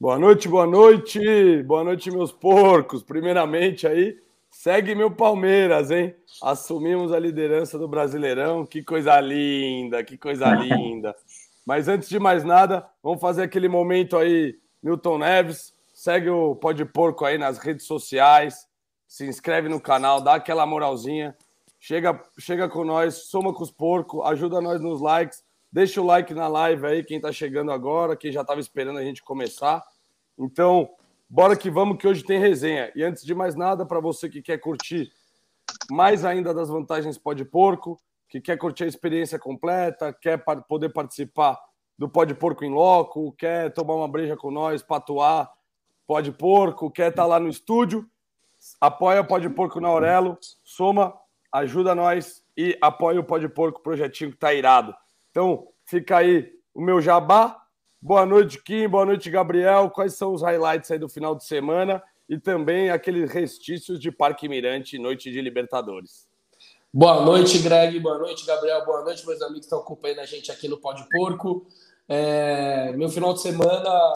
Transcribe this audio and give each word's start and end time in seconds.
Boa 0.00 0.16
noite, 0.16 0.46
boa 0.46 0.64
noite. 0.64 1.60
Boa 1.64 1.82
noite, 1.82 2.08
meus 2.08 2.30
porcos. 2.30 3.02
Primeiramente 3.02 3.84
aí, 3.84 4.16
segue 4.48 4.94
meu 4.94 5.10
Palmeiras, 5.10 5.90
hein? 5.90 6.14
Assumimos 6.40 7.12
a 7.12 7.18
liderança 7.18 7.76
do 7.76 7.88
Brasileirão. 7.88 8.64
Que 8.64 8.80
coisa 8.80 9.20
linda, 9.20 10.04
que 10.04 10.16
coisa 10.16 10.54
linda. 10.54 11.16
Mas 11.66 11.88
antes 11.88 12.08
de 12.08 12.20
mais 12.20 12.44
nada, 12.44 12.88
vamos 13.02 13.20
fazer 13.20 13.42
aquele 13.42 13.68
momento 13.68 14.16
aí, 14.16 14.56
Milton 14.80 15.18
Neves. 15.18 15.74
Segue 15.92 16.30
o 16.30 16.54
Pode 16.54 16.84
Porco 16.84 17.24
aí 17.24 17.36
nas 17.36 17.58
redes 17.58 17.84
sociais. 17.84 18.68
Se 19.04 19.26
inscreve 19.26 19.68
no 19.68 19.80
canal, 19.80 20.20
dá 20.20 20.34
aquela 20.34 20.64
moralzinha. 20.64 21.36
Chega, 21.80 22.22
chega 22.38 22.68
com 22.68 22.84
nós, 22.84 23.28
soma 23.28 23.52
com 23.52 23.64
os 23.64 23.72
porcos, 23.72 24.24
ajuda 24.26 24.60
nós 24.60 24.80
nos 24.80 25.00
likes. 25.00 25.42
Deixa 25.70 26.00
o 26.00 26.04
like 26.04 26.32
na 26.32 26.48
live 26.48 26.86
aí, 26.86 27.04
quem 27.04 27.20
tá 27.20 27.30
chegando 27.30 27.70
agora, 27.70 28.16
quem 28.16 28.32
já 28.32 28.42
tava 28.42 28.60
esperando 28.60 28.98
a 28.98 29.04
gente 29.04 29.22
começar. 29.22 29.84
Então, 30.38 30.88
bora 31.28 31.56
que 31.56 31.70
vamos, 31.70 31.98
que 31.98 32.08
hoje 32.08 32.24
tem 32.24 32.40
resenha. 32.40 32.90
E 32.94 33.02
antes 33.04 33.24
de 33.24 33.34
mais 33.34 33.54
nada, 33.54 33.84
para 33.84 34.00
você 34.00 34.28
que 34.28 34.40
quer 34.40 34.58
curtir 34.58 35.12
mais 35.90 36.24
ainda 36.24 36.54
das 36.54 36.68
vantagens 36.68 37.18
Pode 37.18 37.44
Porco, 37.44 38.00
que 38.28 38.40
quer 38.40 38.56
curtir 38.56 38.84
a 38.84 38.88
experiência 38.88 39.38
completa, 39.38 40.12
quer 40.12 40.42
poder 40.68 40.90
participar 40.90 41.58
do 41.98 42.08
Pode 42.08 42.34
Porco 42.34 42.64
em 42.64 42.70
Loco, 42.70 43.32
quer 43.32 43.72
tomar 43.72 43.94
uma 43.94 44.08
breja 44.08 44.36
com 44.36 44.50
nós, 44.50 44.82
patuar 44.82 45.50
Pode 46.06 46.32
Porco, 46.32 46.90
quer 46.90 47.10
estar 47.10 47.22
tá 47.22 47.26
lá 47.26 47.40
no 47.40 47.48
estúdio, 47.48 48.08
apoia 48.80 49.20
o 49.20 49.26
Pode 49.26 49.48
Porco 49.50 49.80
na 49.80 49.88
Aurelo, 49.88 50.38
soma, 50.64 51.14
ajuda 51.52 51.94
nós 51.94 52.42
e 52.56 52.78
apoia 52.80 53.20
o 53.20 53.24
Pode 53.24 53.48
Porco, 53.48 53.82
projetinho 53.82 54.30
que 54.30 54.36
tá 54.36 54.54
irado. 54.54 54.94
Então, 55.38 55.68
fica 55.84 56.16
aí 56.16 56.50
o 56.74 56.80
meu 56.80 57.00
jabá. 57.00 57.56
Boa 58.02 58.26
noite, 58.26 58.60
Kim. 58.60 58.88
Boa 58.88 59.06
noite, 59.06 59.30
Gabriel. 59.30 59.88
Quais 59.88 60.14
são 60.14 60.32
os 60.32 60.42
highlights 60.42 60.90
aí 60.90 60.98
do 60.98 61.08
final 61.08 61.36
de 61.36 61.44
semana? 61.44 62.02
E 62.28 62.36
também 62.36 62.90
aqueles 62.90 63.30
restícios 63.30 64.00
de 64.00 64.10
Parque 64.10 64.48
Mirante, 64.48 64.98
noite 64.98 65.30
de 65.30 65.40
Libertadores. 65.40 66.26
Boa 66.92 67.24
noite, 67.24 67.60
Greg. 67.60 68.00
Boa 68.00 68.18
noite, 68.18 68.44
Gabriel. 68.44 68.84
Boa 68.84 69.04
noite, 69.04 69.24
meus 69.24 69.40
amigos 69.40 69.60
que 69.60 69.66
estão 69.66 69.78
acompanhando 69.78 70.18
a 70.18 70.26
gente 70.26 70.50
aqui 70.50 70.66
no 70.66 70.76
Pode 70.76 71.08
Porco. 71.08 71.64
É... 72.08 72.92
Meu 72.96 73.08
final 73.08 73.32
de 73.32 73.40
semana 73.40 74.12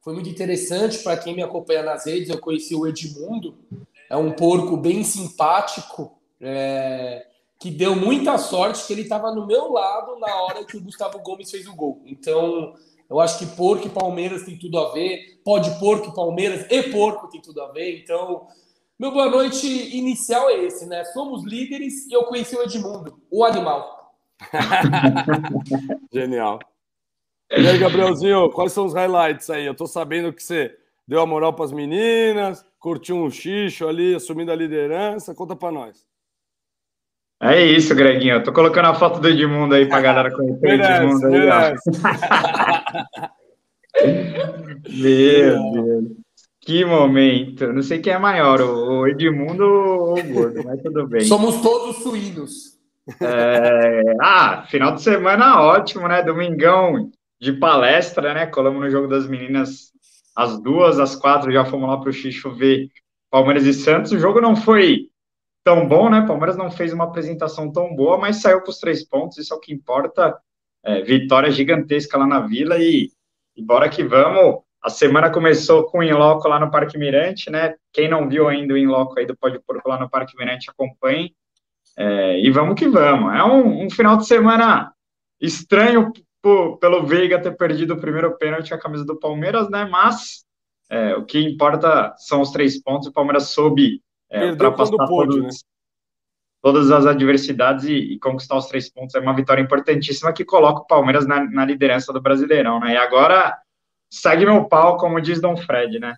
foi 0.00 0.14
muito 0.14 0.28
interessante 0.28 0.98
para 0.98 1.16
quem 1.16 1.32
me 1.32 1.44
acompanha 1.44 1.84
nas 1.84 2.06
redes. 2.06 2.28
Eu 2.28 2.40
conheci 2.40 2.74
o 2.74 2.88
Edmundo. 2.88 3.56
É 4.10 4.16
um 4.16 4.32
porco 4.32 4.76
bem 4.76 5.04
simpático, 5.04 6.18
é... 6.40 7.24
que 7.58 7.70
deu 7.70 7.96
muita 7.96 8.36
sorte 8.38 8.86
que 8.86 8.92
ele 8.92 9.02
estava 9.02 9.34
no 9.34 9.46
meu 9.46 9.72
lado 9.72 10.18
na 10.18 10.34
hora 10.42 10.64
que 10.64 10.76
o 10.76 10.82
Gustavo 10.82 11.18
Gomes 11.20 11.50
fez 11.50 11.66
o 11.66 11.74
gol. 11.74 12.02
Então, 12.04 12.74
eu 13.08 13.18
acho 13.20 13.38
que 13.38 13.46
porco 13.46 13.86
e 13.86 13.90
Palmeiras 13.90 14.44
tem 14.44 14.58
tudo 14.58 14.78
a 14.78 14.92
ver. 14.92 15.40
Pode 15.44 15.78
porco 15.78 16.14
Palmeiras 16.14 16.66
e 16.70 16.82
porco 16.84 17.28
tem 17.28 17.40
tudo 17.40 17.62
a 17.62 17.72
ver. 17.72 17.98
Então, 18.02 18.46
meu 18.98 19.10
boa 19.10 19.30
noite 19.30 19.66
inicial 19.96 20.50
é 20.50 20.64
esse, 20.64 20.86
né? 20.86 21.04
Somos 21.06 21.44
líderes 21.44 22.06
e 22.06 22.12
eu 22.12 22.24
conheci 22.24 22.56
o 22.56 22.62
Edmundo, 22.62 23.18
o 23.30 23.44
animal. 23.44 24.14
Genial. 26.12 26.58
E 27.50 27.66
aí, 27.66 27.78
Gabrielzinho, 27.78 28.50
quais 28.50 28.72
são 28.72 28.86
os 28.86 28.92
highlights 28.92 29.48
aí? 29.50 29.64
Eu 29.64 29.74
tô 29.74 29.86
sabendo 29.86 30.32
que 30.32 30.42
você 30.42 30.76
deu 31.06 31.20
a 31.20 31.26
moral 31.26 31.52
para 31.52 31.64
as 31.64 31.72
meninas, 31.72 32.64
curtiu 32.78 33.16
um 33.16 33.30
xixo 33.30 33.86
ali, 33.86 34.14
assumindo 34.14 34.50
a 34.50 34.56
liderança. 34.56 35.34
Conta 35.34 35.54
para 35.54 35.70
nós. 35.70 36.04
É 37.40 37.64
isso, 37.64 37.94
Greguinho. 37.94 38.36
Eu 38.36 38.42
tô 38.42 38.52
colocando 38.52 38.86
a 38.86 38.94
foto 38.94 39.20
do 39.20 39.28
Edmundo 39.28 39.74
aí 39.74 39.86
pra 39.86 40.00
galera 40.00 40.30
conhecer 40.30 40.66
o 40.66 40.72
Edmundo 40.72 41.26
aí. 41.26 41.74
Meu 44.88 45.72
Deus. 45.72 46.26
Que 46.60 46.84
momento. 46.84 47.72
Não 47.72 47.82
sei 47.82 48.00
quem 48.00 48.12
é 48.12 48.18
maior, 48.18 48.60
o 48.60 49.06
Edmundo 49.06 49.64
ou 49.64 50.18
o 50.18 50.22
Gordo, 50.22 50.64
mas 50.64 50.82
tudo 50.82 51.06
bem. 51.06 51.20
Somos 51.20 51.60
todos 51.60 51.98
suínos. 51.98 52.76
É... 53.20 54.02
Ah, 54.20 54.64
final 54.68 54.92
de 54.94 55.02
semana 55.02 55.60
ótimo, 55.62 56.08
né? 56.08 56.22
Domingão 56.22 57.10
de 57.40 57.52
palestra, 57.52 58.34
né? 58.34 58.46
Colamos 58.46 58.80
no 58.80 58.90
jogo 58.90 59.06
das 59.06 59.28
meninas 59.28 59.92
às 60.34 60.60
duas, 60.60 60.98
às 60.98 61.14
quatro, 61.14 61.52
já 61.52 61.64
fomos 61.64 61.88
lá 61.88 61.98
para 61.98 62.10
o 62.10 62.12
Xixo 62.12 62.50
ver 62.50 62.88
Palmeiras 63.30 63.64
e 63.64 63.72
Santos. 63.72 64.10
O 64.10 64.18
jogo 64.18 64.40
não 64.40 64.56
foi 64.56 65.08
tão 65.66 65.84
bom, 65.88 66.08
né? 66.08 66.24
Palmeiras 66.24 66.56
não 66.56 66.70
fez 66.70 66.92
uma 66.92 67.02
apresentação 67.02 67.72
tão 67.72 67.92
boa, 67.92 68.16
mas 68.16 68.40
saiu 68.40 68.62
para 68.62 68.70
os 68.70 68.78
três 68.78 69.04
pontos, 69.04 69.36
isso 69.36 69.52
é 69.52 69.56
o 69.56 69.58
que 69.58 69.74
importa. 69.74 70.38
É, 70.84 71.02
vitória 71.02 71.50
gigantesca 71.50 72.16
lá 72.16 72.24
na 72.24 72.38
Vila 72.38 72.78
e, 72.78 73.10
e 73.56 73.62
bora 73.64 73.88
que 73.88 74.04
vamos. 74.04 74.60
A 74.80 74.88
semana 74.88 75.28
começou 75.28 75.82
com 75.86 75.98
o 75.98 76.02
Inloco 76.04 76.46
lá 76.46 76.60
no 76.60 76.70
Parque 76.70 76.96
Mirante, 76.96 77.50
né? 77.50 77.74
Quem 77.92 78.08
não 78.08 78.28
viu 78.28 78.46
ainda 78.46 78.74
o 78.74 78.78
Inloco 78.78 79.18
aí 79.18 79.26
do 79.26 79.36
Pode 79.36 79.58
Porco 79.58 79.88
lá 79.88 79.98
no 79.98 80.08
Parque 80.08 80.38
Mirante, 80.38 80.70
acompanhe. 80.70 81.34
É, 81.98 82.38
e 82.38 82.48
vamos 82.48 82.78
que 82.78 82.86
vamos. 82.86 83.34
É 83.34 83.42
um, 83.42 83.86
um 83.86 83.90
final 83.90 84.16
de 84.16 84.24
semana 84.24 84.92
estranho 85.40 86.12
por, 86.40 86.78
pelo 86.78 87.04
Veiga 87.04 87.42
ter 87.42 87.56
perdido 87.56 87.94
o 87.94 88.00
primeiro 88.00 88.38
pênalti 88.38 88.72
a 88.72 88.78
camisa 88.78 89.04
do 89.04 89.18
Palmeiras, 89.18 89.68
né? 89.68 89.84
Mas 89.90 90.44
é, 90.88 91.16
o 91.16 91.24
que 91.24 91.40
importa 91.40 92.14
são 92.18 92.40
os 92.40 92.52
três 92.52 92.80
pontos. 92.80 93.08
O 93.08 93.12
Palmeiras 93.12 93.48
soube 93.48 94.00
é, 94.30 94.46
ultrapassar 94.46 94.96
pôde, 95.06 95.36
todos, 95.36 95.42
né? 95.42 95.50
todas 96.62 96.90
as 96.90 97.06
adversidades 97.06 97.84
e, 97.84 97.94
e, 97.94 98.18
conquistar 98.18 98.56
os 98.56 98.66
três 98.66 98.90
pontos. 98.90 99.14
É 99.14 99.20
uma 99.20 99.34
vitória 99.34 99.62
importantíssima 99.62 100.32
que 100.32 100.44
coloca 100.44 100.82
o 100.82 100.86
Palmeiras 100.86 101.26
na, 101.26 101.44
na 101.44 101.64
liderança 101.64 102.12
do 102.12 102.20
Brasileirão, 102.20 102.80
né? 102.80 102.94
E 102.94 102.96
agora 102.96 103.56
segue 104.10 104.44
meu 104.44 104.64
pau, 104.64 104.96
como 104.96 105.20
diz 105.20 105.40
Dom 105.40 105.56
Fred, 105.56 105.98
né? 105.98 106.16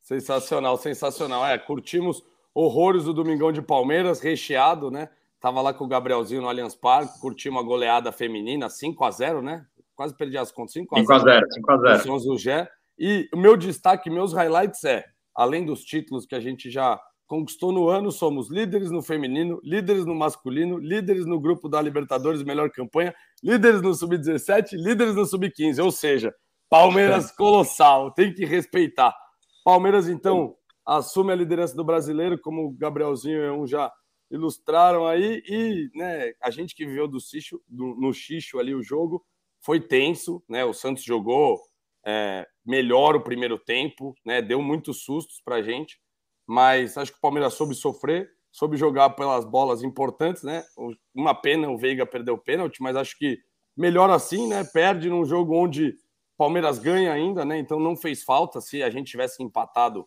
Sensacional, 0.00 0.76
sensacional. 0.76 1.46
É, 1.46 1.58
curtimos 1.58 2.22
horrores 2.54 3.04
do 3.04 3.14
Domingão 3.14 3.52
de 3.52 3.62
Palmeiras, 3.62 4.20
recheado, 4.20 4.90
né? 4.90 5.08
Tava 5.40 5.60
lá 5.60 5.74
com 5.74 5.84
o 5.84 5.88
Gabrielzinho 5.88 6.42
no 6.42 6.48
Allianz 6.48 6.74
Parque, 6.74 7.20
curtimos 7.20 7.60
a 7.60 7.66
goleada 7.66 8.12
feminina, 8.12 8.68
5 8.68 9.04
a 9.04 9.10
0 9.10 9.42
né? 9.42 9.66
Quase 9.94 10.16
perdi 10.16 10.38
as 10.38 10.52
contas, 10.52 10.72
5 10.72 10.94
a 10.94 11.18
0 11.18 11.46
5 11.52 11.70
a 11.70 11.96
0 11.98 12.18
do 12.20 12.38
Gé. 12.38 12.68
E 12.98 13.28
o 13.34 13.36
meu 13.36 13.56
destaque, 13.56 14.08
meus 14.08 14.32
highlights 14.32 14.84
é, 14.84 15.04
além 15.34 15.64
dos 15.64 15.82
títulos 15.82 16.26
que 16.26 16.34
a 16.34 16.40
gente 16.40 16.70
já 16.70 17.00
conquistou 17.32 17.72
no 17.72 17.88
ano, 17.88 18.12
somos 18.12 18.50
líderes 18.50 18.90
no 18.90 19.02
feminino, 19.02 19.58
líderes 19.64 20.04
no 20.04 20.14
masculino, 20.14 20.76
líderes 20.76 21.24
no 21.24 21.40
grupo 21.40 21.66
da 21.66 21.80
Libertadores, 21.80 22.42
melhor 22.42 22.70
campanha, 22.70 23.14
líderes 23.42 23.80
no 23.80 23.94
sub-17, 23.94 24.72
líderes 24.74 25.14
no 25.14 25.24
sub-15, 25.24 25.82
ou 25.82 25.90
seja, 25.90 26.34
Palmeiras 26.68 27.30
colossal, 27.32 28.12
tem 28.12 28.34
que 28.34 28.44
respeitar. 28.44 29.16
Palmeiras, 29.64 30.10
então, 30.10 30.54
assume 30.84 31.32
a 31.32 31.34
liderança 31.34 31.74
do 31.74 31.82
brasileiro, 31.82 32.38
como 32.38 32.66
o 32.66 32.72
Gabrielzinho 32.72 33.42
e 33.42 33.50
um 33.50 33.66
já 33.66 33.90
ilustraram 34.30 35.06
aí, 35.06 35.42
e 35.48 35.88
né, 35.94 36.34
a 36.38 36.50
gente 36.50 36.74
que 36.74 36.84
viveu 36.84 37.08
do 37.08 37.18
xixo, 37.18 37.58
do, 37.66 37.94
no 37.94 38.12
xixo 38.12 38.58
ali 38.58 38.74
o 38.74 38.82
jogo, 38.82 39.24
foi 39.62 39.80
tenso, 39.80 40.44
né? 40.46 40.66
O 40.66 40.74
Santos 40.74 41.02
jogou 41.02 41.58
é, 42.04 42.46
melhor 42.62 43.16
o 43.16 43.22
primeiro 43.22 43.58
tempo, 43.58 44.14
né? 44.22 44.42
Deu 44.42 44.60
muitos 44.60 45.02
sustos 45.02 45.40
pra 45.42 45.62
gente, 45.62 45.98
mas 46.52 46.98
acho 46.98 47.10
que 47.10 47.16
o 47.16 47.20
Palmeiras 47.22 47.54
soube 47.54 47.74
sofrer, 47.74 48.30
soube 48.50 48.76
jogar 48.76 49.08
pelas 49.10 49.42
bolas 49.42 49.82
importantes, 49.82 50.42
né? 50.42 50.62
Uma 51.14 51.34
pena 51.34 51.70
o 51.70 51.78
Veiga 51.78 52.04
perdeu 52.04 52.34
o 52.34 52.38
pênalti, 52.38 52.82
mas 52.82 52.94
acho 52.94 53.16
que 53.16 53.38
melhor 53.74 54.10
assim, 54.10 54.46
né? 54.48 54.62
Perde 54.62 55.08
num 55.08 55.24
jogo 55.24 55.56
onde 55.56 55.96
Palmeiras 56.36 56.78
ganha 56.78 57.10
ainda, 57.10 57.42
né? 57.42 57.58
Então 57.58 57.80
não 57.80 57.96
fez 57.96 58.22
falta. 58.22 58.60
Se 58.60 58.82
a 58.82 58.90
gente 58.90 59.10
tivesse 59.10 59.42
empatado, 59.42 60.06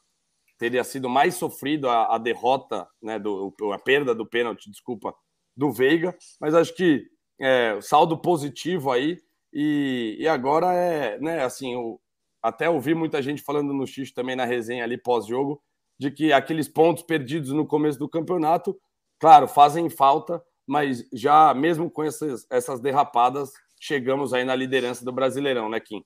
teria 0.60 0.84
sido 0.84 1.10
mais 1.10 1.34
sofrido 1.34 1.90
a, 1.90 2.14
a 2.14 2.20
derrota, 2.20 2.88
né? 3.02 3.18
Do, 3.18 3.52
a 3.74 3.80
perda 3.80 4.14
do 4.14 4.24
pênalti, 4.24 4.70
desculpa, 4.70 5.16
do 5.58 5.72
Veiga. 5.72 6.16
Mas 6.40 6.54
acho 6.54 6.76
que 6.76 7.08
é, 7.42 7.80
saldo 7.82 8.20
positivo 8.20 8.92
aí. 8.92 9.18
E, 9.52 10.16
e 10.20 10.28
agora 10.28 10.72
é, 10.76 11.20
né? 11.20 11.44
Assim, 11.44 11.74
eu 11.74 12.00
até 12.40 12.70
ouvi 12.70 12.94
muita 12.94 13.20
gente 13.20 13.42
falando 13.42 13.74
no 13.74 13.88
X 13.88 14.12
também 14.12 14.36
na 14.36 14.46
resenha 14.46 14.84
ali 14.84 14.96
pós-jogo 14.96 15.60
de 15.98 16.12
que 16.12 16.34
aqueles 16.34 16.68
pontos 16.68 17.04
perdidos 17.04 17.52
no 17.52 17.66
começo 17.66 17.98
do 17.98 18.10
campeonato, 18.10 18.78
claro, 19.20 19.48
fazem 19.48 19.90
falta, 19.90 20.42
mas 20.66 21.08
já 21.14 21.54
mesmo 21.54 21.90
com 21.90 22.04
essas, 22.04 22.46
essas 22.50 22.80
derrapadas, 22.80 23.52
chegamos 23.80 24.34
aí 24.34 24.44
na 24.44 24.56
liderança 24.56 25.06
do 25.06 25.12
Brasileirão, 25.12 25.70
né, 25.70 25.80
Kim? 25.80 26.04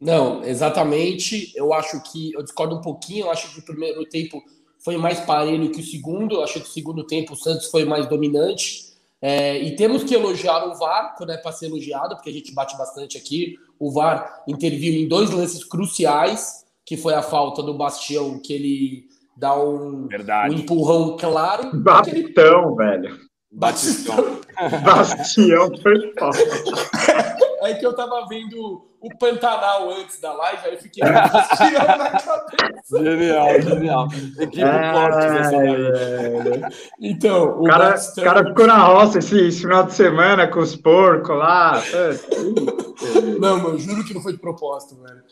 Não, 0.00 0.42
exatamente. 0.42 1.52
Eu 1.54 1.72
acho 1.72 2.02
que 2.02 2.32
eu 2.32 2.42
discordo 2.42 2.76
um 2.76 2.80
pouquinho. 2.80 3.26
Eu 3.26 3.30
acho 3.30 3.52
que 3.52 3.60
o 3.60 3.64
primeiro 3.64 4.04
tempo 4.06 4.42
foi 4.84 4.96
mais 4.96 5.20
parelho 5.20 5.70
que 5.70 5.80
o 5.80 5.84
segundo. 5.84 6.36
Eu 6.36 6.42
acho 6.42 6.54
que 6.54 6.68
o 6.68 6.72
segundo 6.72 7.06
tempo 7.06 7.34
o 7.34 7.36
Santos 7.36 7.70
foi 7.70 7.84
mais 7.84 8.08
dominante. 8.08 8.92
É, 9.20 9.56
e 9.62 9.76
temos 9.76 10.02
que 10.02 10.12
elogiar 10.12 10.66
o 10.66 10.74
VAR 10.74 11.14
quando 11.16 11.30
é 11.30 11.36
para 11.36 11.52
ser 11.52 11.66
elogiado, 11.66 12.16
porque 12.16 12.30
a 12.30 12.32
gente 12.32 12.52
bate 12.52 12.76
bastante 12.76 13.16
aqui. 13.16 13.56
O 13.78 13.92
VAR 13.92 14.42
interviu 14.48 14.92
em 14.92 15.06
dois 15.06 15.30
lances 15.30 15.62
cruciais, 15.62 16.66
que 16.84 16.96
foi 16.96 17.14
a 17.14 17.22
falta 17.22 17.62
do 17.62 17.72
Bastião, 17.72 18.40
que 18.40 18.52
ele 18.52 19.08
dá 19.36 19.54
um, 19.58 20.08
um 20.08 20.52
empurrão 20.52 21.16
claro. 21.18 21.70
Batistão, 21.74 22.74
velho. 22.76 23.16
Batistão. 23.50 24.40
Bastião 24.84 25.70
foi 25.82 26.12
foda. 26.18 26.38
É 27.64 27.74
que 27.74 27.86
eu 27.86 27.94
tava 27.94 28.26
vendo 28.26 28.82
o 29.00 29.08
Pantanal 29.20 29.88
antes 29.92 30.20
da 30.20 30.32
live, 30.32 30.62
aí 30.66 30.72
eu 30.74 30.78
fiquei 30.80 31.00
tirando 31.04 31.96
na 31.96 32.10
cabeça. 32.10 32.98
Genial, 33.04 33.60
genial. 33.60 34.08
Equipe 34.40 34.62
É, 34.62 34.92
forte 34.92 35.52
daí. 35.52 35.86
é, 36.64 36.68
Então, 37.00 37.60
O 37.60 37.62
cara, 37.62 37.90
Batistão- 37.90 38.24
o 38.24 38.26
cara 38.26 38.48
ficou 38.48 38.66
na 38.66 38.78
roça 38.84 39.20
esse, 39.20 39.46
esse 39.46 39.60
final 39.60 39.84
de 39.84 39.92
semana 39.94 40.48
com 40.48 40.58
os 40.58 40.74
porcos 40.74 41.36
lá. 41.38 41.80
Não, 43.38 43.58
mano, 43.62 43.78
juro 43.78 44.02
que 44.04 44.12
não 44.12 44.20
foi 44.22 44.32
de 44.32 44.40
propósito, 44.40 45.00
velho. 45.00 45.22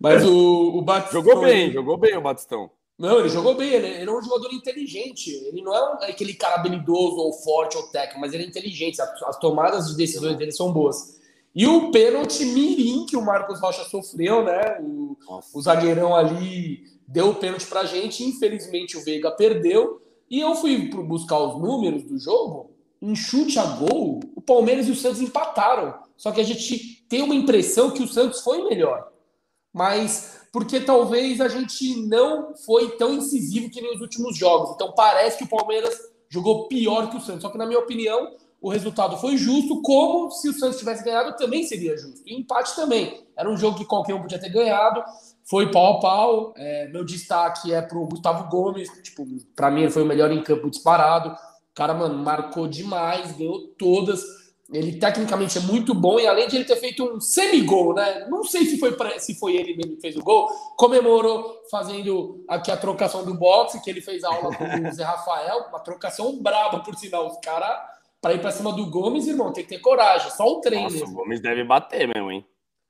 Mas 0.00 0.24
o, 0.24 0.76
o 0.76 0.82
Batistão... 0.82 1.22
Jogou 1.22 1.40
bem, 1.40 1.70
jogou 1.72 1.96
bem 1.96 2.16
o 2.16 2.20
Batistão. 2.20 2.68
Não, 2.98 3.20
ele 3.20 3.28
jogou 3.28 3.54
bem, 3.54 3.72
ele, 3.74 3.86
ele 3.88 4.08
é 4.08 4.12
um 4.12 4.22
jogador 4.22 4.52
inteligente. 4.54 5.30
Ele 5.30 5.60
não 5.62 5.74
é 5.74 5.92
um- 5.92 6.02
aquele 6.04 6.32
cara 6.34 6.54
habilidoso 6.56 7.16
ou 7.16 7.32
forte 7.32 7.76
ou 7.76 7.84
técnico, 7.88 8.20
mas 8.20 8.32
ele 8.32 8.44
é 8.44 8.46
inteligente. 8.46 9.00
As, 9.02 9.22
as 9.22 9.38
tomadas 9.38 9.88
de 9.88 9.96
decisões 9.96 10.36
dele 10.36 10.52
são 10.52 10.72
boas. 10.72 11.16
E 11.54 11.66
o 11.66 11.90
pênalti 11.90 12.44
mirim 12.44 13.04
que 13.06 13.16
o 13.16 13.24
Marcos 13.24 13.60
Rocha 13.60 13.84
sofreu, 13.84 14.44
né? 14.44 14.78
O, 14.80 15.16
o 15.54 15.62
zagueirão 15.62 16.14
ali 16.14 16.84
deu 17.06 17.30
o 17.30 17.34
pênalti 17.34 17.66
pra 17.66 17.84
gente. 17.84 18.24
Infelizmente 18.24 18.96
o 18.96 19.04
Veiga 19.04 19.30
perdeu. 19.30 20.02
E 20.30 20.40
eu 20.40 20.54
fui 20.54 20.88
buscar 20.90 21.38
os 21.38 21.60
números 21.60 22.02
do 22.02 22.18
jogo. 22.18 22.70
Em 23.00 23.14
chute 23.14 23.58
a 23.58 23.64
gol, 23.64 24.20
o 24.34 24.40
Palmeiras 24.40 24.88
e 24.88 24.90
o 24.90 24.96
Santos 24.96 25.20
empataram. 25.20 25.94
Só 26.16 26.32
que 26.32 26.40
a 26.40 26.44
gente 26.44 27.04
tem 27.08 27.22
uma 27.22 27.34
impressão 27.34 27.90
que 27.90 28.02
o 28.02 28.08
Santos 28.08 28.40
foi 28.40 28.64
melhor. 28.68 29.10
Mas 29.72 30.35
porque 30.56 30.80
talvez 30.80 31.38
a 31.38 31.48
gente 31.48 31.96
não 32.06 32.54
foi 32.64 32.96
tão 32.96 33.12
incisivo 33.12 33.68
que 33.68 33.78
nos 33.82 34.00
últimos 34.00 34.38
jogos. 34.38 34.70
Então 34.70 34.90
parece 34.92 35.36
que 35.36 35.44
o 35.44 35.46
Palmeiras 35.46 35.94
jogou 36.30 36.66
pior 36.66 37.10
que 37.10 37.18
o 37.18 37.20
Santos. 37.20 37.42
Só 37.42 37.50
que, 37.50 37.58
na 37.58 37.66
minha 37.66 37.78
opinião, 37.78 38.32
o 38.58 38.70
resultado 38.70 39.18
foi 39.18 39.36
justo, 39.36 39.82
como 39.82 40.30
se 40.30 40.48
o 40.48 40.54
Santos 40.54 40.78
tivesse 40.78 41.04
ganhado 41.04 41.36
também 41.36 41.62
seria 41.62 41.94
justo. 41.98 42.22
E 42.24 42.40
empate 42.40 42.74
também. 42.74 43.26
Era 43.36 43.50
um 43.50 43.56
jogo 43.58 43.76
que 43.76 43.84
qualquer 43.84 44.14
um 44.14 44.22
podia 44.22 44.38
ter 44.38 44.48
ganhado. 44.48 45.04
Foi 45.44 45.70
pau 45.70 45.98
a 45.98 46.00
pau. 46.00 46.54
É, 46.56 46.88
meu 46.88 47.04
destaque 47.04 47.74
é 47.74 47.82
pro 47.82 48.06
Gustavo 48.06 48.48
Gomes. 48.48 48.88
Tipo, 49.02 49.26
para 49.54 49.70
mim, 49.70 49.82
ele 49.82 49.90
foi 49.90 50.04
o 50.04 50.06
melhor 50.06 50.32
em 50.32 50.42
campo 50.42 50.70
disparado. 50.70 51.32
O 51.32 51.74
cara, 51.74 51.92
mano, 51.92 52.16
marcou 52.16 52.66
demais, 52.66 53.30
ganhou 53.36 53.68
todas. 53.76 54.22
Ele 54.72 54.98
tecnicamente 54.98 55.58
é 55.58 55.60
muito 55.60 55.94
bom 55.94 56.18
e 56.18 56.26
além 56.26 56.48
de 56.48 56.56
ele 56.56 56.64
ter 56.64 56.76
feito 56.76 57.04
um 57.04 57.20
semigol, 57.20 57.94
né? 57.94 58.26
Não 58.28 58.42
sei 58.42 58.64
se 58.66 58.78
foi, 58.78 58.96
pra, 58.96 59.16
se 59.20 59.38
foi 59.38 59.54
ele 59.54 59.76
mesmo 59.76 59.94
que 59.94 60.00
fez 60.00 60.16
o 60.16 60.22
gol, 60.22 60.48
comemorou 60.76 61.62
fazendo 61.70 62.44
aqui 62.48 62.72
a 62.72 62.76
trocação 62.76 63.24
do 63.24 63.34
boxe, 63.34 63.80
que 63.80 63.88
ele 63.88 64.00
fez 64.00 64.24
aula 64.24 64.54
com 64.54 64.64
o 64.64 64.92
Zé 64.92 65.04
Rafael, 65.04 65.66
uma 65.68 65.78
trocação 65.78 66.42
braba, 66.42 66.80
por 66.80 66.96
sinal. 66.96 67.28
Os 67.28 67.38
caras, 67.38 67.80
para 68.20 68.34
ir 68.34 68.40
para 68.40 68.50
cima 68.50 68.72
do 68.72 68.90
Gomes, 68.90 69.28
irmão, 69.28 69.52
tem 69.52 69.62
que 69.62 69.70
ter 69.70 69.78
coragem, 69.78 70.32
só 70.32 70.44
o 70.44 70.60
treino. 70.60 70.90
Nossa, 70.90 71.04
o 71.04 71.12
Gomes 71.12 71.40
deve 71.40 71.62
bater 71.62 72.08
mesmo, 72.08 72.32
hein? 72.32 72.44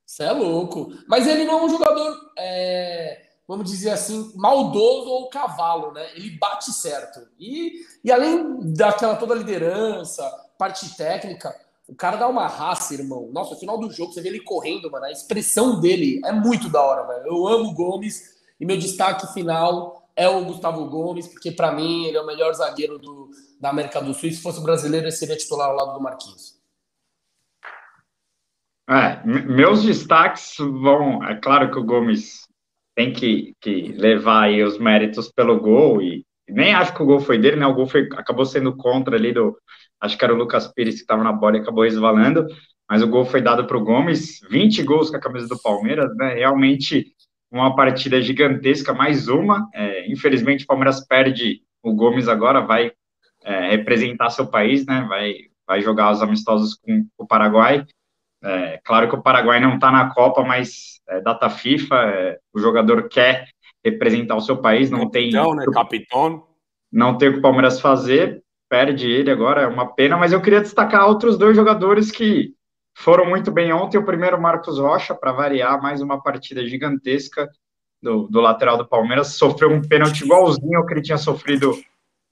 Você 0.07 0.23
é 0.23 0.33
louco. 0.33 0.91
Mas 1.07 1.27
ele 1.27 1.45
não 1.45 1.59
é 1.59 1.63
um 1.65 1.69
jogador, 1.69 2.17
é, 2.39 3.23
vamos 3.47 3.71
dizer 3.71 3.91
assim, 3.91 4.33
maldoso 4.35 5.11
ou 5.11 5.29
cavalo, 5.29 5.93
né? 5.93 6.07
Ele 6.15 6.31
bate 6.39 6.73
certo. 6.73 7.21
E, 7.39 7.83
e 8.03 8.11
além 8.11 8.73
daquela 8.73 9.17
toda 9.17 9.35
liderança, 9.35 10.25
parte 10.57 10.97
técnica, 10.97 11.55
o 11.89 11.95
cara 11.95 12.17
dá 12.17 12.29
uma 12.29 12.47
raça, 12.47 12.95
irmão. 12.95 13.31
Nossa, 13.33 13.55
no 13.55 13.61
final 13.61 13.79
do 13.79 13.91
jogo, 13.91 14.13
você 14.13 14.21
vê 14.21 14.29
ele 14.29 14.41
correndo, 14.41 14.91
mano. 14.91 15.07
A 15.07 15.13
expressão 15.13 15.81
dele 15.81 16.21
é 16.25 16.33
muito 16.33 16.69
da 16.69 16.83
hora, 16.83 17.07
velho. 17.07 17.27
Eu 17.27 17.47
amo 17.47 17.71
o 17.71 17.75
Gomes. 17.75 18.37
E 18.59 18.65
meu 18.67 18.77
destaque 18.79 19.27
final 19.33 20.09
é 20.17 20.29
o 20.29 20.45
Gustavo 20.45 20.87
Gomes, 20.87 21.29
porque 21.29 21.53
para 21.53 21.73
mim 21.73 22.07
ele 22.07 22.17
é 22.17 22.21
o 22.21 22.27
melhor 22.27 22.53
zagueiro 22.55 22.99
do, 22.99 23.31
da 23.61 23.71
América 23.71 24.01
do 24.01 24.15
Sul. 24.15 24.29
E 24.29 24.33
se 24.33 24.43
fosse 24.43 24.63
brasileiro, 24.63 25.05
ele 25.07 25.13
seria 25.13 25.37
titular 25.37 25.69
ao 25.69 25.77
lado 25.77 25.93
do 25.93 26.03
Marquinhos. 26.03 26.57
É, 28.89 29.25
me- 29.27 29.43
meus 29.43 29.83
destaques 29.83 30.57
vão. 30.59 31.23
É 31.25 31.35
claro 31.41 31.71
que 31.71 31.79
o 31.79 31.85
Gomes 31.85 32.47
tem 32.95 33.13
que, 33.13 33.55
que 33.61 33.93
levar 33.93 34.45
aí 34.45 34.63
os 34.63 34.79
méritos 34.79 35.31
pelo 35.31 35.61
gol, 35.61 36.01
e 36.01 36.25
nem 36.49 36.73
acho 36.75 36.95
que 36.95 37.03
o 37.03 37.07
gol 37.07 37.21
foi 37.21 37.37
dele, 37.39 37.57
né? 37.57 37.67
O 37.67 37.75
gol 37.75 37.87
foi, 37.87 38.09
acabou 38.17 38.47
sendo 38.47 38.75
contra 38.77 39.17
ali 39.17 39.33
do. 39.33 39.59
Acho 40.01 40.17
que 40.17 40.25
era 40.25 40.35
o 40.35 40.37
Lucas 40.37 40.67
Pires 40.69 40.97
que 40.97 41.01
estava 41.03 41.25
na 41.25 41.33
bola 41.33 41.57
e 41.57 41.61
acabou 41.61 41.85
resvalando, 41.85 42.47
mas 42.89 43.03
o 43.03 43.09
gol 43.09 43.25
foi 43.25 43.41
dado 43.41 43.67
para 43.67 43.77
o 43.77 43.85
Gomes. 43.85 44.41
20 44.49 44.83
gols 44.83 45.11
com 45.11 45.17
a 45.17 45.21
camisa 45.21 45.49
do 45.49 45.61
Palmeiras, 45.61 46.15
né? 46.17 46.35
Realmente 46.35 47.13
uma 47.51 47.75
partida 47.75 48.21
gigantesca, 48.21 48.93
mais 48.93 49.29
uma. 49.29 49.69
É, 49.75 50.11
infelizmente, 50.11 50.65
o 50.65 50.67
Palmeiras 50.67 51.05
perde. 51.07 51.63
O 51.83 51.95
Gomes 51.95 52.29
agora 52.29 52.61
vai 52.61 52.93
é, 53.45 53.71
representar 53.71 54.31
seu 54.31 54.47
país, 54.47 54.85
né? 54.87 55.07
Vai, 55.09 55.35
vai 55.67 55.81
jogar 55.81 56.13
os 56.13 56.23
amistosos 56.23 56.75
com 56.75 57.07
o 57.19 57.27
Paraguai. 57.27 57.85
É, 58.43 58.81
claro 58.85 59.09
que 59.09 59.17
o 59.17 59.23
Paraguai 59.23 59.61
não 59.61 59.75
está 59.75 59.91
na 59.91 60.13
Copa, 60.13 60.45
mas 60.45 61.01
é 61.09 61.21
data 61.21 61.49
FIFA, 61.49 61.97
é, 61.97 62.39
o 62.53 62.59
jogador 62.61 63.09
quer 63.09 63.49
representar 63.85 64.37
o 64.37 64.41
seu 64.41 64.59
país, 64.59 64.91
não 64.91 65.09
tem, 65.09 65.31
né? 65.31 65.41
Capitão. 65.73 66.45
não 66.93 67.17
tem 67.17 67.29
o 67.29 67.33
que 67.35 67.39
o 67.39 67.43
Palmeiras 67.43 67.81
fazer, 67.81 68.43
perde 68.69 69.09
ele 69.09 69.31
agora, 69.31 69.63
é 69.63 69.67
uma 69.67 69.95
pena, 69.95 70.17
mas 70.17 70.33
eu 70.33 70.41
queria 70.41 70.61
destacar 70.61 71.07
outros 71.07 71.39
dois 71.39 71.57
jogadores 71.57 72.11
que 72.11 72.55
foram 72.95 73.27
muito 73.27 73.51
bem 73.51 73.73
ontem, 73.73 73.99
o 73.99 74.05
primeiro 74.05 74.41
Marcos 74.41 74.79
Rocha, 74.79 75.15
para 75.15 75.33
variar, 75.33 75.81
mais 75.81 76.01
uma 76.01 76.23
partida 76.23 76.67
gigantesca 76.67 77.49
do, 78.03 78.27
do 78.29 78.41
lateral 78.41 78.79
do 78.79 78.87
Palmeiras, 78.87 79.35
sofreu 79.35 79.71
um 79.71 79.83
pênalti 79.83 80.23
igualzinho 80.23 80.79
ao 80.79 80.87
que 80.87 80.95
ele 80.95 81.03
tinha 81.03 81.19
sofrido 81.19 81.79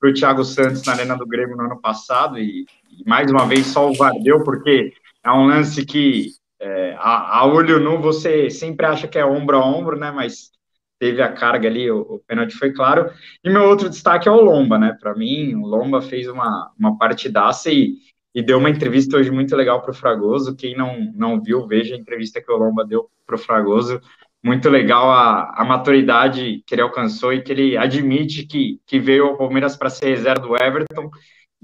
para 0.00 0.10
o 0.10 0.14
Thiago 0.14 0.44
Santos 0.44 0.84
na 0.84 0.92
Arena 0.92 1.16
do 1.16 1.26
Grêmio 1.26 1.56
no 1.56 1.64
ano 1.64 1.80
passado, 1.80 2.38
e, 2.38 2.66
e 2.90 3.08
mais 3.08 3.30
uma 3.30 3.46
vez 3.46 3.66
só 3.66 3.90
o 3.90 3.94
VAR 3.94 4.12
deu, 4.22 4.42
porque 4.42 4.92
é 5.22 5.30
um 5.30 5.46
lance 5.46 5.84
que 5.84 6.32
é, 6.60 6.94
a, 6.98 7.40
a, 7.40 7.46
olho 7.46 7.78
nu 7.78 8.00
você 8.00 8.48
sempre 8.48 8.86
acha 8.86 9.06
que 9.06 9.18
é 9.18 9.24
ombro 9.24 9.58
a 9.58 9.66
ombro, 9.66 9.98
né? 9.98 10.10
Mas 10.10 10.50
teve 10.98 11.22
a 11.22 11.32
carga 11.32 11.68
ali, 11.68 11.90
o, 11.90 12.00
o 12.00 12.18
pênalti 12.20 12.54
foi 12.54 12.72
claro. 12.72 13.10
E 13.42 13.50
meu 13.50 13.64
outro 13.64 13.88
destaque 13.88 14.28
é 14.28 14.32
o 14.32 14.40
Lomba, 14.40 14.78
né? 14.78 14.96
Para 15.00 15.14
mim, 15.14 15.54
o 15.54 15.66
Lomba 15.66 16.00
fez 16.00 16.28
uma, 16.28 16.72
uma 16.78 16.98
partidaça 16.98 17.70
e, 17.70 17.94
e 18.34 18.42
deu 18.42 18.58
uma 18.58 18.70
entrevista 18.70 19.16
hoje 19.16 19.30
muito 19.30 19.54
legal 19.56 19.82
para 19.82 19.90
o 19.90 19.94
Fragoso. 19.94 20.56
Quem 20.56 20.76
não, 20.76 21.12
não 21.14 21.42
viu, 21.42 21.66
veja 21.66 21.94
a 21.94 21.98
entrevista 21.98 22.40
que 22.40 22.50
o 22.50 22.56
Lomba 22.56 22.84
deu 22.84 23.08
para 23.26 23.36
o 23.36 23.38
Fragoso. 23.38 24.00
Muito 24.42 24.68
legal 24.68 25.10
a, 25.10 25.54
a 25.56 25.64
maturidade 25.64 26.62
que 26.66 26.74
ele 26.74 26.82
alcançou 26.82 27.32
e 27.32 27.42
que 27.42 27.50
ele 27.50 27.76
admite 27.76 28.46
que, 28.46 28.78
que 28.86 28.98
veio 28.98 29.26
ao 29.26 29.36
Palmeiras 29.38 29.76
para 29.76 29.88
ser 29.88 30.10
reserva 30.10 30.46
do 30.46 30.54
Everton 30.54 31.10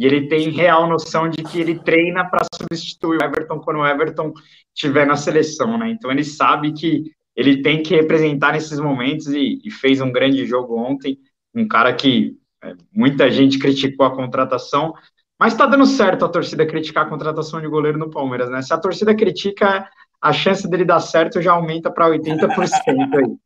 e 0.01 0.07
ele 0.07 0.29
tem 0.29 0.49
real 0.49 0.89
noção 0.89 1.29
de 1.29 1.43
que 1.43 1.61
ele 1.61 1.79
treina 1.79 2.25
para 2.25 2.41
substituir 2.55 3.19
o 3.19 3.23
Everton 3.23 3.61
quando 3.61 3.81
o 3.81 3.87
Everton 3.87 4.33
estiver 4.75 5.07
na 5.07 5.15
seleção, 5.15 5.77
né? 5.77 5.91
Então 5.91 6.11
ele 6.11 6.25
sabe 6.25 6.73
que 6.73 7.05
ele 7.41 7.63
tem 7.63 7.83
que 7.83 7.95
representar 7.95 8.53
nesses 8.53 8.79
momentos 8.79 9.29
e, 9.29 9.59
e 9.65 9.71
fez 9.71 9.99
um 10.03 10.13
grande 10.13 10.45
jogo 10.45 10.77
ontem. 10.77 11.19
Um 11.55 11.67
cara 11.67 11.91
que 11.95 12.37
é, 12.63 12.75
muita 12.95 13.31
gente 13.31 13.59
criticou 13.59 14.05
a 14.05 14.15
contratação, 14.15 14.93
mas 15.39 15.55
está 15.55 15.65
dando 15.65 15.87
certo 15.87 16.23
a 16.23 16.29
torcida 16.29 16.67
criticar 16.67 17.07
a 17.07 17.09
contratação 17.09 17.59
de 17.59 17.67
goleiro 17.67 17.99
no 17.99 18.11
Palmeiras, 18.11 18.51
né? 18.51 18.61
Se 18.61 18.75
a 18.75 18.79
torcida 18.79 19.15
critica, 19.15 19.89
a 20.21 20.33
chance 20.35 20.69
dele 20.69 20.85
dar 20.85 21.01
certo 21.01 21.41
já 21.41 21.53
aumenta 21.53 21.91
para 21.91 22.11
80% 22.11 22.51
aí. 22.87 23.37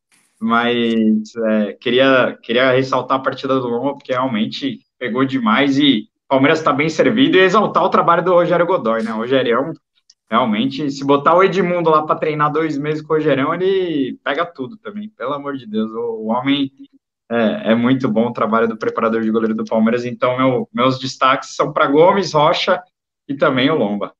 Mas 0.41 1.37
é, 1.37 1.75
queria, 1.75 2.37
queria 2.43 2.73
ressaltar 2.73 3.19
a 3.19 3.23
partida 3.23 3.61
do 3.61 3.69
Lomba, 3.69 3.95
porque 3.95 4.13
realmente 4.13 4.81
pegou 4.99 5.25
demais 5.25 5.79
e 5.79 6.09
Palmeiras 6.29 6.59
está 6.59 6.73
bem 6.73 6.89
servido 6.89 7.37
e 7.37 7.43
exaltar 7.43 7.85
o 7.85 7.89
trabalho 7.89 8.25
do 8.25 8.33
Rogério 8.33 8.67
Godoy, 8.67 9.05
né? 9.05 9.13
O 9.13 9.19
Rogério, 9.19 9.73
realmente, 10.35 10.91
se 10.91 11.05
botar 11.05 11.37
o 11.37 11.45
Edmundo 11.45 11.91
lá 11.91 12.05
para 12.05 12.19
treinar 12.19 12.51
dois 12.51 12.77
meses 12.77 13.01
com 13.01 13.13
o 13.13 13.17
Rogério, 13.17 13.55
ele 13.55 14.19
pega 14.25 14.45
tudo 14.45 14.77
também, 14.77 15.09
pelo 15.09 15.33
amor 15.33 15.57
de 15.57 15.65
Deus. 15.65 15.89
O, 15.93 16.25
o 16.25 16.27
homem 16.27 16.73
é, 17.31 17.71
é, 17.71 17.75
muito 17.77 18.09
bom 18.09 18.27
o 18.27 18.33
trabalho 18.33 18.67
do 18.67 18.77
preparador 18.77 19.23
de 19.23 19.31
goleiro 19.31 19.55
do 19.55 19.65
Palmeiras, 19.65 20.05
então 20.05 20.37
meu, 20.37 20.69
meus 20.73 20.99
destaques 20.99 21.55
são 21.55 21.73
para 21.73 21.87
Gomes, 21.87 22.33
Rocha 22.33 22.83
e 23.29 23.37
também 23.37 23.71
o 23.71 23.77
Lomba. 23.77 24.13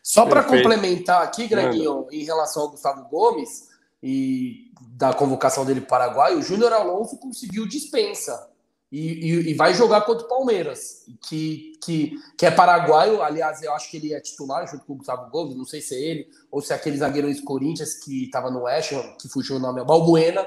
Só 0.00 0.24
para 0.24 0.44
complementar 0.44 1.22
aqui, 1.22 1.48
Greginho, 1.48 2.06
em 2.12 2.24
relação 2.24 2.62
ao 2.62 2.70
Gustavo 2.70 3.08
Gomes 3.08 3.68
e 4.00 4.70
da 4.92 5.12
convocação 5.12 5.64
dele 5.64 5.80
para 5.80 5.86
o 5.86 5.90
Paraguai, 5.90 6.34
o 6.36 6.42
Júnior 6.42 6.72
Alonso 6.72 7.18
conseguiu 7.18 7.66
dispensa. 7.66 8.48
E, 8.90 8.98
e, 8.98 9.50
e, 9.50 9.54
vai 9.54 9.72
jogar 9.72 10.00
contra 10.00 10.26
o 10.26 10.28
Palmeiras, 10.28 11.06
que, 11.28 11.74
que, 11.80 12.12
que 12.36 12.44
é 12.44 12.50
paraguaio. 12.50 13.22
Aliás, 13.22 13.62
eu 13.62 13.72
acho 13.72 13.88
que 13.88 13.96
ele 13.96 14.12
é 14.12 14.20
titular 14.20 14.66
junto 14.66 14.84
com 14.84 14.94
o 14.94 14.96
Gustavo 14.96 15.30
Gomes. 15.30 15.56
Não 15.56 15.64
sei 15.64 15.80
se 15.80 15.94
é 15.94 16.00
ele 16.00 16.28
ou 16.50 16.60
se 16.60 16.72
é 16.72 16.76
aquele 16.76 16.96
zagueiro 16.96 17.28
ex-Corinthians 17.28 17.94
que 17.94 18.24
estava 18.24 18.50
no 18.50 18.62
West 18.62 18.92
que 19.20 19.28
fugiu 19.28 19.56
o 19.56 19.58
nome, 19.60 19.80
é 19.80 19.84
Balbuena. 19.84 20.44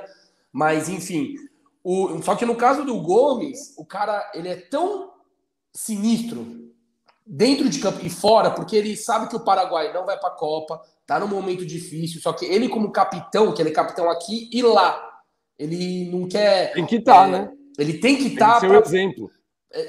Mas, 0.52 0.90
enfim. 0.90 1.36
O, 1.82 2.22
só 2.22 2.36
que 2.36 2.46
no 2.46 2.56
caso 2.56 2.84
do 2.84 3.00
Gomes, 3.02 3.74
o 3.78 3.86
cara 3.86 4.30
ele 4.34 4.50
é 4.50 4.56
tão 4.56 5.14
sinistro 5.74 6.74
dentro 7.26 7.70
de 7.70 7.80
campo 7.80 8.06
e 8.06 8.10
fora, 8.10 8.52
porque 8.52 8.76
ele 8.76 8.98
sabe 8.98 9.30
que 9.30 9.36
o 9.36 9.44
Paraguai 9.44 9.94
não 9.94 10.06
vai 10.06 10.20
para 10.20 10.30
a 10.30 10.36
Copa, 10.36 10.82
tá 11.06 11.18
num 11.18 11.28
momento 11.28 11.66
difícil. 11.66 12.22
Só 12.22 12.34
que 12.34 12.46
ele, 12.46 12.68
como 12.68 12.92
capitão, 12.92 13.54
que 13.54 13.62
ele 13.62 13.70
é 13.70 13.74
capitão 13.74 14.10
aqui 14.10 14.50
e 14.52 14.62
lá, 14.62 15.02
ele 15.58 16.10
não 16.12 16.28
quer. 16.28 16.74
Tem 16.74 16.86
que 16.86 16.98
estar, 16.98 17.30
é, 17.30 17.32
né? 17.32 17.52
Ele 17.78 18.00
tem 18.00 18.18
que 18.18 18.28
estar. 18.28 18.56
Que 18.56 18.68
ser 18.68 18.72
o 18.72 18.80
exemplo. 18.80 19.32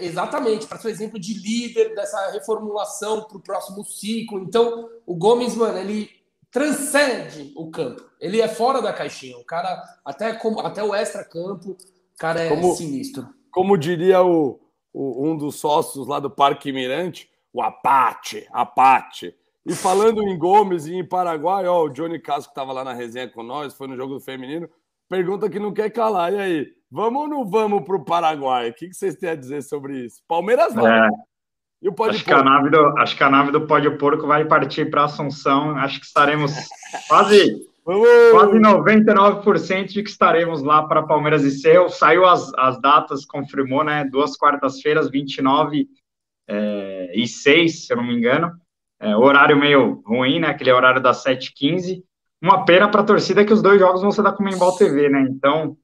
Exatamente, 0.01 0.67
para 0.67 0.79
ser 0.79 0.89
o 0.89 0.91
exemplo 0.91 1.19
de 1.19 1.35
líder 1.35 1.95
dessa 1.95 2.31
reformulação 2.31 3.25
para 3.25 3.37
o 3.37 3.43
próximo 3.43 3.85
ciclo. 3.85 4.39
Então, 4.39 4.89
o 5.05 5.15
Gomes, 5.15 5.55
mano, 5.55 5.77
ele 5.77 6.09
transcende 6.51 7.53
o 7.55 7.71
campo. 7.71 8.03
Ele 8.19 8.41
é 8.41 8.49
fora 8.49 8.81
da 8.81 8.93
caixinha. 8.93 9.37
O 9.37 9.45
cara, 9.45 9.83
até, 10.05 10.33
como, 10.35 10.61
até 10.61 10.83
o 10.83 10.95
extra-campo, 10.95 11.73
o 11.73 12.19
cara 12.19 12.41
é 12.41 12.49
como, 12.49 12.75
sinistro. 12.75 13.29
Como 13.51 13.77
diria 13.77 14.23
o, 14.23 14.61
o, 14.93 15.29
um 15.29 15.37
dos 15.37 15.57
sócios 15.57 16.07
lá 16.07 16.19
do 16.19 16.31
Parque 16.31 16.73
Mirante, 16.73 17.29
o 17.53 17.61
Apate, 17.61 18.47
Apate. 18.53 19.35
E 19.67 19.75
falando 19.75 20.23
em 20.23 20.39
Gomes 20.39 20.87
e 20.87 20.95
em 20.95 21.05
Paraguai, 21.05 21.67
ó, 21.67 21.85
o 21.85 21.89
Johnny 21.91 22.21
Casco 22.21 22.53
estava 22.53 22.73
lá 22.73 22.85
na 22.85 22.93
resenha 22.93 23.29
com 23.29 23.43
nós, 23.43 23.75
foi 23.75 23.89
no 23.89 23.97
jogo 23.97 24.15
do 24.15 24.21
feminino, 24.21 24.69
pergunta 25.09 25.51
que 25.51 25.59
não 25.59 25.73
quer 25.73 25.91
calar. 25.91 26.33
E 26.33 26.39
aí, 26.39 26.73
vamos 26.95 27.23
ou 27.23 27.29
não 27.29 27.45
vamos 27.45 27.83
para 27.83 27.97
o 27.97 28.05
Paraguai? 28.05 28.71
O 28.71 28.73
que, 28.73 28.87
que 28.89 28.95
vocês 28.95 29.17
têm 29.17 29.31
a 29.31 29.35
dizer 29.35 29.63
sobre 29.63 30.05
isso? 30.05 30.23
Palmeiras 30.29 30.73
vai. 30.73 31.09
É. 31.09 31.11
E 31.83 31.89
o 31.89 31.93
Pode 31.93 32.17
acho, 32.17 32.25
que 32.25 32.33
a 32.33 32.43
nave 32.43 32.71
do, 32.71 32.79
acho 32.99 33.17
que 33.17 33.25
a 33.25 33.29
nave 33.29 33.51
do 33.51 33.67
Pode 33.67 33.91
Porco 33.99 34.29
vai 34.29 34.45
partir 34.45 34.89
para 34.89 35.05
Assunção. 35.05 35.77
Acho 35.77 35.99
que 35.99 36.07
estaremos 36.07 36.53
quase, 37.09 37.67
quase 37.83 38.59
99% 38.59 39.87
de 39.89 40.03
que 40.05 40.09
estaremos 40.09 40.63
lá 40.63 40.85
para 40.85 41.03
Palmeiras 41.03 41.43
e 41.43 41.51
Cerro. 41.51 41.91
Saiu 41.91 42.25
as, 42.25 42.55
as 42.55 42.81
datas, 42.81 43.27
confirmou, 43.27 43.83
né? 43.83 44.05
Duas 44.05 44.37
quartas-feiras, 44.37 45.11
29 45.11 45.89
é, 46.49 47.13
e 47.13 47.27
6, 47.27 47.87
se 47.87 47.93
eu 47.93 47.97
não 47.97 48.05
me 48.05 48.15
engano. 48.15 48.53
É, 49.01 49.17
horário 49.17 49.59
meio 49.59 50.01
ruim, 50.07 50.39
né? 50.39 50.49
Aquele 50.49 50.73
horário 50.73 51.03
das 51.03 51.25
7h15. 51.25 52.03
Uma 52.41 52.65
pena 52.65 52.89
para 52.89 53.01
a 53.01 53.05
torcida 53.05 53.45
que 53.45 53.53
os 53.53 53.61
dois 53.61 53.81
jogos 53.81 54.01
vão 54.01 54.13
ser 54.13 54.23
da 54.23 54.33
Comembol 54.33 54.77
TV, 54.77 55.09
né? 55.09 55.27
Então, 55.29 55.77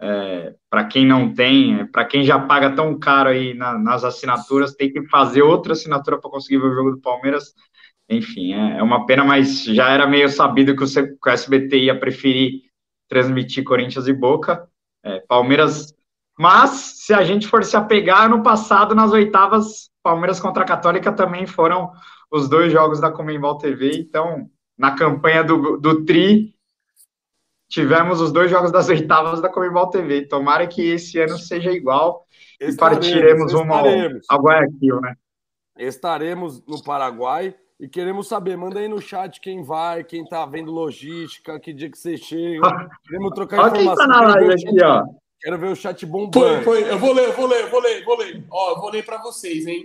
é, 0.00 0.54
para 0.68 0.84
quem 0.84 1.06
não 1.06 1.32
tem, 1.32 1.80
é, 1.80 1.84
para 1.84 2.04
quem 2.04 2.24
já 2.24 2.38
paga 2.38 2.74
tão 2.74 2.98
caro 2.98 3.30
aí 3.30 3.54
na, 3.54 3.78
nas 3.78 4.04
assinaturas, 4.04 4.74
tem 4.74 4.92
que 4.92 5.06
fazer 5.08 5.42
outra 5.42 5.72
assinatura 5.72 6.20
para 6.20 6.30
conseguir 6.30 6.58
ver 6.58 6.68
o 6.68 6.74
jogo 6.74 6.90
do 6.92 7.00
Palmeiras. 7.00 7.54
Enfim, 8.08 8.52
é, 8.52 8.78
é, 8.78 8.82
uma 8.82 9.06
pena, 9.06 9.24
mas 9.24 9.64
já 9.64 9.90
era 9.90 10.06
meio 10.06 10.28
sabido 10.28 10.76
que 10.76 10.84
o, 10.84 10.86
que 10.86 11.28
o 11.28 11.32
SBT 11.32 11.78
ia 11.78 11.98
preferir 11.98 12.62
transmitir 13.08 13.64
Corinthians 13.64 14.06
e 14.06 14.12
Boca. 14.12 14.68
É, 15.02 15.20
Palmeiras. 15.20 15.94
Mas, 16.38 16.70
se 17.04 17.14
a 17.14 17.22
gente 17.22 17.46
for 17.46 17.62
se 17.62 17.76
apegar, 17.76 18.28
no 18.28 18.42
passado, 18.42 18.94
nas 18.94 19.12
oitavas, 19.12 19.90
Palmeiras 20.02 20.40
contra 20.40 20.64
a 20.64 20.66
Católica 20.66 21.12
também 21.12 21.46
foram 21.46 21.92
os 22.30 22.48
dois 22.48 22.72
jogos 22.72 23.00
da 23.00 23.12
Comembol 23.12 23.58
TV. 23.58 23.92
Então, 23.98 24.50
na 24.76 24.92
campanha 24.92 25.44
do, 25.44 25.76
do 25.76 26.04
Tri, 26.04 26.53
tivemos 27.74 28.20
os 28.20 28.30
dois 28.30 28.48
jogos 28.48 28.70
das 28.70 28.88
oitavas 28.88 29.40
da 29.40 29.48
Comebol 29.48 29.90
TV. 29.90 30.26
Tomara 30.26 30.64
que 30.66 30.92
esse 30.92 31.18
ano 31.18 31.36
seja 31.36 31.72
igual 31.72 32.24
estaremos, 32.60 32.74
e 32.74 33.10
partiremos 33.10 33.52
rumo 33.52 33.74
ao, 33.74 33.86
ao 34.28 34.42
Guayaquil, 34.42 35.00
né? 35.00 35.16
Estaremos 35.76 36.64
no 36.66 36.80
Paraguai 36.80 37.52
e 37.80 37.88
queremos 37.88 38.28
saber, 38.28 38.56
manda 38.56 38.78
aí 38.78 38.86
no 38.86 39.02
chat 39.02 39.40
quem 39.40 39.60
vai, 39.64 40.04
quem 40.04 40.24
tá 40.24 40.46
vendo 40.46 40.70
logística, 40.70 41.58
que 41.58 41.72
dia 41.72 41.90
que 41.90 41.98
você 41.98 42.16
chega. 42.16 42.62
Queremos 43.04 43.32
trocar 43.34 43.58
Olha 43.58 43.82
informação. 43.82 44.06
Quem 44.06 44.14
tá 44.14 44.20
na 44.20 44.34
live 44.34 44.52
aqui, 44.52 44.84
ó. 44.84 45.02
Quero 45.40 45.58
ver 45.58 45.72
o 45.72 45.76
chat 45.76 46.06
bombando. 46.06 46.62
Foi, 46.62 46.82
foi. 46.82 46.90
Eu 46.90 46.98
vou 46.98 47.12
ler, 47.12 47.28
eu 47.28 47.32
vou 47.32 47.46
ler, 47.46 47.64
eu 47.64 47.70
vou 47.70 47.80
ler, 47.80 48.04
vou 48.04 48.16
ler. 48.16 48.44
Ó, 48.50 48.70
eu 48.70 48.80
vou 48.80 48.90
ler 48.90 49.04
para 49.04 49.20
vocês, 49.20 49.66
hein? 49.66 49.84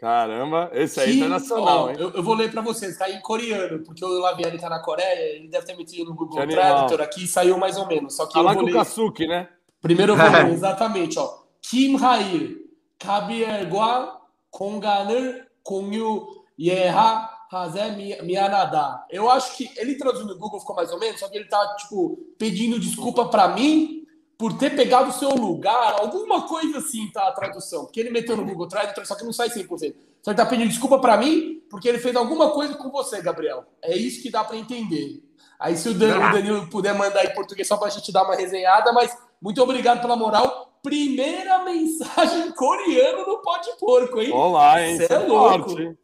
Caramba, 0.00 0.70
esse 0.72 0.98
aí 0.98 1.10
é 1.10 1.14
internacional, 1.16 1.84
ó, 1.84 1.90
hein? 1.90 1.96
Eu, 1.98 2.10
eu, 2.12 2.22
vou 2.22 2.34
ler 2.34 2.50
para 2.50 2.62
vocês, 2.62 2.96
tá 2.96 3.10
em 3.10 3.20
coreano, 3.20 3.84
porque 3.84 4.02
o 4.02 4.18
Lavieri 4.18 4.58
tá 4.58 4.70
na 4.70 4.80
Coreia, 4.80 5.36
ele 5.36 5.48
deve 5.48 5.66
ter 5.66 5.76
metido 5.76 6.08
no 6.08 6.16
Google 6.16 6.46
Tradutor 6.48 7.02
aqui 7.02 7.24
e 7.24 7.26
saiu 7.26 7.58
mais 7.58 7.76
ou 7.76 7.86
menos. 7.86 8.16
Só 8.16 8.24
que 8.24 8.32
Falar 8.32 8.54
com 8.54 8.64
o 8.64 8.72
Kasuki, 8.72 9.26
né? 9.26 9.50
Primeiro 9.78 10.12
eu 10.12 10.16
vou 10.16 10.24
ler, 10.32 10.48
exatamente, 10.52 11.18
ó. 11.18 11.40
Kim 11.60 12.02
Hail, 12.02 12.56
Kabiergwa, 12.98 14.22
Konganer, 14.50 15.46
Kongyu, 15.62 16.26
Yeha, 16.58 17.28
Hazé, 17.52 17.90
Mianada. 18.22 19.04
Eu 19.10 19.30
acho 19.30 19.54
que 19.54 19.70
ele 19.76 19.96
traduziu 19.96 20.26
no 20.26 20.38
Google 20.38 20.60
ficou 20.60 20.76
mais 20.76 20.90
ou 20.90 20.98
menos, 20.98 21.20
só 21.20 21.28
que 21.28 21.36
ele 21.36 21.46
tá, 21.46 21.76
tipo, 21.76 22.18
pedindo 22.38 22.80
desculpa 22.80 23.26
para 23.26 23.48
mim 23.48 23.99
por 24.40 24.54
ter 24.54 24.74
pegado 24.74 25.10
o 25.10 25.12
seu 25.12 25.28
lugar, 25.28 26.00
alguma 26.00 26.48
coisa 26.48 26.78
assim, 26.78 27.10
tá? 27.12 27.28
A 27.28 27.32
tradução. 27.32 27.84
Porque 27.84 28.00
ele 28.00 28.08
meteu 28.08 28.34
no 28.34 28.46
Google 28.46 28.66
Tradutor, 28.66 29.04
só 29.04 29.14
que 29.14 29.22
não 29.22 29.34
sai 29.34 29.50
100%. 29.50 29.94
Só 30.22 30.30
que 30.30 30.36
tá 30.38 30.46
pedindo 30.46 30.70
desculpa 30.70 30.98
para 30.98 31.18
mim, 31.18 31.62
porque 31.68 31.86
ele 31.86 31.98
fez 31.98 32.16
alguma 32.16 32.48
coisa 32.50 32.72
com 32.72 32.90
você, 32.90 33.20
Gabriel. 33.20 33.66
É 33.82 33.94
isso 33.94 34.22
que 34.22 34.30
dá 34.30 34.42
para 34.42 34.56
entender. 34.56 35.22
Aí, 35.58 35.76
se 35.76 35.90
o, 35.90 35.94
Dan, 35.94 36.16
o 36.16 36.32
Danilo 36.32 36.66
puder 36.68 36.94
mandar 36.94 37.22
em 37.22 37.34
português 37.34 37.68
só 37.68 37.76
pra 37.76 37.90
gente 37.90 38.10
dar 38.10 38.24
uma 38.24 38.34
resenhada, 38.34 38.94
mas 38.94 39.14
muito 39.42 39.62
obrigado 39.62 40.00
pela 40.00 40.16
moral. 40.16 40.72
Primeira 40.82 41.62
mensagem 41.62 42.50
coreano 42.52 43.26
no 43.26 43.42
Pode 43.42 43.68
Porco, 43.78 44.22
hein? 44.22 44.32
Olá, 44.32 44.82
hein? 44.82 44.96
Você 44.96 45.12
é, 45.12 45.16
é 45.16 45.18
louco. 45.18 45.68
Forte. 45.68 45.98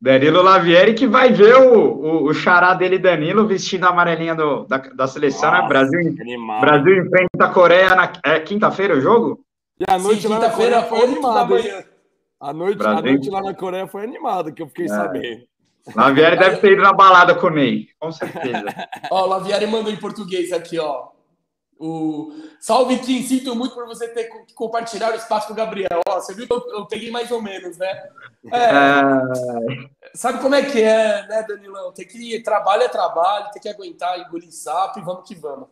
Danilo 0.00 0.42
Lavieri, 0.42 0.94
que 0.94 1.06
vai 1.06 1.32
ver 1.32 1.56
o, 1.56 1.74
o, 1.74 2.24
o 2.24 2.34
xará 2.34 2.74
dele, 2.74 2.98
Danilo, 2.98 3.46
vestindo 3.46 3.84
a 3.84 3.88
amarelinha 3.88 4.34
do, 4.34 4.64
da, 4.64 4.76
da 4.78 5.06
seleção, 5.06 5.50
né? 5.50 5.58
Nossa, 5.58 5.62
né? 5.62 5.68
Brasil, 5.68 6.60
Brasil 6.60 7.02
enfrenta 7.02 7.44
a 7.44 7.48
Coreia 7.48 7.94
na 7.94 8.12
é, 8.24 8.40
quinta-feira 8.40 8.96
o 8.96 9.00
jogo? 9.00 9.40
E 9.80 9.84
a 9.88 9.98
noite 9.98 10.22
Sim, 10.22 10.28
lá 10.28 10.38
na 10.38 10.50
Coreia 10.50 10.82
foi 10.82 11.02
animada. 11.02 11.54
A 12.38 12.52
noite, 12.52 12.86
a 12.86 13.00
noite 13.00 13.30
lá 13.30 13.42
na 13.42 13.54
Coreia 13.54 13.86
foi 13.86 14.04
animada, 14.04 14.52
que 14.52 14.62
eu 14.62 14.68
fiquei 14.68 14.84
é. 14.84 14.88
sabendo. 14.88 15.42
Lavieri 15.94 16.36
deve 16.36 16.56
ter 16.58 16.72
ido 16.72 16.82
na 16.82 16.92
balada 16.92 17.34
com 17.34 17.46
o 17.46 17.50
Ney, 17.50 17.88
com 17.98 18.10
certeza. 18.10 18.64
ó, 19.10 19.24
o 19.24 19.28
Lavieri 19.28 19.66
mandou 19.66 19.92
em 19.92 19.96
português 19.96 20.52
aqui, 20.52 20.78
ó. 20.78 21.08
O 21.78 22.32
Salve 22.58 22.98
Kim, 23.00 23.22
sinto 23.22 23.54
muito 23.54 23.74
por 23.74 23.86
você 23.86 24.08
ter 24.08 24.24
que 24.24 24.54
compartilhar 24.54 25.12
o 25.12 25.16
espaço 25.16 25.46
com 25.46 25.52
o 25.52 25.56
Gabriel. 25.56 26.00
Ó, 26.08 26.14
você 26.14 26.32
viu 26.34 26.46
que 26.46 26.52
eu, 26.52 26.64
eu 26.70 26.86
peguei 26.86 27.10
mais 27.10 27.30
ou 27.30 27.42
menos, 27.42 27.76
né? 27.76 28.08
É, 28.50 28.58
é... 28.58 30.10
Sabe 30.14 30.40
como 30.40 30.54
é 30.54 30.62
que 30.62 30.80
é, 30.80 31.26
né, 31.28 31.44
Danilão? 31.46 31.92
Tem 31.92 32.06
que 32.06 32.42
trabalho 32.42 32.82
é 32.82 32.88
trabalho, 32.88 33.50
tem 33.52 33.60
que 33.60 33.68
aguentar, 33.68 34.18
engolir 34.18 34.50
sapo 34.50 35.00
e 35.00 35.02
vamos 35.02 35.28
que 35.28 35.34
vamos. 35.34 35.68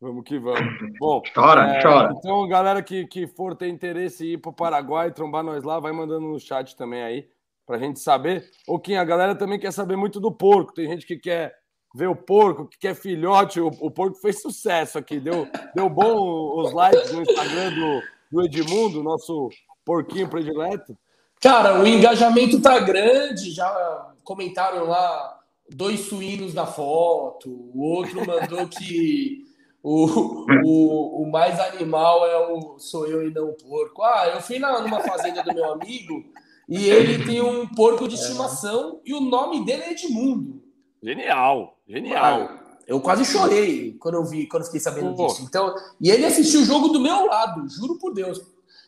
Vamos 0.00 0.24
que 0.24 0.38
vamos. 0.38 0.60
Bom, 1.00 1.22
chora, 1.34 1.78
é, 1.78 1.82
chora. 1.82 2.14
Então, 2.16 2.46
galera 2.46 2.82
que, 2.82 3.06
que 3.06 3.26
for 3.26 3.56
ter 3.56 3.68
interesse 3.68 4.24
em 4.24 4.32
ir 4.34 4.38
para 4.38 4.50
o 4.50 4.54
Paraguai, 4.54 5.10
trombar 5.10 5.42
nós 5.42 5.64
lá, 5.64 5.80
vai 5.80 5.90
mandando 5.90 6.28
no 6.28 6.38
chat 6.38 6.76
também 6.76 7.02
aí, 7.02 7.28
para 7.66 7.76
a 7.76 7.78
gente 7.78 7.98
saber. 7.98 8.48
Ou 8.68 8.78
quem 8.78 8.98
a 8.98 9.04
galera 9.04 9.34
também 9.34 9.58
quer 9.58 9.72
saber 9.72 9.96
muito 9.96 10.20
do 10.20 10.30
porco. 10.30 10.74
Tem 10.74 10.86
gente 10.86 11.06
que 11.06 11.16
quer 11.16 11.56
ver 11.96 12.08
o 12.08 12.14
porco, 12.14 12.66
que 12.66 12.78
quer 12.78 12.94
filhote. 12.94 13.58
O, 13.58 13.68
o 13.80 13.90
porco 13.90 14.18
fez 14.18 14.42
sucesso 14.42 14.98
aqui, 14.98 15.18
deu, 15.18 15.48
deu 15.74 15.88
bom 15.88 16.60
os 16.60 16.72
likes 16.72 17.10
no 17.10 17.22
Instagram 17.22 17.72
do, 17.72 18.02
do 18.30 18.42
Edmundo, 18.44 19.02
nosso 19.02 19.48
porquinho 19.84 20.28
predileto. 20.28 20.96
Cara, 21.40 21.80
o 21.80 21.86
engajamento 21.86 22.60
tá 22.60 22.78
grande, 22.78 23.50
já 23.50 24.12
comentaram 24.22 24.84
lá 24.84 25.40
dois 25.70 26.00
suínos 26.00 26.52
na 26.52 26.66
foto, 26.66 27.50
o 27.50 27.82
outro 27.82 28.24
mandou 28.26 28.68
que 28.68 29.44
o, 29.82 30.44
o, 30.64 31.22
o 31.22 31.30
mais 31.30 31.58
animal 31.60 32.26
é 32.26 32.52
o 32.52 32.78
sou 32.78 33.06
eu 33.06 33.26
e 33.26 33.32
não 33.32 33.50
o 33.50 33.56
porco. 33.56 34.02
Ah, 34.02 34.32
eu 34.34 34.40
fui 34.40 34.58
na, 34.58 34.80
numa 34.80 35.00
fazenda 35.00 35.42
do 35.42 35.54
meu 35.54 35.72
amigo 35.72 36.24
e 36.68 36.88
ele 36.88 37.24
tem 37.24 37.40
um 37.40 37.66
porco 37.66 38.08
de 38.08 38.16
estimação 38.16 39.00
e 39.04 39.14
o 39.14 39.20
nome 39.20 39.64
dele 39.64 39.82
é 39.82 39.92
Edmundo. 39.92 40.62
Genial, 41.02 41.75
genial. 41.86 42.48
Ah, 42.50 42.66
eu 42.86 43.00
quase 43.00 43.24
chorei 43.24 43.94
quando 43.98 44.14
eu 44.14 44.24
vi, 44.24 44.46
quando 44.46 44.64
fiquei 44.64 44.80
sabendo 44.80 45.14
Pô. 45.14 45.26
disso. 45.26 45.42
Então, 45.42 45.74
e 46.00 46.10
ele 46.10 46.24
assistiu 46.24 46.60
o 46.60 46.64
jogo 46.64 46.88
do 46.88 47.00
meu 47.00 47.26
lado, 47.26 47.68
juro 47.68 47.98
por 47.98 48.14
Deus. 48.14 48.40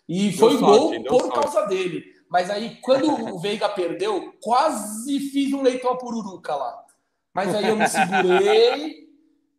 E 0.08 0.32
foi 0.32 0.56
deu 0.56 0.60
gol 0.60 0.88
sorte, 0.88 1.08
por 1.08 1.20
sorte. 1.20 1.40
causa 1.40 1.66
dele. 1.66 2.04
Mas 2.30 2.50
aí, 2.50 2.76
quando 2.82 3.34
o 3.34 3.38
Veiga 3.40 3.68
perdeu, 3.68 4.34
quase 4.40 5.18
fiz 5.18 5.52
um 5.52 5.62
leitão 5.62 5.96
pururuca 5.96 6.54
lá. 6.54 6.84
Mas 7.34 7.54
aí 7.54 7.68
eu 7.68 7.76
me 7.76 7.86
segurei 7.88 9.08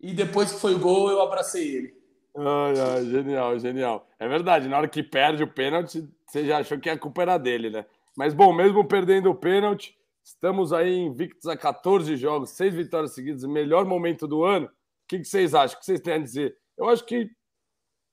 e 0.01 0.13
depois 0.13 0.51
que 0.51 0.59
foi 0.59 0.75
o 0.75 0.79
gol, 0.79 1.09
eu 1.09 1.21
abracei 1.21 1.75
ele. 1.75 1.99
Ai, 2.35 2.73
ai, 2.79 3.05
genial, 3.05 3.59
genial. 3.59 4.07
É 4.17 4.27
verdade, 4.27 4.67
na 4.67 4.77
hora 4.77 4.87
que 4.87 5.03
perde 5.03 5.43
o 5.43 5.47
pênalti, 5.47 6.07
você 6.25 6.45
já 6.45 6.59
achou 6.59 6.79
que 6.79 6.89
a 6.89 6.97
culpa 6.97 7.23
era 7.23 7.37
dele, 7.37 7.69
né? 7.69 7.85
Mas 8.15 8.33
bom, 8.33 8.53
mesmo 8.53 8.85
perdendo 8.85 9.29
o 9.29 9.35
pênalti, 9.35 9.97
Estamos 10.29 10.71
aí 10.71 10.95
invictos 10.95 11.47
a 11.47 11.57
14 11.57 12.15
jogos, 12.15 12.51
seis 12.51 12.71
vitórias 12.75 13.15
seguidas, 13.15 13.43
melhor 13.45 13.83
momento 13.83 14.27
do 14.27 14.43
ano. 14.43 14.67
O 14.67 14.69
que, 15.07 15.23
vocês 15.23 15.55
acham? 15.55 15.75
O 15.75 15.79
que 15.79 15.85
vocês 15.87 15.99
têm 15.99 16.13
a 16.13 16.19
dizer? 16.19 16.55
Eu 16.77 16.87
acho 16.87 17.03
que 17.03 17.31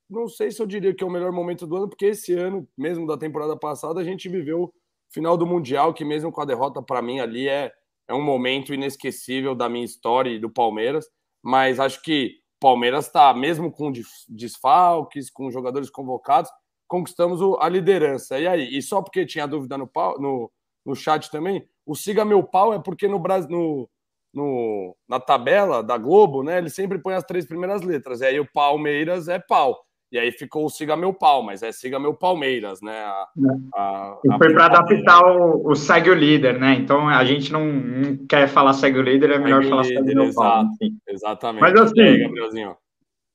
não 0.09 0.27
sei 0.27 0.51
se 0.51 0.63
eu 0.63 0.67
diria 0.67 0.95
que 0.95 1.05
é 1.05 1.07
o 1.07 1.11
melhor 1.11 1.31
momento 1.31 1.67
do 1.67 1.77
ano, 1.77 1.89
porque 1.91 2.07
esse 2.07 2.33
ano, 2.33 2.67
mesmo 2.77 3.07
da 3.07 3.19
temporada 3.19 3.55
passada, 3.55 4.01
a 4.01 4.05
gente 4.05 4.31
viveu 4.31 4.63
o 4.63 4.73
final 5.13 5.37
do 5.37 5.47
Mundial, 5.47 5.93
que 5.93 6.07
mesmo 6.07 6.33
com 6.33 6.41
a 6.41 6.47
derrota, 6.47 6.81
para 6.81 7.03
mim, 7.03 7.21
ali 7.21 7.49
é, 7.49 7.71
é 8.09 8.15
um 8.15 8.23
momento 8.23 8.73
inesquecível 8.73 9.55
da 9.55 9.69
minha 9.69 9.85
história 9.85 10.31
e 10.31 10.39
do 10.39 10.49
Palmeiras. 10.49 11.07
Mas 11.43 11.79
acho 11.79 12.01
que 12.01 12.39
o 12.57 12.61
Palmeiras 12.61 13.07
está, 13.07 13.35
mesmo 13.35 13.71
com 13.71 13.93
desfalques, 14.27 15.31
com 15.31 15.51
jogadores 15.51 15.91
convocados, 15.91 16.51
conquistamos 16.89 17.41
a 17.61 17.69
liderança. 17.69 18.41
E 18.41 18.47
aí? 18.47 18.75
E 18.75 18.81
só 18.81 19.03
porque 19.03 19.27
tinha 19.27 19.47
dúvida 19.47 19.77
no, 19.77 19.91
no, 20.19 20.51
no 20.85 20.97
chat 20.97 21.31
também, 21.31 21.69
o 21.87 21.95
Siga 21.95 22.25
Meu 22.25 22.43
Pau 22.43 22.75
é 22.75 22.79
porque 22.79 23.07
no 23.07 23.19
Brasil, 23.19 23.49
no, 23.49 23.89
no, 24.35 24.97
na 25.09 25.21
tabela 25.21 25.83
da 25.83 25.97
Globo, 25.97 26.43
né, 26.43 26.59
ele 26.59 26.69
sempre 26.69 26.99
põe 26.99 27.15
as 27.15 27.25
três 27.25 27.47
primeiras 27.47 27.83
letras. 27.83 28.21
E 28.21 28.27
aí 28.27 28.41
o 28.41 28.53
Palmeiras 28.53 29.29
é 29.29 29.39
pau. 29.39 29.87
E 30.11 30.19
aí 30.19 30.31
ficou 30.31 30.65
o 30.65 30.71
Siga 30.71 30.97
Meu 30.97 31.13
Pau, 31.13 31.43
mas 31.43 31.63
é 31.63 31.73
Siga 31.73 31.99
Meu 31.99 32.15
Palmeiras, 32.15 32.81
né? 32.81 32.97
A, 32.97 33.27
a, 33.75 34.19
a 34.31 34.39
foi 34.39 34.53
para 34.53 34.67
adaptar 34.67 35.21
o, 35.21 35.69
o, 35.69 35.75
Segue 35.75 36.11
o 36.11 36.15
Líder, 36.15 36.61
né? 36.61 36.75
Então 36.75 37.09
a 37.09 37.25
gente 37.25 37.53
não, 37.53 37.67
não 37.67 38.27
quer 38.27 38.47
falar 38.49 38.73
Segue 38.73 38.99
o 38.99 39.03
Líder, 39.03 39.31
é 39.31 39.39
melhor 39.39 39.63
segue 39.63 39.71
falar 39.71 39.85
Segue 39.85 40.15
Meu 40.15 40.33
Pau. 40.33 40.65
Exatamente. 41.09 41.61
Mas 41.61 41.75
assim, 41.75 42.01
aí, 42.01 42.75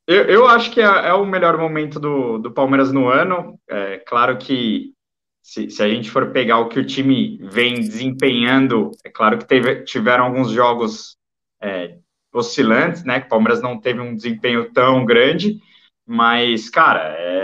eu, 0.07 0.23
eu 0.23 0.47
acho 0.47 0.71
que 0.71 0.79
é, 0.79 0.85
é, 0.85 1.13
o 1.13 1.25
melhor 1.25 1.57
momento 1.57 1.99
do, 1.99 2.37
do 2.37 2.51
Palmeiras 2.51 2.91
no 2.91 3.09
ano. 3.09 3.59
É 3.69 3.97
claro 3.97 4.37
que 4.37 4.93
se, 5.41 5.69
se, 5.69 5.83
a 5.83 5.89
gente 5.89 6.09
for 6.09 6.31
pegar 6.31 6.59
o 6.59 6.69
que 6.69 6.79
o 6.79 6.85
time 6.85 7.39
vem 7.41 7.75
desempenhando, 7.75 8.91
é 9.03 9.09
claro 9.09 9.37
que 9.37 9.45
teve, 9.45 9.83
tiveram 9.83 10.25
alguns 10.25 10.51
jogos 10.51 11.17
é, 11.61 11.97
oscilantes, 12.33 13.03
né? 13.03 13.19
Que 13.19 13.25
o 13.25 13.29
Palmeiras 13.29 13.61
não 13.61 13.79
teve 13.79 13.99
um 13.99 14.15
desempenho 14.15 14.71
tão 14.71 15.05
grande, 15.05 15.59
mas, 16.05 16.69
cara, 16.69 17.01
é 17.17 17.41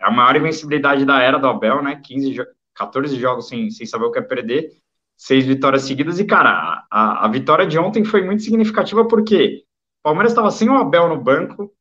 a 0.00 0.10
maior 0.10 0.36
invencibilidade 0.36 1.04
da 1.04 1.20
era 1.20 1.38
do 1.38 1.48
Abel, 1.48 1.82
né? 1.82 2.00
15, 2.04 2.36
14 2.74 3.16
jogos 3.18 3.48
sem, 3.48 3.70
sem 3.70 3.86
saber 3.86 4.04
o 4.04 4.12
que 4.12 4.18
é 4.18 4.22
perder, 4.22 4.70
seis 5.16 5.46
vitórias 5.46 5.82
seguidas, 5.82 6.18
e, 6.18 6.24
cara, 6.24 6.84
a, 6.90 7.24
a 7.24 7.28
vitória 7.28 7.66
de 7.66 7.78
ontem 7.78 8.04
foi 8.04 8.22
muito 8.22 8.42
significativa 8.42 9.06
porque 9.08 9.64
o 10.00 10.02
Palmeiras 10.02 10.32
estava 10.32 10.50
sem 10.50 10.68
o 10.68 10.74
Abel 10.74 11.08
no 11.08 11.20
banco, 11.20 11.72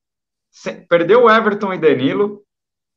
sem, 0.50 0.86
perdeu 0.88 1.25
o 1.25 1.29
Everton 1.29 1.74
e 1.74 1.77
Danilo, 1.77 2.44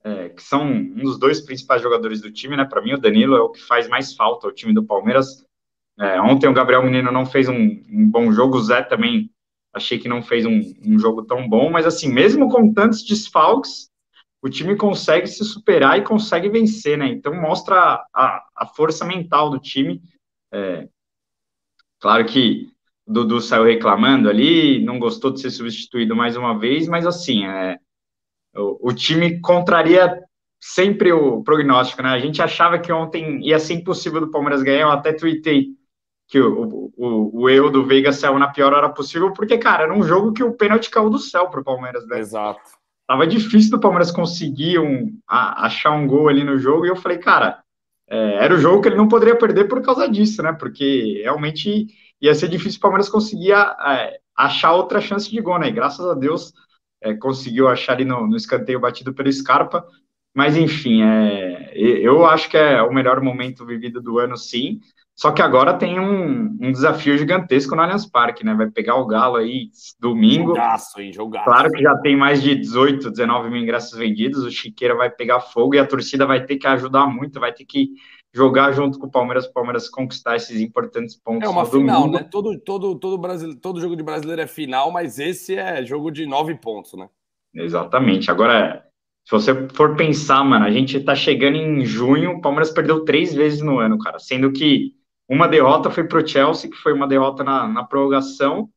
é, 0.04 0.28
que 0.28 0.42
são 0.42 0.64
um 0.64 1.02
dos 1.02 1.18
dois 1.18 1.40
principais 1.40 1.82
jogadores 1.82 2.20
do 2.20 2.30
time, 2.30 2.56
né? 2.56 2.64
Para 2.64 2.82
mim, 2.82 2.94
o 2.94 2.98
Danilo 2.98 3.36
é 3.36 3.40
o 3.40 3.50
que 3.50 3.60
faz 3.60 3.88
mais 3.88 4.14
falta 4.14 4.46
ao 4.46 4.52
time 4.52 4.72
do 4.72 4.84
Palmeiras. 4.84 5.44
É, 5.98 6.20
ontem 6.20 6.48
o 6.48 6.52
Gabriel 6.52 6.82
Menino 6.82 7.10
não 7.10 7.26
fez 7.26 7.48
um, 7.48 7.54
um, 7.56 8.08
bom 8.08 8.30
jogo, 8.30 8.56
o 8.56 8.62
Zé 8.62 8.82
também 8.82 9.30
achei 9.74 9.98
que 9.98 10.08
não 10.08 10.22
fez 10.22 10.46
um, 10.46 10.60
um, 10.84 10.98
jogo 10.98 11.24
tão 11.24 11.48
bom, 11.48 11.70
mas 11.70 11.86
assim, 11.86 12.12
mesmo 12.12 12.48
com 12.48 12.72
tantos 12.72 13.04
desfalques, 13.04 13.90
o 14.40 14.48
time 14.48 14.76
consegue 14.76 15.26
se 15.26 15.44
superar 15.44 15.98
e 15.98 16.04
consegue 16.04 16.48
vencer, 16.48 16.96
né? 16.96 17.08
Então 17.08 17.34
mostra 17.34 18.04
a, 18.14 18.44
a 18.56 18.66
força 18.66 19.04
mental 19.04 19.50
do 19.50 19.58
time. 19.58 20.00
É, 20.52 20.88
claro 21.98 22.24
que 22.24 22.70
Dudu 23.04 23.40
saiu 23.40 23.64
reclamando 23.64 24.28
ali, 24.28 24.84
não 24.84 24.98
gostou 24.98 25.32
de 25.32 25.40
ser 25.40 25.50
substituído 25.50 26.14
mais 26.14 26.36
uma 26.36 26.56
vez, 26.56 26.86
mas 26.86 27.06
assim, 27.06 27.44
é, 27.44 27.78
o, 28.54 28.88
o 28.90 28.92
time 28.92 29.40
contraria 29.40 30.22
sempre 30.60 31.12
o 31.12 31.42
prognóstico, 31.42 32.02
né? 32.02 32.10
A 32.10 32.18
gente 32.18 32.42
achava 32.42 32.78
que 32.78 32.92
ontem 32.92 33.40
ia 33.46 33.58
ser 33.58 33.74
impossível 33.74 34.20
do 34.20 34.30
Palmeiras 34.30 34.62
ganhar, 34.62 34.82
eu 34.82 34.90
até 34.90 35.12
tuitei 35.12 35.68
que 36.26 36.38
o, 36.38 36.92
o, 36.96 37.42
o 37.42 37.48
erro 37.48 37.70
do 37.70 37.86
Veiga 37.86 38.12
saiu 38.12 38.38
na 38.38 38.48
pior 38.48 38.74
hora 38.74 38.90
possível, 38.90 39.32
porque, 39.32 39.56
cara, 39.56 39.84
era 39.84 39.94
um 39.94 40.02
jogo 40.02 40.32
que 40.32 40.42
o 40.42 40.52
pênalti 40.52 40.90
caiu 40.90 41.08
do 41.08 41.18
céu 41.18 41.48
pro 41.48 41.64
Palmeiras, 41.64 42.06
né? 42.06 42.18
Exato. 42.18 42.60
Tava 43.06 43.26
difícil 43.26 43.70
do 43.70 43.80
Palmeiras 43.80 44.10
conseguir 44.10 44.78
um, 44.78 45.18
a, 45.26 45.64
achar 45.64 45.92
um 45.92 46.06
gol 46.06 46.28
ali 46.28 46.44
no 46.44 46.58
jogo, 46.58 46.84
e 46.84 46.90
eu 46.90 46.96
falei, 46.96 47.16
cara, 47.16 47.62
é, 48.06 48.44
era 48.44 48.54
o 48.54 48.58
jogo 48.58 48.82
que 48.82 48.88
ele 48.88 48.96
não 48.96 49.08
poderia 49.08 49.36
perder 49.36 49.64
por 49.64 49.80
causa 49.80 50.06
disso, 50.06 50.42
né? 50.42 50.52
Porque 50.52 51.22
realmente 51.22 51.86
ia 52.20 52.34
ser 52.34 52.48
difícil 52.48 52.78
o 52.78 52.82
Palmeiras 52.82 53.08
conseguir 53.08 53.52
é, 53.52 54.18
achar 54.36 54.74
outra 54.74 55.00
chance 55.00 55.30
de 55.30 55.40
gol, 55.40 55.58
né? 55.58 55.68
E 55.68 55.72
graças 55.72 56.04
a 56.04 56.12
Deus 56.12 56.52
é, 57.00 57.14
conseguiu 57.14 57.68
achar 57.68 57.92
ali 57.92 58.04
no, 58.04 58.26
no, 58.26 58.36
escanteio 58.36 58.80
batido 58.80 59.12
pelo 59.14 59.32
Scarpa. 59.32 59.86
Mas 60.34 60.56
enfim, 60.56 61.02
é, 61.02 61.72
eu 61.74 62.24
acho 62.26 62.48
que 62.48 62.56
é 62.56 62.82
o 62.82 62.92
melhor 62.92 63.20
momento 63.20 63.66
vivido 63.66 64.00
do 64.00 64.18
ano, 64.18 64.36
sim. 64.36 64.80
Só 65.18 65.32
que 65.32 65.42
agora 65.42 65.74
tem 65.74 65.98
um, 65.98 66.56
um, 66.60 66.70
desafio 66.70 67.18
gigantesco 67.18 67.74
no 67.74 67.82
Allianz 67.82 68.06
Parque, 68.06 68.44
né? 68.44 68.54
Vai 68.54 68.70
pegar 68.70 68.94
o 68.94 69.06
Galo 69.06 69.34
aí 69.34 69.68
domingo. 69.98 70.50
Jogaço, 70.50 71.00
hein? 71.00 71.12
Jogaço. 71.12 71.44
Claro 71.44 71.70
que 71.72 71.82
já 71.82 71.96
tem 71.96 72.16
mais 72.16 72.40
de 72.40 72.54
18, 72.54 73.10
19 73.10 73.50
mil 73.50 73.60
ingressos 73.60 73.98
vendidos. 73.98 74.44
O 74.44 74.50
Chiqueira 74.50 74.94
vai 74.94 75.10
pegar 75.10 75.40
fogo 75.40 75.74
e 75.74 75.78
a 75.80 75.86
torcida 75.86 76.24
vai 76.24 76.46
ter 76.46 76.56
que 76.56 76.68
ajudar 76.68 77.08
muito, 77.08 77.40
vai 77.40 77.52
ter 77.52 77.64
que 77.64 77.90
jogar 78.34 78.72
junto 78.72 78.98
com 78.98 79.06
o 79.06 79.10
Palmeiras, 79.10 79.46
o 79.46 79.52
Palmeiras 79.52 79.88
conquistar 79.88 80.36
esses 80.36 80.60
importantes 80.60 81.16
pontos. 81.16 81.48
É 81.48 81.50
uma 81.50 81.64
final, 81.64 82.02
domingo. 82.02 82.18
né? 82.18 82.28
Todo, 82.30 82.58
todo, 82.60 82.98
todo, 82.98 83.56
todo 83.56 83.80
jogo 83.80 83.96
de 83.96 84.02
brasileiro 84.02 84.42
é 84.42 84.46
final, 84.46 84.90
mas 84.90 85.18
esse 85.18 85.56
é 85.56 85.84
jogo 85.84 86.10
de 86.10 86.26
nove 86.26 86.54
pontos, 86.54 86.94
né? 86.94 87.08
Exatamente. 87.54 88.30
Agora, 88.30 88.84
se 89.24 89.32
você 89.32 89.68
for 89.74 89.96
pensar, 89.96 90.44
mano, 90.44 90.64
a 90.64 90.70
gente 90.70 91.00
tá 91.00 91.14
chegando 91.14 91.56
em 91.56 91.84
junho, 91.84 92.32
o 92.32 92.40
Palmeiras 92.40 92.70
perdeu 92.70 93.04
três 93.04 93.34
vezes 93.34 93.60
no 93.60 93.78
ano, 93.78 93.98
cara, 93.98 94.18
sendo 94.18 94.52
que 94.52 94.94
uma 95.28 95.46
derrota 95.46 95.90
foi 95.90 96.04
para 96.04 96.22
o 96.22 96.26
Chelsea, 96.26 96.70
que 96.70 96.76
foi 96.76 96.92
uma 96.92 97.06
derrota 97.06 97.44
na, 97.44 97.68
na 97.68 97.84
prorrogação, 97.84 98.70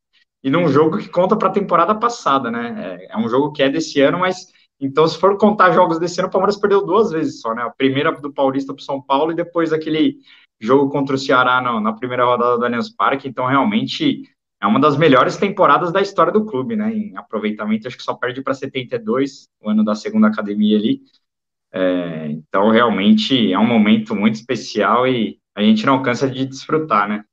e 0.44 0.50
num 0.50 0.68
jogo 0.68 0.98
que 0.98 1.08
conta 1.08 1.36
para 1.36 1.48
a 1.48 1.52
temporada 1.52 1.94
passada, 1.94 2.50
né? 2.50 2.98
É, 3.08 3.14
é, 3.14 3.16
um 3.16 3.28
jogo 3.28 3.52
que 3.52 3.62
é 3.62 3.70
desse 3.70 4.00
ano, 4.00 4.18
mas 4.18 4.48
então, 4.82 5.06
se 5.06 5.16
for 5.16 5.38
contar 5.38 5.70
jogos 5.70 6.00
desse 6.00 6.18
ano, 6.20 6.28
o 6.28 6.32
Palmeiras 6.32 6.56
perdeu 6.56 6.84
duas 6.84 7.12
vezes 7.12 7.40
só, 7.40 7.54
né? 7.54 7.62
A 7.62 7.70
primeira 7.70 8.10
do 8.20 8.32
Paulista 8.32 8.74
para 8.74 8.82
São 8.82 9.00
Paulo 9.00 9.30
e 9.30 9.36
depois 9.36 9.72
aquele 9.72 10.16
jogo 10.60 10.90
contra 10.90 11.14
o 11.14 11.18
Ceará 11.18 11.60
na, 11.60 11.80
na 11.80 11.92
primeira 11.92 12.24
rodada 12.24 12.58
do 12.58 12.64
Allianz 12.64 12.90
Parque. 12.92 13.28
Então, 13.28 13.46
realmente 13.46 14.24
é 14.60 14.66
uma 14.66 14.80
das 14.80 14.96
melhores 14.96 15.36
temporadas 15.36 15.92
da 15.92 16.00
história 16.00 16.32
do 16.32 16.44
clube, 16.44 16.74
né? 16.74 16.92
Em 16.92 17.16
aproveitamento, 17.16 17.86
acho 17.86 17.96
que 17.96 18.02
só 18.02 18.14
perde 18.14 18.42
para 18.42 18.54
72, 18.54 19.48
o 19.60 19.70
ano 19.70 19.84
da 19.84 19.94
segunda 19.94 20.26
academia 20.26 20.76
ali. 20.76 21.00
É, 21.72 22.26
então, 22.30 22.68
realmente 22.70 23.52
é 23.52 23.58
um 23.60 23.66
momento 23.66 24.16
muito 24.16 24.34
especial 24.34 25.06
e 25.06 25.38
a 25.54 25.62
gente 25.62 25.86
não 25.86 26.02
cansa 26.02 26.28
de 26.28 26.44
desfrutar, 26.44 27.08
né? 27.08 27.24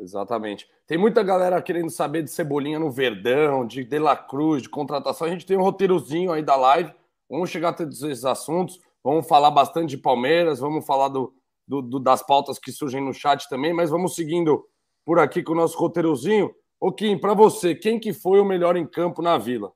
Exatamente. 0.00 0.66
Tem 0.86 0.96
muita 0.96 1.22
galera 1.22 1.60
querendo 1.60 1.90
saber 1.90 2.22
de 2.22 2.30
Cebolinha 2.30 2.78
no 2.78 2.90
Verdão, 2.90 3.66
de 3.66 3.84
De 3.84 3.98
La 3.98 4.16
Cruz, 4.16 4.62
de 4.62 4.68
contratação. 4.68 5.26
A 5.26 5.30
gente 5.30 5.44
tem 5.44 5.58
um 5.58 5.62
roteirozinho 5.62 6.32
aí 6.32 6.42
da 6.42 6.56
live. 6.56 6.90
Vamos 7.28 7.50
chegar 7.50 7.68
a 7.68 7.72
todos 7.74 8.02
esses 8.02 8.24
assuntos. 8.24 8.80
Vamos 9.04 9.28
falar 9.28 9.50
bastante 9.50 9.90
de 9.90 9.98
Palmeiras, 9.98 10.58
vamos 10.58 10.86
falar 10.86 11.08
do, 11.08 11.34
do, 11.68 11.82
do, 11.82 12.00
das 12.00 12.22
pautas 12.22 12.58
que 12.58 12.72
surgem 12.72 13.02
no 13.02 13.12
chat 13.12 13.48
também, 13.48 13.72
mas 13.72 13.90
vamos 13.90 14.14
seguindo 14.14 14.66
por 15.04 15.18
aqui 15.18 15.42
com 15.42 15.52
o 15.52 15.56
nosso 15.56 15.78
roteirozinho. 15.78 16.50
Ô 16.80 16.90
Kim, 16.90 17.18
para 17.18 17.34
você, 17.34 17.74
quem 17.74 18.00
que 18.00 18.12
foi 18.12 18.40
o 18.40 18.44
melhor 18.44 18.76
em 18.76 18.86
campo 18.86 19.20
na 19.20 19.36
Vila? 19.36 19.70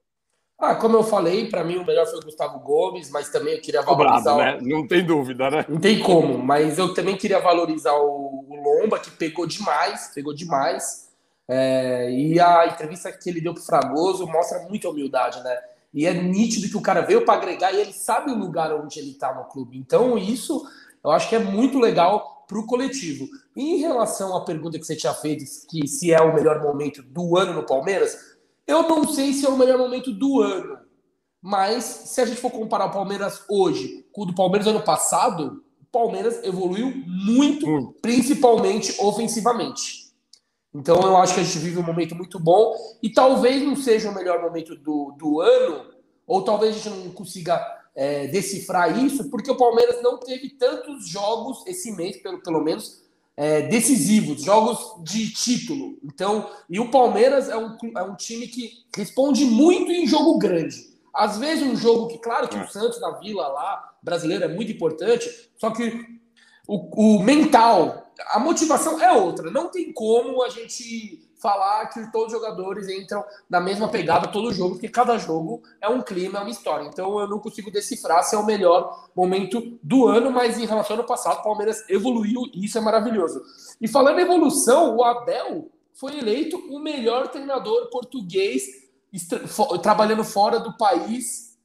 Ah, 0.58 0.74
como 0.74 0.96
eu 0.96 1.02
falei, 1.02 1.48
para 1.48 1.64
mim 1.64 1.76
o 1.76 1.86
melhor 1.86 2.06
foi 2.06 2.18
o 2.18 2.24
Gustavo 2.24 2.60
Gomes, 2.60 3.10
mas 3.10 3.28
também 3.28 3.54
eu 3.54 3.60
queria 3.60 3.82
valorizar. 3.82 4.30
Cobrado, 4.30 4.62
né? 4.62 4.68
Não 4.74 4.86
tem 4.86 5.04
dúvida, 5.04 5.50
né? 5.50 5.64
Não 5.68 5.80
tem 5.80 6.00
como, 6.00 6.38
mas 6.38 6.78
eu 6.78 6.94
também 6.94 7.16
queria 7.16 7.40
valorizar 7.40 7.94
o, 7.94 8.46
o 8.48 8.56
Lomba, 8.62 8.98
que 8.98 9.10
pegou 9.10 9.46
demais, 9.46 10.12
pegou 10.14 10.32
demais. 10.32 11.10
É, 11.46 12.10
e 12.10 12.40
a 12.40 12.66
entrevista 12.66 13.12
que 13.12 13.28
ele 13.28 13.40
deu 13.40 13.52
pro 13.52 13.62
Fragoso 13.62 14.26
mostra 14.26 14.60
muita 14.60 14.88
humildade, 14.88 15.42
né? 15.42 15.58
E 15.92 16.06
é 16.06 16.14
nítido 16.14 16.68
que 16.68 16.76
o 16.76 16.82
cara 16.82 17.02
veio 17.02 17.24
para 17.24 17.34
agregar 17.34 17.72
e 17.72 17.80
ele 17.80 17.92
sabe 17.92 18.30
o 18.30 18.38
lugar 18.38 18.72
onde 18.72 18.98
ele 18.98 19.14
tá 19.14 19.34
no 19.34 19.44
clube. 19.44 19.76
Então, 19.76 20.16
isso 20.16 20.66
eu 21.04 21.10
acho 21.10 21.28
que 21.28 21.36
é 21.36 21.38
muito 21.38 21.78
legal 21.78 22.44
para 22.48 22.58
o 22.58 22.66
coletivo. 22.66 23.28
E 23.54 23.74
em 23.74 23.76
relação 23.78 24.36
à 24.36 24.44
pergunta 24.44 24.78
que 24.78 24.84
você 24.84 24.96
tinha 24.96 25.14
feito, 25.14 25.44
que 25.68 25.86
se 25.86 26.12
é 26.12 26.20
o 26.20 26.34
melhor 26.34 26.62
momento 26.62 27.02
do 27.02 27.36
ano 27.36 27.52
no 27.52 27.62
Palmeiras, 27.64 28.34
eu 28.66 28.83
não 28.88 29.07
sei 29.07 29.33
se 29.33 29.44
é 29.46 29.48
o 29.48 29.57
melhor 29.57 29.79
momento 29.79 30.12
do 30.12 30.40
ano, 30.40 30.79
mas 31.40 31.85
se 31.85 32.20
a 32.20 32.27
gente 32.27 32.40
for 32.40 32.50
comparar 32.50 32.87
o 32.87 32.92
Palmeiras 32.92 33.44
hoje 33.48 34.07
com 34.12 34.22
o 34.22 34.27
do 34.27 34.35
Palmeiras 34.35 34.66
ano 34.66 34.83
passado, 34.83 35.62
o 35.81 35.85
Palmeiras 35.92 36.42
evoluiu 36.42 36.92
muito, 37.07 37.68
hum. 37.68 37.92
principalmente 38.00 38.94
ofensivamente. 38.98 40.05
Então 40.74 41.00
eu 41.03 41.16
acho 41.16 41.35
que 41.35 41.40
a 41.40 41.44
gente 41.44 41.59
vive 41.59 41.79
um 41.79 41.85
momento 41.85 42.16
muito 42.16 42.40
bom 42.40 42.74
e 43.03 43.11
talvez 43.11 43.62
não 43.62 43.77
seja 43.77 44.11
o 44.11 44.14
melhor 44.14 44.40
momento 44.42 44.74
do, 44.74 45.14
do 45.18 45.40
ano, 45.40 45.85
ou 46.27 46.42
talvez 46.42 46.74
a 46.74 46.79
gente 46.79 46.90
não 46.90 47.11
consiga 47.11 47.62
é, 47.94 48.27
decifrar 48.27 48.98
isso, 48.98 49.31
porque 49.31 49.50
o 49.50 49.57
Palmeiras 49.57 50.03
não 50.03 50.18
teve 50.18 50.50
tantos 50.50 51.09
jogos 51.09 51.64
esse 51.66 51.92
mês, 51.92 52.16
pelo, 52.16 52.42
pelo 52.42 52.61
menos, 52.61 53.03
é, 53.37 53.62
decisivos, 53.62 54.42
jogos 54.42 55.03
de 55.03 55.33
título. 55.33 55.99
Então, 56.05 56.51
e 56.68 56.79
o 56.79 56.90
Palmeiras 56.90 57.49
é 57.49 57.57
um, 57.57 57.77
é 57.97 58.03
um 58.03 58.14
time 58.14 58.47
que 58.47 58.85
responde 58.97 59.44
muito 59.44 59.90
em 59.90 60.07
jogo 60.07 60.38
grande. 60.38 60.94
Às 61.12 61.38
vezes 61.38 61.62
um 61.62 61.77
jogo 61.77 62.09
que, 62.09 62.18
claro, 62.18 62.49
que 62.49 62.59
o 62.59 62.68
Santos 62.68 63.01
na 63.01 63.12
Vila 63.18 63.47
lá, 63.49 63.94
brasileiro, 64.03 64.44
é 64.44 64.49
muito 64.49 64.73
importante, 64.73 65.31
só 65.57 65.70
que 65.70 66.05
o, 66.66 67.16
o 67.16 67.23
mental, 67.23 68.12
a 68.31 68.38
motivação 68.38 69.01
é 69.01 69.12
outra. 69.12 69.51
Não 69.51 69.70
tem 69.70 69.92
como 69.92 70.42
a 70.42 70.49
gente 70.49 71.29
falar 71.44 71.90
que 71.90 72.11
todos 72.11 72.33
os 72.33 72.40
jogadores 72.40 72.88
entram 72.88 73.22
na 73.50 73.61
mesma 73.61 73.87
pegada 73.87 74.28
todo 74.28 74.50
jogo, 74.50 74.76
porque 74.76 74.88
cada 74.88 75.18
jogo 75.18 75.62
é 75.78 75.87
um 75.87 76.00
clima, 76.00 76.38
é 76.38 76.40
uma 76.40 76.50
história. 76.50 76.87
Então 76.87 77.20
eu 77.20 77.28
não 77.28 77.38
consigo 77.38 77.70
decifrar 77.70 78.22
se 78.22 78.35
é 78.35 78.38
o 78.38 78.46
melhor 78.46 79.11
momento 79.14 79.78
do 79.83 80.09
ano, 80.09 80.30
mas 80.30 80.59
em 80.59 80.64
relação 80.64 80.96
ao 80.96 81.00
ano 81.00 81.09
passado, 81.09 81.40
o 81.40 81.42
Palmeiras 81.42 81.85
evoluiu 81.90 82.40
e 82.54 82.64
isso 82.64 82.78
é 82.78 82.80
maravilhoso. 82.80 83.42
E 83.78 83.87
falando 83.87 84.20
em 84.20 84.22
evolução, 84.22 84.96
o 84.96 85.04
Abel 85.04 85.70
foi 85.92 86.16
eleito 86.18 86.57
o 86.70 86.78
melhor 86.78 87.28
treinador 87.28 87.90
português 87.90 88.62
trabalhando 89.83 90.24
fora 90.24 90.59
do 90.59 90.74
país 90.78 91.59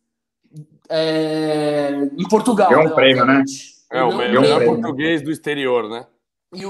é, 0.90 2.10
em 2.18 2.28
Portugal. 2.28 2.70
É 2.74 2.78
um 2.78 2.90
né, 2.90 2.96
prêmio, 2.96 3.26
né? 3.26 3.44
É, 3.90 4.04
o 4.04 4.18
melhor 4.18 4.66
português 4.66 5.22
do 5.22 5.32
exterior, 5.32 5.90
né? 5.90 6.06
E, 6.52 6.64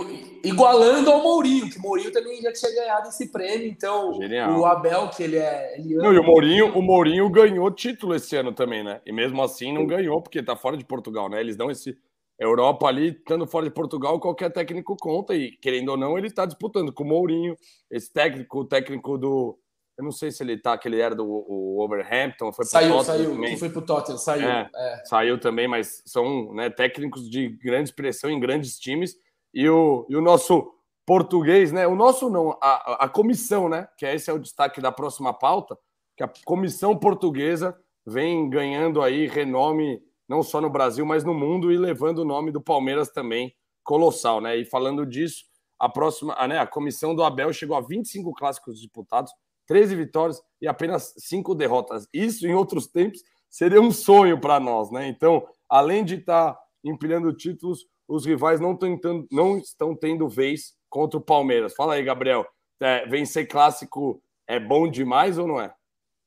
igualando 0.44 1.10
ao 1.10 1.24
Mourinho, 1.24 1.70
que 1.70 1.78
o 1.78 1.82
Mourinho 1.82 2.12
também 2.12 2.42
já 2.42 2.52
tinha 2.52 2.74
ganhado 2.76 3.08
esse 3.08 3.32
prêmio, 3.32 3.65
então 3.65 4.13
Genial. 4.13 4.60
o 4.60 4.65
Abel, 4.65 5.10
que 5.10 5.24
ele 5.24 5.38
é. 5.38 5.80
Ele 5.80 5.96
não, 5.96 6.13
e 6.13 6.20
o 6.20 6.24
Mourinho, 6.24 6.78
o 6.78 6.82
Mourinho 6.82 7.30
ganhou 7.30 7.72
título 7.72 8.13
esse 8.13 8.36
ano 8.36 8.52
também, 8.52 8.84
né? 8.84 9.00
E 9.06 9.13
mesmo 9.13 9.42
assim 9.42 9.72
não 9.74 9.88
ganhou, 9.88 10.22
porque 10.22 10.44
tá 10.44 10.54
fora 10.54 10.76
de 10.76 10.84
Portugal, 10.84 11.30
né? 11.30 11.39
Eles 11.39 11.56
dão 11.56 11.72
esse. 11.72 11.98
Europa 12.38 12.88
ali, 12.88 13.10
estando 13.10 13.46
fora 13.46 13.65
de 13.65 13.72
Portugal, 13.72 14.18
qualquer 14.18 14.50
técnico 14.50 14.96
conta, 14.96 15.36
e 15.36 15.52
querendo 15.58 15.89
ou 15.89 15.98
não, 15.98 16.18
ele 16.18 16.28
está 16.28 16.46
disputando 16.46 16.94
com 16.94 17.04
o 17.04 17.08
Mourinho, 17.08 17.54
esse 17.92 18.12
técnico, 18.12 18.60
o 18.60 18.65
técnico 18.65 19.18
do. 19.18 19.58
Eu 19.98 20.06
não 20.06 20.12
sei 20.12 20.32
se 20.32 20.42
ele 20.42 20.58
tá, 20.58 20.78
que 20.78 20.88
ele 20.88 21.02
era 21.02 21.13
do 21.13 21.26
o 21.26 21.82
Overhampton, 21.82 22.54
foi 22.54 22.63
pro 22.63 22.72
saiu, 22.72 23.04
saiu, 23.04 23.32
também. 23.32 23.58
foi 23.58 23.70
pro 23.70 23.82
Tottenham, 23.82 24.18
saiu. 24.18 24.48
É, 24.48 24.70
é. 24.74 25.06
Saiu 25.06 25.38
também, 25.38 25.68
mas 25.68 26.02
são 26.06 26.54
né, 26.54 26.70
técnicos 26.70 27.30
de 27.30 27.50
grande 27.50 27.89
expressão 27.89 28.30
em 28.30 28.39
grandes 28.39 28.80
times 28.80 29.18
e 29.54 29.70
o, 29.70 30.06
e 30.10 30.16
o 30.16 30.22
nosso 30.22 30.74
português, 31.06 31.72
né? 31.72 31.88
O 31.88 31.96
nosso 31.96 32.30
não, 32.30 32.58
a, 32.62 33.06
a 33.06 33.10
comissão, 33.10 33.68
né? 33.68 33.88
Que 33.98 34.06
esse 34.06 34.30
é 34.30 34.34
o 34.34 34.40
destaque 34.40 34.80
da 34.80 34.92
próxima 34.92 35.34
pauta, 35.34 35.78
que 36.16 36.24
a 36.24 36.32
comissão 36.46 36.96
portuguesa 36.96 37.76
vem 38.06 38.50
ganhando 38.50 39.02
aí 39.02 39.28
renome 39.28 40.02
não 40.28 40.44
só 40.44 40.62
no 40.62 40.70
Brasil, 40.70 41.06
mas 41.06 41.24
no 41.24 41.34
mundo 41.34 41.72
e 41.72 41.78
levando 41.78 42.20
o 42.20 42.26
nome 42.26 42.52
do 42.52 42.62
Palmeiras 42.62 43.10
também 43.10 43.52
colossal, 43.84 44.40
né? 44.40 44.56
E 44.56 44.66
falando 44.66 45.04
disso, 45.04 45.46
a 45.80 45.90
próxima, 45.90 46.36
a, 46.38 46.48
né, 46.48 46.60
a 46.60 46.68
comissão 46.68 47.16
do 47.16 47.24
Abel 47.24 47.52
chegou 47.52 47.76
a 47.76 47.82
25 47.82 48.32
clássicos 48.34 48.80
disputados, 48.80 49.32
13 49.66 49.96
vitórias 49.96 50.42
e 50.62 50.68
apenas 50.68 51.16
5 51.18 51.56
derrotas. 51.56 52.08
Isso 52.14 52.46
em 52.46 52.54
outros 52.54 52.86
tempos 52.86 53.24
seria 53.50 53.82
um 53.82 53.92
sonho 53.92 54.40
para 54.40 54.60
nós, 54.60 54.92
né? 54.92 55.08
Então, 55.08 55.48
além 55.68 56.06
de 56.06 56.16
estar 56.16 56.54
tá 56.54 56.62
empilhando 56.84 57.34
títulos, 57.34 57.88
os 58.10 58.26
rivais 58.26 58.60
não, 58.60 58.76
tentando, 58.76 59.28
não 59.32 59.58
estão 59.58 59.95
tendo 59.95 60.28
vez 60.28 60.74
contra 60.89 61.17
o 61.17 61.24
Palmeiras. 61.24 61.76
Fala 61.76 61.93
aí, 61.93 62.04
Gabriel. 62.04 62.45
É, 62.82 63.06
vencer 63.06 63.48
clássico 63.48 64.22
é 64.48 64.60
bom 64.60 64.89
demais 64.89 65.38
ou 65.38 65.48
não 65.48 65.62
é? 65.62 65.72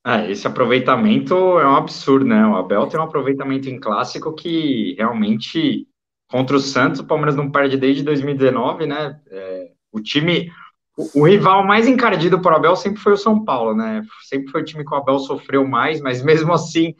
É, 0.07 0.31
esse 0.31 0.47
aproveitamento 0.47 1.35
é 1.59 1.67
um 1.67 1.77
absurdo, 1.77 2.25
né? 2.25 2.47
O 2.47 2.57
Abel 2.57 2.87
tem 2.87 2.99
um 2.99 3.05
aproveitamento 3.05 3.69
em 3.69 3.81
clássico 3.81 4.33
que 4.35 4.95
realmente 4.97 5.87
contra 6.29 6.57
o 6.57 6.61
Santos, 6.61 7.01
o 7.01 7.07
Palmeiras 7.07 7.37
não 7.37 7.51
perde 7.51 7.77
desde 7.77 8.03
2019, 8.03 8.87
né? 8.87 9.21
É, 9.31 9.71
o 9.93 10.01
time, 10.01 10.51
o, 10.97 11.21
o, 11.21 11.27
rival 11.27 11.65
mais 11.65 11.87
encardido 11.87 12.41
para 12.41 12.55
o 12.55 12.57
Abel 12.57 12.75
sempre 12.75 13.01
foi 13.01 13.13
o 13.13 13.19
São 13.19 13.45
Paulo, 13.45 13.75
né? 13.75 14.03
Sempre 14.29 14.51
foi 14.51 14.63
o 14.63 14.65
time 14.65 14.85
que 14.85 14.93
o 14.93 14.97
Abel 14.97 15.19
sofreu 15.19 15.67
mais, 15.67 16.01
mas 16.01 16.23
mesmo 16.23 16.53
assim, 16.53 16.95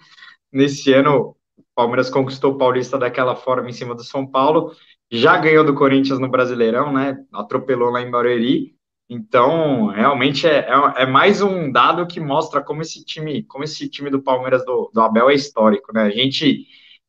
nesse 0.53 0.93
ano, 0.93 1.35
Palmeiras 1.75 2.11
conquistou 2.11 2.53
o 2.53 2.59
Paulista 2.59 2.99
daquela 2.99 3.35
forma 3.35 3.69
em 3.69 3.73
cima 3.73 3.95
do 3.95 4.05
São 4.05 4.27
Paulo, 4.27 4.73
já 5.11 5.37
ganhou 5.37 5.65
do 5.65 5.75
Corinthians 5.75 6.19
no 6.19 6.29
Brasileirão, 6.29 6.93
né? 6.93 7.19
Atropelou 7.33 7.91
lá 7.91 8.01
em 8.01 8.11
Barueri. 8.11 8.75
Então, 9.09 9.89
realmente 9.89 10.47
é, 10.47 10.61
é, 10.61 11.03
é, 11.03 11.07
mais 11.07 11.43
um 11.43 11.71
dado 11.71 12.07
que 12.07 12.19
mostra 12.19 12.63
como 12.63 12.81
esse 12.81 13.05
time, 13.05 13.43
como 13.43 13.63
esse 13.63 13.89
time 13.89 14.09
do 14.09 14.23
Palmeiras 14.23 14.65
do, 14.65 14.91
do 14.93 15.01
Abel 15.03 15.29
é 15.29 15.35
histórico, 15.35 15.93
né? 15.93 16.05
A 16.05 16.11
gente 16.11 16.67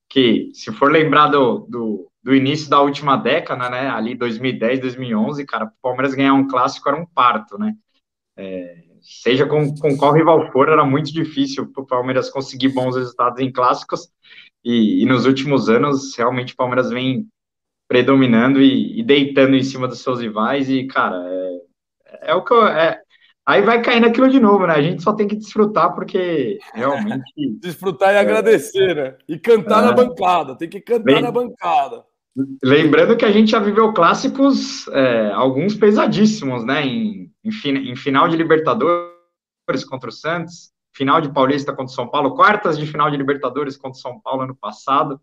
que, 0.09 0.51
se 0.53 0.71
for 0.73 0.91
lembrar 0.91 1.27
do, 1.27 1.59
do, 1.69 2.11
do, 2.21 2.35
início 2.35 2.69
da 2.69 2.81
última 2.81 3.15
década, 3.15 3.69
né? 3.69 3.89
Ali 3.89 4.15
2010, 4.15 4.81
2011, 4.81 5.45
cara, 5.45 5.65
o 5.65 5.71
Palmeiras 5.81 6.13
ganhar 6.13 6.33
um 6.33 6.47
clássico 6.47 6.89
era 6.89 6.97
um 6.97 7.05
parto, 7.05 7.57
né? 7.57 7.73
É, 8.37 8.83
seja 9.01 9.45
com, 9.45 9.73
com 9.75 9.97
qual 9.97 10.13
rival 10.13 10.51
for, 10.51 10.69
era 10.69 10.85
muito 10.85 11.11
difícil 11.11 11.71
para 11.71 11.83
o 11.83 11.87
Palmeiras 11.87 12.29
conseguir 12.29 12.69
bons 12.69 12.95
resultados 12.95 13.39
em 13.39 13.51
clássicos. 13.51 14.09
E, 14.63 15.03
e, 15.03 15.05
nos 15.05 15.25
últimos 15.25 15.69
anos, 15.69 16.15
realmente 16.15 16.53
o 16.53 16.57
Palmeiras 16.57 16.89
vem 16.89 17.27
predominando 17.87 18.61
e, 18.61 18.99
e, 18.99 19.03
deitando 19.03 19.55
em 19.55 19.63
cima 19.63 19.87
dos 19.87 20.01
seus 20.01 20.21
rivais. 20.21 20.69
E, 20.69 20.85
cara, 20.87 21.21
é, 21.27 22.31
é 22.31 22.33
o 22.33 22.43
que 22.43 22.53
eu, 22.53 22.65
é, 22.65 23.01
Aí 23.45 23.61
vai 23.61 23.81
cair 23.81 23.99
naquilo 23.99 24.29
de 24.29 24.39
novo, 24.39 24.65
né? 24.65 24.73
A 24.73 24.81
gente 24.81 25.03
só 25.03 25.13
tem 25.13 25.27
que 25.27 25.35
desfrutar, 25.35 25.93
porque 25.93 26.59
realmente. 26.73 27.23
desfrutar 27.59 28.13
e 28.13 28.17
agradecer, 28.17 28.95
né? 28.95 29.15
E 29.27 29.37
cantar 29.37 29.83
na 29.83 29.91
é. 29.91 29.93
bancada, 29.93 30.55
tem 30.57 30.69
que 30.69 30.79
cantar 30.79 31.11
Lem... 31.11 31.21
na 31.21 31.31
bancada. 31.31 32.05
Lembrando 32.63 33.17
que 33.17 33.25
a 33.25 33.31
gente 33.31 33.51
já 33.51 33.59
viveu 33.59 33.93
clássicos, 33.93 34.87
é, 34.87 35.31
alguns 35.33 35.75
pesadíssimos, 35.75 36.65
né? 36.65 36.85
Em, 36.85 37.31
em, 37.43 37.91
em 37.91 37.95
final 37.95 38.29
de 38.29 38.37
Libertadores 38.37 39.11
contra 39.89 40.09
o 40.09 40.13
Santos, 40.13 40.71
final 40.93 41.19
de 41.19 41.31
Paulista 41.31 41.73
contra 41.73 41.93
São 41.93 42.07
Paulo, 42.07 42.35
quartas 42.35 42.77
de 42.77 42.85
final 42.85 43.09
de 43.09 43.17
Libertadores 43.17 43.75
contra 43.75 43.99
São 43.99 44.19
Paulo 44.19 44.43
ano 44.43 44.55
passado. 44.55 45.19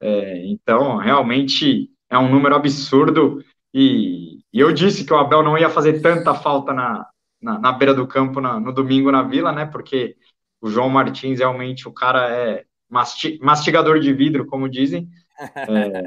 É, 0.00 0.44
então, 0.46 0.96
realmente 0.96 1.90
é 2.10 2.18
um 2.18 2.28
número 2.28 2.54
absurdo. 2.54 3.42
E, 3.72 4.40
e, 4.52 4.60
eu 4.60 4.72
disse 4.72 5.04
que 5.04 5.12
o 5.12 5.16
Abel 5.16 5.42
não 5.42 5.56
ia 5.56 5.70
fazer 5.70 6.02
tanta 6.02 6.34
falta 6.34 6.72
na, 6.72 7.06
na, 7.40 7.58
na 7.58 7.72
beira 7.72 7.94
do 7.94 8.06
campo 8.06 8.40
na, 8.40 8.58
no 8.60 8.72
domingo 8.72 9.10
na 9.10 9.22
Vila, 9.22 9.52
né? 9.52 9.64
Porque 9.64 10.16
o 10.60 10.68
João 10.68 10.88
Martins 10.88 11.38
realmente 11.38 11.88
o 11.88 11.92
cara 11.92 12.28
é 12.28 12.64
masti, 12.90 13.38
mastigador 13.40 13.98
de 13.98 14.12
vidro, 14.12 14.46
como 14.46 14.68
dizem. 14.68 15.08
É, 15.56 16.02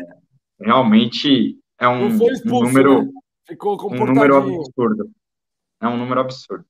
realmente 0.60 1.58
é 1.80 1.88
um, 1.88 2.08
expulso, 2.08 2.47
um 2.47 2.67
número. 2.67 3.04
Né? 3.04 3.12
Um 3.91 4.06
número 4.06 4.36
absurdo. 4.38 5.12
É 5.82 5.88
um 5.88 5.97
número 5.97 6.21
absurdo. 6.21 6.65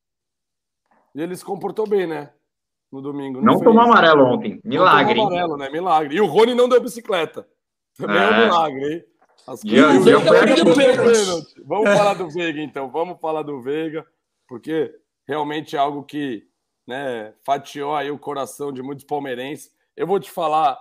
E 1.15 1.21
ele 1.21 1.35
se 1.35 1.45
comportou 1.45 1.87
bem, 1.87 2.05
né? 2.05 2.29
No 2.91 3.01
domingo. 3.01 3.41
Não, 3.41 3.53
não 3.53 3.61
tomou 3.61 3.81
amarelo 3.81 4.25
ontem. 4.25 4.59
Milagre. 4.63 5.15
Não 5.15 5.23
tomou 5.23 5.27
amarelo, 5.27 5.57
né? 5.57 5.69
Milagre. 5.69 6.17
E 6.17 6.21
o 6.21 6.25
Rony 6.25 6.53
não 6.53 6.67
deu 6.67 6.81
bicicleta. 6.81 7.47
Também 7.97 8.17
é, 8.17 8.23
é 8.23 8.29
um 8.29 8.43
milagre, 8.43 8.93
hein? 8.93 9.03
As 9.47 9.61
Vamos 11.65 11.89
falar 11.93 12.13
do 12.15 12.29
Veiga, 12.29 12.61
então. 12.61 12.89
Vamos 12.89 13.19
falar 13.19 13.43
do 13.43 13.61
Veiga, 13.61 14.05
porque 14.47 14.93
realmente 15.25 15.75
é 15.75 15.79
algo 15.79 16.03
que 16.03 16.47
né, 16.85 17.33
fatiou 17.45 17.95
aí 17.95 18.11
o 18.11 18.19
coração 18.19 18.73
de 18.73 18.81
muitos 18.81 19.05
palmeirenses. 19.05 19.71
Eu 19.95 20.05
vou 20.05 20.19
te 20.19 20.29
falar 20.29 20.77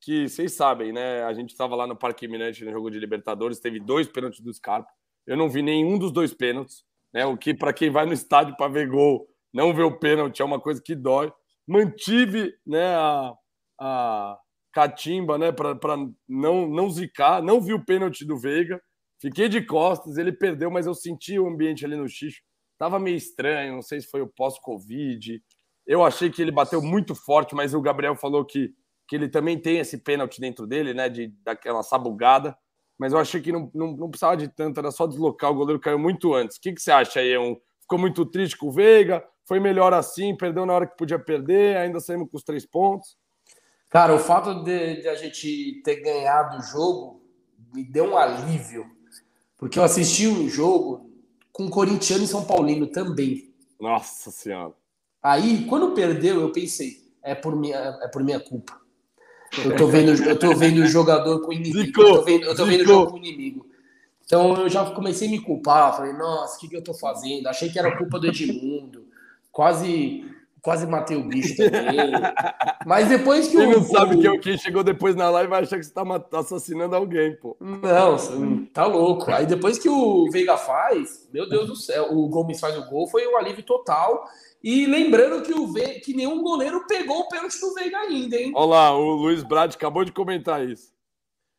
que 0.00 0.28
vocês 0.28 0.52
sabem, 0.52 0.92
né? 0.92 1.22
A 1.24 1.32
gente 1.32 1.50
estava 1.50 1.74
lá 1.74 1.86
no 1.86 1.96
Parque 1.96 2.28
Minante 2.28 2.64
no 2.64 2.72
jogo 2.72 2.90
de 2.90 2.98
Libertadores, 2.98 3.58
teve 3.58 3.80
dois 3.80 4.06
pênaltis 4.06 4.40
do 4.40 4.52
Scarpa. 4.52 4.90
Eu 5.26 5.36
não 5.36 5.48
vi 5.48 5.62
nenhum 5.62 5.98
dos 5.98 6.12
dois 6.12 6.34
pênaltis, 6.34 6.84
né? 7.12 7.24
O 7.24 7.36
que 7.36 7.54
para 7.54 7.72
quem 7.72 7.90
vai 7.90 8.04
no 8.04 8.12
estádio 8.12 8.56
para 8.56 8.68
ver 8.70 8.88
gol 8.88 9.28
não 9.52 9.74
ver 9.74 9.82
o 9.82 9.98
pênalti 9.98 10.40
é 10.40 10.44
uma 10.44 10.60
coisa 10.60 10.82
que 10.82 10.94
dói. 10.94 11.32
Mantive 11.66 12.54
né, 12.66 12.94
a, 12.94 13.32
a 13.80 14.38
catimba 14.72 15.38
né, 15.38 15.52
para 15.52 15.76
não, 16.28 16.68
não 16.68 16.90
zicar, 16.90 17.42
não 17.42 17.60
vi 17.60 17.74
o 17.74 17.84
pênalti 17.84 18.24
do 18.24 18.38
Veiga, 18.38 18.80
fiquei 19.20 19.48
de 19.48 19.60
costas, 19.60 20.16
ele 20.16 20.32
perdeu, 20.32 20.70
mas 20.70 20.86
eu 20.86 20.94
senti 20.94 21.38
o 21.38 21.48
ambiente 21.48 21.84
ali 21.84 21.96
no 21.96 22.08
xixo. 22.08 22.40
Tava 22.78 22.98
meio 22.98 23.16
estranho, 23.16 23.74
não 23.74 23.82
sei 23.82 24.00
se 24.00 24.08
foi 24.08 24.22
o 24.22 24.28
pós-Covid. 24.28 25.42
Eu 25.84 26.04
achei 26.04 26.30
que 26.30 26.40
ele 26.40 26.52
bateu 26.52 26.80
muito 26.80 27.14
forte, 27.14 27.54
mas 27.54 27.74
o 27.74 27.80
Gabriel 27.80 28.14
falou 28.14 28.44
que, 28.44 28.72
que 29.08 29.16
ele 29.16 29.28
também 29.28 29.58
tem 29.58 29.78
esse 29.78 29.98
pênalti 29.98 30.40
dentro 30.40 30.66
dele, 30.66 30.94
né? 30.94 31.08
De, 31.08 31.28
daquela 31.42 31.82
sabugada. 31.82 32.56
Mas 32.96 33.12
eu 33.12 33.18
achei 33.18 33.40
que 33.40 33.50
não, 33.50 33.70
não, 33.74 33.96
não 33.96 34.10
precisava 34.10 34.36
de 34.36 34.48
tanto, 34.48 34.78
era 34.78 34.90
só 34.90 35.06
deslocar, 35.06 35.50
o 35.50 35.54
goleiro 35.54 35.80
caiu 35.80 35.98
muito 35.98 36.34
antes. 36.34 36.56
O 36.56 36.60
que, 36.60 36.72
que 36.72 36.80
você 36.80 36.90
acha 36.90 37.20
aí? 37.20 37.32
É 37.32 37.40
um, 37.40 37.56
ficou 37.80 37.98
muito 37.98 38.26
triste 38.26 38.56
com 38.56 38.68
o 38.68 38.72
Veiga? 38.72 39.24
Foi 39.48 39.58
melhor 39.58 39.94
assim, 39.94 40.36
perdeu 40.36 40.66
na 40.66 40.74
hora 40.74 40.86
que 40.86 40.94
podia 40.94 41.18
perder, 41.18 41.78
ainda 41.78 42.00
saímos 42.00 42.28
com 42.30 42.36
os 42.36 42.42
três 42.42 42.66
pontos. 42.66 43.16
Cara, 43.88 44.14
o 44.14 44.18
fato 44.18 44.62
de, 44.62 45.00
de 45.00 45.08
a 45.08 45.14
gente 45.14 45.80
ter 45.82 46.02
ganhado 46.02 46.58
o 46.58 46.62
jogo 46.62 47.22
me 47.72 47.82
deu 47.82 48.10
um 48.10 48.18
alívio, 48.18 48.84
porque 49.56 49.78
eu 49.78 49.82
assisti 49.82 50.28
um 50.28 50.50
jogo 50.50 51.10
com 51.50 51.70
corintiano 51.70 52.24
e 52.24 52.26
São 52.26 52.44
Paulino 52.44 52.88
também. 52.88 53.50
Nossa 53.80 54.30
Senhora. 54.30 54.74
Aí, 55.22 55.64
quando 55.64 55.94
perdeu, 55.94 56.42
eu 56.42 56.52
pensei, 56.52 56.98
é 57.22 57.34
por 57.34 57.56
minha, 57.56 57.98
é 58.02 58.08
por 58.08 58.22
minha 58.22 58.38
culpa. 58.38 58.78
Eu 59.64 59.74
tô 59.76 59.86
vendo, 59.86 60.12
eu 60.24 60.38
tô 60.38 60.54
vendo 60.54 60.82
o 60.82 60.86
jogador 60.86 61.40
com 61.40 61.54
inimigo. 61.54 61.86
Zicou, 61.86 62.06
eu 62.06 62.14
tô 62.16 62.22
vendo, 62.22 62.44
eu 62.44 62.54
tô 62.54 62.66
vendo 62.66 62.82
o 62.82 62.86
jogo 62.86 63.12
com 63.12 63.16
inimigo. 63.16 63.66
Então 64.26 64.60
eu 64.60 64.68
já 64.68 64.84
comecei 64.90 65.26
a 65.26 65.30
me 65.30 65.40
culpar. 65.40 65.96
Falei, 65.96 66.12
nossa, 66.12 66.58
o 66.58 66.60
que, 66.60 66.68
que 66.68 66.76
eu 66.76 66.84
tô 66.84 66.92
fazendo? 66.92 67.46
Achei 67.46 67.70
que 67.70 67.78
era 67.78 67.96
culpa 67.96 68.18
do 68.18 68.26
Edmundo 68.26 69.07
quase 69.58 70.24
quase 70.62 70.86
matei 70.86 71.16
o 71.16 71.24
bicho 71.24 71.56
também. 71.56 72.12
Mas 72.86 73.08
depois 73.08 73.48
que 73.48 73.56
Quem 73.56 73.66
o. 73.66 73.70
não 73.72 73.82
sabe 73.82 74.14
o... 74.14 74.20
que 74.20 74.28
o 74.28 74.40
que 74.40 74.56
chegou 74.56 74.84
depois 74.84 75.16
na 75.16 75.28
live 75.30 75.50
vai 75.50 75.62
achar 75.62 75.78
que 75.78 75.84
você 75.84 75.92
tá 75.92 76.04
assassinando 76.38 76.94
alguém, 76.94 77.34
pô. 77.34 77.56
Não, 77.58 78.66
tá 78.66 78.86
louco. 78.86 79.32
Aí 79.32 79.46
depois 79.46 79.76
que 79.76 79.88
o 79.88 80.30
Veiga 80.30 80.56
faz, 80.56 81.28
meu 81.32 81.48
Deus 81.48 81.66
do 81.66 81.74
céu, 81.74 82.12
o 82.12 82.28
Gomes 82.28 82.60
faz 82.60 82.78
o 82.78 82.88
gol, 82.88 83.08
foi 83.08 83.26
um 83.26 83.36
alívio 83.36 83.64
total. 83.64 84.28
E 84.62 84.86
lembrando 84.86 85.42
que, 85.42 85.52
o 85.52 85.66
Ve... 85.72 86.00
que 86.00 86.14
nenhum 86.14 86.40
goleiro 86.40 86.86
pegou 86.86 87.20
o 87.20 87.28
pênalti 87.28 87.60
do 87.60 87.74
Veiga 87.74 87.98
ainda, 87.98 88.36
hein? 88.36 88.52
Olha 88.54 88.70
lá, 88.70 88.96
o 88.96 89.16
Luiz 89.16 89.42
Brad 89.42 89.74
acabou 89.74 90.04
de 90.04 90.12
comentar 90.12 90.64
isso. 90.64 90.92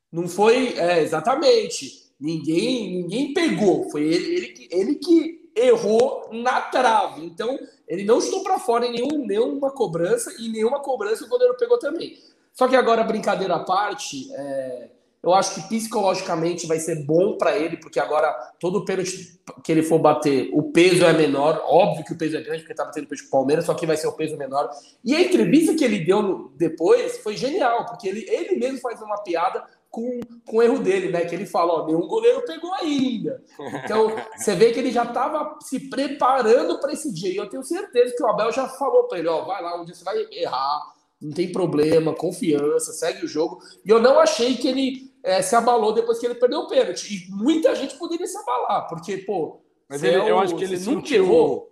Não 0.10 0.26
foi. 0.26 0.78
É, 0.78 1.02
exatamente. 1.02 2.14
Ninguém, 2.18 3.02
ninguém 3.02 3.34
pegou. 3.34 3.90
Foi 3.90 4.04
ele, 4.04 4.36
ele, 4.36 4.68
ele 4.72 4.96
que 4.96 5.39
errou 5.60 6.30
na 6.32 6.62
trave. 6.62 7.26
Então, 7.26 7.60
ele 7.88 8.04
não 8.04 8.20
estou 8.20 8.44
para 8.44 8.60
fora 8.60 8.86
em 8.86 8.92
nenhum, 8.92 9.26
nenhuma 9.26 9.72
cobrança 9.72 10.34
e 10.40 10.50
nenhuma 10.50 10.80
cobrança 10.80 11.26
o 11.26 11.30
goleiro 11.30 11.56
pegou 11.58 11.78
também. 11.78 12.18
Só 12.54 12.68
que 12.68 12.76
agora, 12.76 13.04
brincadeira 13.04 13.56
à 13.56 13.60
parte, 13.60 14.32
é, 14.34 14.90
Eu 15.22 15.34
acho 15.34 15.56
que 15.56 15.68
psicologicamente 15.68 16.66
vai 16.66 16.80
ser 16.80 17.04
bom 17.04 17.38
para 17.38 17.58
ele, 17.58 17.76
porque 17.76 18.00
agora 18.00 18.32
todo 18.58 18.86
pênalti 18.86 19.38
que 19.64 19.72
ele 19.72 19.84
for 19.84 20.00
bater, 20.00 20.50
o 20.54 20.72
peso 20.72 21.04
é 21.04 21.12
menor. 21.12 21.62
Óbvio 21.66 22.06
que 22.06 22.14
o 22.14 22.18
peso 22.18 22.38
é 22.38 22.42
grande, 22.42 22.62
porque 22.62 22.74
tá 22.74 22.86
batendo 22.86 23.06
pênalti 23.06 23.24
pro 23.24 23.32
Palmeiras, 23.32 23.66
só 23.66 23.74
que 23.74 23.86
vai 23.86 23.98
ser 23.98 24.08
o 24.08 24.14
peso 24.14 24.38
menor. 24.38 24.70
E 25.04 25.14
a 25.14 25.22
entrevista 25.22 25.76
que 25.76 25.84
ele 25.84 26.06
deu 26.06 26.54
depois 26.56 27.18
foi 27.18 27.36
genial, 27.36 27.86
porque 27.86 28.08
ele, 28.08 28.26
ele 28.30 28.56
mesmo 28.56 28.80
faz 28.80 29.02
uma 29.02 29.18
piada 29.18 29.62
com, 29.90 30.20
com 30.46 30.58
o 30.58 30.62
erro 30.62 30.80
dele, 30.80 31.12
né? 31.12 31.26
Que 31.26 31.36
ele 31.36 31.46
fala, 31.46 31.74
ó, 31.74 31.86
nenhum 31.86 32.08
goleiro 32.08 32.46
pegou 32.46 32.72
ainda. 32.74 33.44
Então, 33.84 34.14
você 34.38 34.56
vê 34.56 34.72
que 34.72 34.80
ele 34.80 34.92
já 34.92 35.04
estava 35.04 35.58
se 35.62 35.90
preparando 35.90 36.80
para 36.80 36.94
esse 36.94 37.14
dia. 37.14 37.32
E 37.32 37.38
eu 37.38 37.50
tenho 37.50 37.64
certeza 37.64 38.14
que 38.16 38.24
o 38.24 38.28
Abel 38.28 38.52
já 38.52 38.68
falou 38.68 39.08
para 39.08 39.20
ele, 39.20 39.28
ó, 39.28 39.44
vai 39.46 39.62
lá 39.62 39.80
onde 39.80 39.96
você 39.96 40.04
vai 40.04 40.26
errar, 40.32 40.82
não 41.22 41.32
tem 41.32 41.52
problema, 41.52 42.14
confiança, 42.14 42.94
segue 42.94 43.26
o 43.26 43.28
jogo. 43.28 43.60
E 43.86 43.90
eu 43.90 44.00
não 44.00 44.20
achei 44.20 44.56
que 44.56 44.68
ele 44.68 45.12
é, 45.24 45.42
se 45.42 45.56
abalou 45.56 45.94
depois 45.94 46.20
que 46.20 46.26
ele 46.26 46.36
perdeu 46.36 46.62
o 46.62 46.68
pênalti. 46.68 47.28
E 47.28 47.32
muita 47.32 47.76
gente 47.76 47.98
poderia 47.98 48.28
se 48.28 48.38
abalar, 48.38 48.88
porque, 48.88 49.18
pô. 49.18 49.62
Mas 49.90 50.04
ele, 50.04 50.18
é 50.18 50.30
eu 50.30 50.40
acho 50.40 50.56
que 50.56 50.64
ele 50.64 50.80
nunca 50.80 51.14
errou 51.14 51.70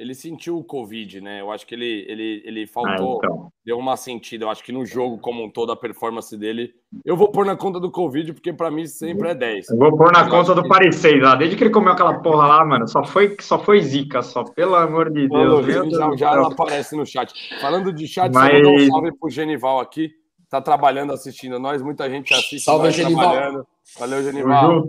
ele 0.00 0.14
sentiu 0.14 0.56
o 0.56 0.64
Covid, 0.64 1.20
né? 1.20 1.42
Eu 1.42 1.50
acho 1.50 1.66
que 1.66 1.74
ele, 1.74 2.06
ele, 2.08 2.42
ele 2.46 2.66
faltou, 2.66 3.20
ah, 3.22 3.26
então. 3.26 3.52
deu 3.62 3.76
uma 3.76 3.98
sentida. 3.98 4.46
Eu 4.46 4.48
acho 4.48 4.64
que 4.64 4.72
no 4.72 4.86
jogo, 4.86 5.18
como 5.18 5.44
um 5.44 5.50
todo, 5.50 5.72
a 5.72 5.76
performance 5.76 6.34
dele. 6.38 6.72
Eu 7.04 7.18
vou 7.18 7.30
pôr 7.30 7.44
na 7.44 7.54
conta 7.54 7.78
do 7.78 7.90
Covid, 7.90 8.32
porque 8.32 8.50
para 8.50 8.70
mim 8.70 8.86
sempre 8.86 9.28
é 9.28 9.34
10. 9.34 9.68
Eu 9.68 9.76
vou 9.76 9.94
pôr 9.94 10.10
na 10.10 10.22
eu 10.22 10.30
conta 10.30 10.54
do 10.54 10.66
Paris 10.66 10.96
6 10.96 11.22
lá. 11.22 11.34
Desde 11.34 11.54
que 11.54 11.64
ele 11.64 11.70
comeu 11.70 11.92
aquela 11.92 12.18
porra 12.18 12.46
lá, 12.46 12.64
mano, 12.64 12.88
só 12.88 13.04
foi, 13.04 13.36
só 13.40 13.58
foi 13.58 13.82
zica, 13.82 14.22
só, 14.22 14.42
pelo 14.42 14.74
amor 14.74 15.10
de 15.10 15.28
Deus. 15.28 15.66
Deus 15.66 15.92
já, 15.92 16.16
já 16.16 16.32
ela 16.32 16.50
aparece 16.50 16.96
no 16.96 17.04
chat. 17.04 17.34
Falando 17.60 17.92
de 17.92 18.08
chat, 18.08 18.32
Mas... 18.32 18.64
só 18.64 18.72
um 18.72 18.86
salve 18.88 19.12
pro 19.18 19.28
Genival 19.28 19.80
aqui. 19.80 20.10
Tá 20.48 20.62
trabalhando, 20.62 21.12
assistindo 21.12 21.58
nós. 21.58 21.82
Muita 21.82 22.08
gente 22.08 22.32
assiste. 22.32 22.60
Salve, 22.60 22.90
Genival. 22.90 23.66
Valeu, 23.98 24.22
Genival. 24.22 24.82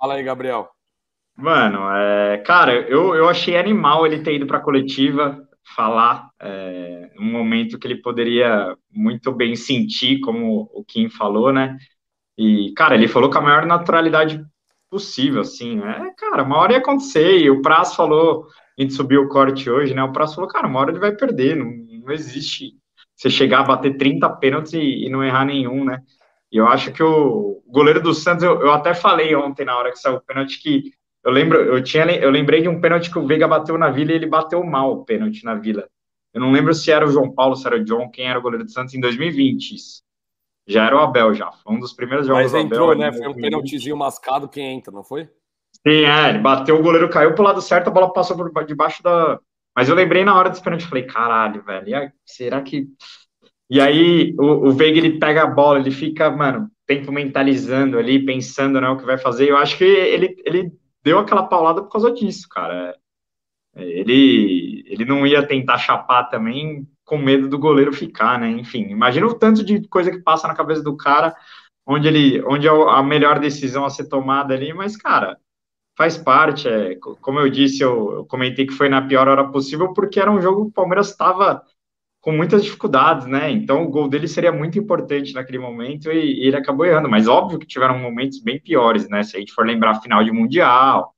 Fala 0.00 0.14
aí, 0.14 0.22
Gabriel. 0.24 0.68
Mano, 1.38 1.88
é, 1.92 2.38
cara, 2.38 2.72
eu, 2.88 3.14
eu 3.14 3.28
achei 3.28 3.56
animal 3.56 4.04
ele 4.04 4.24
ter 4.24 4.34
ido 4.34 4.46
para 4.46 4.58
a 4.58 4.60
coletiva 4.60 5.48
falar 5.76 6.30
é, 6.40 7.12
um 7.16 7.30
momento 7.30 7.78
que 7.78 7.86
ele 7.86 8.02
poderia 8.02 8.76
muito 8.90 9.30
bem 9.30 9.54
sentir, 9.54 10.18
como 10.18 10.68
o 10.74 10.84
Kim 10.84 11.08
falou, 11.08 11.52
né? 11.52 11.78
E, 12.36 12.72
cara, 12.74 12.96
ele 12.96 13.06
falou 13.06 13.30
com 13.30 13.38
a 13.38 13.40
maior 13.40 13.66
naturalidade 13.66 14.44
possível, 14.90 15.42
assim, 15.42 15.76
né? 15.76 16.12
Cara, 16.16 16.42
uma 16.42 16.58
hora 16.58 16.72
ia 16.72 16.78
acontecer, 16.78 17.38
e 17.38 17.48
o 17.48 17.62
Praz 17.62 17.94
falou, 17.94 18.48
a 18.76 18.82
gente 18.82 18.94
subiu 18.94 19.22
o 19.22 19.28
corte 19.28 19.70
hoje, 19.70 19.94
né? 19.94 20.02
O 20.02 20.12
Praz 20.12 20.34
falou, 20.34 20.50
cara, 20.50 20.66
uma 20.66 20.80
hora 20.80 20.90
ele 20.90 20.98
vai 20.98 21.12
perder, 21.12 21.54
não, 21.54 21.70
não 22.04 22.12
existe 22.12 22.72
você 23.14 23.30
chegar 23.30 23.60
a 23.60 23.64
bater 23.64 23.96
30 23.96 24.28
pênaltis 24.38 24.72
e, 24.72 25.06
e 25.06 25.08
não 25.08 25.22
errar 25.22 25.44
nenhum, 25.44 25.84
né? 25.84 26.02
E 26.50 26.56
eu 26.56 26.66
acho 26.66 26.92
que 26.92 27.02
o 27.02 27.62
goleiro 27.68 28.02
do 28.02 28.12
Santos, 28.12 28.42
eu, 28.42 28.60
eu 28.60 28.72
até 28.72 28.92
falei 28.92 29.36
ontem 29.36 29.64
na 29.64 29.78
hora 29.78 29.92
que 29.92 29.98
saiu 30.00 30.16
o 30.16 30.20
pênalti 30.20 30.60
que 30.60 30.98
eu 31.28 31.32
lembro, 31.32 31.58
eu 31.58 31.82
tinha, 31.82 32.06
eu 32.06 32.30
lembrei 32.30 32.62
de 32.62 32.70
um 32.70 32.80
pênalti 32.80 33.10
que 33.10 33.18
o 33.18 33.26
Veiga 33.26 33.46
bateu 33.46 33.76
na 33.76 33.90
Vila 33.90 34.12
e 34.12 34.14
ele 34.14 34.26
bateu 34.26 34.64
mal 34.64 34.92
o 34.92 35.04
pênalti 35.04 35.44
na 35.44 35.54
Vila. 35.54 35.86
Eu 36.32 36.40
não 36.40 36.50
lembro 36.50 36.72
se 36.72 36.90
era 36.90 37.06
o 37.06 37.10
João 37.10 37.30
Paulo, 37.30 37.54
se 37.54 37.66
era 37.66 37.76
o 37.76 37.84
John, 37.84 38.08
quem 38.08 38.30
era 38.30 38.38
o 38.38 38.42
goleiro 38.42 38.64
do 38.64 38.70
Santos 38.70 38.94
em 38.94 39.00
2020. 39.00 39.76
Já 40.66 40.86
era 40.86 40.96
o 40.96 41.00
Abel, 41.00 41.34
já. 41.34 41.52
Foi 41.52 41.74
um 41.74 41.80
dos 41.80 41.92
primeiros 41.92 42.26
jogos 42.26 42.50
Mas 42.50 42.64
entrou, 42.64 42.92
Abel, 42.92 42.98
né? 42.98 43.12
Foi 43.12 43.28
um 43.28 43.34
pênaltizinho 43.34 43.94
mascado 43.94 44.48
quem 44.48 44.74
entra, 44.74 44.90
não 44.90 45.04
foi? 45.04 45.24
Sim, 45.86 46.06
é. 46.06 46.30
Ele 46.30 46.38
bateu, 46.38 46.78
o 46.78 46.82
goleiro 46.82 47.10
caiu 47.10 47.34
pro 47.34 47.44
lado 47.44 47.60
certo, 47.60 47.88
a 47.88 47.90
bola 47.90 48.10
passou 48.10 48.34
por 48.34 48.64
debaixo 48.64 49.02
da. 49.02 49.38
Mas 49.76 49.90
eu 49.90 49.94
lembrei 49.94 50.24
na 50.24 50.34
hora 50.34 50.48
desse 50.48 50.62
pênalti, 50.62 50.86
falei, 50.86 51.04
caralho, 51.04 51.62
velho, 51.62 51.94
aí, 51.94 52.10
será 52.24 52.62
que. 52.62 52.86
E 53.68 53.82
aí 53.82 54.34
o, 54.38 54.68
o 54.68 54.72
Veiga 54.72 54.96
ele 54.96 55.18
pega 55.18 55.42
a 55.42 55.46
bola, 55.46 55.78
ele 55.78 55.90
fica, 55.90 56.30
mano, 56.30 56.70
tempo 56.86 57.12
mentalizando 57.12 57.98
ali, 57.98 58.24
pensando 58.24 58.80
né, 58.80 58.88
o 58.88 58.96
que 58.96 59.04
vai 59.04 59.18
fazer. 59.18 59.50
Eu 59.50 59.58
acho 59.58 59.76
que 59.76 59.84
ele, 59.84 60.34
ele 60.46 60.72
deu 61.02 61.18
aquela 61.18 61.42
paulada 61.42 61.82
por 61.82 61.90
causa 61.90 62.12
disso, 62.12 62.48
cara. 62.48 62.96
É, 63.74 63.82
ele, 63.82 64.84
ele 64.86 65.04
não 65.04 65.26
ia 65.26 65.46
tentar 65.46 65.78
chapar 65.78 66.24
também 66.24 66.86
com 67.04 67.18
medo 67.18 67.48
do 67.48 67.58
goleiro 67.58 67.92
ficar, 67.92 68.38
né? 68.38 68.50
Enfim, 68.50 68.82
imagina 68.90 69.26
o 69.26 69.34
tanto 69.34 69.64
de 69.64 69.86
coisa 69.88 70.10
que 70.10 70.20
passa 70.20 70.48
na 70.48 70.54
cabeça 70.54 70.82
do 70.82 70.96
cara, 70.96 71.34
onde 71.86 72.08
ele, 72.08 72.42
onde 72.44 72.66
é 72.66 72.70
a 72.70 73.02
melhor 73.02 73.38
decisão 73.38 73.84
a 73.84 73.90
ser 73.90 74.08
tomada 74.08 74.54
ali, 74.54 74.74
mas, 74.74 74.96
cara, 74.96 75.38
faz 75.96 76.18
parte. 76.18 76.68
É, 76.68 76.96
como 76.96 77.40
eu 77.40 77.48
disse, 77.48 77.82
eu, 77.82 78.12
eu 78.12 78.24
comentei 78.26 78.66
que 78.66 78.74
foi 78.74 78.88
na 78.88 79.02
pior 79.02 79.28
hora 79.28 79.48
possível, 79.48 79.92
porque 79.94 80.20
era 80.20 80.30
um 80.30 80.40
jogo 80.40 80.64
que 80.64 80.70
o 80.70 80.72
Palmeiras 80.72 81.10
estava 81.10 81.62
com 82.20 82.32
muitas 82.32 82.64
dificuldades, 82.64 83.26
né? 83.26 83.50
Então 83.50 83.84
o 83.84 83.88
gol 83.88 84.08
dele 84.08 84.26
seria 84.26 84.52
muito 84.52 84.78
importante 84.78 85.32
naquele 85.32 85.58
momento 85.58 86.10
e, 86.10 86.42
e, 86.42 86.46
ele 86.46 86.56
acabou 86.56 86.84
errando. 86.84 87.08
Mas 87.08 87.28
óbvio 87.28 87.58
que 87.58 87.66
tiveram 87.66 87.98
momentos 87.98 88.40
bem 88.40 88.60
piores, 88.60 89.08
né? 89.08 89.22
Se 89.22 89.36
a 89.36 89.40
gente 89.40 89.52
for 89.52 89.66
lembrar 89.66 89.92
a 89.92 90.00
final 90.00 90.22
de 90.24 90.32
Mundial 90.32 91.14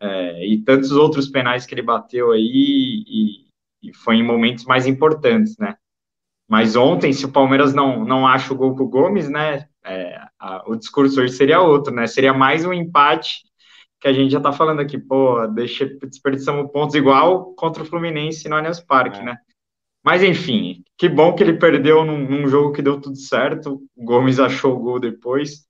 é, 0.00 0.46
e 0.46 0.58
tantos 0.62 0.92
outros 0.92 1.28
penais 1.28 1.66
que 1.66 1.74
ele 1.74 1.82
bateu 1.82 2.32
aí 2.32 3.04
e, 3.06 3.46
e, 3.82 3.94
foi 3.94 4.16
em 4.16 4.24
momentos 4.24 4.64
mais 4.64 4.86
importantes, 4.86 5.56
né? 5.58 5.76
Mas 6.48 6.74
ontem, 6.74 7.12
se 7.12 7.24
o 7.24 7.32
Palmeiras 7.32 7.72
não, 7.74 8.04
não 8.04 8.26
acha 8.26 8.52
o 8.52 8.56
gol 8.56 8.74
pro 8.74 8.88
Gomes, 8.88 9.28
né? 9.28 9.68
É, 9.84 10.20
a, 10.38 10.68
o 10.68 10.74
discurso 10.74 11.20
hoje 11.20 11.34
seria 11.34 11.60
outro, 11.60 11.94
né? 11.94 12.06
Seria 12.06 12.32
mais 12.32 12.64
um 12.64 12.72
empate 12.72 13.42
que 14.00 14.08
a 14.08 14.12
gente 14.12 14.32
já 14.32 14.40
tá 14.40 14.50
falando 14.50 14.80
aqui, 14.80 14.98
pô, 14.98 15.46
deixa, 15.48 15.86
desperdiçamos 15.86 16.72
pontos 16.72 16.94
igual 16.94 17.54
contra 17.54 17.82
o 17.82 17.86
Fluminense 17.86 18.48
no 18.48 18.56
Allianz 18.56 18.80
Parque, 18.80 19.20
é. 19.20 19.22
né? 19.22 19.38
Mas 20.02 20.22
enfim, 20.22 20.82
que 20.96 21.08
bom 21.08 21.34
que 21.34 21.42
ele 21.42 21.54
perdeu 21.54 22.04
num, 22.04 22.18
num, 22.18 22.48
jogo 22.48 22.72
que 22.72 22.82
deu 22.82 23.00
tudo 23.00 23.16
certo. 23.16 23.82
O 23.96 24.04
Gomes 24.04 24.38
achou 24.40 24.74
o 24.74 24.80
gol 24.80 24.98
depois. 24.98 25.66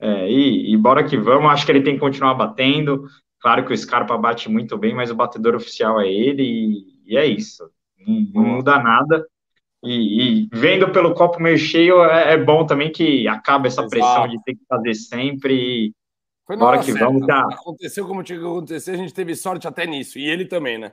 É, 0.00 0.30
e, 0.30 0.72
e, 0.72 0.76
bora 0.76 1.04
que 1.04 1.16
vamos. 1.16 1.50
Acho 1.50 1.66
que 1.66 1.72
ele 1.72 1.82
tem 1.82 1.94
que 1.94 2.00
continuar 2.00 2.34
batendo. 2.34 3.04
Claro 3.40 3.64
que 3.64 3.72
o 3.72 3.76
Scarpa 3.76 4.16
bate 4.16 4.48
muito 4.48 4.76
bem, 4.78 4.94
mas 4.94 5.10
o 5.10 5.14
batedor 5.14 5.54
oficial 5.54 6.00
é 6.00 6.08
ele. 6.08 6.42
E, 6.42 7.12
e 7.12 7.16
é 7.16 7.26
isso. 7.26 7.68
Não, 8.06 8.20
não, 8.34 8.50
muda 8.56 8.82
nada. 8.82 9.26
E, 9.82 10.44
e, 10.44 10.48
vendo 10.50 10.90
pelo 10.90 11.12
copo 11.12 11.40
meio 11.40 11.58
cheio, 11.58 12.02
é, 12.04 12.32
é 12.32 12.38
bom 12.38 12.64
também 12.64 12.90
que 12.90 13.28
acaba 13.28 13.66
essa 13.66 13.82
Exato. 13.82 13.90
pressão 13.90 14.28
de 14.28 14.42
ter 14.42 14.54
que 14.54 14.64
fazer 14.66 14.94
sempre. 14.94 15.92
Foi 16.46 16.56
bora 16.56 16.78
que 16.78 16.90
certa. 16.90 17.04
vamos. 17.04 17.26
Tá. 17.26 17.46
Aconteceu 17.52 18.06
como 18.06 18.22
tinha 18.22 18.38
que 18.38 18.44
acontecer, 18.44 18.92
a 18.92 18.96
gente 18.96 19.12
teve 19.12 19.34
sorte 19.34 19.68
até 19.68 19.86
nisso. 19.86 20.18
E 20.18 20.26
ele 20.26 20.46
também, 20.46 20.78
né? 20.78 20.92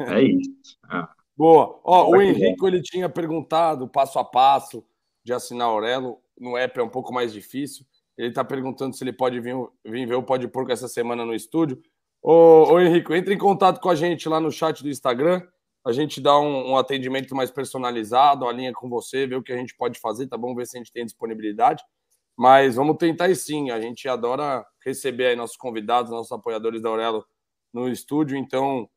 É 0.00 0.22
isso. 0.22 0.50
Ah. 0.88 1.08
Boa. 1.36 1.80
Ó, 1.82 2.10
o 2.10 2.20
Henrique 2.20 2.64
ele 2.64 2.80
tinha 2.80 3.08
perguntado 3.08 3.88
passo 3.88 4.18
a 4.18 4.24
passo 4.24 4.84
de 5.24 5.32
assinar 5.32 5.68
Aurelo. 5.68 6.18
No 6.38 6.56
app 6.56 6.78
é 6.78 6.82
um 6.82 6.88
pouco 6.88 7.12
mais 7.12 7.32
difícil. 7.32 7.84
Ele 8.16 8.28
está 8.28 8.44
perguntando 8.44 8.94
se 8.94 9.02
ele 9.02 9.12
pode 9.12 9.40
vir, 9.40 9.54
vir 9.84 10.06
ver 10.06 10.14
o 10.14 10.22
Pode 10.22 10.46
Porco 10.46 10.70
essa 10.70 10.86
semana 10.86 11.24
no 11.24 11.34
estúdio. 11.34 11.82
Ô, 12.22 12.72
ô 12.72 12.80
Henrique, 12.80 13.12
entre 13.12 13.34
em 13.34 13.38
contato 13.38 13.80
com 13.80 13.88
a 13.88 13.94
gente 13.94 14.28
lá 14.28 14.38
no 14.38 14.50
chat 14.50 14.82
do 14.82 14.88
Instagram. 14.88 15.42
A 15.84 15.92
gente 15.92 16.20
dá 16.20 16.38
um, 16.38 16.70
um 16.70 16.76
atendimento 16.78 17.34
mais 17.34 17.50
personalizado, 17.50 18.46
alinha 18.46 18.72
com 18.72 18.88
você, 18.88 19.26
vê 19.26 19.34
o 19.34 19.42
que 19.42 19.52
a 19.52 19.56
gente 19.56 19.76
pode 19.76 19.98
fazer, 20.00 20.26
tá 20.26 20.36
bom? 20.36 20.54
Ver 20.54 20.66
se 20.66 20.76
a 20.76 20.80
gente 20.80 20.92
tem 20.92 21.04
disponibilidade. 21.04 21.82
Mas 22.36 22.76
vamos 22.76 22.96
tentar 22.96 23.28
e 23.28 23.36
sim. 23.36 23.70
A 23.70 23.80
gente 23.80 24.08
adora 24.08 24.64
receber 24.84 25.26
aí 25.26 25.36
nossos 25.36 25.56
convidados, 25.56 26.10
nossos 26.10 26.32
apoiadores 26.32 26.80
da 26.80 26.88
Aurelo 26.88 27.24
no 27.72 27.88
estúdio. 27.88 28.36
Então, 28.36 28.88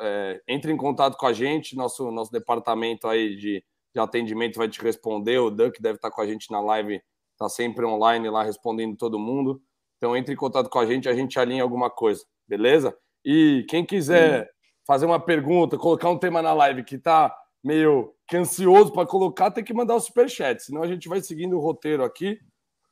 é, 0.00 0.42
entre 0.48 0.72
em 0.72 0.76
contato 0.76 1.16
com 1.16 1.26
a 1.26 1.32
gente, 1.32 1.76
nosso, 1.76 2.10
nosso 2.10 2.30
departamento 2.30 3.06
aí 3.06 3.36
de, 3.36 3.64
de 3.94 4.00
atendimento 4.00 4.56
vai 4.56 4.68
te 4.68 4.80
responder, 4.80 5.38
o 5.38 5.50
Duck 5.50 5.80
deve 5.80 5.96
estar 5.96 6.10
com 6.10 6.20
a 6.20 6.26
gente 6.26 6.50
na 6.50 6.60
live, 6.60 7.00
está 7.32 7.48
sempre 7.48 7.84
online 7.84 8.28
lá 8.30 8.42
respondendo 8.42 8.96
todo 8.96 9.18
mundo. 9.18 9.60
Então 9.96 10.16
entre 10.16 10.34
em 10.34 10.36
contato 10.36 10.68
com 10.68 10.78
a 10.78 10.86
gente, 10.86 11.08
a 11.08 11.14
gente 11.14 11.38
alinha 11.38 11.62
alguma 11.62 11.90
coisa, 11.90 12.24
beleza? 12.48 12.96
E 13.24 13.64
quem 13.68 13.84
quiser 13.84 14.44
Sim. 14.44 14.50
fazer 14.86 15.06
uma 15.06 15.20
pergunta, 15.20 15.78
colocar 15.78 16.10
um 16.10 16.18
tema 16.18 16.42
na 16.42 16.52
live 16.52 16.84
que 16.84 16.96
está 16.96 17.34
meio 17.62 18.14
que 18.28 18.36
ansioso 18.36 18.92
para 18.92 19.06
colocar, 19.06 19.50
tem 19.50 19.64
que 19.64 19.72
mandar 19.72 19.94
o 19.94 20.00
superchat, 20.00 20.62
senão 20.62 20.82
a 20.82 20.86
gente 20.86 21.08
vai 21.08 21.20
seguindo 21.20 21.56
o 21.56 21.60
roteiro 21.60 22.04
aqui 22.04 22.38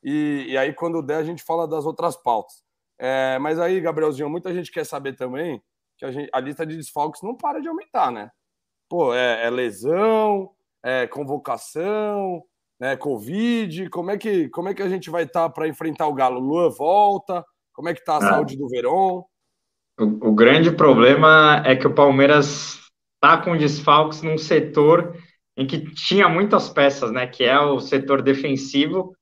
e, 0.03 0.47
e 0.49 0.59
aí 0.59 0.73
quando 0.73 1.03
der 1.03 1.17
a 1.17 1.25
gente 1.25 1.43
fala 1.43 1.69
das 1.69 1.85
outras 1.85 2.17
pautas. 2.17 2.63
É, 2.99 3.39
mas 3.39 3.59
aí, 3.59 3.81
Gabrielzinho, 3.81 4.31
muita 4.31 4.55
gente 4.55 4.71
quer 4.71 4.85
saber 4.85 5.15
também 5.17 5.61
que 6.03 6.07
a, 6.07 6.11
gente, 6.11 6.31
a 6.33 6.41
lista 6.41 6.67
de 6.67 6.77
desfalques 6.77 7.23
não 7.23 7.37
para 7.37 7.61
de 7.61 7.69
aumentar, 7.69 8.11
né? 8.11 8.29
Pô, 8.89 9.15
é, 9.15 9.47
é 9.47 9.51
lesão, 9.51 10.51
é 10.83 11.07
convocação, 11.07 12.43
né? 12.81 12.97
Covid. 12.97 13.89
Como 13.89 14.11
é 14.11 14.19
que, 14.19 14.49
como 14.49 14.69
é 14.69 14.75
que 14.75 14.83
a 14.83 14.89
gente 14.89 15.09
vai 15.09 15.23
estar 15.23 15.49
tá 15.49 15.51
para 15.51 15.69
enfrentar 15.69 16.09
o 16.09 16.15
Galo? 16.15 16.41
Lua 16.41 16.69
volta? 16.69 17.45
Como 17.73 17.89
é 17.89 17.95
que 17.95 18.05
tá 18.05 18.15
a 18.15 18.17
é. 18.17 18.29
saúde 18.29 18.57
do 18.57 18.69
Verón? 18.69 19.23
O, 19.99 20.31
o, 20.31 20.35
grande 20.35 20.73
problema 20.73 21.63
é 21.65 21.77
que 21.77 21.87
o 21.87 21.95
Palmeiras 21.95 22.81
tá 23.21 23.39
com 23.39 23.57
desfalques 23.57 24.23
num 24.23 24.37
setor 24.37 25.17
em 25.57 25.67
que 25.67 25.95
tinha 25.95 26.29
muitas 26.29 26.69
peças, 26.69 27.13
né? 27.13 27.29
Que 27.29 27.45
é 27.45 27.61
o 27.61 27.79
setor 27.79 28.23
defensivo, 28.23 29.15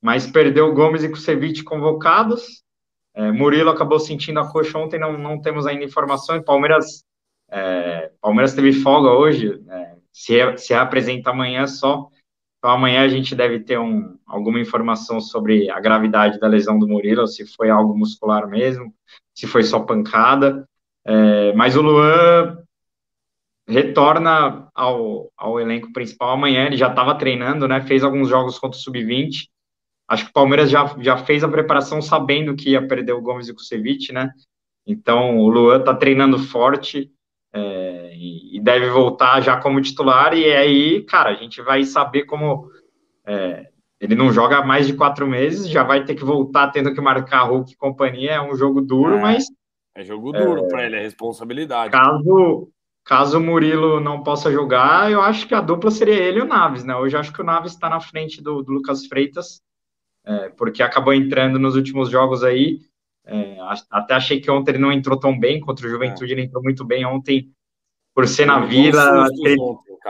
mas 0.00 0.30
perdeu 0.30 0.66
o 0.66 0.74
Gomes 0.74 1.02
e 1.02 1.08
Kusevich 1.08 1.64
convocados, 1.64 2.62
é, 3.18 3.32
Murilo 3.32 3.68
acabou 3.68 3.98
sentindo 3.98 4.38
a 4.38 4.48
coxa 4.48 4.78
ontem, 4.78 4.96
não, 4.96 5.18
não 5.18 5.40
temos 5.40 5.66
ainda 5.66 5.82
informações. 5.82 6.44
Palmeiras, 6.44 7.04
é, 7.50 8.12
Palmeiras 8.20 8.54
teve 8.54 8.72
folga 8.72 9.10
hoje, 9.10 9.60
é, 9.68 9.96
se, 10.12 10.56
se 10.56 10.72
apresenta 10.72 11.30
amanhã 11.30 11.66
só. 11.66 12.08
Então 12.58 12.70
amanhã 12.70 13.02
a 13.02 13.08
gente 13.08 13.34
deve 13.34 13.58
ter 13.58 13.76
um, 13.76 14.16
alguma 14.24 14.60
informação 14.60 15.20
sobre 15.20 15.68
a 15.68 15.80
gravidade 15.80 16.38
da 16.38 16.46
lesão 16.46 16.78
do 16.78 16.86
Murilo, 16.86 17.26
se 17.26 17.44
foi 17.44 17.70
algo 17.70 17.98
muscular 17.98 18.46
mesmo, 18.46 18.94
se 19.34 19.48
foi 19.48 19.64
só 19.64 19.80
pancada. 19.80 20.64
É, 21.04 21.52
mas 21.54 21.76
o 21.76 21.82
Luan 21.82 22.56
retorna 23.66 24.68
ao, 24.72 25.28
ao 25.36 25.58
elenco 25.58 25.92
principal 25.92 26.30
amanhã, 26.30 26.66
ele 26.66 26.76
já 26.76 26.88
estava 26.88 27.16
treinando, 27.16 27.66
né? 27.66 27.80
Fez 27.80 28.04
alguns 28.04 28.28
jogos 28.28 28.60
contra 28.60 28.78
o 28.78 28.80
Sub-20. 28.80 29.48
Acho 30.08 30.24
que 30.24 30.30
o 30.30 30.34
Palmeiras 30.34 30.70
já, 30.70 30.86
já 31.00 31.18
fez 31.18 31.44
a 31.44 31.48
preparação 31.48 32.00
sabendo 32.00 32.56
que 32.56 32.70
ia 32.70 32.86
perder 32.86 33.12
o 33.12 33.20
Gomes 33.20 33.48
e 33.48 33.52
o 33.52 33.54
Kusevich, 33.54 34.12
né? 34.12 34.32
Então 34.86 35.36
o 35.36 35.48
Luan 35.50 35.80
está 35.80 35.94
treinando 35.94 36.38
forte 36.38 37.12
é, 37.52 38.14
e, 38.14 38.60
deve 38.60 38.90
voltar 38.90 39.40
já 39.40 39.56
como 39.56 39.80
titular, 39.80 40.34
e 40.34 40.50
aí, 40.52 41.02
cara, 41.04 41.30
a 41.30 41.34
gente 41.34 41.62
vai 41.62 41.84
saber 41.84 42.24
como. 42.24 42.70
É, 43.26 43.68
ele 44.00 44.14
não 44.14 44.32
joga 44.32 44.58
há 44.58 44.64
mais 44.64 44.86
de 44.86 44.94
quatro 44.94 45.26
meses, 45.26 45.68
já 45.68 45.82
vai 45.82 46.04
ter 46.04 46.14
que 46.14 46.24
voltar 46.24 46.68
tendo 46.68 46.94
que 46.94 47.00
marcar 47.00 47.44
Hulk 47.44 47.72
e 47.72 47.76
companhia. 47.76 48.32
É 48.32 48.40
um 48.40 48.54
jogo 48.54 48.80
duro, 48.80 49.16
é, 49.16 49.20
mas. 49.20 49.44
É 49.94 50.04
jogo 50.04 50.32
duro 50.32 50.64
é, 50.64 50.68
para 50.68 50.86
ele, 50.86 50.96
é 50.96 51.02
responsabilidade. 51.02 51.90
Caso, 51.90 52.68
caso 53.04 53.38
o 53.38 53.42
Murilo 53.42 54.00
não 54.00 54.22
possa 54.22 54.52
jogar, 54.52 55.10
eu 55.10 55.20
acho 55.20 55.48
que 55.48 55.54
a 55.54 55.60
dupla 55.60 55.90
seria 55.90 56.14
ele 56.14 56.38
e 56.38 56.42
o 56.42 56.46
Naves, 56.46 56.84
né? 56.84 56.94
Hoje 56.94 57.16
eu 57.16 57.20
acho 57.20 57.32
que 57.32 57.40
o 57.40 57.44
Naves 57.44 57.72
está 57.72 57.88
na 57.88 58.00
frente 58.00 58.42
do, 58.42 58.62
do 58.62 58.72
Lucas 58.72 59.06
Freitas, 59.06 59.60
é, 60.28 60.50
porque 60.50 60.82
acabou 60.82 61.14
entrando 61.14 61.58
nos 61.58 61.74
últimos 61.74 62.10
jogos 62.10 62.44
aí. 62.44 62.80
É, 63.26 63.56
até 63.90 64.14
achei 64.14 64.40
que 64.40 64.50
ontem 64.50 64.72
ele 64.72 64.78
não 64.78 64.92
entrou 64.92 65.18
tão 65.18 65.38
bem 65.38 65.58
contra 65.58 65.86
o 65.86 65.90
Juventude, 65.90 66.32
é. 66.32 66.34
ele 66.34 66.44
entrou 66.44 66.62
muito 66.62 66.84
bem 66.84 67.04
ontem, 67.04 67.50
por 68.14 68.26
ser 68.28 68.46
na 68.46 68.60
Vila, 68.60 69.26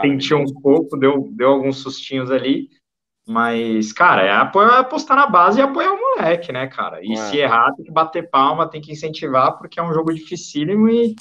sentiu 0.01 0.39
um 0.39 0.61
pouco, 0.61 0.97
deu, 0.97 1.29
deu 1.31 1.49
alguns 1.49 1.77
sustinhos 1.77 2.31
ali, 2.31 2.69
mas, 3.27 3.93
cara, 3.93 4.23
é 4.23 4.31
apostar 4.31 5.15
na 5.15 5.27
base 5.27 5.59
e 5.59 5.61
apoiar 5.61 5.93
o 5.93 5.99
moleque, 5.99 6.51
né, 6.51 6.65
cara? 6.65 6.99
E 7.03 7.13
é. 7.13 7.15
se 7.15 7.37
errar, 7.37 7.71
tem 7.75 7.85
que 7.85 7.91
bater 7.91 8.29
palma, 8.29 8.67
tem 8.67 8.81
que 8.81 8.91
incentivar, 8.91 9.57
porque 9.57 9.79
é 9.79 9.83
um 9.83 9.93
jogo 9.93 10.13
dificílimo 10.13 10.89
e 10.89 11.15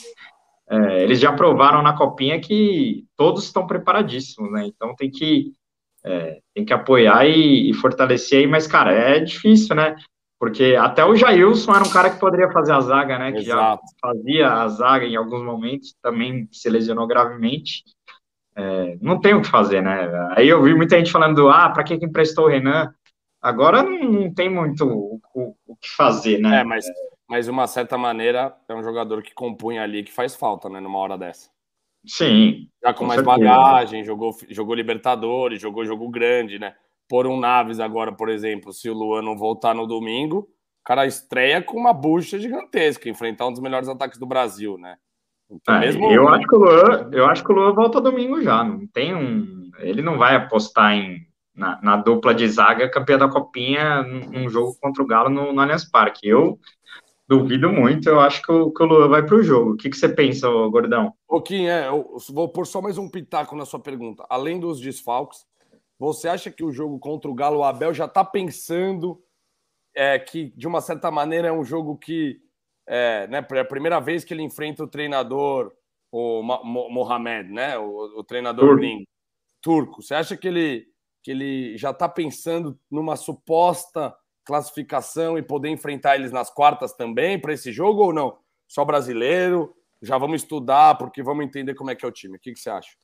é, 0.71 1.03
eles 1.03 1.21
já 1.21 1.33
provaram 1.33 1.83
na 1.83 1.97
copinha 1.97 2.41
que 2.41 3.05
todos 3.17 3.45
estão 3.45 3.67
preparadíssimos, 3.67 4.51
né? 4.51 4.67
Então 4.67 4.95
tem 4.95 5.11
que, 5.11 5.53
é, 6.09 6.38
tem 6.55 6.64
que 6.64 6.73
apoiar 6.73 7.27
e, 7.27 7.71
e 7.71 7.75
fortalecer 7.75 8.40
aí, 8.40 8.47
mas, 8.47 8.66
cara, 8.66 8.92
é 8.92 9.21
difícil, 9.21 9.77
né? 9.77 9.94
Porque 10.40 10.77
até 10.79 11.05
o 11.05 11.14
Jailson 11.14 11.75
era 11.75 11.85
um 11.85 11.90
cara 11.90 12.11
que 12.11 12.21
poderia 12.21 12.51
fazer 12.51 12.73
a 12.73 12.81
zaga, 12.81 13.18
né? 13.18 13.33
Que 13.33 13.40
Exato. 13.40 13.83
já 13.83 14.09
fazia 14.09 14.53
a 14.53 14.68
zaga 14.68 15.05
em 15.05 15.16
alguns 15.16 15.42
momentos, 15.42 15.94
também 16.01 16.49
se 16.53 16.71
lesionou 16.71 17.07
gravemente. 17.07 17.83
É, 18.57 18.97
não 19.03 19.21
tem 19.21 19.35
o 19.35 19.42
que 19.42 19.49
fazer, 19.49 19.83
né? 19.83 20.09
Aí 20.37 20.49
eu 20.49 20.62
vi 20.62 20.75
muita 20.75 20.97
gente 20.97 21.12
falando, 21.12 21.49
ah, 21.49 21.68
para 21.68 21.85
que, 21.85 21.99
que 21.99 22.07
emprestou 22.07 22.47
o 22.47 22.49
Renan? 22.49 22.92
Agora 23.42 23.83
não, 23.83 24.33
tem 24.33 24.49
muito 24.49 24.85
o, 24.85 25.21
o, 25.35 25.55
o, 25.66 25.77
que 25.77 25.90
fazer, 25.90 26.38
né? 26.38 26.61
É, 26.61 26.64
mas, 26.64 26.87
mas 27.29 27.44
de 27.44 27.51
uma 27.51 27.66
certa 27.66 27.99
maneira 27.99 28.57
é 28.68 28.75
um 28.75 28.83
jogador 28.83 29.23
que 29.23 29.35
compunha 29.35 29.83
ali 29.83 30.03
que 30.03 30.12
faz 30.12 30.35
falta, 30.35 30.68
né? 30.68 30.81
Numa 30.81 30.99
hora 30.99 31.18
dessa. 31.18 31.51
Sim. 32.07 32.69
Já 32.83 32.93
com, 32.93 33.01
com 33.01 33.07
mais 33.07 33.21
certeza. 33.21 33.39
bagagem, 33.39 34.05
jogou, 34.05 34.37
jogou 34.49 34.75
Libertadores, 34.75 35.61
jogou 35.61 35.85
jogo 35.85 36.09
grande, 36.09 36.59
né? 36.59 36.75
por 37.09 37.27
um 37.27 37.41
Naves 37.41 37.81
agora, 37.81 38.13
por 38.13 38.29
exemplo, 38.29 38.73
se 38.73 38.89
o 38.91 38.95
Luan 38.95 39.23
não 39.23 39.37
voltar 39.37 39.75
no 39.75 39.87
domingo, 39.87 40.41
o 40.41 40.85
cara 40.85 41.07
estreia 41.07 41.63
com 41.63 41.79
uma 41.79 41.93
bucha 41.93 42.39
gigantesca, 42.39 43.09
enfrentar 43.09 43.47
um 43.47 43.53
dos 43.53 43.63
melhores 43.63 43.89
ataques 43.89 44.19
do 44.19 44.27
Brasil, 44.27 44.77
né? 44.77 44.97
Então, 45.51 45.77
é, 45.77 45.81
mesmo... 45.81 46.11
eu, 46.13 46.29
acho 46.29 46.47
que 46.47 46.55
o 46.55 46.59
Luan, 46.59 47.11
eu 47.11 47.27
acho 47.27 47.43
que 47.43 47.51
o 47.51 47.55
Luan 47.55 47.73
volta 47.73 48.01
domingo 48.01 48.43
já. 48.43 48.63
Não 48.63 48.87
tem 48.87 49.15
um. 49.15 49.71
Ele 49.79 50.03
não 50.03 50.19
vai 50.19 50.37
apostar 50.37 50.93
em, 50.93 51.27
na, 51.55 51.81
na 51.83 51.97
dupla 51.97 52.35
de 52.35 52.47
zaga 52.47 52.91
campeã 52.91 53.17
da 53.17 53.31
Copinha 53.31 54.03
num 54.03 54.51
jogo 54.51 54.77
contra 54.79 55.03
o 55.03 55.07
Galo 55.07 55.31
no, 55.31 55.53
no 55.55 55.61
Allianz 55.61 55.91
Parque. 55.91 56.29
Eu 56.29 56.59
duvido 57.29 57.71
muito, 57.71 58.09
eu 58.09 58.19
acho 58.19 58.43
que 58.43 58.51
o, 58.51 58.71
que 58.73 58.83
o 58.83 58.87
Luan 58.87 59.09
vai 59.09 59.25
para 59.25 59.37
o 59.37 59.43
jogo. 59.43 59.73
O 59.73 59.77
que, 59.77 59.91
que 59.91 59.97
você 59.97 60.09
pensa, 60.09 60.49
Gordão? 60.49 61.12
Pouquinho, 61.27 61.69
é. 61.69 61.88
Eu 61.88 62.17
vou 62.31 62.49
pôr 62.49 62.67
só 62.67 62.81
mais 62.81 62.97
um 62.97 63.09
pitaco 63.09 63.55
na 63.55 63.67
sua 63.67 63.79
pergunta. 63.79 64.25
Além 64.31 64.59
dos 64.59 64.81
desfalques, 64.81 65.47
você 65.99 66.29
acha 66.29 66.51
que 66.51 66.64
o 66.64 66.73
jogo 66.73 66.99
contra 66.99 67.31
o 67.31 67.35
Galo, 67.35 67.59
o 67.59 67.64
Abel 67.64 67.93
já 67.93 68.07
está 68.07 68.25
pensando 68.25 69.23
é, 69.95 70.19
que, 70.19 70.53
de 70.57 70.67
uma 70.67 70.81
certa 70.81 71.11
maneira, 71.11 71.49
é 71.49 71.53
um 71.53 71.64
jogo 71.64 71.99
que 71.99 72.41
é, 72.87 73.27
né, 73.27 73.47
é 73.51 73.61
a 73.61 73.64
primeira 73.64 74.01
vez 74.01 74.25
que 74.25 74.33
ele 74.33 74.43
enfrenta 74.43 74.83
o 74.83 74.88
treinador, 74.88 75.73
o 76.11 76.43
Mohamed, 76.43 77.53
né, 77.53 77.77
o, 77.77 78.21
o 78.21 78.25
treinador 78.25 78.64
turco. 78.64 78.81
gringo, 78.81 79.05
turco. 79.61 80.03
Você 80.03 80.14
acha 80.14 80.35
que 80.35 80.49
ele, 80.49 80.87
que 81.23 81.31
ele 81.31 81.77
já 81.77 81.91
está 81.91 82.09
pensando 82.09 82.79
numa 82.91 83.17
suposta 83.17 84.17
classificação 84.49 85.37
e 85.37 85.43
poder 85.43 85.69
enfrentar 85.69 86.17
eles 86.17 86.33
nas 86.33 86.49
quartas 86.49 86.95
também 86.95 87.39
para 87.39 87.53
esse 87.53 87.71
jogo 87.71 88.05
ou 88.05 88.13
não? 88.15 88.39
Só 88.67 88.83
brasileiro? 88.83 89.77
Já 90.01 90.17
vamos 90.17 90.41
estudar 90.41 90.97
porque 90.97 91.23
vamos 91.23 91.45
entender 91.45 91.75
como 91.75 91.91
é 91.91 91.95
que 91.95 92.03
é 92.03 92.09
o 92.09 92.13
time. 92.13 92.39
O 92.39 92.41
que, 92.41 92.55
que 92.55 92.59
você 92.59 92.71
acha? 92.71 92.97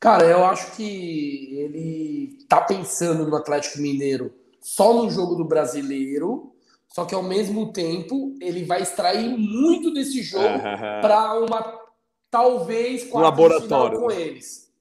Cara, 0.00 0.24
eu 0.24 0.44
acho 0.44 0.74
que 0.74 1.56
ele 1.56 2.44
tá 2.48 2.60
pensando 2.60 3.24
no 3.24 3.36
Atlético 3.36 3.80
Mineiro 3.80 4.34
só 4.60 4.92
no 4.92 5.08
jogo 5.08 5.36
do 5.36 5.44
brasileiro, 5.44 6.52
só 6.88 7.04
que 7.04 7.14
ao 7.14 7.22
mesmo 7.22 7.72
tempo 7.72 8.34
ele 8.40 8.64
vai 8.64 8.82
extrair 8.82 9.28
muito 9.28 9.92
desse 9.92 10.22
jogo 10.22 10.58
para 11.00 11.38
uma 11.38 11.80
talvez 12.30 13.08
laboratório 13.12 14.00
com 14.00 14.10
eles. 14.10 14.72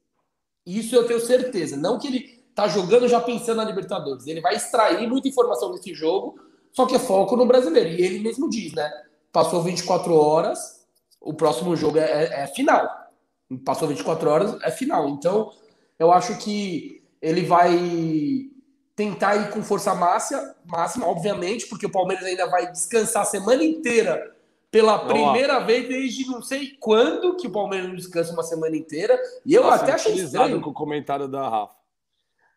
Isso 0.65 0.95
eu 0.95 1.05
tenho 1.05 1.19
certeza. 1.19 1.77
Não 1.77 1.99
que 1.99 2.07
ele 2.07 2.32
tá 2.55 2.67
jogando 2.67 3.07
já 3.07 3.19
pensando 3.19 3.57
na 3.57 3.65
Libertadores. 3.65 4.27
Ele 4.27 4.41
vai 4.41 4.55
extrair 4.55 5.07
muita 5.07 5.27
informação 5.27 5.71
desse 5.71 5.93
jogo, 5.93 6.35
só 6.71 6.85
que 6.85 6.95
é 6.95 6.99
foco 6.99 7.35
no 7.35 7.45
brasileiro. 7.45 7.89
E 7.89 8.01
ele 8.01 8.19
mesmo 8.19 8.49
diz, 8.49 8.73
né? 8.73 8.91
Passou 9.31 9.61
24 9.61 10.13
horas, 10.13 10.85
o 11.19 11.33
próximo 11.33 11.75
jogo 11.75 11.97
é, 11.97 12.03
é, 12.03 12.43
é 12.43 12.47
final 12.47 13.03
passou 13.57 13.87
24 13.87 14.29
horas, 14.29 14.57
é 14.61 14.71
final. 14.71 15.09
Então, 15.09 15.51
eu 15.99 16.11
acho 16.11 16.37
que 16.37 17.03
ele 17.21 17.45
vai 17.45 18.49
tentar 18.95 19.35
ir 19.35 19.49
com 19.51 19.63
força 19.63 19.93
máxima, 19.93 20.55
máxima, 20.65 21.07
obviamente, 21.07 21.67
porque 21.67 21.85
o 21.85 21.91
Palmeiras 21.91 22.25
ainda 22.25 22.47
vai 22.47 22.71
descansar 22.71 23.23
a 23.23 23.25
semana 23.25 23.63
inteira 23.63 24.31
pela 24.69 25.05
primeira 25.05 25.59
vez 25.59 25.87
desde 25.87 26.25
não 26.27 26.41
sei 26.41 26.75
quando 26.79 27.35
que 27.35 27.47
o 27.47 27.51
Palmeiras 27.51 27.87
não 27.87 27.95
descansa 27.95 28.33
uma 28.33 28.43
semana 28.43 28.75
inteira. 28.75 29.19
E 29.45 29.53
eu 29.53 29.63
Nossa, 29.63 29.83
até 29.83 29.93
achei 29.93 30.15
estranho. 30.15 30.61
com 30.61 30.71
o 30.71 30.73
comentário 30.73 31.27
da 31.27 31.47
Rafa. 31.47 31.75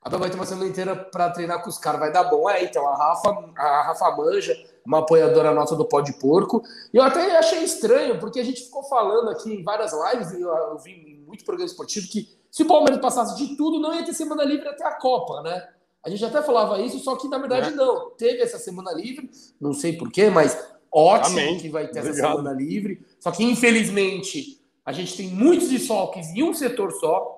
Abel 0.07 0.21
vai 0.21 0.31
ter 0.31 0.37
uma 0.37 0.47
semana 0.47 0.69
inteira 0.69 0.95
para 0.95 1.31
treinar 1.31 1.61
com 1.65 1.69
os 1.69 1.79
caras, 1.79 1.99
vai 1.99 2.13
dar 2.13 2.23
bom. 2.23 2.49
É, 2.49 2.63
então, 2.63 2.87
a 2.87 2.95
Rafa, 2.95 3.45
a 3.57 3.83
Rafa 3.83 4.17
manja, 4.17 4.57
uma 4.87 5.01
apoiadora 5.01 5.53
nossa 5.53 5.75
do 5.75 5.85
Pó 5.85 6.01
de 6.01 6.13
Porco. 6.13 6.63
E 6.95 6.97
eu 6.97 7.03
até 7.03 7.37
achei 7.37 7.65
estranho, 7.65 8.21
porque 8.21 8.39
a 8.39 8.45
gente 8.45 8.63
ficou 8.63 8.85
falando 8.85 9.31
aqui 9.31 9.53
em 9.53 9.65
várias 9.65 9.93
lives, 9.93 10.31
e 10.31 10.41
eu, 10.41 10.49
eu 10.49 10.79
vi 10.79 10.93
em 10.93 11.27
muito 11.27 11.45
programa 11.45 11.69
esportivo, 11.69 12.07
que 12.07 12.29
se 12.53 12.63
o 12.63 12.67
Palmeiras 12.67 13.01
passasse 13.01 13.37
de 13.37 13.57
tudo, 13.57 13.81
não 13.81 13.93
ia 13.93 14.05
ter 14.05 14.15
semana 14.15 14.45
livre 14.45 14.69
até 14.69 14.87
a 14.87 14.93
Copa, 14.93 15.43
né? 15.43 15.69
A 16.05 16.09
gente 16.09 16.25
até 16.25 16.41
falava 16.41 16.81
isso, 16.81 17.01
só 17.01 17.17
que 17.17 17.27
na 17.27 17.39
verdade 17.39 17.71
é. 17.71 17.73
não. 17.73 18.11
Teve 18.11 18.41
essa 18.41 18.59
semana 18.59 18.93
livre, 18.93 19.29
não 19.61 19.73
sei 19.73 19.95
porquê, 19.95 20.31
mas 20.31 20.57
ótimo 20.93 21.41
Amém. 21.41 21.59
que 21.59 21.69
vai 21.69 21.89
ter 21.89 21.99
Obrigado. 21.99 22.17
essa 22.17 22.29
semana 22.29 22.53
livre. 22.53 23.05
Só 23.19 23.33
que 23.33 23.43
infelizmente 23.43 24.65
a 24.85 24.93
gente 24.93 25.17
tem 25.17 25.27
muitos 25.27 25.69
desfalques 25.69 26.29
em 26.29 26.45
um 26.45 26.55
setor 26.55 26.93
só. 26.93 27.36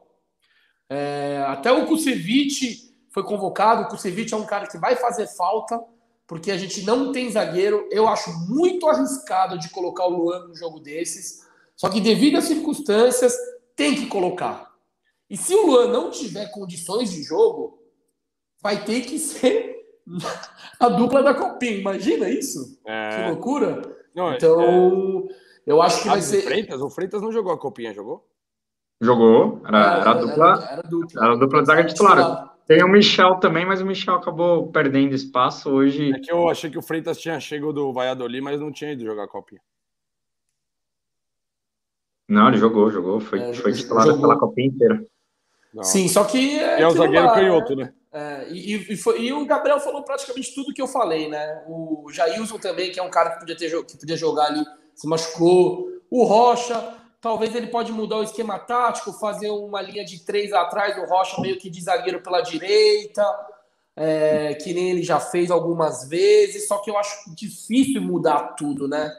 É, 0.89 1.45
até 1.47 1.71
o 1.71 1.87
Kusevich 1.87 2.95
foi 3.11 3.23
convocado. 3.23 3.83
O 3.83 3.89
Kusevich 3.89 4.33
é 4.33 4.37
um 4.37 4.47
cara 4.47 4.67
que 4.67 4.79
vai 4.79 4.97
fazer 4.97 5.27
falta 5.27 5.81
porque 6.29 6.51
a 6.51 6.59
gente 6.59 6.83
não 6.83 7.11
tem 7.11 7.31
zagueiro. 7.31 7.89
Eu 7.91 8.07
acho 8.07 8.31
muito 8.49 8.87
arriscado 8.87 9.59
de 9.59 9.71
colocar 9.71 10.07
o 10.07 10.11
Luan 10.11 10.47
num 10.47 10.55
jogo 10.55 10.79
desses. 10.79 11.49
Só 11.75 11.89
que 11.89 12.01
devido 12.01 12.37
às 12.37 12.45
circunstâncias, 12.45 13.35
tem 13.75 13.95
que 13.95 14.07
colocar. 14.07 14.75
E 15.31 15.37
se 15.37 15.55
o 15.55 15.67
Luan 15.67 15.89
não 15.89 16.11
tiver 16.11 16.51
condições 16.51 17.11
de 17.11 17.23
jogo, 17.23 17.83
vai 18.61 18.85
ter 18.85 19.03
que 19.03 19.19
ser 19.19 19.77
a 20.79 20.89
dupla 20.91 21.23
da 21.23 21.35
Copinha. 21.35 21.79
Imagina 21.79 22.29
isso? 22.29 22.79
É... 22.85 23.09
Que 23.17 23.31
loucura. 23.31 23.97
Não, 24.15 24.35
então, 24.35 25.29
é... 25.31 25.35
eu 25.67 25.81
acho 25.81 26.03
que 26.03 26.09
vai 26.09 26.21
ser. 26.21 26.43
Freitas? 26.43 26.81
O 26.81 26.91
Freitas 26.91 27.23
não 27.23 27.33
jogou 27.33 27.53
a 27.53 27.59
Copinha, 27.59 27.95
jogou? 27.95 28.27
Jogou, 29.01 29.63
era, 29.65 29.79
era, 29.79 30.01
era, 30.01 30.11
a 30.11 30.15
dupla, 30.15 30.55
era, 30.55 30.73
era 30.73 30.83
dupla. 30.83 31.25
Era 31.25 31.33
a 31.33 31.37
dupla 31.37 31.61
de 31.61 31.67
zaga 31.67 31.85
titular. 31.85 32.59
Tem 32.67 32.85
o 32.85 32.89
Michel 32.89 33.37
também, 33.37 33.65
mas 33.65 33.81
o 33.81 33.87
Michel 33.87 34.17
acabou 34.17 34.71
perdendo 34.71 35.15
espaço 35.15 35.71
hoje. 35.71 36.13
É 36.13 36.19
que 36.19 36.31
eu 36.31 36.49
achei 36.51 36.69
que 36.69 36.77
o 36.77 36.83
Freitas 36.83 37.19
tinha 37.19 37.41
chegado 37.41 37.73
do 37.73 37.93
Valladolid, 37.93 38.43
mas 38.43 38.61
não 38.61 38.71
tinha 38.71 38.93
ido 38.93 39.05
jogar 39.05 39.25
a 39.25 39.29
Copinha. 39.29 39.61
Não, 42.29 42.49
ele 42.49 42.59
jogou, 42.59 42.91
jogou. 42.91 43.21
Foi, 43.21 43.41
é, 43.41 43.55
foi 43.55 43.73
titular 43.73 44.05
jogou. 44.05 44.21
pela 44.21 44.39
Copinha 44.39 44.69
inteira. 44.69 45.03
Não. 45.73 45.83
Sim, 45.83 46.09
só 46.09 46.25
que. 46.25 46.59
É, 46.59 46.83
é 46.83 46.87
o 46.87 46.91
zagueiro 46.91 47.33
canhoto, 47.33 47.75
né? 47.75 47.93
É, 48.13 48.49
e, 48.51 48.93
e, 48.93 48.97
foi, 48.97 49.23
e, 49.23 49.33
o 49.33 49.47
Gabriel 49.47 49.81
falou 49.81 50.03
praticamente 50.03 50.55
tudo 50.55 50.75
que 50.75 50.83
eu 50.83 50.89
falei, 50.89 51.29
né? 51.29 51.65
O 51.67 52.11
Jailson 52.11 52.59
também, 52.59 52.91
que 52.91 53.01
é 53.01 53.03
um 53.03 53.11
cara 53.11 53.31
que 53.31 53.41
podia, 53.41 53.57
ter, 53.57 53.85
que 53.85 53.99
podia 53.99 54.17
jogar 54.17 54.47
ali, 54.47 54.65
se 54.95 55.07
machucou. 55.09 55.89
O 56.11 56.25
Rocha, 56.25 56.98
talvez 57.21 57.55
ele 57.55 57.69
pode 57.69 57.93
mudar 57.93 58.19
o 58.19 58.23
esquema 58.23 58.59
tático, 58.59 59.13
fazer 59.13 59.51
uma 59.51 59.83
linha 59.83 60.05
de 60.05 60.25
três 60.25 60.53
atrás, 60.53 60.97
o 60.99 61.05
Rocha 61.05 61.41
meio 61.41 61.59
que 61.59 61.71
de 61.71 61.83
zagueiro 61.83 62.23
pela 62.23 62.41
direita, 62.41 63.25
é, 63.97 64.55
que 64.55 64.73
nem 64.73 64.91
ele 64.91 65.03
já 65.03 65.19
fez 65.19 65.51
algumas 65.51 66.09
vezes, 66.09 66.69
só 66.69 66.79
que 66.79 66.91
eu 66.91 66.97
acho 66.97 67.35
difícil 67.35 68.01
mudar 68.01 68.55
tudo, 68.55 68.87
né? 68.87 69.13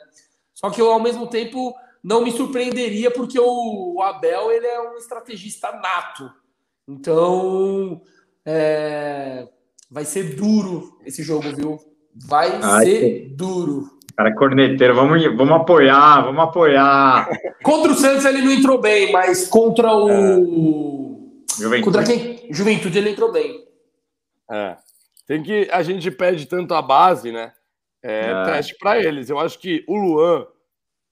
Só 0.54 0.70
que 0.70 0.82
eu, 0.82 0.91
ao 0.91 1.02
mesmo 1.02 1.28
tempo, 1.28 1.76
não 2.04 2.24
me 2.24 2.32
surpreenderia, 2.32 3.12
porque 3.12 3.39
o, 3.39 3.95
o 3.95 4.02
Abel 4.02 4.52
ele 4.52 4.68
é 4.68 4.82
um 4.82 4.95
estrategista 4.95 5.72
nato. 5.72 6.32
Então, 6.88 8.02
é, 8.45 9.47
vai 9.91 10.06
ser 10.06 10.36
duro 10.36 10.97
esse 11.06 11.24
jogo, 11.24 11.54
viu? 11.56 11.78
Vai 12.16 12.60
Ai, 12.62 12.86
ser 12.86 13.00
que... 13.00 13.36
duro. 13.36 13.99
Cara, 14.20 14.36
corneteiro, 14.36 14.93
vamos, 14.93 15.24
vamos 15.24 15.55
apoiar, 15.55 16.24
vamos 16.24 16.43
apoiar. 16.43 17.30
Contra 17.63 17.93
o 17.93 17.95
Santos 17.95 18.26
ele 18.26 18.41
não 18.41 18.51
entrou 18.51 18.78
bem, 18.78 19.13
mas 19.13 19.47
contra 19.47 19.95
o. 19.95 20.09
É. 20.09 21.57
Juventude. 21.57 21.84
Contra 21.86 22.03
quem? 22.03 22.47
Juventude 22.51 22.97
ele 22.97 23.11
entrou 23.11 23.32
bem. 23.32 23.65
É. 24.51 24.76
Tem 25.26 25.41
que. 25.41 25.70
A 25.72 25.82
gente 25.84 26.11
pede 26.11 26.47
tanto 26.47 26.74
a 26.74 26.82
base, 26.82 27.32
né? 27.32 27.53
É, 28.03 28.32
é. 28.32 28.43
teste 28.43 28.76
para 28.78 28.99
eles. 28.99 29.30
Eu 29.30 29.39
acho 29.39 29.57
que 29.57 29.86
o 29.88 29.95
Luan 29.95 30.45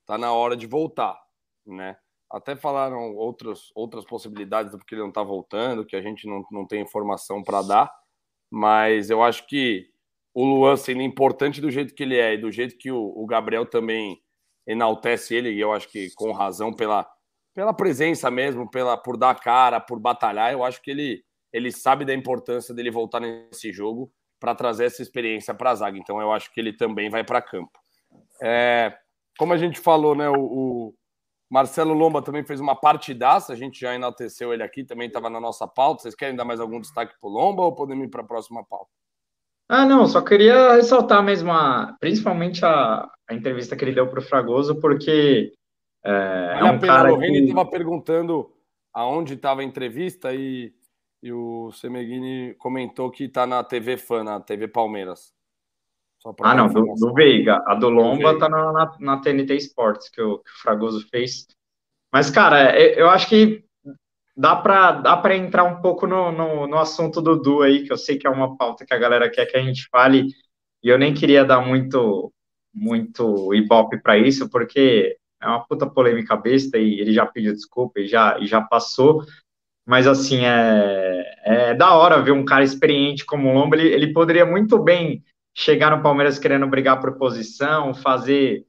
tá 0.06 0.18
na 0.18 0.34
hora 0.34 0.58
de 0.58 0.68
voltar, 0.68 1.18
né? 1.66 1.96
Até 2.30 2.58
falaram 2.58 3.16
outras, 3.16 3.72
outras 3.74 4.04
possibilidades 4.04 4.76
porque 4.76 4.96
ele 4.96 5.04
não 5.04 5.14
tá 5.14 5.24
voltando, 5.24 5.86
que 5.86 5.96
a 5.96 6.02
gente 6.02 6.28
não, 6.28 6.44
não 6.52 6.68
tem 6.68 6.82
informação 6.82 7.42
para 7.42 7.62
dar, 7.62 7.90
mas 8.52 9.10
eu 9.10 9.24
acho 9.24 9.48
que 9.48 9.88
o 10.38 10.46
Luan 10.46 10.78
sendo 10.78 11.02
importante 11.02 11.60
do 11.60 11.72
jeito 11.72 11.96
que 11.96 12.04
ele 12.04 12.16
é 12.16 12.36
e 12.36 12.38
do 12.38 12.52
jeito 12.52 12.78
que 12.78 12.92
o, 12.92 13.12
o 13.16 13.26
Gabriel 13.26 13.66
também 13.66 14.22
enaltece 14.68 15.34
ele, 15.34 15.50
e 15.50 15.60
eu 15.60 15.74
acho 15.74 15.90
que 15.90 16.14
com 16.14 16.32
razão 16.32 16.72
pela, 16.72 17.10
pela 17.56 17.74
presença 17.74 18.30
mesmo, 18.30 18.70
pela 18.70 18.96
por 18.96 19.18
dar 19.18 19.34
cara, 19.40 19.80
por 19.80 20.00
batalhar, 20.00 20.54
eu 20.54 20.64
acho 20.64 20.80
que 20.84 20.92
ele, 20.92 21.24
ele 21.52 21.72
sabe 21.72 22.06
da 22.06 22.14
importância 22.14 22.72
dele 22.72 22.92
voltar 22.92 23.20
nesse 23.20 23.74
jogo 23.74 24.12
para 24.40 24.54
trazer 24.54 24.86
essa 24.86 25.02
experiência 25.02 25.56
para 25.56 25.72
a 25.72 25.76
zaga. 25.76 25.98
Então 25.98 26.22
eu 26.22 26.32
acho 26.32 26.54
que 26.54 26.60
ele 26.60 26.72
também 26.72 27.10
vai 27.10 27.24
para 27.24 27.42
campo. 27.42 27.80
É, 28.40 28.96
como 29.40 29.54
a 29.54 29.58
gente 29.58 29.80
falou, 29.80 30.14
né, 30.14 30.30
o, 30.30 30.36
o, 30.40 30.94
Marcelo 31.50 31.96
Lomba 31.96 32.22
também 32.22 32.46
fez 32.46 32.60
uma 32.60 32.76
partidaça, 32.76 33.54
a 33.54 33.56
gente 33.56 33.80
já 33.80 33.96
enalteceu 33.96 34.54
ele 34.54 34.62
aqui, 34.62 34.84
também 34.84 35.08
estava 35.08 35.32
na 35.32 35.40
nossa 35.40 35.68
pauta. 35.68 36.04
Vocês 36.04 36.14
querem 36.14 36.36
dar 36.36 36.46
mais 36.46 36.60
algum 36.60 36.80
destaque 36.80 37.16
para 37.20 37.28
o 37.28 37.34
Lomba 37.34 37.64
ou 37.64 37.74
podemos 37.74 38.06
ir 38.06 38.10
para 38.12 38.22
a 38.22 38.28
próxima 38.28 38.64
pauta? 38.64 38.97
Ah, 39.70 39.86
não, 39.86 40.08
só 40.08 40.22
queria 40.22 40.76
ressaltar 40.76 41.22
mesmo, 41.22 41.52
a, 41.52 41.96
principalmente 42.00 42.64
a, 42.64 43.10
a 43.28 43.34
entrevista 43.34 43.76
que 43.76 43.84
ele 43.84 43.94
deu 43.94 44.08
para 44.08 44.20
o 44.20 44.24
Fragoso, 44.24 44.80
porque 44.80 45.52
é, 46.04 46.60
é 46.60 46.64
um 46.64 46.80
cara. 46.80 47.16
Reni 47.18 47.50
estava 47.50 47.66
que... 47.66 47.72
perguntando 47.72 48.50
aonde 48.94 49.34
estava 49.34 49.62
a 49.62 49.66
entrevista 49.66 50.34
e, 50.34 50.74
e 51.22 51.34
o 51.34 51.72
Semeghini 51.74 52.56
comentou 52.58 53.12
que 53.12 53.26
está 53.26 53.46
na 53.46 53.62
TV 53.62 53.98
Fã, 53.98 54.24
na 54.24 54.40
TV 54.40 54.70
Palmeiras. 54.70 55.34
ah, 56.42 56.56
não, 56.56 56.68
do, 56.68 56.94
do, 56.96 57.14
Veiga. 57.14 57.62
A 57.68 57.76
do 57.76 57.90
Lomba 57.90 58.32
está 58.32 58.48
na, 58.48 58.72
na, 58.72 58.96
na, 59.00 59.22
TNT 59.22 59.56
Sports, 59.58 60.10
que 60.10 60.22
o, 60.22 60.40
que 60.40 60.50
o 60.50 60.62
Fragoso 60.62 61.06
fez. 61.10 61.46
Mas, 62.12 62.30
cara, 62.30 62.72
é, 62.72 63.00
eu 63.00 63.10
acho 63.10 63.28
que 63.28 63.67
dá 64.38 64.56
para 64.56 64.92
dá 64.92 65.18
para 65.18 65.36
entrar 65.36 65.64
um 65.64 65.82
pouco 65.82 66.06
no, 66.06 66.32
no, 66.32 66.68
no, 66.68 66.78
assunto 66.78 67.20
do 67.22 67.36
Du 67.42 67.64
aí, 67.64 67.84
que 67.84 67.92
eu 67.92 67.98
sei 67.98 68.18
que 68.18 68.28
é 68.28 68.30
uma 68.30 68.56
pauta 68.56 68.86
que 68.86 68.94
a 68.94 68.98
galera 68.98 69.30
quer 69.30 69.48
que 69.48 69.58
a 69.58 69.62
gente 69.62 69.88
fale, 69.90 70.28
e 70.84 70.90
eu 70.90 70.98
nem 70.98 71.14
queria 71.14 71.44
dar 71.44 71.62
muito 71.62 72.32
muito 72.74 73.54
ibope 73.56 74.00
para 74.00 74.18
isso, 74.18 74.48
porque 74.50 75.18
é 75.42 75.48
uma 75.48 75.66
puta 75.66 75.90
polêmica 75.90 76.36
besta 76.36 76.78
e 76.78 77.00
ele 77.00 77.12
já 77.12 77.26
pediu 77.26 77.54
desculpa 77.54 78.00
e 78.00 78.08
já, 78.08 78.38
e 78.40 78.46
já 78.46 78.62
passou, 78.62 79.26
mas 79.86 80.06
assim, 80.06 80.46
é, 80.46 81.24
é 81.44 81.74
da 81.74 81.96
hora 81.96 82.22
ver 82.22 82.32
um 82.32 82.46
cara 82.46 82.64
experiente 82.64 83.26
como 83.26 83.50
o 83.50 83.54
Lomba, 83.54 83.76
ele, 83.76 83.88
ele 83.88 84.14
poderia 84.14 84.46
muito 84.46 84.78
bem 84.78 85.24
chegar 85.56 85.96
no 85.96 86.04
Palmeiras 86.04 86.38
querendo 86.38 86.68
brigar 86.68 87.00
por 87.02 87.18
posição, 87.18 87.96
fazer 87.96 88.64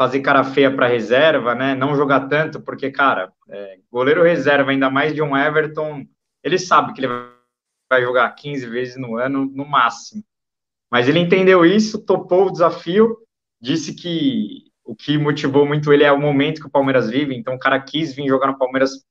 fazer 0.00 0.20
cara 0.20 0.42
feia 0.42 0.74
para 0.74 0.86
reserva, 0.86 1.54
né? 1.54 1.74
Não 1.74 1.94
jogar 1.94 2.26
tanto, 2.26 2.58
porque, 2.62 2.90
cara, 2.90 3.30
é, 3.50 3.80
goleiro 3.92 4.22
reserva, 4.22 4.70
ainda 4.70 4.88
mais 4.88 5.14
de 5.14 5.20
um 5.20 5.36
Everton, 5.36 6.06
ele 6.42 6.58
sabe 6.58 6.94
que 6.94 7.02
ele 7.02 7.12
vai 7.86 8.00
jogar 8.00 8.30
15 8.30 8.66
vezes 8.66 8.96
no 8.96 9.18
ano, 9.18 9.44
no 9.44 9.66
máximo. 9.66 10.24
Mas 10.90 11.06
ele 11.06 11.18
entendeu 11.18 11.66
isso, 11.66 12.02
topou 12.02 12.46
o 12.46 12.50
desafio, 12.50 13.14
disse 13.60 13.94
que 13.94 14.70
o 14.82 14.96
que 14.96 15.18
motivou 15.18 15.66
muito 15.66 15.92
ele 15.92 16.02
é 16.02 16.10
o 16.10 16.18
momento 16.18 16.62
que 16.62 16.66
o 16.66 16.70
Palmeiras 16.70 17.10
vive, 17.10 17.36
então 17.36 17.54
o 17.56 17.58
cara 17.58 17.78
quis 17.78 18.14
vir 18.14 18.26
jogar 18.26 18.46
no 18.46 18.56
Palmeiras 18.56 19.04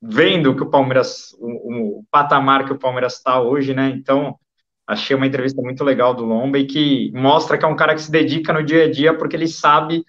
vendo 0.00 0.56
que 0.56 0.62
o 0.62 0.70
Palmeiras, 0.70 1.36
o, 1.38 1.98
o 1.98 2.04
patamar 2.10 2.64
que 2.64 2.72
o 2.72 2.78
Palmeiras 2.78 3.16
está 3.16 3.38
hoje, 3.38 3.74
né? 3.74 3.90
Então, 3.90 4.38
Achei 4.86 5.16
uma 5.16 5.26
entrevista 5.26 5.60
muito 5.60 5.82
legal 5.82 6.14
do 6.14 6.24
Lomba 6.24 6.58
e 6.58 6.66
que 6.66 7.10
mostra 7.12 7.58
que 7.58 7.64
é 7.64 7.68
um 7.68 7.74
cara 7.76 7.94
que 7.94 8.02
se 8.02 8.10
dedica 8.10 8.52
no 8.52 8.62
dia 8.62 8.84
a 8.84 8.90
dia 8.90 9.16
porque 9.16 9.34
ele 9.34 9.48
sabe 9.48 10.04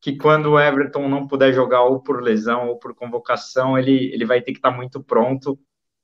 que 0.00 0.16
quando 0.16 0.52
o 0.52 0.60
Everton 0.60 1.08
não 1.08 1.28
puder 1.28 1.52
jogar 1.52 1.82
ou 1.82 2.00
por 2.00 2.22
lesão 2.22 2.68
ou 2.68 2.78
por 2.78 2.94
convocação, 2.94 3.78
ele, 3.78 4.12
ele 4.12 4.24
vai 4.24 4.40
ter 4.40 4.52
que 4.52 4.58
estar 4.58 4.70
muito 4.70 5.02
pronto. 5.02 5.58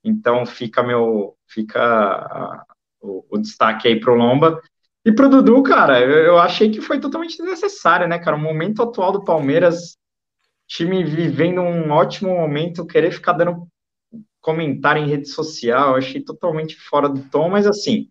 Então 0.04 0.46
fica 0.46 0.82
meu 0.82 1.36
fica 1.48 2.64
o, 3.00 3.24
o, 3.30 3.38
destaque 3.38 3.88
aí 3.88 3.98
para 3.98 4.12
o 4.12 4.16
Lomba. 4.16 4.62
E 5.04 5.12
para 5.12 5.26
o 5.26 5.28
Dudu, 5.28 5.62
cara, 5.62 6.00
eu, 6.00 6.10
eu, 6.10 6.38
achei 6.38 6.70
que 6.70 6.80
foi 6.80 7.00
totalmente 7.00 7.38
desnecessário, 7.38 8.06
né, 8.06 8.18
cara? 8.18 8.36
O 8.36 8.40
momento 8.40 8.82
atual 8.82 9.10
do 9.10 9.24
Palmeiras, 9.24 9.96
time 10.66 11.02
vivendo 11.02 11.60
um 11.60 11.90
ótimo 11.90 12.30
momento, 12.34 12.86
querer 12.86 13.10
ficar 13.10 13.32
dando 13.32 13.66
comentário 14.40 15.02
em 15.02 15.08
rede 15.08 15.28
social, 15.28 15.96
achei 15.96 16.22
totalmente 16.22 16.76
fora 16.76 17.08
do 17.08 17.22
tom, 17.30 17.48
mas 17.48 17.66
assim, 17.66 18.08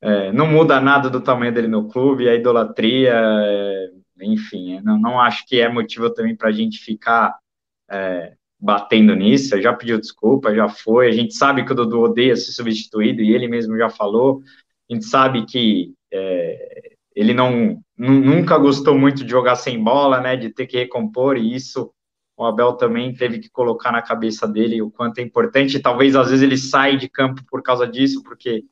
é, 0.00 0.32
não 0.32 0.46
muda 0.46 0.80
nada 0.80 1.10
do 1.10 1.20
tamanho 1.20 1.52
dele 1.52 1.68
no 1.68 1.88
clube, 1.88 2.28
a 2.28 2.34
idolatria, 2.34 3.14
é, 3.14 3.90
enfim, 4.20 4.74
é, 4.74 4.82
não, 4.82 4.98
não, 4.98 5.20
acho 5.20 5.46
que 5.46 5.60
é 5.60 5.68
motivo 5.68 6.10
também 6.10 6.36
para 6.36 6.48
a 6.48 6.52
gente 6.52 6.78
ficar 6.78 7.36
é, 7.90 8.34
batendo 8.60 9.14
nisso. 9.14 9.60
Já 9.60 9.72
pediu 9.72 9.98
desculpa, 9.98 10.54
já 10.54 10.68
foi. 10.68 11.08
A 11.08 11.12
gente 11.12 11.34
sabe 11.34 11.64
que 11.64 11.72
o 11.72 11.74
Dudu 11.74 12.00
odeia 12.00 12.36
ser 12.36 12.52
substituído 12.52 13.22
e 13.22 13.34
ele 13.34 13.48
mesmo 13.48 13.76
já 13.76 13.88
falou. 13.88 14.42
A 14.90 14.94
gente 14.94 15.04
sabe 15.06 15.44
que 15.46 15.92
é, 16.12 16.92
ele 17.14 17.34
não 17.34 17.80
nunca 17.96 18.56
gostou 18.56 18.96
muito 18.96 19.24
de 19.24 19.30
jogar 19.30 19.56
sem 19.56 19.82
bola, 19.82 20.20
né, 20.20 20.36
de 20.36 20.50
ter 20.50 20.68
que 20.68 20.76
recompor, 20.76 21.36
e 21.36 21.52
isso 21.52 21.92
o 22.36 22.44
Abel 22.44 22.74
também 22.74 23.12
teve 23.12 23.40
que 23.40 23.50
colocar 23.50 23.90
na 23.90 24.00
cabeça 24.00 24.46
dele 24.46 24.80
o 24.80 24.88
quanto 24.88 25.18
é 25.18 25.22
importante. 25.22 25.80
Talvez 25.80 26.14
às 26.14 26.30
vezes 26.30 26.44
ele 26.44 26.56
sai 26.56 26.96
de 26.96 27.08
campo 27.08 27.42
por 27.50 27.60
causa 27.60 27.84
disso, 27.84 28.22
porque 28.22 28.64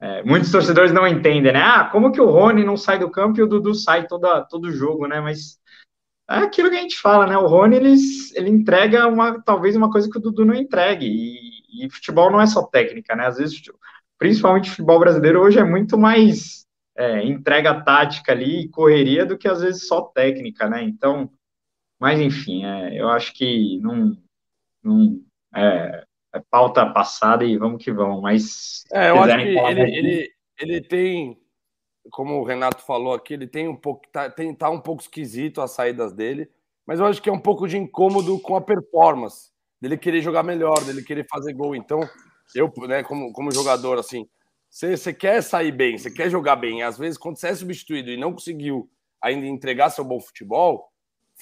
é, 0.00 0.22
muitos 0.22 0.50
torcedores 0.50 0.92
não 0.92 1.06
entendem, 1.06 1.52
né? 1.52 1.62
Ah, 1.62 1.84
como 1.84 2.10
que 2.10 2.20
o 2.20 2.30
Rony 2.30 2.64
não 2.64 2.76
sai 2.76 2.98
do 2.98 3.10
campo 3.10 3.38
e 3.38 3.42
o 3.42 3.46
Dudu 3.46 3.74
sai 3.74 4.06
toda, 4.06 4.42
todo 4.46 4.72
jogo, 4.72 5.06
né? 5.06 5.20
Mas 5.20 5.60
é 6.28 6.36
aquilo 6.36 6.70
que 6.70 6.76
a 6.76 6.80
gente 6.80 6.98
fala, 6.98 7.26
né? 7.26 7.36
O 7.36 7.46
Rony 7.46 7.76
ele, 7.76 7.94
ele 8.34 8.48
entrega 8.48 9.06
uma, 9.06 9.42
talvez 9.42 9.76
uma 9.76 9.90
coisa 9.90 10.08
que 10.10 10.16
o 10.16 10.20
Dudu 10.20 10.46
não 10.46 10.54
entregue. 10.54 11.06
E, 11.06 11.84
e 11.84 11.90
futebol 11.90 12.30
não 12.30 12.40
é 12.40 12.46
só 12.46 12.62
técnica, 12.62 13.14
né? 13.14 13.26
Às 13.26 13.36
vezes, 13.36 13.60
principalmente 14.18 14.70
futebol 14.70 14.98
brasileiro 14.98 15.40
hoje 15.42 15.58
é 15.58 15.64
muito 15.64 15.98
mais 15.98 16.64
é, 16.96 17.22
entrega 17.24 17.82
tática 17.82 18.32
ali, 18.32 18.68
correria 18.68 19.26
do 19.26 19.36
que 19.36 19.48
às 19.48 19.60
vezes 19.60 19.86
só 19.86 20.00
técnica, 20.00 20.66
né? 20.66 20.82
Então, 20.82 21.30
mas 22.00 22.18
enfim, 22.18 22.64
é, 22.64 22.98
eu 22.98 23.10
acho 23.10 23.34
que 23.34 23.78
não, 23.80 24.16
não 24.82 25.20
é, 25.54 26.04
é 26.34 26.40
pauta 26.50 26.86
passada 26.86 27.44
e 27.44 27.56
vamos 27.56 27.82
que 27.82 27.92
vamos. 27.92 28.22
Mas 28.22 28.84
é, 28.92 29.10
eu 29.10 29.22
acho 29.22 29.36
que 29.36 29.42
ele, 29.42 29.82
ele, 29.82 30.30
ele 30.58 30.80
tem, 30.80 31.38
como 32.10 32.40
o 32.40 32.44
Renato 32.44 32.82
falou 32.84 33.14
aqui, 33.14 33.34
ele 33.34 33.46
tem 33.46 33.68
um 33.68 33.76
pouco, 33.76 34.02
tá, 34.12 34.30
tem, 34.30 34.54
tá 34.54 34.70
um 34.70 34.80
pouco 34.80 35.02
esquisito 35.02 35.60
as 35.60 35.72
saídas 35.72 36.12
dele, 36.12 36.48
mas 36.86 37.00
eu 37.00 37.06
acho 37.06 37.20
que 37.20 37.28
é 37.28 37.32
um 37.32 37.40
pouco 37.40 37.66
de 37.66 37.76
incômodo 37.76 38.38
com 38.40 38.56
a 38.56 38.60
performance, 38.60 39.50
dele 39.80 39.96
querer 39.96 40.20
jogar 40.20 40.42
melhor, 40.42 40.82
dele 40.84 41.02
querer 41.02 41.26
fazer 41.28 41.52
gol. 41.52 41.74
Então, 41.74 42.00
eu, 42.54 42.72
né, 42.88 43.02
como, 43.02 43.32
como 43.32 43.52
jogador, 43.52 43.98
assim, 43.98 44.28
você, 44.70 45.12
quer 45.12 45.42
sair 45.42 45.72
bem, 45.72 45.98
você 45.98 46.10
quer 46.10 46.30
jogar 46.30 46.56
bem. 46.56 46.82
Às 46.82 46.96
vezes, 46.96 47.18
quando 47.18 47.36
você 47.36 47.48
é 47.48 47.54
substituído 47.54 48.10
e 48.10 48.16
não 48.16 48.32
conseguiu 48.32 48.88
ainda 49.20 49.46
entregar 49.46 49.90
seu 49.90 50.04
bom 50.04 50.20
futebol, 50.20 50.90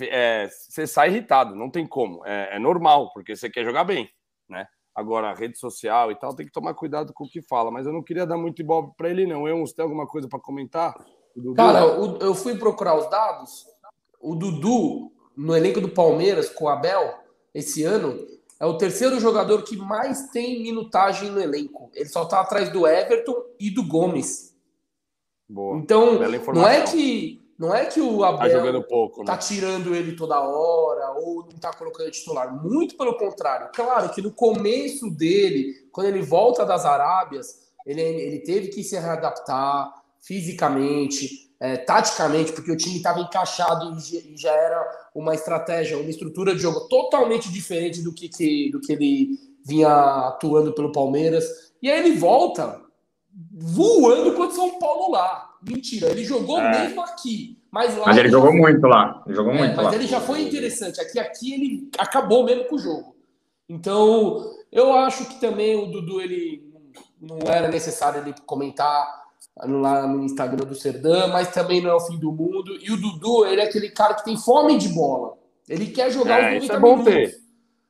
é, 0.00 0.48
você 0.48 0.86
sai 0.86 1.08
irritado, 1.10 1.54
não 1.54 1.70
tem 1.70 1.86
como. 1.86 2.24
É, 2.26 2.56
é 2.56 2.58
normal, 2.58 3.12
porque 3.12 3.36
você 3.36 3.50
quer 3.50 3.64
jogar 3.64 3.84
bem, 3.84 4.08
né? 4.48 4.66
Agora, 4.98 5.32
rede 5.32 5.56
social 5.56 6.10
e 6.10 6.16
tal, 6.16 6.34
tem 6.34 6.44
que 6.44 6.50
tomar 6.50 6.74
cuidado 6.74 7.12
com 7.12 7.22
o 7.22 7.28
que 7.28 7.40
fala. 7.40 7.70
Mas 7.70 7.86
eu 7.86 7.92
não 7.92 8.02
queria 8.02 8.26
dar 8.26 8.36
muito 8.36 8.60
ibope 8.60 8.96
para 8.96 9.08
ele, 9.08 9.28
não. 9.28 9.46
Eu, 9.46 9.60
você 9.60 9.72
tem 9.72 9.84
alguma 9.84 10.08
coisa 10.08 10.26
para 10.26 10.40
comentar? 10.40 10.92
Cara, 11.54 11.82
eu 12.20 12.34
fui 12.34 12.58
procurar 12.58 12.96
os 12.96 13.08
dados. 13.08 13.64
O 14.20 14.34
Dudu, 14.34 15.12
no 15.36 15.56
elenco 15.56 15.80
do 15.80 15.88
Palmeiras, 15.88 16.50
com 16.50 16.64
o 16.64 16.68
Abel, 16.68 17.14
esse 17.54 17.84
ano, 17.84 18.18
é 18.58 18.66
o 18.66 18.76
terceiro 18.76 19.20
jogador 19.20 19.62
que 19.62 19.76
mais 19.76 20.30
tem 20.30 20.64
minutagem 20.64 21.30
no 21.30 21.40
elenco. 21.40 21.92
Ele 21.94 22.08
só 22.08 22.24
tá 22.24 22.40
atrás 22.40 22.68
do 22.68 22.84
Everton 22.84 23.36
e 23.60 23.70
do 23.70 23.86
Gomes. 23.86 24.52
Boa. 25.48 25.78
Então, 25.78 26.18
não 26.52 26.66
é 26.66 26.82
que 26.82 27.40
Não 27.56 27.72
é 27.72 27.86
que 27.86 28.00
o 28.00 28.24
Abel 28.24 28.82
tá, 28.82 28.88
pouco, 28.88 29.20
né? 29.20 29.26
tá 29.26 29.36
tirando 29.36 29.94
ele 29.94 30.16
toda 30.16 30.40
hora 30.40 30.97
ou 31.18 31.46
não 31.50 31.58
tá 31.58 31.72
colocando 31.72 32.10
titular. 32.10 32.62
Muito 32.62 32.96
pelo 32.96 33.16
contrário. 33.16 33.70
Claro 33.74 34.10
que 34.10 34.22
no 34.22 34.32
começo 34.32 35.10
dele, 35.10 35.74
quando 35.92 36.06
ele 36.08 36.22
volta 36.22 36.64
das 36.64 36.84
Arábias, 36.84 37.68
ele, 37.84 38.00
ele 38.00 38.38
teve 38.40 38.68
que 38.68 38.84
se 38.84 38.98
readaptar 38.98 39.92
fisicamente, 40.20 41.48
é, 41.60 41.76
taticamente, 41.76 42.52
porque 42.52 42.70
o 42.70 42.76
time 42.76 42.96
estava 42.96 43.20
encaixado 43.20 43.96
e 43.96 44.36
já 44.36 44.52
era 44.52 45.10
uma 45.14 45.34
estratégia, 45.34 45.98
uma 45.98 46.10
estrutura 46.10 46.54
de 46.54 46.60
jogo 46.60 46.80
totalmente 46.88 47.50
diferente 47.50 48.02
do 48.02 48.12
que, 48.12 48.28
que, 48.28 48.70
do 48.70 48.80
que 48.80 48.92
ele 48.92 49.38
vinha 49.64 49.88
atuando 50.28 50.72
pelo 50.72 50.92
Palmeiras. 50.92 51.44
E 51.82 51.90
aí 51.90 51.98
ele 51.98 52.16
volta 52.16 52.80
voando 53.52 54.32
contra 54.34 54.52
o 54.52 54.56
São 54.56 54.78
Paulo 54.78 55.12
lá. 55.12 55.56
Mentira, 55.62 56.10
ele 56.10 56.24
jogou 56.24 56.60
é. 56.60 56.70
mesmo 56.70 57.00
aqui. 57.00 57.57
Mas, 57.78 57.96
lá 57.96 58.06
mas 58.06 58.16
ele, 58.16 58.28
jogou 58.28 58.50
foi... 58.50 58.58
muito 58.58 58.86
lá. 58.88 59.22
Ele 59.24 59.36
jogou 59.36 59.52
é, 59.52 59.58
muito 59.58 59.76
mas 59.76 59.86
lá. 59.86 59.94
ele 59.94 60.06
já 60.08 60.20
foi 60.20 60.42
interessante. 60.42 61.00
Aqui, 61.00 61.16
aqui 61.20 61.54
ele 61.54 61.90
acabou 61.96 62.42
mesmo 62.42 62.64
com 62.64 62.74
o 62.74 62.78
jogo. 62.78 63.14
Então, 63.68 64.50
eu 64.72 64.92
acho 64.94 65.26
que 65.26 65.40
também 65.40 65.76
o 65.76 65.86
Dudu 65.86 66.20
ele 66.20 66.68
não 67.20 67.38
era 67.46 67.68
necessário 67.68 68.20
ele 68.20 68.34
comentar 68.44 69.06
lá 69.56 70.08
no 70.08 70.24
Instagram 70.24 70.66
do 70.66 70.74
Serdã, 70.74 71.28
mas 71.28 71.52
também 71.52 71.80
não 71.80 71.90
é 71.90 71.94
o 71.94 72.00
fim 72.00 72.18
do 72.18 72.32
mundo. 72.32 72.76
E 72.82 72.90
o 72.90 72.96
Dudu, 72.96 73.46
ele 73.46 73.60
é 73.60 73.64
aquele 73.66 73.90
cara 73.90 74.14
que 74.14 74.24
tem 74.24 74.36
fome 74.36 74.76
de 74.76 74.88
bola. 74.88 75.38
Ele 75.68 75.86
quer 75.86 76.10
jogar 76.10 76.52
é, 76.52 76.58
os 76.58 76.64
90 76.64 76.64
isso 76.64 76.72
é 76.72 76.80
bom 76.80 76.96
minutos. 76.96 77.14
Ter. 77.14 77.38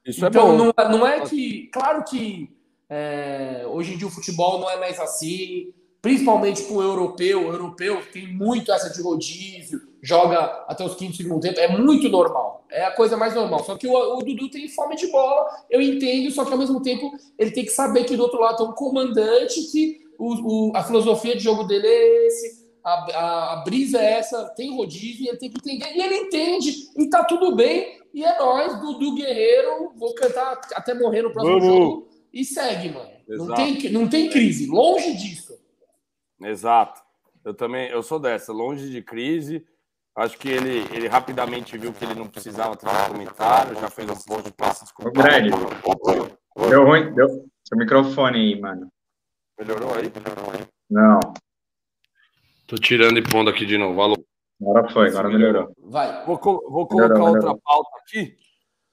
Isso 0.04 0.24
é 0.26 0.28
então, 0.28 0.52
é 0.52 0.58
bom. 0.58 0.72
Não, 0.76 0.98
não 0.98 1.06
é 1.06 1.20
que. 1.22 1.70
Claro 1.72 2.04
que 2.04 2.54
é, 2.90 3.64
hoje 3.66 3.94
em 3.94 3.96
dia 3.96 4.06
o 4.06 4.10
futebol 4.10 4.60
não 4.60 4.68
é 4.68 4.76
mais 4.78 5.00
assim, 5.00 5.72
principalmente 6.00 6.62
para 6.62 6.76
o 6.76 6.82
europeu. 6.82 7.46
O 7.46 7.52
europeu 7.52 8.00
tem 8.12 8.26
muito 8.26 8.72
essa 8.72 8.90
de 8.90 9.02
rodízio, 9.02 9.80
joga 10.02 10.64
até 10.66 10.84
os 10.84 10.94
15 10.94 11.16
segundos 11.16 11.48
tempo. 11.48 11.60
É 11.60 11.68
muito 11.68 12.08
normal. 12.08 12.66
É 12.70 12.84
a 12.84 12.90
coisa 12.90 13.16
mais 13.16 13.34
normal. 13.34 13.64
Só 13.64 13.76
que 13.76 13.86
o, 13.86 14.18
o, 14.18 14.22
Dudu 14.22 14.50
tem 14.50 14.68
fome 14.68 14.96
de 14.96 15.06
bola, 15.08 15.48
eu 15.70 15.80
entendo, 15.80 16.30
só 16.30 16.44
que 16.44 16.52
ao 16.52 16.58
mesmo 16.58 16.82
tempo 16.82 17.10
ele 17.38 17.50
tem 17.50 17.64
que 17.64 17.70
saber 17.70 18.04
que 18.04 18.16
do 18.16 18.22
outro 18.22 18.40
lado 18.40 18.58
tem 18.58 18.66
um 18.66 18.72
comandante 18.72 19.62
que 19.72 20.06
o, 20.18 20.70
o, 20.70 20.76
a 20.76 20.82
filosofia 20.82 21.36
de 21.36 21.42
jogo 21.42 21.64
dele 21.64 21.86
é 21.86 22.26
esse, 22.26 22.68
a, 22.84 22.90
a, 22.90 23.52
a, 23.52 23.56
brisa 23.64 23.98
é 23.98 24.14
essa, 24.14 24.44
tem 24.50 24.76
rodízio, 24.76 25.28
ele 25.28 25.36
tem 25.38 25.50
que 25.50 25.58
entender, 25.58 25.96
e 25.96 26.02
ele 26.02 26.16
entende, 26.16 26.88
e 26.96 27.08
tá 27.08 27.24
tudo 27.24 27.54
bem, 27.54 27.98
e 28.12 28.24
é 28.24 28.38
nós, 28.38 28.80
Dudu 28.80 29.14
Guerreiro, 29.14 29.92
vou 29.96 30.14
cantar 30.14 30.60
até 30.74 30.92
morrer 30.94 31.22
no 31.22 31.32
próximo 31.32 31.60
Vamos. 31.60 31.74
jogo, 31.74 32.08
e 32.32 32.44
segue, 32.44 32.90
mano. 32.90 33.08
Não 33.28 33.54
tem, 33.54 33.92
não 33.92 34.08
tem 34.08 34.28
crise, 34.30 34.66
longe 34.66 35.14
disso. 35.14 35.58
Exato. 36.42 37.00
Eu 37.44 37.54
também, 37.54 37.88
eu 37.88 38.02
sou 38.02 38.18
dessa, 38.18 38.52
longe 38.52 38.90
de 38.90 39.02
crise. 39.02 39.66
Acho 40.16 40.36
que 40.36 40.48
ele, 40.48 40.80
ele 40.92 41.06
rapidamente 41.06 41.78
viu 41.78 41.92
que 41.92 42.04
ele 42.04 42.14
não 42.14 42.26
precisava 42.26 42.76
trazer 42.76 43.08
comentário, 43.08 43.80
já 43.80 43.88
fez 43.88 44.10
um 44.10 44.16
post 44.16 44.52
para 44.52 44.74
se 44.74 44.82
desculpar. 44.82 45.24
Greg, 45.24 45.50
deu 46.68 46.84
ruim, 46.84 47.14
deu 47.14 47.28
seu 47.64 47.78
microfone 47.78 48.38
aí, 48.38 48.60
mano. 48.60 48.90
Melhorou 49.58 49.94
aí? 49.94 50.10
Não. 50.90 51.20
Tô 52.66 52.76
tirando 52.76 53.18
e 53.18 53.22
pondo 53.22 53.48
aqui 53.48 53.64
de 53.64 53.78
novo. 53.78 54.00
Alô. 54.00 54.16
Agora 54.60 54.88
foi, 54.90 55.08
agora 55.08 55.28
melhorou. 55.28 55.72
Vai. 55.78 56.26
Vou, 56.26 56.36
vou 56.36 56.86
colocar 56.86 57.14
melhorou, 57.14 57.26
outra 57.28 57.40
melhorou. 57.40 57.60
pauta 57.64 57.90
aqui. 58.02 58.36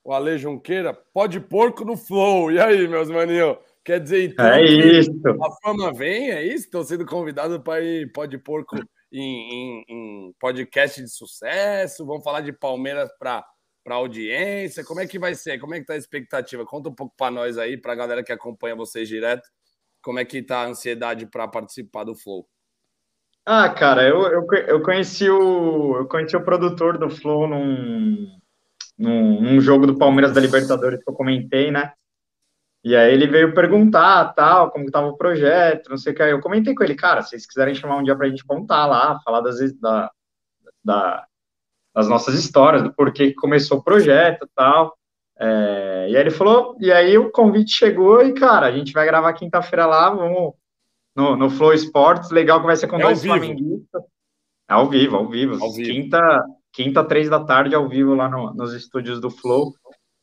O 0.04 0.14
Ale 0.14 0.38
Junqueira, 0.38 0.94
pode 0.94 1.40
porco 1.40 1.84
no 1.84 1.98
flow. 1.98 2.52
E 2.52 2.60
aí, 2.60 2.88
meus 2.88 3.10
maninhos? 3.10 3.58
Quer 3.86 4.02
dizer, 4.02 4.32
então, 4.32 4.46
é 4.46 4.66
isso. 4.66 5.12
a 5.42 5.52
fama 5.62 5.94
vem, 5.94 6.32
é 6.32 6.44
isso? 6.44 6.66
Estou 6.66 6.84
sendo 6.84 7.06
convidado 7.06 7.62
para 7.62 7.82
ir 7.82 8.12
pode 8.12 8.38
porco 8.40 8.76
em, 9.12 9.22
em, 9.22 9.86
em, 9.88 10.34
podcast 10.40 11.02
de 11.02 11.10
sucesso. 11.10 12.06
Vamos 12.06 12.24
falar 12.24 12.42
de 12.42 12.52
Palmeiras 12.52 13.10
para 13.18 13.46
para 13.84 13.96
audiência. 13.96 14.84
Como 14.84 15.00
é 15.00 15.06
que 15.06 15.20
vai 15.20 15.36
ser? 15.36 15.60
Como 15.60 15.76
é 15.76 15.80
que 15.80 15.86
tá 15.86 15.94
a 15.94 15.98
expectativa? 15.98 16.66
Conta 16.66 16.90
um 16.90 16.96
pouco 16.96 17.14
para 17.16 17.30
nós 17.30 17.56
aí, 17.56 17.78
para 17.78 17.94
a 17.94 17.96
galera 17.96 18.24
que 18.24 18.32
acompanha 18.32 18.76
vocês 18.76 19.08
direto 19.08 19.48
como 20.06 20.20
é 20.20 20.24
que 20.24 20.44
tá 20.44 20.60
a 20.60 20.68
ansiedade 20.68 21.26
para 21.26 21.48
participar 21.48 22.04
do 22.04 22.14
Flow? 22.14 22.48
Ah, 23.44 23.68
cara, 23.70 24.08
eu, 24.08 24.22
eu, 24.28 24.48
eu, 24.68 24.82
conheci 24.82 25.28
o 25.28 25.98
eu 25.98 26.08
conheci 26.08 26.38
o 26.38 26.44
produtor 26.44 27.00
do 27.00 27.10
Flow 27.10 27.48
num, 27.48 28.40
num, 28.98 29.42
num, 29.42 29.62
jogo 29.62 29.88
do 29.88 29.98
Palmeiras 29.98 30.32
da 30.32 30.40
Libertadores 30.40 31.04
que 31.04 31.10
eu 31.10 31.14
comentei, 31.14 31.72
né? 31.72 31.92
E 32.86 32.96
aí 32.96 33.12
ele 33.12 33.26
veio 33.26 33.52
perguntar, 33.52 34.32
tal, 34.36 34.70
como 34.70 34.86
estava 34.86 35.08
o 35.08 35.18
projeto, 35.18 35.90
não 35.90 35.98
sei 35.98 36.14
o 36.14 36.16
que. 36.16 36.22
Aí 36.22 36.30
eu 36.30 36.40
comentei 36.40 36.76
com 36.76 36.84
ele, 36.84 36.94
cara, 36.94 37.24
se 37.24 37.32
vocês 37.32 37.48
quiserem 37.48 37.74
chamar 37.74 37.98
um 37.98 38.04
dia 38.04 38.16
para 38.16 38.28
a 38.28 38.30
gente 38.30 38.46
contar 38.46 38.86
lá, 38.86 39.20
falar 39.26 39.42
das, 39.42 39.58
da, 39.80 40.12
da, 40.84 41.26
das 41.96 42.08
nossas 42.08 42.36
histórias, 42.36 42.84
do 42.84 42.94
porquê 42.94 43.30
que 43.30 43.34
começou 43.34 43.80
o 43.80 43.84
projeto 43.84 44.48
tal. 44.54 44.96
É, 45.40 46.10
e 46.12 46.16
aí 46.16 46.22
ele 46.22 46.30
falou, 46.30 46.78
e 46.80 46.92
aí 46.92 47.18
o 47.18 47.32
convite 47.32 47.74
chegou 47.74 48.22
e, 48.22 48.34
cara, 48.34 48.68
a 48.68 48.72
gente 48.72 48.94
vai 48.94 49.08
gravar 49.08 49.34
quinta-feira 49.34 49.88
lá, 49.88 50.12
vamos 50.12 50.54
no, 51.16 51.36
no 51.36 51.50
Flow 51.50 51.74
Sports, 51.74 52.30
legal 52.30 52.60
que 52.60 52.68
vai 52.68 52.76
ser 52.76 52.86
com 52.86 52.98
é 52.98 53.02
dois 53.02 53.24
flamenguistas. 53.24 54.04
É 54.70 54.74
ao 54.76 54.88
vivo, 54.88 55.16
ao 55.16 55.28
vivo. 55.28 55.54
Ao 55.60 55.72
vivo. 55.72 55.90
Quinta, 55.90 56.46
quinta, 56.72 57.04
três 57.04 57.32
da 57.32 57.44
tarde, 57.44 57.74
ao 57.74 57.90
vivo 57.90 58.14
lá 58.14 58.30
no, 58.30 58.54
nos 58.54 58.76
estúdios 58.76 59.20
do 59.20 59.32
Flow. 59.32 59.74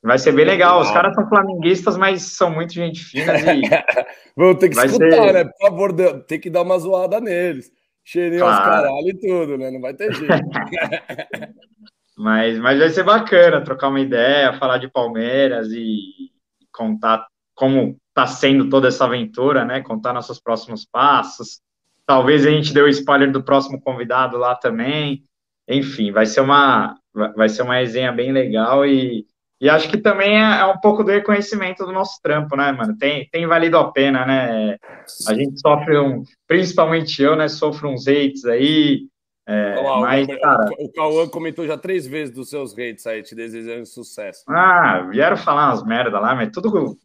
Vai 0.03 0.19
ser 0.19 0.33
bem 0.33 0.45
legal. 0.45 0.81
Os 0.81 0.91
caras 0.91 1.15
são 1.15 1.29
flamenguistas, 1.29 1.97
mas 1.97 2.23
são 2.23 2.51
muito 2.51 2.73
gente 2.73 3.05
fina. 3.05 3.35
E... 3.55 3.63
Vamos 4.37 4.59
ter 4.59 4.69
que 4.69 4.77
escutar, 4.77 5.11
ser... 5.11 5.33
né? 5.33 5.45
Por 5.45 5.69
favor, 5.69 5.93
tem 6.25 6.41
que 6.41 6.51
dar 6.51 6.63
uma 6.63 6.79
zoada 6.79 7.21
neles. 7.21 7.71
Cheirinho 8.05 8.41
claro. 8.41 8.57
aos 8.57 8.65
caralho 8.65 9.09
e 9.09 9.19
tudo, 9.19 9.57
né? 9.57 9.71
Não 9.71 9.81
vai 9.81 9.95
ter 9.95 10.13
jeito. 10.13 10.35
Mas, 12.15 12.59
mas 12.59 12.79
vai 12.79 12.91
ser 12.91 13.03
bacana 13.05 13.65
trocar 13.65 13.89
uma 13.89 13.99
ideia, 13.99 14.53
falar 14.59 14.77
de 14.77 14.87
Palmeiras 14.87 15.73
e 15.73 16.31
contar 16.71 17.27
como 17.55 17.97
está 18.09 18.27
sendo 18.27 18.69
toda 18.69 18.89
essa 18.89 19.07
aventura, 19.07 19.65
né? 19.65 19.81
Contar 19.81 20.13
nossos 20.13 20.39
próximos 20.39 20.85
passos. 20.85 21.61
Talvez 22.07 22.47
a 22.47 22.51
gente 22.51 22.73
dê 22.73 22.83
o 22.83 22.89
spoiler 22.89 23.33
do 23.33 23.43
próximo 23.43 23.81
convidado 23.81 24.37
lá 24.37 24.55
também. 24.55 25.25
Enfim, 25.67 26.13
vai 26.13 26.27
ser 26.27 26.43
uma 26.43 26.97
vai 27.35 27.49
ser 27.49 27.63
uma 27.63 27.75
resenha 27.75 28.13
bem 28.13 28.31
legal 28.31 28.87
e, 28.87 29.27
e 29.63 29.69
acho 29.71 29.89
que 29.89 29.97
também 29.97 30.37
é, 30.37 30.59
é 30.59 30.67
um 30.67 30.81
pouco 30.81 31.05
do 31.05 31.13
reconhecimento 31.13 31.87
do 31.87 31.93
nosso 31.93 32.21
trampo, 32.21 32.57
né, 32.57 32.73
mano? 32.73 32.99
Tem, 32.99 33.29
tem 33.31 33.47
valido 33.47 33.79
a 33.79 33.93
pena, 33.93 34.27
né? 34.27 34.77
A 35.29 35.35
gente 35.35 35.61
sofre 35.61 35.97
um, 35.97 36.25
principalmente 36.49 37.23
eu, 37.23 37.37
né? 37.37 37.47
Sofro 37.47 37.89
uns 37.89 38.09
hates 38.09 38.45
aí, 38.45 39.07
é, 39.47 39.77
Olá, 39.79 40.01
mas, 40.01 40.27
o, 40.27 40.41
cara... 40.41 40.71
o 40.81 40.93
Cauã 40.93 41.29
comentou 41.29 41.65
já 41.65 41.79
três 41.79 42.09
vezes 42.09 42.35
dos 42.35 42.51
seus 42.51 42.73
hates 42.73 43.07
aí, 43.07 43.23
te 43.23 43.37
desejando 43.37 43.87
sucesso. 43.87 44.43
Ah, 44.49 45.07
vieram 45.09 45.37
falar 45.37 45.69
umas 45.69 45.85
merda 45.85 46.19
lá, 46.19 46.35
mas 46.35 46.51
tudo 46.53 46.97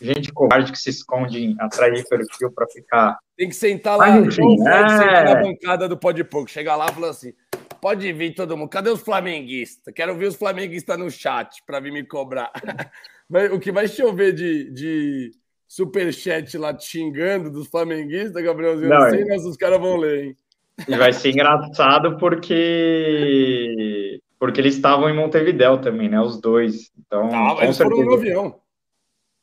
gente 0.00 0.32
covarde 0.32 0.70
que 0.70 0.78
se 0.78 0.90
esconde 0.90 1.56
atrás 1.58 1.92
de 1.92 2.08
perfil 2.08 2.52
para 2.52 2.68
ficar. 2.68 3.18
Tem 3.36 3.48
que 3.48 3.56
sentar 3.56 3.98
lá, 3.98 4.08
mas, 4.08 4.26
enfim, 4.26 4.60
é... 4.62 4.88
sentar 4.88 5.24
na 5.24 5.42
bancada 5.42 5.88
do 5.88 5.96
Pode 5.96 6.22
Pouco, 6.22 6.48
chegar 6.48 6.76
lá 6.76 6.86
e 6.86 6.94
falar 6.94 7.10
assim: 7.10 7.32
pode 7.80 8.12
vir 8.12 8.34
todo 8.34 8.56
mundo, 8.56 8.68
cadê 8.68 8.90
os 8.90 9.00
flamenguistas? 9.00 9.92
Quero 9.94 10.16
ver 10.16 10.26
os 10.26 10.36
flamenguistas 10.36 10.98
no 10.98 11.10
chat 11.10 11.62
para 11.66 11.80
vir 11.80 11.92
me 11.92 12.04
cobrar. 12.04 12.52
o 13.52 13.58
que 13.58 13.72
vai 13.72 13.88
chover 13.88 14.32
de, 14.32 14.70
de 14.70 15.30
superchat 15.66 16.56
lá 16.58 16.74
te 16.74 16.86
xingando 16.86 17.50
dos 17.50 17.68
flamenguistas, 17.68 18.42
Gabrielzinho, 18.42 18.88
não, 18.88 18.98
não 18.98 19.10
sei, 19.10 19.22
é... 19.22 19.26
mas 19.26 19.44
os 19.44 19.56
caras 19.56 19.80
vão 19.80 19.96
ler, 19.96 20.24
hein? 20.24 20.36
E 20.86 20.96
vai 20.96 21.12
ser 21.12 21.30
engraçado 21.30 22.18
porque 22.18 24.20
porque 24.38 24.60
eles 24.60 24.74
estavam 24.74 25.08
em 25.08 25.16
Montevidéu 25.16 25.78
também, 25.78 26.08
né? 26.08 26.20
Os 26.20 26.40
dois. 26.40 26.92
Então, 26.98 27.28
ah, 27.32 27.54
com 27.54 27.62
eles 27.62 27.76
certeza, 27.76 27.96
foram 27.96 28.10
no 28.10 28.14
avião. 28.14 28.60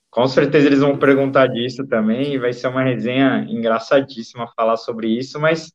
Com 0.10 0.28
certeza 0.28 0.68
eles 0.68 0.80
vão 0.80 0.98
perguntar 0.98 1.48
disso 1.48 1.86
também. 1.88 2.34
E 2.34 2.38
vai 2.38 2.54
ser 2.54 2.68
uma 2.68 2.84
resenha 2.84 3.46
engraçadíssima 3.50 4.48
falar 4.56 4.78
sobre 4.78 5.08
isso. 5.08 5.40
Mas, 5.40 5.74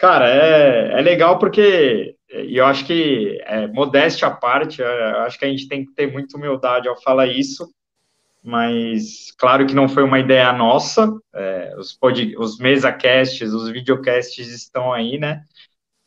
cara, 0.00 0.28
é, 0.28 0.98
é 0.98 1.02
legal 1.02 1.38
porque 1.38 2.16
e 2.32 2.56
eu 2.56 2.66
acho 2.66 2.84
que, 2.86 3.40
é, 3.44 3.66
modéstia 3.66 4.28
à 4.28 4.30
parte, 4.30 4.80
eu 4.80 4.86
acho 5.20 5.38
que 5.38 5.44
a 5.44 5.48
gente 5.48 5.68
tem 5.68 5.84
que 5.84 5.92
ter 5.92 6.10
muita 6.10 6.36
humildade 6.36 6.88
ao 6.88 7.00
falar 7.00 7.26
isso 7.26 7.68
mas 8.42 9.30
claro 9.36 9.66
que 9.66 9.74
não 9.74 9.88
foi 9.88 10.02
uma 10.02 10.18
ideia 10.18 10.52
nossa, 10.52 11.12
é, 11.34 11.74
os, 11.78 11.92
pod, 11.92 12.34
os 12.38 12.58
mesacasts, 12.58 13.52
os 13.52 13.68
videocasts 13.70 14.48
estão 14.48 14.92
aí, 14.92 15.18
né? 15.18 15.42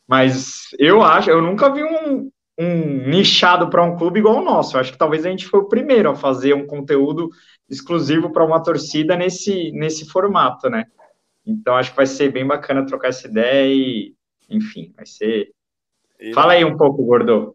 Mas 0.06 0.68
eu 0.78 1.02
acho, 1.02 1.30
eu 1.30 1.40
nunca 1.40 1.72
vi 1.72 1.84
um, 1.84 2.30
um 2.58 3.08
nichado 3.08 3.70
para 3.70 3.84
um 3.84 3.96
clube 3.96 4.18
igual 4.18 4.38
o 4.38 4.44
nosso. 4.44 4.76
Eu 4.76 4.80
acho 4.80 4.92
que 4.92 4.98
talvez 4.98 5.24
a 5.24 5.30
gente 5.30 5.46
foi 5.46 5.60
o 5.60 5.68
primeiro 5.68 6.10
a 6.10 6.16
fazer 6.16 6.54
um 6.54 6.66
conteúdo 6.66 7.30
exclusivo 7.70 8.30
para 8.30 8.44
uma 8.44 8.62
torcida 8.62 9.16
nesse, 9.16 9.70
nesse 9.72 10.04
formato, 10.06 10.68
né? 10.68 10.86
Então 11.46 11.76
acho 11.76 11.90
que 11.90 11.96
vai 11.96 12.06
ser 12.06 12.30
bem 12.30 12.46
bacana 12.46 12.86
trocar 12.86 13.08
essa 13.08 13.26
ideia 13.26 13.72
e, 13.74 14.14
enfim, 14.48 14.92
vai 14.96 15.06
ser. 15.06 15.52
Fala 16.34 16.54
aí 16.54 16.64
um 16.64 16.76
pouco, 16.76 17.04
Gordo. 17.04 17.54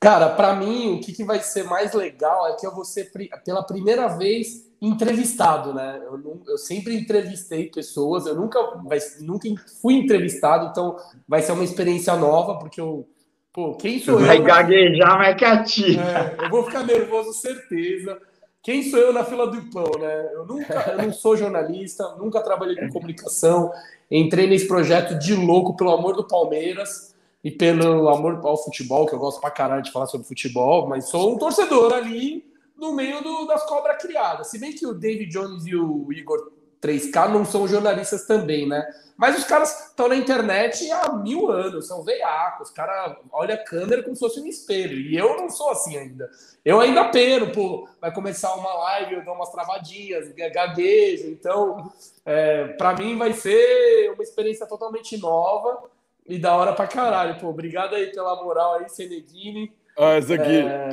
Cara, 0.00 0.30
para 0.30 0.54
mim, 0.54 0.94
o 0.94 1.00
que, 1.00 1.12
que 1.12 1.24
vai 1.24 1.40
ser 1.40 1.64
mais 1.64 1.92
legal 1.92 2.48
é 2.48 2.56
que 2.56 2.66
eu 2.66 2.74
vou 2.74 2.86
ser 2.86 3.10
pela 3.44 3.62
primeira 3.62 4.08
vez 4.08 4.70
entrevistado, 4.80 5.74
né? 5.74 6.00
Eu, 6.02 6.16
não, 6.16 6.40
eu 6.48 6.56
sempre 6.56 6.96
entrevistei 6.96 7.68
pessoas, 7.68 8.24
eu 8.24 8.34
nunca, 8.34 8.58
vai, 8.82 8.98
nunca 9.20 9.46
fui 9.82 9.94
entrevistado, 9.94 10.68
então 10.70 10.96
vai 11.28 11.42
ser 11.42 11.52
uma 11.52 11.64
experiência 11.64 12.16
nova, 12.16 12.58
porque 12.58 12.80
eu. 12.80 13.06
Pô, 13.52 13.74
quem 13.74 13.98
sou 13.98 14.18
vai 14.18 14.38
eu? 14.38 14.42
Vai 14.42 14.62
gaguejar, 14.62 15.18
mas 15.18 15.36
quietinho. 15.36 16.00
É, 16.00 16.44
eu 16.44 16.50
vou 16.50 16.64
ficar 16.64 16.84
nervoso, 16.84 17.34
certeza. 17.34 18.18
Quem 18.62 18.82
sou 18.82 18.98
eu 18.98 19.12
na 19.12 19.24
fila 19.24 19.46
do 19.46 19.62
pão, 19.70 19.90
né? 19.98 20.30
Eu 20.34 20.44
nunca, 20.44 20.74
eu 20.92 21.02
não 21.02 21.12
sou 21.12 21.36
jornalista, 21.36 22.14
nunca 22.16 22.42
trabalhei 22.42 22.76
com 22.76 22.90
comunicação, 22.90 23.72
entrei 24.10 24.46
nesse 24.46 24.68
projeto 24.68 25.18
de 25.18 25.34
louco 25.34 25.74
pelo 25.76 25.92
amor 25.92 26.14
do 26.14 26.26
Palmeiras 26.26 27.14
e 27.42 27.50
pelo 27.50 28.08
amor 28.10 28.38
ao 28.44 28.62
futebol, 28.62 29.06
que 29.06 29.14
eu 29.14 29.18
gosto 29.18 29.40
pra 29.40 29.50
caralho 29.50 29.82
de 29.82 29.90
falar 29.90 30.06
sobre 30.06 30.26
futebol, 30.26 30.86
mas 30.86 31.08
sou 31.08 31.34
um 31.34 31.38
torcedor 31.38 31.94
ali 31.94 32.44
no 32.76 32.92
meio 32.92 33.22
do, 33.22 33.46
das 33.46 33.64
cobras 33.64 34.00
criadas. 34.00 34.48
Se 34.48 34.58
bem 34.58 34.72
que 34.72 34.86
o 34.86 34.92
David 34.92 35.30
Jones 35.30 35.66
e 35.66 35.74
o 35.74 36.12
Igor 36.12 36.52
3K 36.82 37.28
não 37.28 37.44
são 37.44 37.68
jornalistas 37.68 38.24
também, 38.26 38.66
né? 38.66 38.88
Mas 39.16 39.38
os 39.38 39.44
caras 39.44 39.88
estão 39.88 40.08
na 40.08 40.16
internet 40.16 40.90
há 40.90 41.12
mil 41.12 41.50
anos, 41.50 41.86
são 41.86 42.02
veiacos, 42.02 42.70
os 42.70 42.74
caras 42.74 43.18
olham 43.30 43.54
a 43.54 43.64
câmera 43.64 44.02
como 44.02 44.16
se 44.16 44.20
fosse 44.20 44.40
um 44.40 44.46
espelho. 44.46 44.98
E 44.98 45.14
eu 45.14 45.36
não 45.36 45.50
sou 45.50 45.68
assim 45.70 45.94
ainda. 45.98 46.30
Eu 46.64 46.80
ainda 46.80 47.10
peno, 47.10 47.52
pô, 47.52 47.86
vai 48.00 48.10
começar 48.14 48.54
uma 48.54 48.72
live, 48.72 49.16
eu 49.16 49.24
dou 49.24 49.34
umas 49.34 49.50
travadinhas, 49.50 50.32
gaguejo. 50.32 51.28
Então, 51.28 51.92
é, 52.24 52.68
para 52.68 52.94
mim 52.94 53.18
vai 53.18 53.34
ser 53.34 54.10
uma 54.14 54.22
experiência 54.22 54.66
totalmente 54.66 55.18
nova 55.18 55.82
e 56.26 56.38
da 56.38 56.56
hora 56.56 56.72
pra 56.72 56.86
caralho. 56.86 57.38
Pô, 57.38 57.48
obrigado 57.48 57.94
aí 57.96 58.06
pela 58.06 58.42
moral 58.42 58.76
aí, 58.76 58.88
Senedini. 58.88 59.70
Ah, 59.98 60.16
esse 60.16 60.32
aqui. 60.32 60.60
É... 60.60 60.88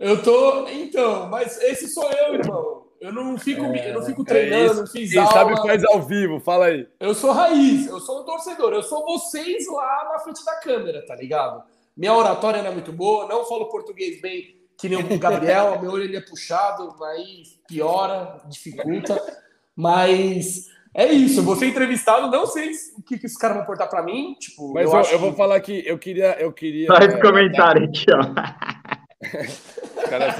eu 0.00 0.22
tô. 0.22 0.68
Então, 0.68 1.28
mas 1.28 1.60
esse 1.60 1.88
sou 1.88 2.10
eu, 2.10 2.36
irmão. 2.36 2.83
Eu 3.04 3.12
não 3.12 3.36
fico, 3.36 3.62
é, 3.66 3.90
eu 3.90 3.94
não 3.96 4.02
fico 4.02 4.24
treinando, 4.24 4.72
é 4.72 4.76
não 4.76 4.86
fiz 4.86 5.10
Quem 5.10 5.20
aula. 5.20 5.30
sabe 5.30 5.56
faz 5.56 5.84
ao 5.84 6.00
vivo, 6.00 6.40
fala 6.40 6.68
aí. 6.68 6.88
Eu 6.98 7.14
sou 7.14 7.32
raiz, 7.32 7.86
eu 7.86 8.00
sou 8.00 8.22
um 8.22 8.24
torcedor, 8.24 8.72
eu 8.72 8.82
sou 8.82 9.04
vocês 9.04 9.66
lá 9.68 10.10
na 10.10 10.18
frente 10.20 10.42
da 10.42 10.56
câmera, 10.56 11.04
tá 11.04 11.14
ligado? 11.14 11.62
Minha 11.94 12.14
oratória 12.14 12.62
não 12.62 12.70
é 12.70 12.72
muito 12.72 12.94
boa, 12.94 13.28
não 13.28 13.44
falo 13.44 13.68
português 13.68 14.22
bem 14.22 14.56
que 14.78 14.88
nem 14.88 14.98
o 14.98 15.18
Gabriel, 15.18 15.82
meu 15.82 15.90
olho 15.90 16.04
ele 16.04 16.16
é 16.16 16.20
puxado, 16.22 16.94
aí 17.04 17.42
piora, 17.68 18.40
dificulta, 18.48 19.20
mas 19.76 20.70
é 20.94 21.04
isso, 21.12 21.40
eu 21.40 21.44
vou 21.44 21.56
ser 21.56 21.66
entrevistado, 21.66 22.30
não 22.30 22.46
sei 22.46 22.70
o 22.96 23.02
que, 23.02 23.18
que 23.18 23.26
esses 23.26 23.36
caras 23.36 23.58
vão 23.58 23.66
portar 23.66 23.90
para 23.90 24.02
mim. 24.02 24.34
Tipo, 24.40 24.72
Mas 24.72 24.90
eu, 24.90 24.98
eu, 24.98 25.04
eu 25.10 25.18
vou 25.18 25.32
que... 25.32 25.36
falar 25.36 25.60
que 25.60 25.82
eu 25.86 25.98
queria. 25.98 26.40
Eu 26.40 26.52
queria 26.52 26.86
Faz 26.86 27.12
é, 27.12 27.20
comentário 27.20 27.84
aqui, 27.84 28.06
ó. 28.10 28.20
os 30.00 30.08
caras 30.08 30.36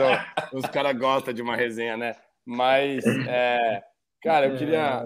os 0.53 0.67
caras 0.67 0.97
gostam 0.97 1.35
de 1.35 1.43
uma 1.43 1.57
resenha, 1.57 1.97
né? 1.97 2.17
Mas, 2.45 3.05
é, 3.29 3.83
cara, 4.23 4.47
eu 4.47 4.57
queria. 4.57 5.05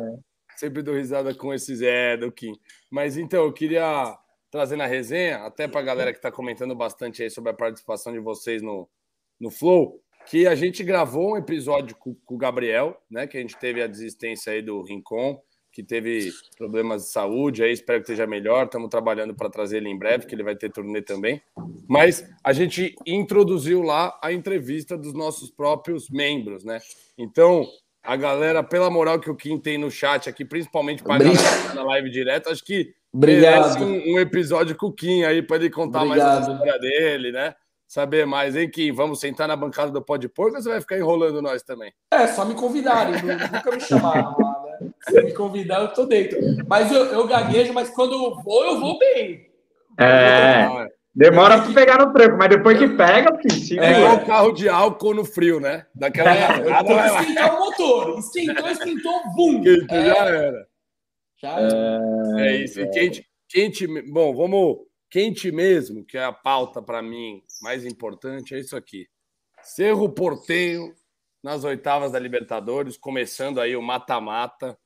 Sempre 0.56 0.82
dou 0.82 0.94
risada 0.94 1.32
com 1.34 1.54
esses 1.54 1.80
é 1.82 2.16
do 2.16 2.32
Kim. 2.32 2.52
Mas 2.90 3.16
então, 3.16 3.44
eu 3.44 3.52
queria 3.52 4.16
trazer 4.50 4.76
na 4.76 4.86
resenha, 4.86 5.38
até 5.38 5.68
para 5.68 5.80
a 5.80 5.84
galera 5.84 6.12
que 6.12 6.18
está 6.18 6.32
comentando 6.32 6.74
bastante 6.74 7.22
aí 7.22 7.30
sobre 7.30 7.50
a 7.50 7.54
participação 7.54 8.12
de 8.12 8.18
vocês 8.18 8.60
no, 8.60 8.88
no 9.38 9.50
Flow 9.50 10.02
que 10.28 10.46
a 10.46 10.54
gente 10.54 10.84
gravou 10.84 11.32
um 11.32 11.36
episódio 11.36 11.96
com, 11.96 12.14
com, 12.14 12.34
o 12.34 12.38
Gabriel, 12.38 13.00
né? 13.10 13.26
Que 13.26 13.38
a 13.38 13.40
gente 13.40 13.56
teve 13.56 13.82
a 13.82 13.86
desistência 13.86 14.52
aí 14.52 14.60
do 14.60 14.82
Rincon, 14.82 15.40
que 15.78 15.82
teve 15.84 16.32
problemas 16.56 17.04
de 17.04 17.10
saúde, 17.10 17.62
aí 17.62 17.70
espero 17.70 18.00
que 18.00 18.10
esteja 18.10 18.26
melhor. 18.26 18.64
Estamos 18.64 18.88
trabalhando 18.88 19.32
para 19.32 19.48
trazer 19.48 19.76
ele 19.76 19.88
em 19.88 19.96
breve, 19.96 20.26
que 20.26 20.34
ele 20.34 20.42
vai 20.42 20.56
ter 20.56 20.72
turnê 20.72 21.00
também. 21.00 21.40
Mas 21.88 22.28
a 22.42 22.52
gente 22.52 22.96
introduziu 23.06 23.80
lá 23.80 24.18
a 24.20 24.32
entrevista 24.32 24.98
dos 24.98 25.14
nossos 25.14 25.52
próprios 25.52 26.10
membros, 26.10 26.64
né? 26.64 26.80
Então, 27.16 27.64
a 28.02 28.16
galera, 28.16 28.64
pela 28.64 28.90
moral 28.90 29.20
que 29.20 29.30
o 29.30 29.36
Kim 29.36 29.56
tem 29.56 29.78
no 29.78 29.88
chat 29.88 30.28
aqui, 30.28 30.44
principalmente 30.44 31.04
para 31.04 31.22
tá 31.22 31.74
na 31.74 31.84
live 31.84 32.10
direto, 32.10 32.50
acho 32.50 32.64
que 32.64 32.92
Obrigado. 33.12 33.78
merece 33.78 33.80
um, 33.80 34.14
um, 34.14 34.18
episódio 34.18 34.74
com 34.74 34.86
o 34.86 34.92
Kim 34.92 35.22
aí 35.22 35.42
para 35.42 35.58
ele 35.58 35.70
contar 35.70 36.02
Obrigado. 36.02 36.26
mais 36.26 36.48
a 36.48 36.52
história 36.52 36.78
dele, 36.80 37.30
né? 37.30 37.54
saber 37.88 38.26
mais, 38.26 38.54
hein, 38.54 38.70
Kim? 38.70 38.92
Vamos 38.92 39.18
sentar 39.18 39.48
na 39.48 39.56
bancada 39.56 39.90
do 39.90 40.02
Pó 40.02 40.16
de 40.18 40.28
Porco 40.28 40.56
ou 40.56 40.62
você 40.62 40.68
vai 40.68 40.80
ficar 40.80 40.98
enrolando 40.98 41.40
nós 41.40 41.62
também? 41.62 41.92
É, 42.12 42.26
só 42.26 42.44
me 42.44 42.54
convidarem, 42.54 43.14
nunca 43.22 43.70
me 43.70 43.80
chamaram 43.80 44.36
lá? 44.38 44.57
Se 45.08 45.22
me 45.22 45.32
convidar, 45.32 45.80
eu 45.80 45.88
tô 45.88 46.06
dentro. 46.06 46.38
Mas 46.66 46.90
eu, 46.92 47.04
eu 47.06 47.26
gaguejo, 47.26 47.72
mas 47.72 47.90
quando 47.90 48.12
eu 48.12 48.42
vou, 48.42 48.64
eu 48.64 48.80
vou 48.80 48.98
bem. 48.98 49.46
É. 49.98 50.88
Demora 51.14 51.60
para 51.60 51.74
pegar 51.74 51.98
no 51.98 52.12
tranco, 52.12 52.36
mas 52.38 52.48
depois 52.48 52.78
que 52.78 52.88
pega, 52.90 53.36
filho, 53.38 53.82
É 53.82 53.98
igual 53.98 54.24
carro 54.24 54.52
de 54.52 54.68
álcool 54.68 55.14
no 55.14 55.24
frio, 55.24 55.58
né? 55.58 55.84
Daquela. 55.92 56.30
É, 56.30 57.20
esquentar 57.20 57.56
o 57.56 57.58
motor. 57.58 58.18
Esquentou, 58.20 58.68
esquentou, 58.68 59.22
bum! 59.34 59.62
é. 59.90 60.04
Já 60.04 60.26
era. 60.26 60.66
Já 61.42 61.60
era. 61.60 62.40
É, 62.40 62.46
é 62.46 62.56
isso. 62.62 62.80
E 62.80 62.86
quente, 62.90 63.26
quente. 63.48 63.86
Bom, 64.12 64.32
vamos 64.32 64.76
quente 65.10 65.50
mesmo, 65.50 66.04
que 66.04 66.16
é 66.16 66.24
a 66.24 66.32
pauta 66.32 66.80
para 66.80 67.02
mim 67.02 67.42
mais 67.62 67.84
importante, 67.84 68.54
é 68.54 68.60
isso 68.60 68.76
aqui. 68.76 69.06
Cerro 69.62 70.08
Portenho 70.08 70.94
nas 71.42 71.64
oitavas 71.64 72.12
da 72.12 72.18
Libertadores, 72.18 72.96
começando 72.96 73.60
aí 73.60 73.76
o 73.76 73.82
mata-mata, 73.82 74.76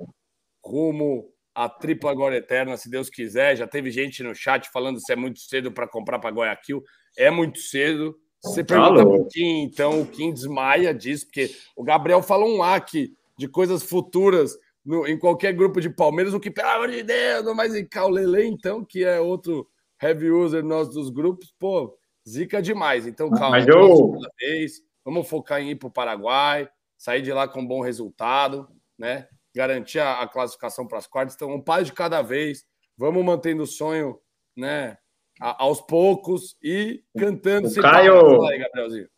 rumo 0.65 1.33
à 1.55 1.69
tripla 1.69 2.15
glória 2.15 2.37
eterna, 2.37 2.77
se 2.77 2.91
Deus 2.91 3.11
quiser. 3.11 3.57
Já 3.57 3.67
teve 3.67 3.91
gente 3.91 4.23
no 4.23 4.35
chat 4.35 4.71
falando 4.71 5.01
se 5.01 5.13
é 5.13 5.17
muito 5.17 5.41
cedo 5.41 5.73
para 5.73 5.89
comprar 5.89 6.19
para 6.19 6.31
Guayaquil. 6.31 6.83
É 7.17 7.31
muito 7.31 7.59
cedo. 7.59 8.17
Você 8.43 8.65
pergunta 8.65 9.07
um 9.07 9.29
Kim, 9.29 9.63
então 9.63 10.01
o 10.01 10.07
Kim 10.07 10.33
desmaia 10.33 10.93
disso, 10.93 11.27
porque 11.27 11.55
o 11.77 11.85
Gabriel 11.85 12.23
fala 12.23 12.45
um 12.45 12.61
aqui 12.61 13.15
de 13.39 13.47
coisas 13.47 13.85
futuras 13.85 14.59
no, 14.85 15.07
em 15.07 15.17
qualquer 15.17 15.53
grupo 15.53 15.81
de 15.81 15.89
Palmeiras, 15.89 16.35
o 16.35 16.41
que, 16.41 16.51
pelo 16.51 16.69
amor 16.69 16.91
de 16.91 17.05
Deus, 17.05 17.45
não 17.45 17.55
mais 17.55 17.73
em 17.75 17.87
Caulele, 17.87 18.45
então, 18.47 18.85
que 18.85 19.05
é 19.05 19.21
outro 19.21 19.69
heavy 20.03 20.31
user 20.31 20.65
nós 20.65 20.89
dos 20.89 21.09
grupos, 21.09 21.55
pô, 21.57 21.97
zica 22.29 22.61
demais. 22.61 23.07
Então, 23.07 23.31
calma, 23.31 23.59
Mas 23.59 23.69
eu... 23.69 24.19
vez, 24.39 24.83
vamos 25.05 25.29
focar 25.29 25.61
em 25.61 25.71
ir 25.71 25.77
para 25.77 25.89
o 25.89 25.93
Paraguai, 25.93 26.69
sair 26.97 27.23
de 27.23 27.33
lá 27.33 27.49
com 27.49 27.61
um 27.61 27.67
bom 27.67 27.81
resultado, 27.81 28.69
né? 28.99 29.29
Garantir 29.55 29.99
a, 29.99 30.21
a 30.21 30.29
classificação 30.29 30.87
para 30.87 30.99
as 30.99 31.07
quartas. 31.07 31.35
Então, 31.35 31.51
um 31.51 31.61
pai 31.61 31.85
de 31.85 31.93
cada 31.93 32.23
vez. 32.23 32.65
Vamos 32.97 33.25
mantendo 33.25 33.63
o 33.63 33.67
sonho, 33.67 34.19
né? 34.57 34.97
A, 35.41 35.65
aos 35.65 35.81
poucos 35.81 36.57
e 36.63 37.03
cantando. 37.19 37.69
O 37.69 37.75
Caio, 37.75 38.45
aí, 38.45 38.59
Gabrielzinho. 38.59 39.09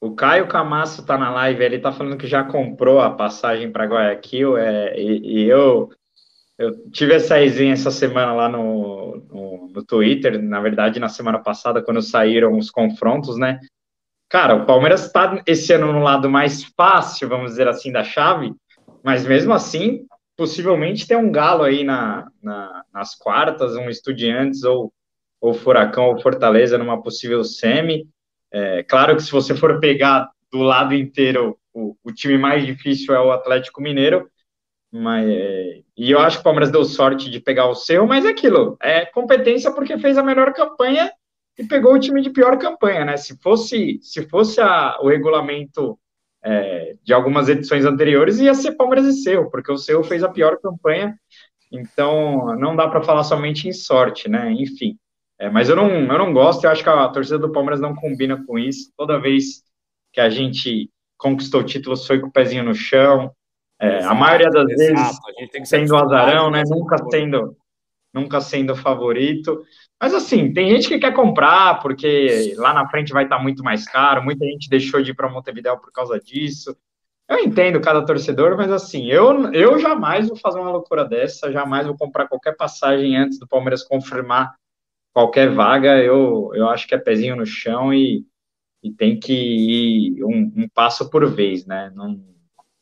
O 0.00 0.14
Caio 0.14 0.48
Camasso 0.48 1.04
tá 1.04 1.18
na 1.18 1.30
live, 1.30 1.62
ele 1.62 1.78
tá 1.78 1.92
falando 1.92 2.16
que 2.16 2.26
já 2.26 2.42
comprou 2.42 3.00
a 3.00 3.10
passagem 3.10 3.70
para 3.70 3.84
Guayaquil, 3.84 4.56
é, 4.56 4.98
e, 4.98 5.42
e 5.42 5.48
eu 5.48 5.90
eu 6.60 6.90
tive 6.90 7.14
essa 7.14 7.36
resenha 7.36 7.72
essa 7.72 7.90
semana 7.90 8.34
lá 8.34 8.46
no, 8.46 9.16
no, 9.30 9.68
no, 9.68 9.82
Twitter, 9.82 10.38
na 10.42 10.60
verdade, 10.60 11.00
na 11.00 11.08
semana 11.08 11.38
passada, 11.38 11.82
quando 11.82 12.02
saíram 12.02 12.58
os 12.58 12.70
confrontos, 12.70 13.38
né? 13.38 13.58
Cara, 14.30 14.54
o 14.54 14.64
Palmeiras 14.64 15.06
está 15.06 15.42
esse 15.44 15.72
ano 15.72 15.92
no 15.92 16.04
lado 16.04 16.30
mais 16.30 16.62
fácil, 16.76 17.28
vamos 17.28 17.50
dizer 17.50 17.66
assim, 17.66 17.90
da 17.90 18.04
chave, 18.04 18.54
mas 19.02 19.26
mesmo 19.26 19.52
assim, 19.52 20.06
possivelmente 20.36 21.04
tem 21.04 21.16
um 21.16 21.32
galo 21.32 21.64
aí 21.64 21.82
na, 21.82 22.30
na 22.40 22.84
nas 22.94 23.16
quartas, 23.16 23.74
um 23.74 23.90
Estudiantes 23.90 24.62
ou, 24.62 24.92
ou 25.40 25.52
Furacão 25.52 26.10
ou 26.10 26.22
Fortaleza 26.22 26.78
numa 26.78 27.02
possível 27.02 27.42
semi. 27.42 28.06
É, 28.52 28.84
claro 28.84 29.16
que 29.16 29.22
se 29.22 29.32
você 29.32 29.52
for 29.52 29.80
pegar 29.80 30.30
do 30.52 30.58
lado 30.58 30.94
inteiro, 30.94 31.58
o, 31.74 31.96
o 32.04 32.12
time 32.12 32.38
mais 32.38 32.64
difícil 32.64 33.12
é 33.12 33.20
o 33.20 33.32
Atlético 33.32 33.82
Mineiro, 33.82 34.30
mas, 34.92 35.28
e 35.96 36.08
eu 36.10 36.20
acho 36.20 36.36
que 36.36 36.42
o 36.42 36.44
Palmeiras 36.44 36.70
deu 36.70 36.84
sorte 36.84 37.28
de 37.28 37.40
pegar 37.40 37.66
o 37.66 37.74
seu, 37.74 38.06
mas 38.06 38.24
é 38.24 38.28
aquilo, 38.28 38.76
é 38.80 39.06
competência 39.06 39.72
porque 39.72 39.98
fez 39.98 40.16
a 40.16 40.22
melhor 40.22 40.52
campanha 40.52 41.10
e 41.58 41.64
pegou 41.64 41.94
o 41.94 41.98
time 41.98 42.22
de 42.22 42.30
pior 42.30 42.58
campanha, 42.58 43.04
né? 43.04 43.16
Se 43.16 43.36
fosse, 43.40 43.98
se 44.02 44.26
fosse 44.28 44.60
a, 44.60 44.98
o 45.00 45.08
regulamento 45.08 45.98
é, 46.42 46.96
de 47.02 47.12
algumas 47.12 47.48
edições 47.48 47.84
anteriores, 47.84 48.38
ia 48.38 48.54
ser 48.54 48.72
Palmeiras 48.72 49.06
e 49.06 49.22
seu, 49.22 49.50
porque 49.50 49.70
o 49.70 49.78
seu 49.78 50.02
fez 50.02 50.22
a 50.22 50.28
pior 50.28 50.58
campanha, 50.60 51.14
então 51.70 52.56
não 52.56 52.74
dá 52.74 52.88
para 52.88 53.02
falar 53.02 53.24
somente 53.24 53.68
em 53.68 53.72
sorte, 53.72 54.28
né? 54.28 54.50
Enfim, 54.52 54.96
é, 55.38 55.50
mas 55.50 55.68
eu 55.68 55.76
não, 55.76 55.88
eu 55.88 56.18
não 56.18 56.32
gosto, 56.32 56.64
eu 56.64 56.70
acho 56.70 56.82
que 56.82 56.88
a 56.88 57.08
torcida 57.08 57.38
do 57.38 57.52
Palmeiras 57.52 57.80
não 57.80 57.94
combina 57.94 58.42
com 58.46 58.58
isso. 58.58 58.90
Toda 58.96 59.20
vez 59.20 59.62
que 60.12 60.20
a 60.20 60.28
gente 60.30 60.90
conquistou 61.16 61.62
títulos 61.62 62.06
foi 62.06 62.18
com 62.18 62.28
o 62.28 62.32
pezinho 62.32 62.64
no 62.64 62.74
chão, 62.74 63.34
é, 63.80 64.04
a 64.04 64.14
maioria 64.14 64.50
das 64.50 64.70
exato. 64.70 65.18
vezes 65.38 65.68
sendo 65.68 65.96
azarão, 65.96 66.50
né? 66.50 66.62
Nunca 66.68 66.98
sendo, 67.10 67.56
nunca 68.12 68.38
sendo 68.42 68.76
favorito. 68.76 69.64
Mas 70.00 70.14
assim, 70.14 70.52
tem 70.52 70.70
gente 70.70 70.88
que 70.88 70.98
quer 70.98 71.12
comprar 71.12 71.80
porque 71.80 72.54
lá 72.56 72.72
na 72.72 72.88
frente 72.88 73.12
vai 73.12 73.24
estar 73.24 73.38
muito 73.38 73.62
mais 73.62 73.84
caro. 73.84 74.22
Muita 74.22 74.46
gente 74.46 74.70
deixou 74.70 75.02
de 75.02 75.10
ir 75.10 75.14
para 75.14 75.28
Montevideo 75.28 75.78
por 75.78 75.92
causa 75.92 76.18
disso. 76.18 76.74
Eu 77.28 77.38
entendo 77.38 77.80
cada 77.80 78.04
torcedor, 78.04 78.56
mas 78.56 78.72
assim, 78.72 79.06
eu, 79.06 79.52
eu 79.52 79.78
jamais 79.78 80.26
vou 80.26 80.36
fazer 80.36 80.58
uma 80.58 80.70
loucura 80.70 81.04
dessa, 81.04 81.52
jamais 81.52 81.86
vou 81.86 81.96
comprar 81.96 82.26
qualquer 82.26 82.56
passagem 82.56 83.16
antes 83.16 83.38
do 83.38 83.46
Palmeiras 83.46 83.84
confirmar 83.84 84.54
qualquer 85.12 85.50
vaga, 85.50 85.98
eu, 85.98 86.50
eu 86.54 86.68
acho 86.68 86.86
que 86.88 86.94
é 86.94 86.98
pezinho 86.98 87.36
no 87.36 87.46
chão 87.46 87.92
e, 87.92 88.24
e 88.82 88.90
tem 88.90 89.18
que 89.18 89.32
ir 89.32 90.24
um, 90.24 90.52
um 90.56 90.68
passo 90.68 91.10
por 91.10 91.28
vez, 91.30 91.66
né? 91.66 91.92
Não, 91.94 92.20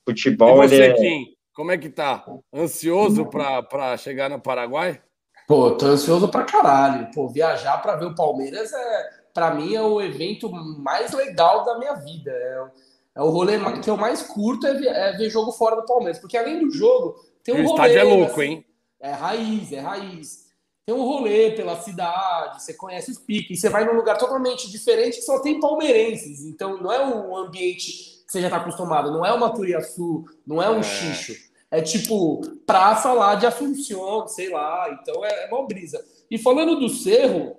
futebol. 0.07 0.65
E 0.65 0.69
você, 0.69 0.83
é... 0.83 0.95
Kim, 0.95 1.27
como 1.53 1.73
é 1.73 1.79
que 1.79 1.91
tá? 1.91 2.25
Ansioso 2.55 3.27
para 3.27 3.97
chegar 3.97 4.31
no 4.31 4.41
Paraguai? 4.41 5.03
Pô, 5.49 5.71
tô 5.71 5.87
ansioso 5.87 6.29
pra 6.29 6.45
caralho. 6.45 7.11
Pô, 7.11 7.27
viajar 7.27 7.79
para 7.79 7.97
ver 7.97 8.05
o 8.05 8.15
Palmeiras 8.15 8.71
é, 8.71 9.11
para 9.33 9.55
mim, 9.55 9.75
é 9.75 9.81
o 9.81 9.99
evento 9.99 10.51
mais 10.51 11.11
legal 11.13 11.65
da 11.65 11.79
minha 11.79 11.95
vida. 11.95 12.31
É, 12.31 12.67
é 13.15 13.23
o 13.23 13.31
rolê 13.31 13.59
que 13.81 13.89
eu 13.89 13.97
mais 13.97 14.23
curto 14.23 14.67
é 14.67 14.75
ver, 14.75 14.89
é 14.89 15.17
ver, 15.17 15.31
jogo 15.31 15.51
fora 15.53 15.77
do 15.77 15.87
Palmeiras, 15.87 16.19
porque 16.19 16.37
além 16.37 16.61
do 16.61 16.71
jogo 16.71 17.15
tem 17.43 17.55
um 17.55 17.65
o 17.65 17.69
rolê. 17.69 17.71
O 17.71 17.75
estádio 17.77 17.99
é 17.99 18.03
louco, 18.03 18.33
assim, 18.33 18.43
hein? 18.43 18.67
É 19.01 19.11
raiz, 19.11 19.73
é 19.73 19.81
raiz. 19.81 20.49
Tem 20.85 20.95
um 20.95 21.03
rolê 21.03 21.53
pela 21.53 21.81
cidade, 21.81 22.63
você 22.63 22.75
conhece 22.75 23.11
os 23.11 23.19
piques, 23.19 23.59
você 23.59 23.71
vai 23.71 23.87
num 23.87 23.95
lugar 23.95 24.19
totalmente 24.19 24.71
diferente 24.71 25.17
que 25.17 25.23
só 25.23 25.39
tem 25.39 25.59
palmeirenses. 25.59 26.45
Então 26.45 26.77
não 26.77 26.93
é 26.93 27.03
um 27.07 27.35
ambiente 27.35 27.93
que 28.27 28.33
você 28.33 28.43
já 28.43 28.49
está 28.49 28.59
acostumado, 28.59 29.11
não 29.11 29.25
é 29.25 29.33
uma 29.33 29.49
Turiaçu, 29.49 30.27
não 30.47 30.63
é 30.63 30.69
um 30.69 30.81
é. 30.81 30.83
xixo. 30.83 31.48
É 31.71 31.83
tipo 31.83 32.41
praça 32.67 33.13
lá 33.13 33.35
de 33.35 33.47
Assunção, 33.47 34.27
sei 34.27 34.51
lá. 34.51 34.99
Então 35.01 35.25
é, 35.25 35.45
é 35.45 35.49
uma 35.55 35.67
brisa. 35.67 36.05
E 36.31 36.39
falando 36.39 36.79
do 36.79 36.89
Cerro, 36.89 37.57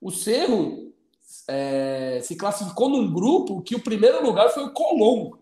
o 0.00 0.10
Cerro 0.10 0.92
é, 1.48 2.20
se 2.22 2.36
classificou 2.36 2.88
num 2.88 3.12
grupo 3.12 3.62
que 3.62 3.74
o 3.74 3.82
primeiro 3.82 4.24
lugar 4.24 4.50
foi 4.50 4.64
o 4.64 4.72
Colom. 4.72 5.32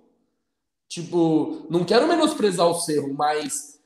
Tipo, 0.88 1.66
não 1.70 1.84
quero 1.84 2.06
menosprezar 2.06 2.68
o 2.68 2.74
Cerro, 2.74 3.12
mas, 3.14 3.80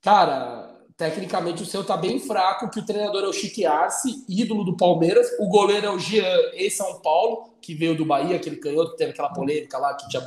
cara, 0.00 0.80
tecnicamente 0.96 1.62
o 1.62 1.66
seu 1.66 1.84
tá 1.84 1.96
bem 1.96 2.18
fraco, 2.20 2.70
que 2.70 2.78
o 2.78 2.84
treinador 2.84 3.24
é 3.24 3.26
o 3.26 3.32
Chique 3.32 3.66
Arce, 3.66 4.24
ídolo 4.28 4.64
do 4.64 4.76
Palmeiras, 4.76 5.26
o 5.38 5.48
goleiro 5.48 5.86
é 5.86 5.90
o 5.90 5.98
Jean 5.98 6.24
e 6.54 6.70
São 6.70 7.00
Paulo, 7.00 7.54
que 7.60 7.74
veio 7.74 7.96
do 7.96 8.04
Bahia, 8.04 8.36
aquele 8.36 8.56
canhoto 8.56 8.92
que 8.92 8.98
teve 8.98 9.10
aquela 9.12 9.32
polêmica 9.32 9.78
lá, 9.78 9.94
que 9.94 10.08
tinha 10.08 10.22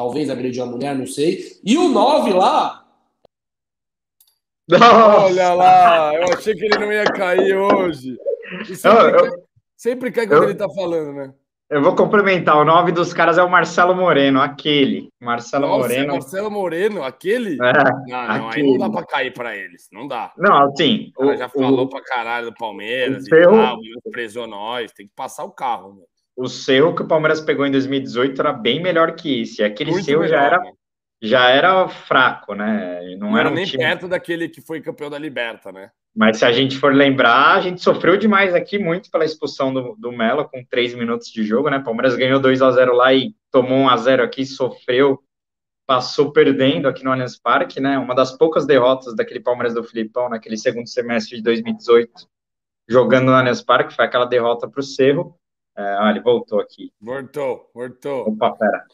talvez 0.00 0.30
agrediu 0.30 0.62
a 0.62 0.66
mulher, 0.66 0.94
não 0.94 1.06
sei. 1.06 1.60
E 1.62 1.76
o 1.76 1.90
9 1.90 2.32
lá. 2.32 2.86
Nossa. 4.66 5.26
Olha 5.26 5.52
lá, 5.52 6.14
eu 6.14 6.32
achei 6.32 6.54
que 6.54 6.64
ele 6.64 6.78
não 6.78 6.90
ia 6.90 7.04
cair 7.04 7.54
hoje. 7.54 8.16
Sempre, 8.74 9.28
eu, 9.28 9.46
sempre 9.76 10.10
cai 10.10 10.26
quando 10.26 10.44
eu, 10.44 10.50
ele 10.50 10.58
tá 10.58 10.68
falando, 10.70 11.12
né? 11.12 11.34
Eu 11.68 11.82
vou 11.82 11.94
complementar. 11.94 12.56
O 12.56 12.64
nome 12.64 12.92
dos 12.92 13.12
caras 13.12 13.36
é 13.36 13.42
o 13.42 13.50
Marcelo 13.50 13.94
Moreno, 13.94 14.40
aquele. 14.40 15.10
Marcelo 15.20 15.66
Nossa, 15.66 15.80
Moreno. 15.80 16.12
Marcelo 16.14 16.50
Moreno, 16.50 17.02
aquele? 17.02 17.54
É, 17.54 17.72
não, 18.08 18.28
não, 18.28 18.48
aquele. 18.48 18.66
aí 18.66 18.72
não 18.72 18.78
dá 18.78 18.90
pra 18.90 19.06
cair 19.06 19.34
pra 19.34 19.54
eles. 19.54 19.86
Não 19.92 20.08
dá. 20.08 20.32
Não, 20.38 20.64
assim. 20.64 21.12
O 21.18 21.36
já 21.36 21.48
falou 21.48 21.84
o, 21.84 21.88
pra 21.90 22.02
caralho 22.02 22.46
do 22.46 22.54
Palmeiras 22.54 23.26
e 23.26 23.28
seu... 23.28 23.52
tal, 23.52 23.76
presou 24.10 24.46
nós. 24.46 24.92
Tem 24.92 25.06
que 25.06 25.12
passar 25.14 25.44
o 25.44 25.50
carro, 25.50 25.90
mano 25.90 26.10
o 26.40 26.48
Cerro 26.48 26.94
que 26.94 27.02
o 27.02 27.06
Palmeiras 27.06 27.38
pegou 27.38 27.66
em 27.66 27.70
2018 27.70 28.40
era 28.40 28.52
bem 28.52 28.82
melhor 28.82 29.14
que 29.14 29.42
esse. 29.42 29.62
Aquele 29.62 29.90
Muito 29.90 30.06
Cerro 30.06 30.26
já 30.26 30.42
era, 30.42 30.72
já 31.20 31.50
era 31.50 31.86
fraco, 31.86 32.54
né? 32.54 33.14
Não, 33.18 33.32
não 33.32 33.38
era, 33.38 33.50
um 33.50 33.54
nem 33.54 33.66
time... 33.66 33.84
perto 33.84 34.08
daquele 34.08 34.48
que 34.48 34.62
foi 34.62 34.80
campeão 34.80 35.10
da 35.10 35.18
Liberta, 35.18 35.70
né? 35.70 35.90
Mas 36.16 36.38
se 36.38 36.46
a 36.46 36.50
gente 36.50 36.78
for 36.78 36.94
lembrar, 36.94 37.56
a 37.56 37.60
gente 37.60 37.82
sofreu 37.82 38.16
demais 38.16 38.54
aqui 38.54 38.78
muito 38.78 39.10
pela 39.10 39.24
expulsão 39.24 39.72
do, 39.72 39.94
do 39.98 40.10
Melo 40.10 40.48
com 40.48 40.64
três 40.64 40.94
minutos 40.94 41.28
de 41.30 41.44
jogo, 41.44 41.68
né? 41.68 41.78
Palmeiras 41.78 42.16
ganhou 42.16 42.40
2 42.40 42.62
a 42.62 42.70
0 42.70 42.94
lá 42.94 43.12
e 43.12 43.34
tomou 43.50 43.76
1 43.76 43.88
a 43.90 43.96
0 43.98 44.22
aqui, 44.22 44.46
sofreu, 44.46 45.22
passou 45.86 46.32
perdendo 46.32 46.88
aqui 46.88 47.04
no 47.04 47.12
Allianz 47.12 47.38
Parque, 47.38 47.80
né? 47.80 47.98
Uma 47.98 48.14
das 48.14 48.32
poucas 48.32 48.66
derrotas 48.66 49.14
daquele 49.14 49.40
Palmeiras 49.40 49.74
do 49.74 49.84
Filipão 49.84 50.30
naquele 50.30 50.56
segundo 50.56 50.88
semestre 50.88 51.36
de 51.36 51.42
2018, 51.42 52.10
jogando 52.88 53.26
no 53.26 53.34
Allianz 53.34 53.60
Parque, 53.60 53.94
foi 53.94 54.06
aquela 54.06 54.24
derrota 54.24 54.66
para 54.66 54.80
o 54.80 54.82
Cerro. 54.82 55.38
É, 55.80 55.96
ah, 55.98 56.10
ele 56.10 56.20
voltou 56.20 56.60
aqui. 56.60 56.92
Voltou, 57.00 57.70
voltou. 57.74 58.28
Opa, 58.28 58.52
pera. 58.52 58.84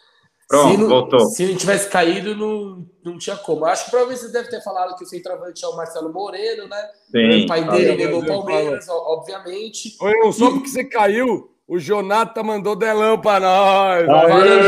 Pronto, 0.49 0.71
se 0.71 0.77
não, 0.77 0.89
voltou. 0.89 1.21
Se 1.27 1.43
ele 1.43 1.57
tivesse 1.57 1.91
caído, 1.91 2.37
não, 2.37 2.87
não 3.05 3.19
tinha 3.19 3.37
como. 3.37 3.65
Acho 3.65 3.87
que 3.87 3.91
provavelmente 3.91 4.25
você 4.25 4.33
deve 4.33 4.49
ter 4.49 4.63
falado 4.63 4.97
que 4.97 5.03
o 5.03 5.07
centroavante 5.07 5.65
é 5.65 5.69
o 5.69 5.77
Marcelo 5.77 6.13
Moreno, 6.13 6.69
né? 6.69 6.89
Sim. 7.11 7.45
O 7.45 7.47
pai 7.49 7.69
dele 7.69 7.97
negou 7.97 8.23
o 8.23 8.27
Palmeiras, 8.27 8.87
obviamente. 8.89 9.97
Oi, 10.01 10.33
só 10.33 10.51
porque 10.51 10.69
você 10.69 10.85
caiu, 10.85 11.51
o 11.67 11.79
Jonathan 11.81 12.45
mandou 12.45 12.77
delão 12.77 13.21
para 13.21 13.41
nós. 13.41 14.07
Valeu, 14.07 14.63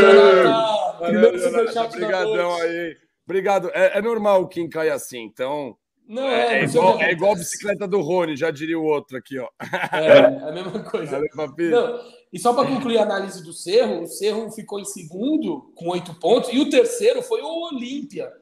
Jonathan. 0.99 1.85
Obrigadão 1.85 2.55
aí. 2.55 2.97
Obrigado. 3.25 3.71
É, 3.73 3.99
é 3.99 4.01
normal 4.01 4.41
o 4.41 4.47
Kim 4.49 4.67
cair 4.67 4.91
assim, 4.91 5.21
então 5.21 5.77
não, 6.09 6.23
é, 6.23 6.61
é, 6.61 6.63
igual, 6.63 6.99
é 6.99 7.11
igual 7.11 7.33
a 7.33 7.35
bicicleta 7.35 7.87
do 7.87 8.01
Rony, 8.01 8.35
já 8.35 8.49
diria 8.49 8.79
o 8.79 8.83
outro 8.83 9.15
aqui, 9.15 9.37
ó. 9.37 9.47
É, 9.93 10.07
é 10.07 10.49
a 10.49 10.51
mesma 10.51 10.79
coisa. 10.89 11.19
Não, 11.19 11.99
e 12.33 12.39
só 12.39 12.51
para 12.51 12.67
concluir 12.67 12.97
a 12.97 13.03
análise 13.03 13.43
do 13.43 13.53
Cerro, 13.53 14.01
o 14.01 14.07
Cerro 14.07 14.49
ficou 14.51 14.79
em 14.79 14.85
segundo 14.85 15.71
com 15.75 15.89
oito 15.89 16.15
pontos, 16.15 16.49
e 16.51 16.59
o 16.59 16.67
terceiro 16.67 17.21
foi 17.21 17.43
o 17.43 17.67
Olímpia, 17.67 18.33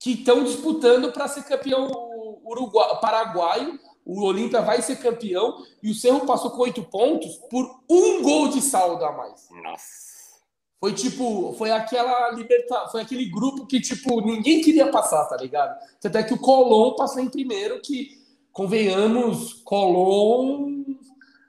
que 0.00 0.12
estão 0.12 0.42
disputando 0.42 1.12
para 1.12 1.28
ser 1.28 1.42
campeão 1.42 1.86
uruguai, 2.46 2.98
paraguaio. 2.98 3.78
O 4.06 4.24
Olímpia 4.24 4.62
vai 4.62 4.80
ser 4.80 4.96
campeão, 4.96 5.62
e 5.82 5.90
o 5.90 5.94
Cerro 5.94 6.24
passou 6.24 6.50
com 6.50 6.62
oito 6.62 6.82
pontos 6.82 7.36
por 7.50 7.82
um 7.90 8.22
gol 8.22 8.48
de 8.48 8.62
saldo 8.62 9.04
a 9.04 9.12
mais. 9.12 9.48
Nossa. 9.62 10.11
Foi 10.82 10.92
tipo, 10.92 11.54
foi 11.56 11.70
aquela 11.70 12.32
liberta, 12.32 12.88
foi 12.90 13.02
aquele 13.02 13.26
grupo 13.26 13.68
que 13.68 13.80
tipo 13.80 14.20
ninguém 14.20 14.60
queria 14.60 14.90
passar, 14.90 15.24
tá 15.26 15.36
ligado? 15.36 15.78
Até 16.04 16.24
que 16.24 16.34
o 16.34 16.38
Colom 16.38 16.96
passou 16.96 17.22
em 17.22 17.28
primeiro, 17.30 17.80
que 17.80 18.20
convenhamos, 18.50 19.62
Colom 19.62 20.82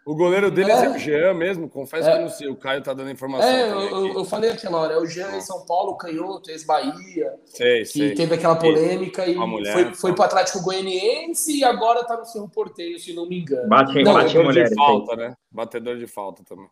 o 0.05 0.15
goleiro 0.15 0.51
dele 0.51 0.69
é, 0.69 0.85
é 0.85 0.89
o 0.89 0.99
Jean 0.99 1.33
mesmo, 1.33 1.67
confesso 1.67 2.09
é, 2.09 2.13
que 2.13 2.19
não 2.19 2.29
sei, 2.29 2.47
o 2.47 2.55
Caio 2.55 2.83
tá 2.83 2.93
dando 2.93 3.09
informação. 3.09 3.49
É, 3.49 3.71
eu, 3.71 4.13
eu, 4.19 4.25
falei 4.25 4.51
aquela 4.51 4.77
hora, 4.77 4.93
é 4.93 4.97
o 4.99 5.05
Jean 5.07 5.35
em 5.35 5.41
São 5.41 5.65
Paulo, 5.65 5.97
canhoto, 5.97 6.51
ex-Bahia, 6.51 7.33
que 7.55 7.85
sei. 7.85 8.13
teve 8.13 8.35
aquela 8.35 8.55
polêmica 8.55 9.25
e, 9.25 9.33
mulher, 9.35 9.73
foi, 9.73 9.93
foi 9.95 10.13
pro 10.13 10.25
Atlético 10.25 10.61
Goianiense 10.61 11.57
e 11.57 11.63
agora 11.63 12.03
tá 12.03 12.17
no 12.17 12.25
seu 12.25 12.47
porteio, 12.47 12.99
se 12.99 13.13
não 13.13 13.27
me 13.27 13.39
engano. 13.39 13.67
Bate, 13.67 14.03
não, 14.03 14.13
bate 14.13 14.37
mulher, 14.37 14.69
de 14.69 14.75
falta, 14.75 15.15
né? 15.15 15.33
Batedor 15.49 15.97
de 15.97 16.05
falta 16.05 16.43
também. 16.43 16.67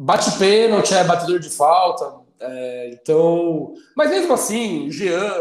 Bate 0.00 0.38
pênalti, 0.38 0.94
é 0.94 1.02
batedor 1.02 1.40
de 1.40 1.50
falta. 1.50 2.20
É, 2.40 2.90
então. 2.92 3.74
Mas 3.96 4.10
mesmo 4.10 4.32
assim, 4.32 4.88
Jean, 4.92 5.34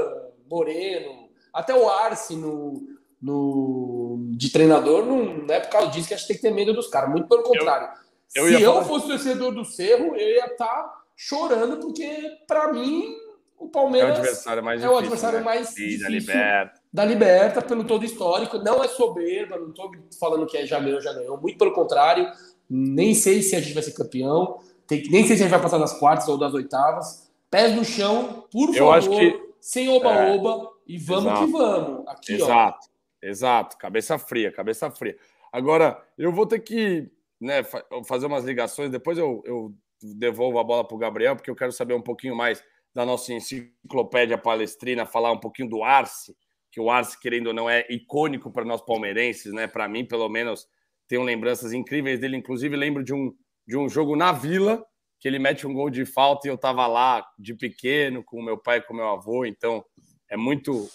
Moreno, 0.49 1.29
até 1.53 1.75
o 1.75 1.87
Arce 1.87 2.35
no, 2.35 2.73
no, 3.21 4.17
de 4.31 4.49
treinador, 4.49 5.05
não, 5.05 5.23
não 5.25 5.53
é 5.53 5.59
por 5.59 5.69
causa 5.69 5.91
disso 5.91 6.07
que 6.07 6.15
a 6.15 6.17
gente 6.17 6.27
tem 6.27 6.35
que 6.37 6.41
ter 6.41 6.51
medo 6.51 6.73
dos 6.73 6.87
caras. 6.87 7.11
Muito 7.11 7.27
pelo 7.27 7.43
contrário. 7.43 7.89
Eu, 8.33 8.49
eu 8.49 8.57
Se 8.57 8.63
eu 8.63 8.85
fosse 8.85 9.07
torcedor 9.07 9.53
do 9.53 9.63
Cerro, 9.63 10.15
eu 10.15 10.27
ia 10.27 10.45
estar 10.45 10.65
tá 10.65 11.03
chorando, 11.15 11.77
porque, 11.77 12.31
para 12.47 12.73
mim, 12.73 13.15
o 13.59 13.69
Palmeiras 13.69 14.09
é 14.09 14.13
o 14.13 14.17
adversário 14.17 14.63
mais, 14.63 14.83
é 14.83 14.89
o 14.89 14.97
adversário 14.97 15.39
né? 15.39 15.45
mais 15.45 15.69
difícil 15.69 16.01
da 16.01 16.09
Liberta. 16.09 16.81
da 16.91 17.05
Liberta, 17.05 17.61
pelo 17.61 17.83
todo 17.83 18.05
histórico. 18.05 18.57
Não 18.57 18.83
é 18.83 18.87
soberba, 18.87 19.57
não 19.57 19.69
estou 19.69 19.91
falando 20.19 20.45
que 20.45 20.57
é 20.57 20.65
já 20.65 20.79
ganhou, 20.79 21.01
já 21.01 21.13
ganhou. 21.13 21.39
Muito 21.39 21.57
pelo 21.57 21.73
contrário. 21.73 22.27
Nem 22.69 23.13
sei 23.13 23.41
se 23.41 23.55
a 23.55 23.59
gente 23.59 23.73
vai 23.73 23.83
ser 23.83 23.93
campeão. 23.93 24.59
Tem, 24.87 25.03
nem 25.09 25.25
sei 25.25 25.35
se 25.35 25.43
a 25.43 25.45
gente 25.45 25.51
vai 25.51 25.61
passar 25.61 25.77
das 25.77 25.97
quartas 25.99 26.27
ou 26.27 26.37
das 26.37 26.53
oitavas. 26.53 27.31
Pés 27.49 27.75
no 27.75 27.85
chão, 27.85 28.45
por 28.51 28.75
Eu 28.75 28.87
favor, 28.87 29.19
que... 29.19 29.41
sem 29.59 29.89
oba-oba. 29.89 30.65
É... 30.65 30.77
E 30.87 30.97
vamos 30.97 31.25
Exato. 31.25 31.45
que 31.45 31.51
vamos. 31.51 32.07
Aqui, 32.07 32.33
Exato. 32.33 32.87
Ó. 32.87 33.27
Exato. 33.27 33.77
Cabeça 33.77 34.17
fria, 34.17 34.51
cabeça 34.51 34.89
fria. 34.91 35.17
Agora, 35.51 36.01
eu 36.17 36.31
vou 36.31 36.45
ter 36.45 36.59
que 36.59 37.09
né, 37.39 37.63
fazer 38.05 38.25
umas 38.25 38.43
ligações. 38.43 38.89
Depois 38.89 39.17
eu, 39.17 39.41
eu 39.45 39.73
devolvo 40.01 40.59
a 40.59 40.63
bola 40.63 40.87
para 40.87 40.95
o 40.95 40.99
Gabriel, 40.99 41.35
porque 41.35 41.49
eu 41.49 41.55
quero 41.55 41.71
saber 41.71 41.93
um 41.93 42.01
pouquinho 42.01 42.35
mais 42.35 42.63
da 42.93 43.05
nossa 43.05 43.33
enciclopédia 43.33 44.37
palestrina, 44.37 45.05
falar 45.05 45.31
um 45.31 45.39
pouquinho 45.39 45.69
do 45.69 45.83
Arce, 45.83 46.35
que 46.71 46.79
o 46.79 46.89
Arce, 46.89 47.19
querendo 47.19 47.47
ou 47.47 47.53
não, 47.53 47.69
é 47.69 47.85
icônico 47.89 48.51
para 48.51 48.65
nós 48.65 48.81
palmeirenses, 48.81 49.53
né? 49.53 49.67
Para 49.67 49.87
mim, 49.87 50.05
pelo 50.05 50.27
menos, 50.29 50.67
tenho 51.07 51.23
lembranças 51.23 51.73
incríveis 51.73 52.19
dele. 52.19 52.37
Inclusive, 52.37 52.75
lembro 52.75 53.03
de 53.03 53.13
um, 53.13 53.33
de 53.65 53.77
um 53.77 53.87
jogo 53.87 54.15
na 54.15 54.31
Vila, 54.31 54.85
que 55.19 55.27
ele 55.27 55.39
mete 55.39 55.65
um 55.65 55.73
gol 55.73 55.89
de 55.89 56.05
falta 56.05 56.47
e 56.47 56.51
eu 56.51 56.55
estava 56.55 56.85
lá 56.87 57.25
de 57.39 57.53
pequeno, 57.53 58.23
com 58.23 58.41
meu 58.41 58.57
pai 58.57 58.79
e 58.79 58.81
com 58.81 58.93
meu 58.93 59.07
avô. 59.07 59.45
Então, 59.45 59.83
é 60.29 60.37
muito 60.37 60.87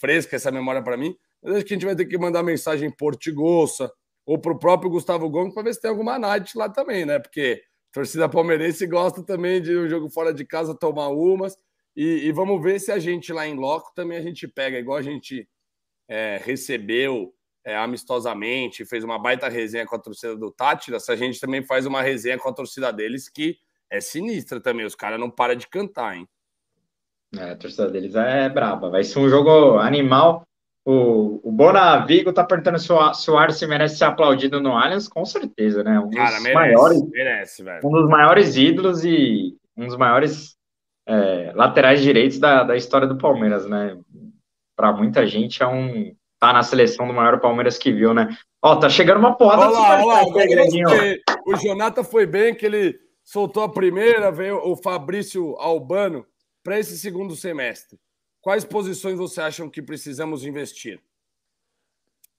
fresca 0.00 0.36
essa 0.36 0.50
memória 0.50 0.82
para 0.82 0.96
mim. 0.96 1.14
Mas 1.42 1.56
acho 1.56 1.64
que 1.64 1.74
a 1.74 1.76
gente 1.76 1.86
vai 1.86 1.96
ter 1.96 2.06
que 2.06 2.18
mandar 2.18 2.42
mensagem 2.42 2.90
Portigoça 2.90 3.90
ou 4.26 4.38
para 4.38 4.52
o 4.52 4.58
próprio 4.58 4.90
Gustavo 4.90 5.28
Gomes 5.30 5.54
para 5.54 5.62
ver 5.62 5.74
se 5.74 5.80
tem 5.80 5.90
alguma 5.90 6.18
night 6.18 6.56
lá 6.56 6.68
também, 6.68 7.06
né? 7.06 7.18
Porque 7.18 7.62
a 7.90 7.92
torcida 7.94 8.28
palmeirense 8.28 8.86
gosta 8.86 9.22
também 9.24 9.60
de 9.60 9.76
um 9.76 9.88
jogo 9.88 10.10
fora 10.10 10.32
de 10.34 10.44
casa 10.44 10.74
tomar 10.74 11.08
umas. 11.08 11.56
E, 11.96 12.26
e 12.26 12.32
vamos 12.32 12.62
ver 12.62 12.78
se 12.78 12.92
a 12.92 12.98
gente 12.98 13.32
lá 13.32 13.46
em 13.46 13.54
loco 13.54 13.92
também 13.94 14.18
a 14.18 14.22
gente 14.22 14.46
pega, 14.46 14.78
igual 14.78 14.98
a 14.98 15.02
gente 15.02 15.48
é, 16.08 16.40
recebeu 16.44 17.34
é, 17.64 17.76
amistosamente, 17.76 18.84
fez 18.84 19.04
uma 19.04 19.18
baita 19.18 19.48
resenha 19.48 19.86
com 19.86 19.96
a 19.96 19.98
torcida 19.98 20.36
do 20.36 20.50
Tátira, 20.50 20.98
se 20.98 21.10
a 21.12 21.16
gente 21.16 21.40
também 21.40 21.62
faz 21.62 21.86
uma 21.86 22.02
resenha 22.02 22.38
com 22.38 22.48
a 22.48 22.52
torcida 22.52 22.92
deles, 22.92 23.28
que 23.28 23.56
é 23.90 24.00
sinistra 24.00 24.60
também, 24.60 24.86
os 24.86 24.94
caras 24.94 25.18
não 25.18 25.30
param 25.30 25.54
de 25.54 25.68
cantar, 25.68 26.16
hein? 26.16 26.28
É, 27.36 27.50
a 27.50 27.56
torcida 27.56 27.88
deles 27.88 28.14
é 28.14 28.48
braba, 28.48 28.90
vai 28.90 29.04
ser 29.04 29.18
um 29.18 29.28
jogo 29.28 29.78
animal. 29.78 30.46
O, 30.84 31.48
o 31.48 31.52
Bonavigo 31.52 32.32
tá 32.32 32.42
perguntando 32.42 32.78
se 32.78 32.90
o, 32.92 33.14
se 33.14 33.30
o 33.30 33.36
Arce 33.36 33.66
merece 33.66 33.98
ser 33.98 34.04
aplaudido 34.04 34.60
no 34.60 34.72
Allianz, 34.72 35.06
com 35.06 35.24
certeza, 35.24 35.84
né? 35.84 36.00
Um 36.00 36.10
Cara, 36.10 36.36
dos 36.36 36.42
merece, 36.42 36.54
maiores, 36.54 37.08
merece, 37.10 37.62
velho. 37.62 37.86
um 37.86 37.90
dos 37.90 38.08
maiores 38.08 38.56
ídolos 38.56 39.04
e 39.04 39.56
um 39.76 39.86
dos 39.86 39.96
maiores 39.96 40.56
é, 41.06 41.52
laterais 41.54 42.00
direitos 42.00 42.38
da, 42.38 42.64
da 42.64 42.76
história 42.76 43.06
do 43.06 43.18
Palmeiras, 43.18 43.66
né? 43.66 43.98
Para 44.74 44.92
muita 44.92 45.26
gente 45.26 45.62
é 45.62 45.66
um 45.66 46.14
tá 46.40 46.52
na 46.54 46.62
seleção 46.62 47.06
do 47.06 47.12
maior 47.12 47.38
Palmeiras 47.38 47.76
que 47.76 47.92
viu, 47.92 48.14
né? 48.14 48.34
Ó, 48.62 48.74
tá 48.76 48.88
chegando 48.88 49.18
uma 49.20 49.36
porrada 49.36 49.66
Olha 49.66 49.78
lá, 49.78 50.04
lá, 50.04 50.24
você- 50.24 51.20
O 51.46 51.56
Jonathan 51.56 52.02
foi 52.02 52.26
bem, 52.26 52.54
que 52.54 52.64
ele 52.64 52.98
soltou 53.22 53.62
a 53.62 53.68
primeira, 53.68 54.32
veio 54.32 54.56
o 54.66 54.74
Fabrício 54.74 55.54
Albano 55.58 56.26
para 56.64 56.78
esse 56.78 56.98
segundo 56.98 57.36
semestre. 57.36 57.98
Quais 58.40 58.64
posições 58.64 59.18
você 59.18 59.40
acham 59.42 59.68
que 59.68 59.82
precisamos 59.82 60.44
investir? 60.44 60.98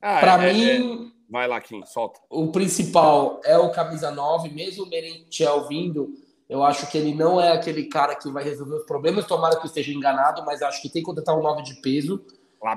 Ah, 0.01 0.19
Para 0.19 0.43
é- 0.47 0.49
é- 0.49 0.53
mim, 0.79 1.11
Vai 1.29 1.47
lá, 1.47 1.61
Kim, 1.61 1.85
solta. 1.85 2.19
o 2.29 2.51
principal 2.51 3.39
é 3.45 3.57
o 3.57 3.71
camisa 3.71 4.09
9, 4.11 4.49
mesmo 4.49 4.83
o 4.83 4.89
Merentiel 4.89 5.67
vindo, 5.67 6.13
eu 6.49 6.63
acho 6.63 6.89
que 6.91 6.97
ele 6.97 7.13
não 7.13 7.39
é 7.39 7.51
aquele 7.51 7.85
cara 7.85 8.15
que 8.15 8.29
vai 8.31 8.43
resolver 8.43 8.75
os 8.77 8.85
problemas, 8.85 9.25
tomara 9.27 9.55
que 9.55 9.61
eu 9.61 9.67
esteja 9.67 9.91
enganado, 9.93 10.43
mas 10.43 10.61
acho 10.63 10.81
que 10.81 10.89
tem 10.89 11.01
que 11.03 11.05
contratar 11.05 11.37
um 11.37 11.41
9 11.43 11.61
de 11.61 11.75
peso. 11.81 12.23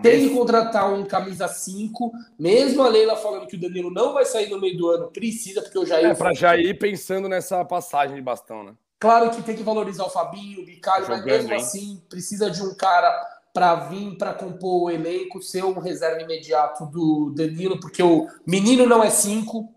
Tem 0.01 0.29
que 0.29 0.35
contratar 0.35 0.91
um 0.93 1.05
camisa 1.05 1.47
5, 1.47 2.11
mesmo 2.39 2.83
a 2.83 2.89
Leila 2.89 3.17
falando 3.17 3.47
que 3.47 3.57
o 3.57 3.61
Danilo 3.61 3.91
não 3.91 4.15
vai 4.15 4.25
sair 4.25 4.49
no 4.49 4.59
meio 4.59 4.79
do 4.79 4.89
ano, 4.89 5.11
precisa, 5.11 5.61
porque 5.61 5.79
o 5.79 5.85
Jair. 5.85 6.07
É, 6.07 6.15
para 6.15 6.33
já 6.33 6.57
ir 6.57 6.79
pensando 6.79 7.29
nessa 7.29 7.63
passagem 7.67 8.17
de 8.17 8.23
bastão, 8.23 8.65
né? 8.65 8.75
Claro 8.99 9.31
que 9.31 9.43
tem 9.43 9.55
que 9.55 9.63
valorizar 9.63 10.05
o 10.05 10.11
Fabinho, 10.11 10.63
o 10.63 10.65
Bicalho, 10.65 11.07
mas 11.07 11.23
mesmo 11.23 11.53
hein? 11.53 11.59
assim 11.59 12.03
precisa 12.09 12.51
de 12.51 12.63
um 12.63 12.75
cara 12.75 13.13
para 13.53 13.75
vir 13.75 14.17
para 14.17 14.33
compor 14.33 14.85
o 14.85 14.91
elenco, 14.91 15.43
ser 15.43 15.63
um 15.63 15.79
reserva 15.79 16.23
imediato 16.23 16.87
do 16.87 17.31
Danilo, 17.37 17.79
porque 17.79 18.03
o 18.03 18.27
menino 18.47 18.87
não 18.87 19.05
é 19.05 19.11
5, 19.11 19.69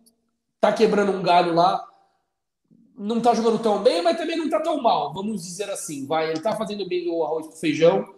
tá 0.62 0.72
quebrando 0.72 1.12
um 1.12 1.22
galho 1.22 1.54
lá, 1.54 1.86
não 2.98 3.20
tá 3.20 3.34
jogando 3.34 3.60
tão 3.60 3.84
bem, 3.84 4.02
mas 4.02 4.18
também 4.18 4.38
não 4.38 4.50
tá 4.50 4.62
tão 4.62 4.82
mal, 4.82 5.14
vamos 5.14 5.44
dizer 5.44 5.70
assim. 5.70 6.08
Vai, 6.08 6.32
ele 6.32 6.40
tá 6.40 6.56
fazendo 6.56 6.88
bem 6.88 7.10
o 7.10 7.24
arroz 7.26 7.46
com 7.48 7.58
feijão. 7.58 8.16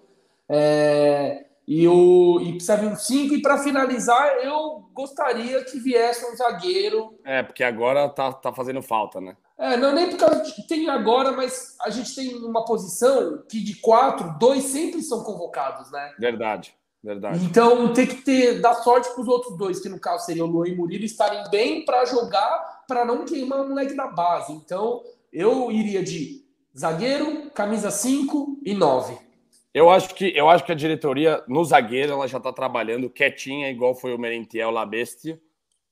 é, 0.47 1.49
e, 1.72 1.88
o, 1.88 2.39
e 2.41 2.53
precisa 2.53 2.78
vir 2.78 2.88
um 2.88 2.95
5. 2.95 3.36
E 3.36 3.41
para 3.43 3.59
finalizar, 3.59 4.38
eu 4.43 4.89
gostaria 4.91 5.63
que 5.63 5.80
viesse 5.80 6.26
um 6.26 6.36
zagueiro 6.36 7.13
É, 7.24 7.43
porque 7.43 7.63
agora 7.63 8.09
tá, 8.09 8.34
tá 8.34 8.51
fazendo 8.51 8.82
falta, 8.82 9.22
né? 9.22 9.38
é, 9.55 9.78
não 9.78 9.93
nem 9.93 10.09
por 10.09 10.17
causa 10.17 10.41
de 10.41 10.67
tem 10.67 10.89
agora, 10.89 11.32
mas 11.32 11.76
a 11.82 11.91
gente 11.91 12.15
tem 12.15 12.34
uma 12.38 12.65
posição 12.65 13.43
que 13.47 13.63
de 13.63 13.76
quatro, 13.76 14.36
dois 14.39 14.63
sempre 14.63 15.03
são 15.03 15.24
convocados, 15.24 15.91
né? 15.91 16.13
Verdade, 16.17 16.74
verdade. 17.03 17.45
Então 17.45 17.93
tem 17.93 18.07
que 18.07 18.15
ter 18.15 18.61
dar 18.61 18.74
sorte 18.76 19.07
para 19.09 19.22
os 19.22 19.28
outros 19.28 19.55
dois, 19.55 19.80
que 19.80 19.89
no 19.89 19.99
caso 19.99 20.26
seriam 20.26 20.47
o 20.47 20.49
Luan 20.49 20.70
e 20.70 20.76
Murilo, 20.76 21.05
estarem 21.05 21.43
bem 21.51 21.86
para 21.86 22.03
jogar, 22.05 22.84
para 22.88 23.05
não 23.05 23.26
queimar 23.26 23.61
o 23.61 23.70
moleque 23.70 23.95
da 23.95 24.07
base. 24.07 24.53
Então 24.53 25.03
eu 25.32 25.72
iria 25.72 26.01
de 26.01 26.43
zagueiro, 26.76 27.51
camisa 27.51 27.91
5 27.91 28.61
e 28.65 28.74
9. 28.74 29.28
Eu 29.74 29.89
acho 29.89 30.15
que 30.15 30.36
eu 30.36 30.49
acho 30.49 30.65
que 30.65 30.72
a 30.72 30.76
diretoria 30.76 31.43
no 31.47 31.63
zagueiro 31.63 32.13
ela 32.13 32.28
já 32.28 32.39
tá 32.39 32.51
trabalhando 32.51 33.09
quietinha, 33.09 33.70
igual 33.70 33.93
foi 33.93 34.13
o 34.13 34.17
Merentiel 34.17 34.72
La 34.72 34.86
Bestia, 34.86 35.39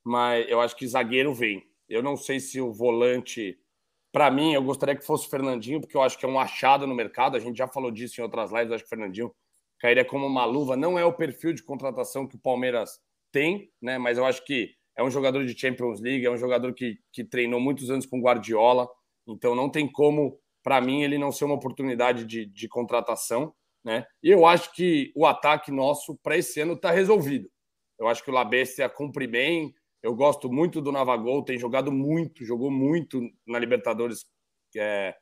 mas 0.03 0.49
eu 0.49 0.59
acho 0.59 0.75
que 0.75 0.87
zagueiro 0.87 1.33
vem. 1.33 1.63
Eu 1.87 2.01
não 2.03 2.17
sei 2.17 2.39
se 2.39 2.59
o 2.59 2.73
volante, 2.73 3.57
para 4.11 4.31
mim, 4.31 4.53
eu 4.53 4.63
gostaria 4.63 4.95
que 4.95 5.05
fosse 5.05 5.27
o 5.27 5.29
Fernandinho, 5.29 5.79
porque 5.79 5.95
eu 5.95 6.01
acho 6.01 6.17
que 6.17 6.25
é 6.25 6.29
um 6.29 6.39
achado 6.39 6.87
no 6.87 6.95
mercado. 6.95 7.37
A 7.37 7.39
gente 7.39 7.57
já 7.57 7.67
falou 7.67 7.91
disso 7.91 8.19
em 8.19 8.23
outras 8.23 8.51
lives. 8.51 8.69
Eu 8.69 8.75
acho 8.75 8.83
que 8.83 8.87
o 8.87 8.89
Fernandinho 8.89 9.31
cairia 9.79 10.03
como 10.03 10.25
uma 10.25 10.45
luva. 10.45 10.75
Não 10.75 10.97
é 10.97 11.05
o 11.05 11.13
perfil 11.13 11.53
de 11.53 11.63
contratação 11.63 12.27
que 12.27 12.35
o 12.35 12.39
Palmeiras 12.39 12.99
tem, 13.31 13.71
né? 13.81 13.97
Mas 13.97 14.17
eu 14.17 14.25
acho 14.25 14.43
que 14.43 14.75
é 14.97 15.03
um 15.03 15.11
jogador 15.11 15.45
de 15.45 15.57
Champions 15.57 16.01
League, 16.01 16.25
é 16.25 16.31
um 16.31 16.37
jogador 16.37 16.73
que, 16.73 16.97
que 17.11 17.23
treinou 17.23 17.59
muitos 17.59 17.89
anos 17.89 18.05
com 18.05 18.21
Guardiola. 18.21 18.87
Então 19.27 19.55
não 19.55 19.69
tem 19.69 19.89
como, 19.89 20.39
para 20.63 20.81
mim, 20.81 21.03
ele 21.03 21.17
não 21.17 21.31
ser 21.31 21.45
uma 21.45 21.55
oportunidade 21.55 22.25
de, 22.25 22.45
de 22.45 22.67
contratação. 22.67 23.53
Né? 23.87 24.05
E 24.21 24.29
eu 24.29 24.45
acho 24.45 24.73
que 24.73 25.13
o 25.15 25.25
ataque 25.25 25.71
nosso 25.71 26.17
para 26.21 26.35
esse 26.35 26.59
ano 26.59 26.73
está 26.73 26.91
resolvido. 26.91 27.49
Eu 27.97 28.09
acho 28.09 28.21
que 28.21 28.29
o 28.29 28.33
Labestia 28.33 28.89
cumpre 28.89 29.25
bem. 29.25 29.73
Eu 30.03 30.13
gosto 30.13 30.51
muito 30.51 30.81
do 30.81 30.91
Navagol, 30.91 31.41
tem 31.41 31.57
jogado 31.57 31.89
muito, 31.89 32.43
jogou 32.43 32.69
muito 32.69 33.21
na 33.47 33.57
Libertadores 33.57 34.25
é, 34.75 35.15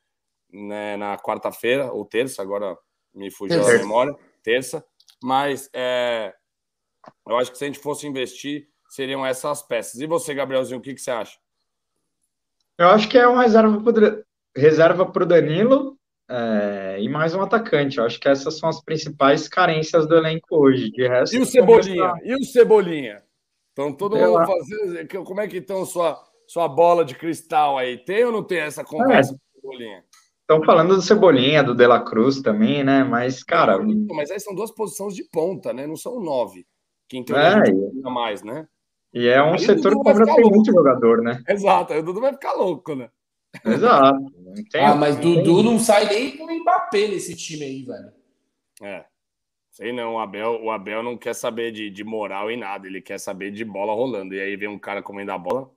né, 0.51 0.97
na 0.97 1.15
quarta-feira 1.15 1.93
ou 1.93 2.05
terça, 2.05 2.41
agora 2.41 2.75
me 3.13 3.29
fugiu 3.29 3.63
a 3.63 3.71
memória, 3.73 4.15
terça. 4.41 4.83
Mas 5.21 5.69
é, 5.71 6.33
eu 7.27 7.37
acho 7.37 7.51
que 7.51 7.59
se 7.59 7.65
a 7.65 7.67
gente 7.67 7.77
fosse 7.77 8.07
investir, 8.07 8.67
seriam 8.89 9.23
essas 9.23 9.61
peças. 9.61 10.01
E 10.01 10.07
você, 10.07 10.33
Gabrielzinho, 10.33 10.79
o 10.79 10.81
que, 10.81 10.95
que 10.95 11.01
você 11.01 11.11
acha? 11.11 11.37
Eu 12.79 12.87
acho 12.87 13.07
que 13.07 13.17
é 13.19 13.27
uma 13.27 13.43
reserva 13.43 13.79
pro, 13.79 14.25
reserva 14.57 15.05
para 15.05 15.23
o 15.23 15.27
Danilo 15.27 15.94
é, 16.29 16.97
e 16.99 17.07
mais 17.09 17.33
um 17.35 17.41
atacante. 17.41 17.97
Eu 17.97 18.05
acho 18.05 18.19
que 18.19 18.27
essas 18.27 18.57
são 18.57 18.69
as 18.69 18.81
principais 18.83 19.47
carências 19.47 20.07
do 20.07 20.15
elenco 20.15 20.47
hoje. 20.57 20.89
De 20.91 21.07
resto, 21.07 21.35
E 21.35 21.39
o 21.39 21.45
Cebolinha? 21.45 22.03
tá- 22.03 22.19
E 22.23 22.33
o 22.35 22.43
Cebolinha? 22.43 23.23
Então 23.73 23.91
todo 23.93 24.15
Sei 24.15 24.25
mundo 24.25 24.35
lá. 24.35 24.45
fazendo. 24.47 25.23
Como 25.25 25.41
é 25.41 25.47
que 25.47 25.57
estão 25.57 25.85
sua, 25.85 26.17
sua 26.47 26.67
bola 26.67 27.03
de 27.05 27.15
cristal 27.15 27.77
aí? 27.77 27.97
Tem 27.97 28.23
ou 28.25 28.31
não 28.31 28.43
tem 28.43 28.59
essa 28.59 28.83
conversa 28.83 29.33
com 29.33 29.37
o 29.37 29.61
Cebolinha? 29.61 30.03
Estão 30.41 30.63
falando 30.63 30.95
do 30.95 31.01
Cebolinha, 31.01 31.63
do 31.63 31.73
De 31.73 31.87
La 31.87 31.99
Cruz 32.01 32.41
também, 32.41 32.83
né? 32.83 33.03
Mas, 33.03 33.43
cara, 33.43 33.79
Não, 33.79 34.15
mas 34.15 34.29
aí 34.29 34.39
são 34.39 34.53
duas 34.53 34.69
posições 34.71 35.15
de 35.15 35.23
ponta, 35.23 35.73
né? 35.73 35.87
Não 35.87 35.95
são 35.95 36.19
nove. 36.21 36.65
Que 37.09 37.17
então 37.17 37.35
É, 37.37 37.59
precisa 37.61 38.09
mais, 38.09 38.43
né? 38.43 38.67
e 39.13 39.27
é 39.27 39.41
um 39.41 39.53
Aí 39.53 39.59
setor 39.59 39.91
que 39.93 39.97
o 39.97 40.03
Palmeiras 40.03 40.33
tem 40.35 40.43
louco. 40.43 40.55
muito 40.55 40.71
jogador, 40.71 41.21
né? 41.21 41.41
Exato, 41.49 41.93
aí 41.93 41.99
o 41.99 42.03
Dudu 42.03 42.19
vai 42.21 42.31
ficar 42.33 42.53
louco, 42.53 42.93
né? 42.95 43.09
Exato. 43.65 44.19
Tem- 44.63 44.81
Ah, 44.85 44.95
mas 44.95 45.15
não 45.15 45.21
tem- 45.21 45.43
Dudu 45.43 45.63
não 45.63 45.79
sai 45.79 46.05
nem 46.07 46.37
pro 46.37 46.45
Mbappé 46.53 47.07
nesse 47.07 47.35
time 47.35 47.63
aí, 47.63 47.83
velho. 47.83 48.11
É. 48.81 49.05
Sei 49.71 49.91
não, 49.91 50.15
o 50.15 50.19
Abel, 50.19 50.61
o 50.63 50.71
Abel 50.71 51.03
não 51.03 51.17
quer 51.17 51.33
saber 51.35 51.71
de, 51.71 51.89
de 51.89 52.03
moral 52.03 52.49
e 52.49 52.55
nada, 52.55 52.87
ele 52.87 53.01
quer 53.01 53.19
saber 53.19 53.51
de 53.51 53.65
bola 53.65 53.93
rolando. 53.93 54.33
E 54.33 54.39
aí 54.39 54.55
vem 54.55 54.69
um 54.69 54.79
cara 54.79 55.01
comendo 55.03 55.31
a 55.33 55.37
bola. 55.37 55.69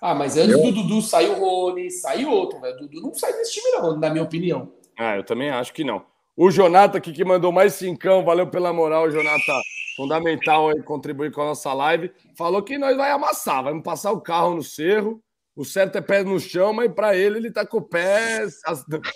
Ah, 0.00 0.14
mas 0.14 0.36
antes 0.36 0.60
do 0.60 0.72
Dudu 0.72 1.00
saiu 1.00 1.32
o 1.32 1.38
Rony, 1.40 1.90
saiu 1.90 2.30
outro, 2.30 2.60
velho. 2.60 2.76
Dudu 2.76 3.00
não 3.00 3.14
sai 3.14 3.32
desse 3.34 3.52
time, 3.52 3.70
não, 3.78 3.96
na 3.96 4.10
minha 4.10 4.24
opinião. 4.24 4.72
Ah, 4.98 5.16
eu 5.16 5.24
também 5.24 5.50
acho 5.50 5.72
que 5.72 5.84
não. 5.84 6.04
O 6.36 6.50
Jonathan 6.50 6.98
aqui 6.98 7.12
que 7.12 7.24
mandou 7.24 7.52
mais 7.52 7.74
cincão, 7.74 8.24
valeu 8.24 8.48
pela 8.48 8.72
moral, 8.72 9.08
Jonathan. 9.08 9.60
Fundamental 9.96 10.70
aí 10.70 10.82
contribuir 10.82 11.30
com 11.30 11.42
a 11.42 11.46
nossa 11.46 11.72
live. 11.72 12.10
Falou 12.36 12.60
que 12.60 12.76
nós 12.76 12.96
vai 12.96 13.12
amassar, 13.12 13.62
vamos 13.62 13.84
passar 13.84 14.10
o 14.10 14.20
carro 14.20 14.54
no 14.56 14.62
cerro. 14.62 15.22
O 15.56 15.64
certo 15.64 15.96
é 15.96 16.00
pé 16.00 16.24
no 16.24 16.38
chão, 16.40 16.72
mas 16.72 16.92
para 16.92 17.14
ele 17.16 17.38
ele 17.38 17.50
tá 17.52 17.64
com 17.64 17.78
o 17.78 17.82
pé 17.82 18.44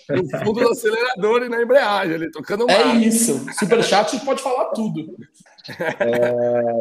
no 0.09 0.39
fundo 0.45 0.61
do 0.61 0.69
acelerador 0.71 1.43
e 1.43 1.49
na 1.49 1.61
embreagem, 1.61 2.15
ele 2.15 2.31
tocando 2.31 2.65
É 2.71 2.85
mais. 2.85 3.03
isso. 3.03 3.45
Superchat 3.59 4.25
pode 4.25 4.41
falar 4.41 4.67
tudo. 4.67 5.17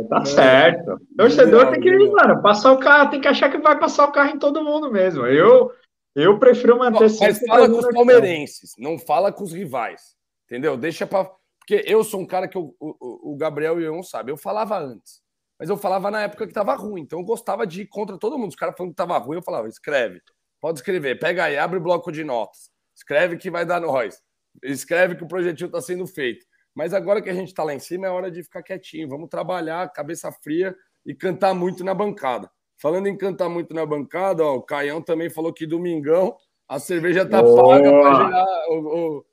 Tá 0.10 0.26
certo. 0.26 0.94
O 0.94 1.18
torcedor 1.18 1.66
Não, 1.66 1.72
tem 1.72 1.82
que, 1.82 1.98
não. 1.98 2.12
mano, 2.12 2.42
passar 2.42 2.72
o 2.72 2.80
carro, 2.80 3.10
tem 3.10 3.20
que 3.22 3.28
achar 3.28 3.50
que 3.50 3.58
vai 3.58 3.78
passar 3.80 4.06
o 4.06 4.12
carro 4.12 4.36
em 4.36 4.40
todo 4.40 4.64
mundo 4.64 4.92
mesmo. 4.92 5.26
Eu, 5.26 5.72
eu 6.16 6.38
prefiro 6.40 6.78
manter 6.78 7.00
Mas 7.02 7.18
sempre 7.18 7.48
fala 7.48 7.68
o 7.68 7.72
com 7.72 7.78
os 7.80 7.88
palmeirenses, 7.94 8.72
não 8.78 8.98
fala 8.98 9.32
com 9.32 9.44
os 9.44 9.52
rivais. 9.54 10.16
Entendeu? 10.46 10.78
Deixa 10.78 11.06
para. 11.06 11.30
Porque 11.60 11.84
eu 11.86 12.04
sou 12.04 12.22
um 12.22 12.26
cara 12.26 12.48
que 12.48 12.58
eu- 12.58 12.74
o, 12.80 12.96
o- 13.02 13.34
o 13.34 13.38
Gabriel 13.38 13.82
e 13.82 13.84
eu 13.84 13.94
não 13.94 14.04
sabem. 14.04 14.32
Eu 14.32 14.38
falava 14.38 14.78
antes. 14.80 15.20
Mas 15.60 15.70
eu 15.70 15.78
falava 15.78 16.12
na 16.12 16.22
época 16.22 16.46
que 16.48 16.54
tava 16.54 16.76
ruim. 16.76 17.02
Então 17.02 17.20
eu 17.20 17.26
gostava 17.26 17.66
de 17.66 17.82
ir 17.82 17.88
contra 17.88 18.18
todo 18.18 18.38
mundo. 18.38 18.50
Os 18.50 18.56
caras 18.56 18.76
falando 18.78 18.92
que 18.92 18.98
tava 18.98 19.18
ruim, 19.18 19.38
eu 19.38 19.42
falava, 19.44 19.68
escreve. 19.68 20.22
Pode 20.62 20.80
escrever. 20.80 21.20
Pega 21.20 21.46
aí, 21.46 21.58
abre 21.58 21.78
o 21.78 21.82
bloco 21.82 22.12
de 22.12 22.24
notas. 22.24 22.70
Escreve 22.96 23.38
que 23.38 23.50
vai 23.50 23.66
dar 23.66 23.80
nós. 23.80 24.22
Escreve 24.64 25.16
que 25.16 25.24
o 25.24 25.28
projetinho 25.28 25.70
tá 25.70 25.82
sendo 25.82 26.06
feito. 26.08 26.46
Mas 26.76 26.94
agora 26.94 27.22
que 27.22 27.30
a 27.30 27.34
gente 27.34 27.54
tá 27.54 27.64
lá 27.64 27.74
em 27.74 27.80
cima, 27.80 28.08
é 28.08 28.10
hora 28.10 28.30
de 28.30 28.44
ficar 28.44 28.62
quietinho. 28.62 29.10
Vamos 29.10 29.30
trabalhar, 29.30 29.92
cabeça 29.92 30.32
fria 30.32 30.76
e 31.06 31.14
cantar 31.16 31.54
muito 31.56 31.84
na 31.84 31.94
bancada. 31.94 32.50
Falando 32.80 33.08
em 33.08 33.18
cantar 33.18 33.50
muito 33.50 33.74
na 33.74 33.84
bancada, 33.86 34.44
ó, 34.46 34.56
o 34.56 34.62
Caião 34.62 35.02
também 35.02 35.30
falou 35.30 35.52
que 35.52 35.66
domingão 35.66 36.36
a 36.68 36.80
cerveja 36.80 37.26
tá 37.28 37.42
Boa! 37.42 37.64
paga 37.64 37.90
para 37.92 38.26
gerar, 38.26 38.46
o- 38.70 39.18
o- 39.18 39.26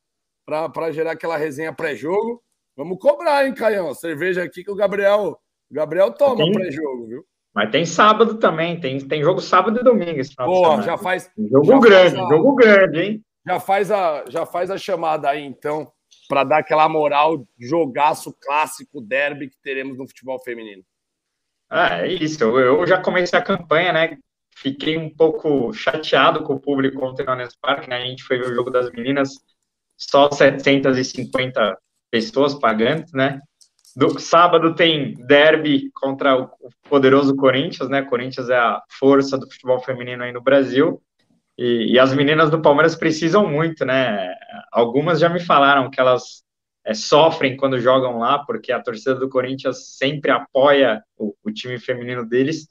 pra- 0.47 0.69
pra 0.71 0.91
gerar 0.93 1.11
aquela 1.13 1.37
resenha 1.37 1.73
pré-jogo. 1.73 2.43
Vamos 2.77 2.99
cobrar, 2.99 3.45
hein, 3.47 3.53
Caião? 3.55 3.91
A 3.91 3.95
cerveja 3.95 4.43
aqui 4.43 4.65
que 4.65 4.71
o 4.71 4.75
Gabriel, 4.77 5.39
Gabriel 5.75 6.13
toma 6.13 6.45
Sim. 6.45 6.53
pré-jogo, 6.53 7.07
viu? 7.09 7.25
Mas 7.53 7.71
tem 7.71 7.85
sábado 7.85 8.39
também, 8.39 8.81
tem, 8.81 8.99
tem 9.07 9.23
jogo 9.23 9.41
sábado 9.41 9.79
e 9.81 9.85
domingo 9.85 10.19
esse 10.21 10.35
Boa, 10.37 10.83
já 10.83 10.97
faz, 10.97 11.31
Jogo 11.37 11.67
já 11.67 11.79
grande, 11.79 12.15
faz 12.17 12.27
a- 12.27 12.29
jogo 12.29 12.55
grande, 12.55 13.01
hein? 13.01 13.25
já 13.47 13.61
faz 13.61 13.91
a, 13.91 14.25
já 14.29 14.47
faz 14.47 14.71
a 14.71 14.79
chamada 14.79 15.29
aí, 15.29 15.43
então, 15.43 15.93
para 16.29 16.45
dar 16.45 16.59
aquela 16.59 16.89
moral, 16.89 17.47
jogaço 17.59 18.33
clássico, 18.41 19.01
derby 19.01 19.49
que 19.51 19.57
teremos 19.63 19.99
no 19.99 20.07
futebol 20.07 20.39
feminino. 20.43 20.83
Ah, 21.69 22.01
é 22.03 22.09
isso. 22.13 22.43
Eu, 22.45 22.59
eu 22.81 22.87
já 22.87 23.01
comecei 23.01 23.39
a 23.39 23.43
campanha, 23.43 23.93
né? 23.93 24.17
Fiquei 24.57 24.97
um 24.97 25.11
pouco 25.15 25.73
chateado 25.73 26.43
com 26.45 26.55
o 26.55 26.61
público 26.61 27.05
ontem 27.05 27.25
no 27.25 27.33
Allianz 27.33 27.57
Parque, 27.57 27.89
né? 27.89 27.97
A 27.97 28.07
gente 28.07 28.23
foi 28.23 28.39
ver 28.39 28.51
o 28.51 28.55
jogo 28.55 28.71
das 28.71 28.91
meninas, 28.93 29.31
só 29.97 30.31
750 30.31 31.77
pessoas 32.11 32.55
pagantes, 32.55 33.13
né? 33.13 33.41
Do 33.97 34.19
sábado 34.19 34.75
tem 34.75 35.15
derby 35.15 35.91
contra 35.95 36.37
o 36.37 36.51
poderoso 36.89 37.37
Corinthians, 37.37 37.89
né? 37.89 38.03
Corinthians 38.03 38.51
é 38.51 38.57
a 38.57 38.83
força 38.99 39.39
do 39.39 39.49
futebol 39.51 39.81
feminino 39.81 40.25
aí 40.25 40.33
no 40.33 40.43
Brasil. 40.43 41.01
E, 41.57 41.93
e, 41.93 41.99
as 41.99 42.13
meninas 42.13 42.51
do 42.51 42.61
Palmeiras 42.61 42.97
precisam 42.97 43.47
muito, 43.47 43.85
né? 43.85 44.35
Algumas 44.73 45.21
já 45.21 45.29
me 45.29 45.39
falaram 45.39 45.89
que 45.89 46.01
elas 46.01 46.43
é, 46.85 46.93
sofrem 46.95 47.57
quando 47.57 47.79
jogam 47.79 48.19
lá, 48.19 48.41
porque 48.41 48.73
a 48.73 48.83
torcida 48.83 49.15
do 49.15 49.29
Corinthians 49.29 49.97
sempre 49.97 50.33
apoia 50.33 51.03
o, 51.17 51.33
o 51.45 51.53
time 51.53 51.79
feminino 51.79 52.29
deles. 52.29 52.67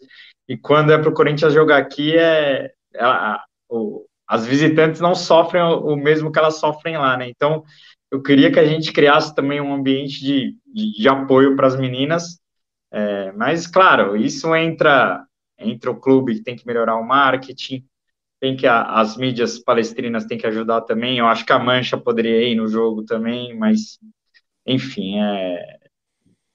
E 0.48 0.58
quando 0.58 0.92
é 0.92 0.98
para 0.98 1.10
o 1.10 1.14
Corinthians 1.14 1.54
jogar 1.54 1.78
aqui, 1.78 2.18
é, 2.18 2.72
é 2.94 3.06
o, 3.70 4.06
as 4.28 4.46
visitantes 4.46 5.00
não 5.00 5.16
sofrem 5.16 5.62
o, 5.62 5.94
o 5.94 5.96
mesmo 5.96 6.32
que 6.32 6.40
elas 6.40 6.60
sofrem 6.60 6.98
lá, 6.98 7.16
né? 7.16 7.30
Então, 7.30 7.64
eu 8.14 8.22
queria 8.22 8.52
que 8.52 8.60
a 8.60 8.66
gente 8.66 8.94
criasse 8.94 9.34
também 9.34 9.60
um 9.60 9.74
ambiente 9.74 10.24
de, 10.24 10.56
de, 10.72 11.02
de 11.02 11.10
apoio 11.10 11.56
para 11.56 11.66
as 11.66 11.76
meninas. 11.76 12.40
É, 12.92 13.32
mas, 13.32 13.66
claro, 13.66 14.16
isso 14.16 14.56
entra, 14.56 15.26
entra 15.58 15.90
o 15.90 16.00
clube 16.00 16.36
que 16.36 16.44
tem 16.44 16.56
que 16.56 16.68
melhorar 16.68 16.96
o 16.96 17.04
marketing, 17.04 17.84
tem 18.40 18.56
que 18.56 18.68
as 18.68 19.18
mídias 19.18 19.58
palestrinas 19.58 20.26
têm 20.26 20.38
que 20.38 20.46
ajudar 20.46 20.82
também. 20.82 21.18
Eu 21.18 21.26
acho 21.26 21.44
que 21.44 21.52
a 21.52 21.58
Mancha 21.58 21.98
poderia 21.98 22.48
ir 22.48 22.54
no 22.54 22.68
jogo 22.68 23.04
também, 23.04 23.58
mas 23.58 23.98
enfim, 24.64 25.20
é, 25.20 25.80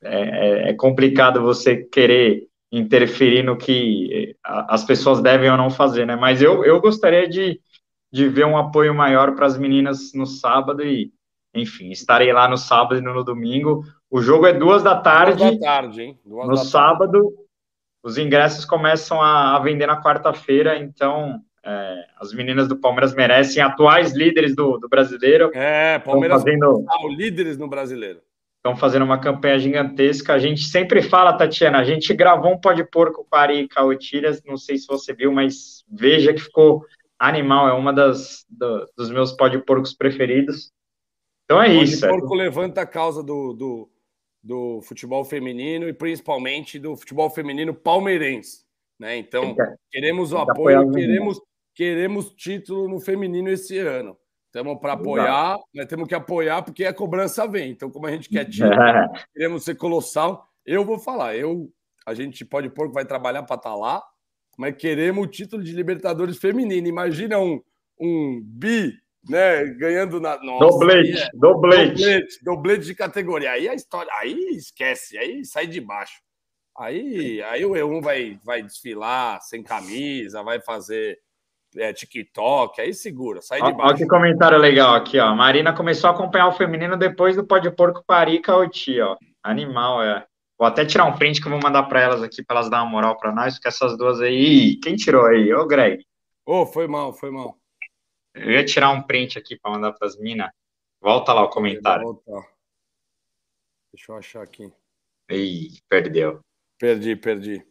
é, 0.04 0.70
é 0.70 0.74
complicado 0.74 1.42
você 1.42 1.78
querer 1.78 2.46
interferir 2.70 3.42
no 3.42 3.56
que 3.56 4.36
as 4.44 4.84
pessoas 4.84 5.20
devem 5.20 5.50
ou 5.50 5.56
não 5.56 5.70
fazer, 5.70 6.06
né? 6.06 6.14
Mas 6.14 6.40
eu, 6.40 6.64
eu 6.64 6.80
gostaria 6.80 7.28
de, 7.28 7.60
de 8.12 8.28
ver 8.28 8.46
um 8.46 8.56
apoio 8.56 8.94
maior 8.94 9.34
para 9.34 9.46
as 9.46 9.58
meninas 9.58 10.12
no 10.14 10.24
sábado 10.24 10.84
e, 10.84 11.12
enfim, 11.58 11.90
estarei 11.90 12.32
lá 12.32 12.48
no 12.48 12.56
sábado 12.56 12.96
e 12.96 13.00
no 13.00 13.24
domingo. 13.24 13.84
O 14.10 14.20
jogo 14.20 14.46
é 14.46 14.52
duas 14.52 14.82
da 14.82 14.96
tarde. 14.96 15.38
Duas 15.38 15.58
da 15.58 15.66
tarde, 15.66 16.02
hein? 16.02 16.18
Duas 16.24 16.48
no 16.48 16.56
sábado, 16.56 17.22
tarde. 17.22 17.36
os 18.02 18.18
ingressos 18.18 18.64
começam 18.64 19.20
a, 19.20 19.56
a 19.56 19.58
vender 19.58 19.86
na 19.86 20.02
quarta-feira, 20.02 20.78
então 20.78 21.40
é, 21.64 22.04
as 22.18 22.32
meninas 22.32 22.66
do 22.66 22.76
Palmeiras 22.76 23.14
merecem 23.14 23.62
atuais 23.62 24.14
líderes 24.14 24.56
do, 24.56 24.78
do 24.78 24.88
brasileiro. 24.88 25.50
É, 25.54 25.98
Palmeiras 25.98 26.42
fazendo, 26.42 26.84
líderes 27.16 27.58
no 27.58 27.68
brasileiro. 27.68 28.20
Estão 28.56 28.76
fazendo 28.76 29.04
uma 29.04 29.18
campanha 29.18 29.58
gigantesca. 29.58 30.32
A 30.32 30.38
gente 30.38 30.62
sempre 30.62 31.02
fala, 31.02 31.36
Tatiana, 31.36 31.78
a 31.78 31.84
gente 31.84 32.12
gravou 32.14 32.52
um 32.52 32.60
pó 32.60 32.72
de 32.72 32.84
porco 32.84 33.26
com 33.28 33.36
Ari 33.36 33.60
e 33.60 33.68
Caotilhas, 33.68 34.42
não 34.44 34.56
sei 34.56 34.78
se 34.78 34.86
você 34.86 35.12
viu, 35.12 35.30
mas 35.30 35.84
veja 35.88 36.32
que 36.32 36.40
ficou 36.40 36.84
animal, 37.18 37.68
é 37.68 37.72
uma 37.72 37.92
das 37.92 38.44
do, 38.48 38.88
dos 38.96 39.10
meus 39.10 39.32
pó 39.32 39.48
de 39.48 39.58
porcos 39.58 39.92
preferidos. 39.92 40.72
Então 41.48 41.62
é 41.62 41.72
isso. 41.72 42.04
O 42.04 42.08
porco 42.10 42.34
é. 42.34 42.44
levanta 42.44 42.82
a 42.82 42.86
causa 42.86 43.22
do, 43.22 43.54
do, 43.54 43.90
do 44.42 44.82
futebol 44.82 45.24
feminino 45.24 45.88
e 45.88 45.94
principalmente 45.94 46.78
do 46.78 46.94
futebol 46.94 47.30
feminino 47.30 47.72
palmeirense. 47.72 48.66
Né? 48.98 49.16
Então, 49.16 49.56
queremos 49.90 50.32
o 50.32 50.36
apoio, 50.36 50.90
queremos, 50.92 51.40
queremos 51.74 52.30
título 52.34 52.86
no 52.86 53.00
feminino 53.00 53.48
esse 53.48 53.78
ano. 53.78 54.14
Estamos 54.46 54.78
para 54.78 54.92
apoiar, 54.92 55.58
mas 55.74 55.86
temos 55.86 56.06
que 56.06 56.14
apoiar 56.14 56.62
porque 56.62 56.84
a 56.84 56.92
cobrança 56.92 57.46
vem. 57.46 57.70
Então, 57.70 57.90
como 57.90 58.06
a 58.06 58.10
gente 58.10 58.28
quer 58.28 58.44
título, 58.44 58.70
queremos 59.32 59.64
ser 59.64 59.74
colossal. 59.76 60.46
Eu 60.66 60.84
vou 60.84 60.98
falar, 60.98 61.34
eu, 61.34 61.72
a 62.04 62.12
gente 62.12 62.44
pode 62.44 62.68
pôr 62.68 62.88
que 62.88 62.94
vai 62.94 63.06
trabalhar 63.06 63.42
para 63.44 63.56
estar 63.56 63.70
tá 63.70 63.76
lá, 63.76 64.02
mas 64.58 64.76
queremos 64.76 65.24
o 65.24 65.30
título 65.30 65.62
de 65.62 65.72
Libertadores 65.72 66.36
feminino. 66.36 66.86
Imagina 66.86 67.38
um, 67.38 67.62
um 67.98 68.42
bi, 68.44 68.92
né, 69.28 69.64
ganhando 69.64 70.20
na 70.20 70.38
nossa, 70.42 70.66
doblete, 70.66 71.18
é, 71.18 71.28
doblete, 71.34 71.94
doblete, 71.94 72.44
doblete 72.44 72.84
de 72.84 72.94
categoria. 72.94 73.52
Aí 73.52 73.68
a 73.68 73.74
história, 73.74 74.10
aí 74.14 74.50
esquece, 74.50 75.16
aí 75.18 75.44
sai 75.44 75.66
de 75.66 75.80
baixo. 75.80 76.20
Aí, 76.78 77.42
aí 77.42 77.64
o 77.64 77.72
E1 77.72 78.02
vai, 78.02 78.38
vai 78.44 78.62
desfilar 78.62 79.40
sem 79.42 79.62
camisa, 79.62 80.44
vai 80.44 80.60
fazer 80.60 81.18
é, 81.76 81.92
TikTok, 81.92 82.80
aí 82.80 82.94
segura, 82.94 83.42
sai 83.42 83.60
de 83.60 83.72
baixo. 83.72 83.88
Olha 83.88 83.96
que 83.96 84.06
comentário 84.06 84.58
legal 84.58 84.94
aqui, 84.94 85.18
ó. 85.18 85.34
Marina 85.34 85.72
começou 85.72 86.08
a 86.08 86.12
acompanhar 86.12 86.48
o 86.48 86.52
feminino 86.52 86.96
depois 86.96 87.34
do 87.34 87.44
Pó 87.44 87.58
de 87.58 87.70
Porco 87.70 88.04
Parica 88.06 88.56
Oti, 88.56 89.00
ó. 89.00 89.16
Animal, 89.42 90.02
é. 90.02 90.24
Vou 90.58 90.66
até 90.66 90.84
tirar 90.84 91.04
um 91.04 91.16
print 91.16 91.40
que 91.40 91.46
eu 91.46 91.52
vou 91.52 91.60
mandar 91.62 91.84
para 91.84 92.00
elas 92.00 92.22
aqui, 92.22 92.42
para 92.44 92.56
elas 92.56 92.70
dar 92.70 92.82
uma 92.82 92.90
moral 92.90 93.16
para 93.16 93.32
nós, 93.32 93.54
porque 93.54 93.68
essas 93.68 93.96
duas 93.96 94.20
aí. 94.20 94.76
Quem 94.82 94.96
tirou 94.96 95.26
aí? 95.26 95.52
Ô, 95.52 95.66
Greg. 95.66 96.04
Ô, 96.44 96.62
oh, 96.62 96.66
foi 96.66 96.88
mal, 96.88 97.12
foi 97.12 97.30
mal. 97.30 97.56
Eu 98.40 98.52
ia 98.52 98.64
tirar 98.64 98.90
um 98.90 99.02
print 99.02 99.38
aqui 99.38 99.58
para 99.58 99.72
mandar 99.72 99.92
para 99.92 100.06
as 100.06 100.16
minas. 100.16 100.50
Volta 101.00 101.32
lá 101.32 101.42
o 101.42 101.50
comentário. 101.50 102.20
Deixa 103.92 104.12
eu 104.12 104.16
achar 104.16 104.42
aqui. 104.42 104.72
Ih, 105.30 105.78
perdeu. 105.88 106.40
Perdi, 106.78 107.16
perdi. 107.16 107.64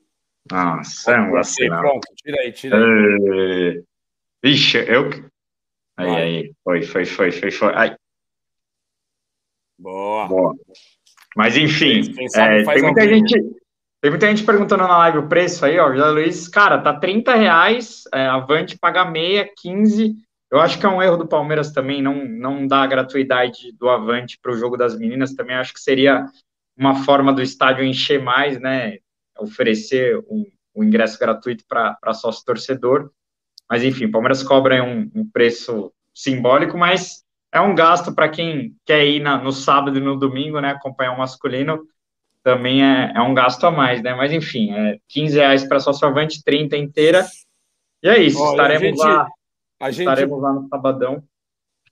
Nossa, 0.51 1.11
é 1.11 1.19
um 1.19 1.31
vacilão. 1.31 1.79
Pronto, 1.79 2.07
tira 2.15 2.41
aí, 2.41 2.51
tira 2.51 2.77
aí. 2.77 3.83
Vixe, 4.43 4.77
eu. 4.77 5.09
Aí, 5.97 6.07
Vai. 6.07 6.21
aí. 6.21 6.55
Foi, 6.63 6.81
foi, 6.83 7.05
foi, 7.05 7.31
foi, 7.31 7.51
foi. 7.51 7.73
Ai. 7.73 7.95
Boa. 9.77 10.27
Boa. 10.27 10.55
Mas 11.35 11.55
enfim, 11.55 12.01
é, 12.35 12.63
tem 12.63 12.81
muita 12.81 13.07
gente. 13.07 13.57
Tem 13.99 14.11
muita 14.11 14.27
gente 14.27 14.43
perguntando 14.43 14.83
na 14.83 14.97
live 14.99 15.19
o 15.19 15.27
preço 15.27 15.65
aí, 15.65 15.77
ó. 15.79 15.91
José 15.91 16.09
Luiz, 16.09 16.47
cara, 16.47 16.81
tá 16.81 16.97
30 16.97 17.35
reais, 17.35 18.03
é, 18.13 18.27
Avante 18.27 18.77
paga 18.77 19.03
meia, 19.05 19.49
15. 19.57 20.15
Eu 20.49 20.59
acho 20.59 20.79
que 20.79 20.85
é 20.85 20.89
um 20.89 21.01
erro 21.01 21.17
do 21.17 21.27
Palmeiras 21.27 21.71
também, 21.71 22.01
não, 22.01 22.25
não 22.25 22.65
dar 22.65 22.83
a 22.83 22.87
gratuidade 22.87 23.71
do 23.73 23.89
Avante 23.89 24.39
para 24.41 24.51
o 24.51 24.57
jogo 24.57 24.77
das 24.77 24.97
meninas. 24.97 25.33
Também 25.33 25.55
acho 25.55 25.73
que 25.73 25.79
seria 25.79 26.25
uma 26.77 27.03
forma 27.03 27.33
do 27.33 27.41
estádio 27.41 27.83
encher 27.83 28.21
mais, 28.21 28.59
né? 28.59 28.99
Oferecer 29.37 30.17
um, 30.29 30.45
um 30.75 30.83
ingresso 30.83 31.19
gratuito 31.19 31.65
para 31.67 32.13
sócio 32.13 32.45
torcedor. 32.45 33.11
Mas 33.69 33.83
enfim, 33.83 34.05
o 34.05 34.11
Palmeiras 34.11 34.41
cobra 34.41 34.81
um, 34.81 35.11
um 35.13 35.29
preço 35.29 35.91
simbólico, 36.13 36.77
mas 36.77 37.23
é 37.51 37.59
um 37.59 37.75
gasto 37.75 38.13
para 38.13 38.29
quem 38.29 38.75
quer 38.85 39.05
ir 39.05 39.19
na, 39.19 39.37
no 39.37 39.51
sábado 39.51 39.97
e 39.97 40.01
no 40.01 40.17
domingo, 40.17 40.61
né? 40.61 40.71
Acompanhar 40.71 41.13
o 41.13 41.17
masculino 41.17 41.85
também 42.41 42.81
é, 42.81 43.11
é 43.13 43.21
um 43.21 43.33
gasto 43.33 43.65
a 43.65 43.71
mais, 43.71 44.01
né? 44.01 44.15
Mas 44.15 44.31
enfim, 44.31 44.71
é 44.71 44.97
15 45.09 45.37
reais 45.37 45.67
para 45.67 45.81
sócio 45.81 46.07
avante, 46.07 46.41
30 46.41 46.77
inteira. 46.77 47.25
E 48.01 48.07
é 48.07 48.17
isso, 48.19 48.39
Olha, 48.39 48.51
estaremos 48.51 48.87
gente, 48.87 48.99
lá. 48.99 49.27
A 49.79 49.89
estaremos 49.89 50.35
gente... 50.35 50.41
lá 50.41 50.53
no 50.53 50.67
sabadão. 50.67 51.23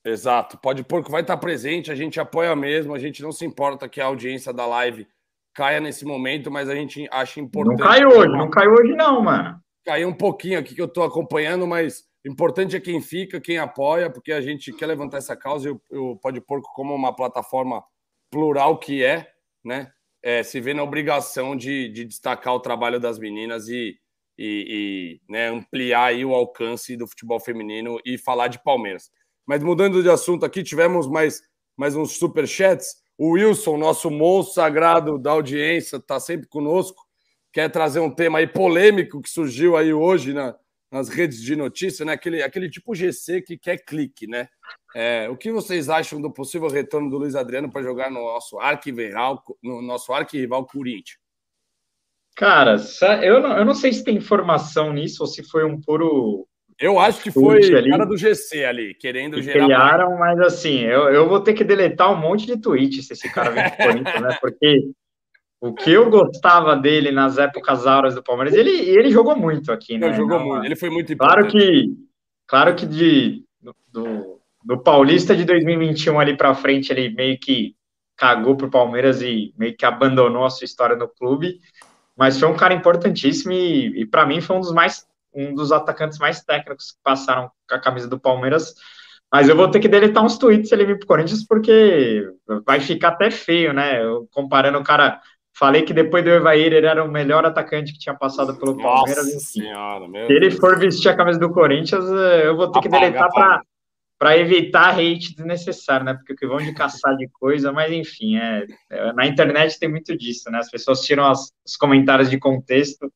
Exato. 0.03 0.57
Pode 0.57 0.83
pôr 0.83 1.03
que 1.03 1.11
vai 1.11 1.21
estar 1.21 1.37
presente, 1.37 1.91
a 1.91 1.95
gente 1.95 2.19
apoia 2.19 2.55
mesmo, 2.55 2.93
a 2.93 2.99
gente 2.99 3.23
não 3.23 3.31
se 3.31 3.45
importa 3.45 3.89
que 3.89 3.99
a 3.99 4.05
audiência 4.05 4.53
da 4.53 4.65
live 4.65 5.07
caia 5.53 5.79
nesse 5.79 6.05
momento, 6.05 6.51
mas 6.51 6.69
a 6.69 6.75
gente 6.75 7.07
acha 7.11 7.39
importante. 7.39 7.79
Não 7.79 7.87
caiu 7.87 8.09
hoje, 8.09 8.31
não 8.31 8.49
caiu 8.49 8.71
hoje, 8.73 8.93
não, 8.93 9.21
mano. 9.21 9.59
Caiu 9.85 10.09
um 10.09 10.13
pouquinho 10.13 10.59
aqui 10.59 10.75
que 10.75 10.81
eu 10.81 10.85
estou 10.85 11.03
acompanhando, 11.03 11.65
mas 11.65 12.03
importante 12.25 12.75
é 12.75 12.79
quem 12.79 13.01
fica, 13.01 13.39
quem 13.39 13.57
apoia, 13.57 14.09
porque 14.09 14.31
a 14.31 14.41
gente 14.41 14.73
quer 14.73 14.87
levantar 14.87 15.17
essa 15.17 15.35
causa 15.35 15.69
e 15.69 15.97
o 15.97 16.15
Pode 16.17 16.41
Porco, 16.41 16.71
como 16.73 16.93
uma 16.93 17.15
plataforma 17.15 17.83
plural 18.31 18.77
que 18.77 19.03
é, 19.03 19.27
né? 19.63 19.91
É, 20.21 20.41
se 20.41 20.59
vê 20.59 20.73
na 20.73 20.83
obrigação 20.83 21.55
de, 21.55 21.87
de, 21.89 22.03
destacar 22.03 22.53
o 22.53 22.59
trabalho 22.59 22.99
das 22.99 23.19
meninas 23.19 23.67
e, 23.69 23.95
e, 24.37 25.19
e 25.27 25.31
né, 25.31 25.47
ampliar 25.47 26.05
aí 26.05 26.25
o 26.25 26.33
alcance 26.33 26.95
do 26.95 27.07
futebol 27.07 27.39
feminino 27.39 27.99
e 28.05 28.17
falar 28.17 28.47
de 28.47 28.61
Palmeiras. 28.63 29.09
Mas 29.45 29.63
mudando 29.63 30.01
de 30.01 30.09
assunto 30.09 30.45
aqui, 30.45 30.63
tivemos 30.63 31.07
mais, 31.07 31.41
mais 31.77 31.95
uns 31.95 32.17
superchats. 32.17 33.03
O 33.17 33.31
Wilson, 33.31 33.77
nosso 33.77 34.09
monstro 34.09 34.55
sagrado 34.55 35.17
da 35.17 35.31
audiência, 35.31 35.97
está 35.97 36.19
sempre 36.19 36.47
conosco. 36.47 37.05
Quer 37.53 37.69
trazer 37.69 37.99
um 37.99 38.11
tema 38.11 38.39
aí 38.39 38.47
polêmico 38.47 39.21
que 39.21 39.29
surgiu 39.29 39.77
aí 39.77 39.93
hoje 39.93 40.33
na, 40.33 40.55
nas 40.91 41.07
redes 41.07 41.41
de 41.41 41.55
notícia, 41.55 42.03
né? 42.03 42.13
Aquele, 42.13 42.43
aquele 42.43 42.69
tipo 42.69 42.93
GC 42.93 43.41
que 43.41 43.57
quer 43.57 43.77
clique, 43.77 44.27
né? 44.27 44.49
É, 44.93 45.29
o 45.29 45.37
que 45.37 45.51
vocês 45.51 45.89
acham 45.89 46.21
do 46.21 46.31
possível 46.31 46.67
retorno 46.67 47.09
do 47.09 47.17
Luiz 47.17 47.35
Adriano 47.35 47.71
para 47.71 47.83
jogar 47.83 48.09
no 48.11 48.21
nosso 48.21 48.59
arquiviral, 48.59 49.41
no 49.63 49.81
nosso 49.81 50.11
arquivival 50.11 50.65
Corinthians? 50.65 51.24
Cara, 52.35 52.75
eu 53.23 53.41
não, 53.41 53.57
eu 53.57 53.65
não 53.65 53.73
sei 53.73 53.93
se 53.93 54.03
tem 54.03 54.17
informação 54.17 54.91
nisso 54.91 55.23
ou 55.23 55.27
se 55.27 55.43
foi 55.43 55.63
um 55.63 55.79
puro 55.79 56.45
eu 56.77 56.99
acho 56.99 57.23
que 57.23 57.31
foi 57.31 57.63
ali, 57.73 57.89
cara 57.89 58.05
do 58.05 58.17
GC 58.17 58.65
ali, 58.65 58.93
querendo 58.95 59.41
gerar. 59.41 59.65
Criaram, 59.65 60.17
mas 60.17 60.39
assim, 60.41 60.79
eu, 60.79 61.03
eu 61.03 61.29
vou 61.29 61.39
ter 61.39 61.53
que 61.53 61.63
deletar 61.63 62.11
um 62.11 62.19
monte 62.19 62.45
de 62.45 62.57
tweets 62.57 63.07
se 63.07 63.13
esse 63.13 63.31
cara 63.31 63.49
vem 63.49 63.63
pro 63.63 63.77
Corinthians, 63.87 64.21
né? 64.21 64.37
Porque 64.41 64.89
o 65.61 65.73
que 65.73 65.91
eu 65.91 66.09
gostava 66.09 66.75
dele 66.75 67.11
nas 67.11 67.37
épocas 67.37 67.87
auras 67.87 68.13
do 68.13 68.21
Palmeiras, 68.21 68.53
ele, 68.53 68.71
ele 68.71 69.09
jogou 69.09 69.37
muito 69.37 69.71
aqui, 69.71 69.97
né? 69.97 70.07
Ele 70.07 70.17
jogou 70.17 70.37
Não, 70.37 70.47
muito, 70.47 70.65
ele 70.65 70.75
foi 70.75 70.89
muito 70.89 71.13
importante. 71.13 71.51
Claro 71.51 71.51
que, 71.51 71.93
claro 72.45 72.75
que 72.75 72.85
de, 72.85 73.43
do, 73.93 74.41
do 74.61 74.77
Paulista 74.77 75.33
de 75.33 75.45
2021 75.45 76.19
ali 76.19 76.35
para 76.35 76.53
frente, 76.53 76.91
ele 76.91 77.09
meio 77.09 77.39
que 77.39 77.73
cagou 78.17 78.57
pro 78.57 78.69
Palmeiras 78.69 79.21
e 79.21 79.53
meio 79.57 79.75
que 79.77 79.85
abandonou 79.85 80.43
a 80.43 80.49
sua 80.49 80.65
história 80.65 80.95
no 80.97 81.07
clube, 81.07 81.59
mas 82.15 82.39
foi 82.39 82.47
um 82.47 82.55
cara 82.55 82.73
importantíssimo 82.73 83.51
e, 83.51 84.01
e 84.01 84.05
para 84.05 84.25
mim 84.25 84.41
foi 84.41 84.55
um 84.55 84.61
dos 84.61 84.71
mais 84.71 85.05
um 85.33 85.53
dos 85.53 85.71
atacantes 85.71 86.17
mais 86.17 86.43
técnicos 86.43 86.91
que 86.91 86.97
passaram 87.03 87.51
com 87.67 87.75
a 87.75 87.79
camisa 87.79 88.07
do 88.07 88.19
Palmeiras 88.19 88.73
Mas 89.31 89.49
eu 89.49 89.55
vou 89.55 89.69
ter 89.69 89.79
que 89.79 89.87
deletar 89.87 90.23
uns 90.23 90.37
tweets 90.37 90.69
se 90.69 90.75
ele 90.75 90.85
vir 90.85 90.97
pro 90.97 91.07
Corinthians, 91.07 91.45
porque 91.45 92.25
vai 92.65 92.79
ficar 92.79 93.09
até 93.09 93.29
feio, 93.29 93.73
né? 93.73 94.01
Eu, 94.03 94.27
comparando 94.31 94.77
o 94.77 94.83
cara. 94.83 95.19
Falei 95.57 95.83
que 95.83 95.93
depois 95.93 96.21
do 96.21 96.29
Evair 96.29 96.73
ele 96.73 96.85
era 96.85 97.01
o 97.01 97.09
melhor 97.09 97.45
atacante 97.45 97.93
que 97.93 97.99
tinha 97.99 98.13
passado 98.13 98.57
pelo 98.57 98.77
Palmeiras. 98.77 99.25
Nossa 99.25 99.39
senhora, 99.39 100.05
meu 100.05 100.27
Se 100.27 100.33
ele 100.33 100.51
for 100.51 100.77
vestir 100.77 101.07
a 101.07 101.15
camisa 101.15 101.39
do 101.39 101.49
Corinthians, 101.49 102.03
eh, 102.11 102.47
eu 102.47 102.57
vou 102.57 102.69
ter 102.69 102.81
que 102.81 102.89
Apaga, 102.89 103.05
deletar 103.05 103.29
apaga. 103.29 103.61
Para 104.17 104.37
evitar 104.37 104.97
hate 104.97 105.35
desnecessário, 105.35 106.05
né? 106.05 106.13
Porque 106.13 106.35
que 106.35 106.47
vão 106.47 106.57
de 106.57 106.73
caçar 106.73 107.15
de 107.17 107.27
coisa, 107.29 107.71
mas 107.71 107.91
enfim, 107.91 108.37
é, 108.37 108.65
é, 108.89 109.13
na 109.13 109.27
internet 109.27 109.77
tem 109.77 109.89
muito 109.89 110.17
disso, 110.17 110.49
né? 110.49 110.59
As 110.59 110.69
pessoas 110.71 111.01
tiram 111.01 111.25
as- 111.25 111.51
os 111.65 111.75
comentários 111.75 112.29
de 112.29 112.37
contexto, 112.39 113.11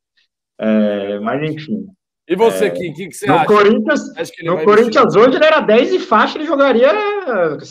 é, 0.59 1.19
mas 1.19 1.41
enfim. 1.49 1.85
E 2.27 2.35
você, 2.35 2.69
Kim, 2.69 2.91
o 2.91 2.93
que, 2.93 3.07
que 3.07 3.13
você 3.15 3.25
No 3.25 3.35
acha? 3.35 3.45
Corinthians, 3.45 4.17
Acho 4.17 4.31
que 4.31 4.41
ele 4.41 4.49
no 4.49 4.63
Corinthians 4.63 5.15
hoje 5.15 5.35
ele 5.37 5.45
era 5.45 5.61
10 5.61 5.91
e 5.93 5.99
faixa, 5.99 6.37
ele 6.37 6.45
jogaria 6.45 6.91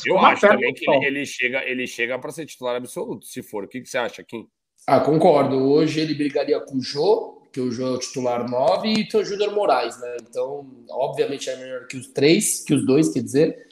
Eu 0.05 0.17
uma 0.17 0.31
acho 0.31 0.41
perna 0.41 0.57
também 0.57 0.75
que 0.75 0.91
ele, 0.91 1.07
ele 1.07 1.27
chega, 1.27 1.65
ele 1.65 1.87
chega 1.87 2.19
para 2.19 2.33
ser 2.33 2.45
titular 2.45 2.75
absoluto, 2.75 3.25
se 3.27 3.41
for. 3.41 3.65
O 3.65 3.69
que, 3.69 3.81
que 3.81 3.89
você 3.89 3.99
acha, 3.99 4.25
Kim? 4.25 4.49
Ah, 4.85 4.99
concordo. 5.01 5.57
Hoje 5.71 6.01
ele 6.01 6.13
brigaria 6.15 6.59
com 6.61 6.79
o 6.79 6.83
Jô, 6.83 7.38
que 7.53 7.61
o 7.61 7.71
Jô 7.71 7.87
é 7.87 7.91
o 7.93 7.99
titular 7.99 8.49
9, 8.49 8.89
e 8.89 9.09
tem 9.09 9.21
o 9.21 9.25
Júnior 9.25 9.55
Moraes, 9.55 9.99
né? 10.01 10.17
Então, 10.23 10.67
obviamente 10.91 11.49
é 11.49 11.57
melhor 11.57 11.87
que 11.87 11.97
os 11.97 12.07
três, 12.09 12.63
que 12.65 12.75
os 12.75 12.85
dois, 12.85 13.09
quer 13.09 13.23
dizer. 13.23 13.67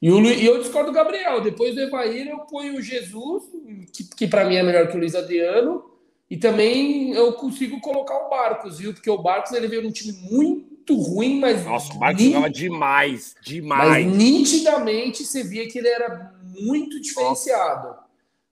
E, 0.00 0.10
o, 0.10 0.18
Lu- 0.18 0.30
e 0.30 0.46
eu 0.46 0.58
discordo 0.58 0.90
do 0.90 0.94
Gabriel. 0.94 1.40
Depois 1.42 1.74
do 1.74 1.80
Evair, 1.82 2.28
eu 2.28 2.38
ponho 2.40 2.76
o 2.76 2.82
Jesus, 2.82 3.42
que, 3.92 4.04
que 4.16 4.26
para 4.26 4.44
mim 4.46 4.56
é 4.56 4.62
melhor 4.62 4.88
que 4.88 4.96
o 4.96 5.00
Luiz 5.00 5.14
Adriano. 5.14 5.84
E 6.30 6.36
também 6.36 7.12
eu 7.12 7.32
consigo 7.32 7.80
colocar 7.80 8.16
o 8.26 8.30
Barcos, 8.30 8.78
viu? 8.78 8.94
Porque 8.94 9.10
o 9.10 9.18
Barcos 9.20 9.52
ele 9.52 9.66
veio 9.66 9.82
num 9.82 9.90
time 9.90 10.12
muito 10.30 10.94
ruim, 10.96 11.40
mas. 11.40 11.64
Nossa, 11.66 11.92
o 11.92 11.98
Marcos 11.98 12.22
ni- 12.22 12.28
jogava 12.30 12.48
demais, 12.50 13.34
Mas 13.36 13.44
demais. 13.44 14.06
nitidamente 14.06 15.24
você 15.24 15.42
via 15.42 15.68
que 15.68 15.78
ele 15.78 15.88
era 15.88 16.32
muito 16.60 17.00
diferenciado. 17.00 17.96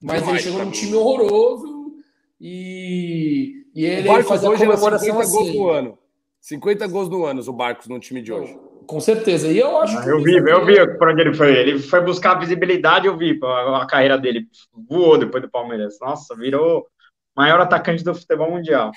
Mas 0.02 0.20
Demais 0.20 0.44
ele 0.44 0.50
chegou 0.52 0.64
num 0.66 0.70
time 0.72 0.94
horroroso 0.96 1.94
e, 2.40 3.64
e 3.85 3.89
O 3.89 3.93
ele 3.99 4.09
Barcos 4.09 4.29
fazia 4.29 4.49
a 4.49 4.53
hoje 4.53 4.62
era 4.62 4.72
comemoração 4.72 5.07
50 5.22 5.31
gols 5.31 5.49
assim. 5.49 5.59
no 5.59 5.68
ano. 5.70 5.99
50 6.41 6.87
gols 6.87 7.09
no 7.09 7.24
ano, 7.24 7.43
o 7.47 7.53
Barcos 7.53 7.89
no 7.89 7.99
time 7.99 8.22
de 8.22 8.33
hoje. 8.33 8.59
Com 8.87 9.01
certeza. 9.01 9.49
E 9.49 9.59
eu 9.59 9.76
acho 9.79 9.99
Ah, 9.99 10.03
que 10.03 10.09
Eu 10.09 10.16
o 10.18 10.22
vi, 10.22 10.37
eu 10.37 10.64
vi 10.64 10.99
por 10.99 11.09
onde 11.11 11.20
ele 11.20 11.35
foi. 11.35 11.55
Ele 11.55 11.79
foi 11.79 12.01
buscar 12.01 12.35
visibilidade, 12.39 13.07
eu 13.07 13.16
vi 13.16 13.39
a, 13.43 13.83
a 13.83 13.87
carreira 13.87 14.16
dele. 14.16 14.47
Voou 14.89 15.18
depois 15.18 15.43
do 15.43 15.51
Palmeiras. 15.51 15.99
Nossa, 16.01 16.35
virou 16.35 16.87
maior 17.37 17.61
atacante 17.61 18.03
do 18.03 18.14
futebol 18.14 18.51
mundial. 18.51 18.91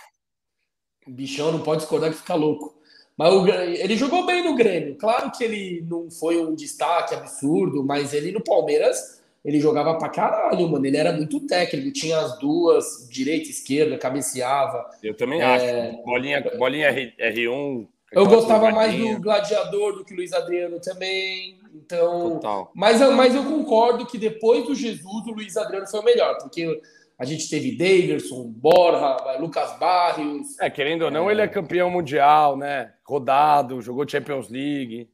Bichão 1.08 1.52
não 1.52 1.60
pode 1.60 1.82
discordar 1.82 2.10
que 2.12 2.18
fica 2.18 2.36
louco. 2.36 2.80
Mas 3.18 3.34
o 3.34 3.48
ele 3.48 3.98
jogou 3.98 4.26
bem 4.26 4.44
no 4.44 4.56
Grêmio. 4.56 4.96
Claro 4.98 5.32
que 5.32 5.44
ele 5.44 5.86
não 5.88 6.10
foi 6.10 6.38
um 6.44 6.56
destaque 6.56 7.14
absurdo, 7.14 7.84
mas 7.84 8.14
ele 8.14 8.32
no 8.32 8.44
Palmeiras 8.44 9.21
ele 9.44 9.60
jogava 9.60 9.98
pra 9.98 10.10
caralho, 10.10 10.68
mano. 10.70 10.86
Ele 10.86 10.98
era 10.98 11.12
muito 11.14 11.39
técnico, 11.48 11.92
tinha 11.92 12.20
as 12.20 12.38
duas, 12.39 13.08
direita 13.10 13.48
e 13.48 13.52
esquerda, 13.52 13.98
cabeceava. 13.98 14.86
Eu 15.02 15.16
também 15.16 15.42
acho. 15.42 15.66
Bolinha, 16.04 16.42
bolinha 16.58 16.88
R, 16.88 17.14
R1. 17.20 17.88
É. 18.14 18.20
Eu 18.20 18.26
gostava 18.28 18.70
mais 18.72 18.94
do 18.94 19.22
Gladiador 19.22 19.94
do 19.96 20.04
que 20.06 20.14
o 20.14 20.18
Luiz 20.18 20.34
Adriano 20.34 20.80
também. 20.82 21.58
Então, 21.74 22.32
Total. 22.34 22.72
mas, 22.76 23.00
eu- 23.00 23.14
mas 23.14 23.34
eu 23.34 23.44
concordo 23.46 24.06
que 24.06 24.18
depois 24.18 24.66
do 24.66 24.76
Jesus, 24.76 25.26
o 25.26 25.32
Luiz 25.32 25.56
Adriano 25.56 25.88
foi 25.88 26.02
o 26.02 26.04
melhor, 26.04 26.38
porque 26.38 26.82
a 27.18 27.24
gente 27.24 27.50
teve 27.50 27.72
Daverson, 27.78 28.44
Borja, 28.48 29.38
Lucas 29.39 29.78
Barrios. 29.80 30.60
É, 30.60 30.70
querendo 30.70 31.04
ou 31.04 31.12
não, 31.12 31.32
ele 31.32 31.39
é 31.42 31.48
campeão 31.48 31.89
mundial, 31.89 32.58
né? 32.58 32.92
Rodado, 33.08 33.82
jogou 33.82 34.08
Champions 34.08 34.50
League. 34.50 35.10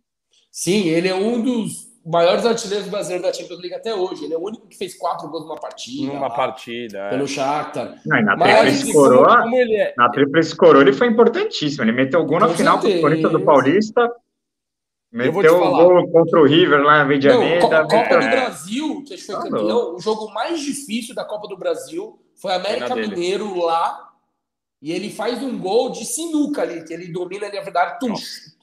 Sim, 0.52 0.88
ele 0.88 1.08
é 1.08 1.14
um 1.14 1.40
dos 1.42 1.87
maiores 2.08 2.46
artilheiros 2.46 2.88
brasileiros 2.88 3.28
da 3.28 3.34
Champions 3.34 3.60
League 3.60 3.76
até 3.76 3.94
hoje. 3.94 4.26
Ele 4.26 4.34
é 4.34 4.38
o 4.38 4.42
único 4.44 4.66
que 4.68 4.78
fez 4.78 4.96
quatro 4.98 5.28
gols 5.30 5.44
numa 5.44 5.56
partida. 5.60 6.08
Numa 6.14 6.28
lá, 6.28 6.36
partida. 6.36 6.98
é. 6.98 7.10
Pelo 7.10 7.28
Shakhtar. 7.28 8.02
Não, 8.06 8.18
e 8.18 8.24
na 8.24 8.36
Mas, 8.38 8.52
tríplice 8.60 8.84
assim, 8.84 8.94
coroa, 8.94 9.46
é. 9.56 9.94
na 9.98 10.10
tríplice 10.10 10.56
coroa 10.56 10.82
ele 10.82 10.94
foi 10.94 11.08
importantíssimo. 11.08 11.84
Ele 11.84 11.92
meteu 11.92 12.26
gol 12.26 12.40
na 12.40 12.48
Com 12.48 12.54
final 12.56 12.80
contra 12.80 12.98
o. 12.98 13.02
Corinthians 13.02 13.32
do 13.32 13.42
Paulista. 13.42 14.12
Meteu 15.12 15.56
o 15.64 15.72
gol 15.72 16.12
contra 16.12 16.40
o 16.42 16.46
River 16.46 16.82
lá 16.84 16.98
em 16.98 17.00
Não, 17.02 17.08
Medianeda. 17.08 17.62
Co- 17.62 17.70
Copa 17.70 17.96
meteu- 17.98 18.20
do 18.20 18.30
Brasil, 18.30 19.04
que 19.08 19.14
acho 19.14 19.26
que 19.26 19.32
foi 19.32 19.36
Tá 19.36 19.50
campeão, 19.50 19.96
o 19.96 20.00
jogo 20.00 20.34
mais 20.34 20.60
difícil 20.60 21.16
da 21.16 21.24
Copa 21.24 21.48
do 21.48 21.58
Brasil 21.58 22.20
foi 22.36 22.54
América 22.54 22.88
Foi 22.88 22.96
na 23.02 23.08
dele. 23.08 23.16
Mineiro 23.16 23.58
lá. 23.60 24.04
E 24.82 24.92
ele 24.92 25.10
faz 25.10 25.42
um 25.42 25.58
gol 25.58 25.90
de 25.92 26.06
sinuca 26.06 26.62
ali, 26.62 26.84
que 26.84 26.94
ele 26.94 27.08
domina 27.12 27.48
ali, 27.48 27.56
na 27.58 27.64
verdade, 27.64 28.00
tum, 28.00 28.14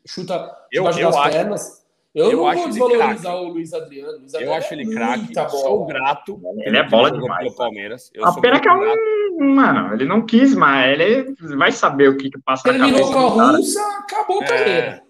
chuta 0.06 0.34
Eu- 0.70 0.82
debaixo 0.82 1.00
eu 1.00 1.06
das 1.10 1.16
acho- 1.16 1.30
pernas. 1.30 1.83
Eu, 2.14 2.30
eu 2.30 2.36
não 2.38 2.46
acho 2.46 2.58
vou 2.60 2.68
ele 2.68 2.72
desvalorizar 2.78 3.32
craque. 3.32 3.44
o 3.46 3.48
Luiz 3.48 3.72
Adriano. 3.74 4.18
Luiz 4.18 4.32
Eu 4.34 4.38
Adriano 4.38 4.58
acho 4.58 4.72
é 4.74 4.76
ele 4.76 4.94
craque. 4.94 5.50
Sou 5.50 5.86
grato. 5.86 6.40
Ele 6.64 6.76
é 6.78 6.88
bola 6.88 7.10
demais, 7.10 7.44
Pelo? 7.44 7.56
Palmeiras. 7.56 8.10
Eu 8.14 8.24
A 8.24 8.32
sou 8.32 8.40
pena 8.40 8.60
que 8.60 8.68
é 8.68 8.72
grato. 8.74 8.98
um. 9.40 9.54
Mano, 9.54 9.94
ele 9.94 10.04
não 10.04 10.24
quis 10.24 10.54
mais. 10.54 10.92
Ele 11.00 11.34
vai 11.56 11.72
saber 11.72 12.08
o 12.08 12.16
que, 12.16 12.30
que 12.30 12.38
passa 12.40 12.68
na 12.72 12.74
Terminou 12.78 13.00
cabeça 13.12 13.12
com 13.34 13.40
a. 13.40 13.50
Russa, 13.56 13.80
acabou 13.98 14.40
a 14.40 14.44
É. 14.44 14.48
carreira. 14.48 15.02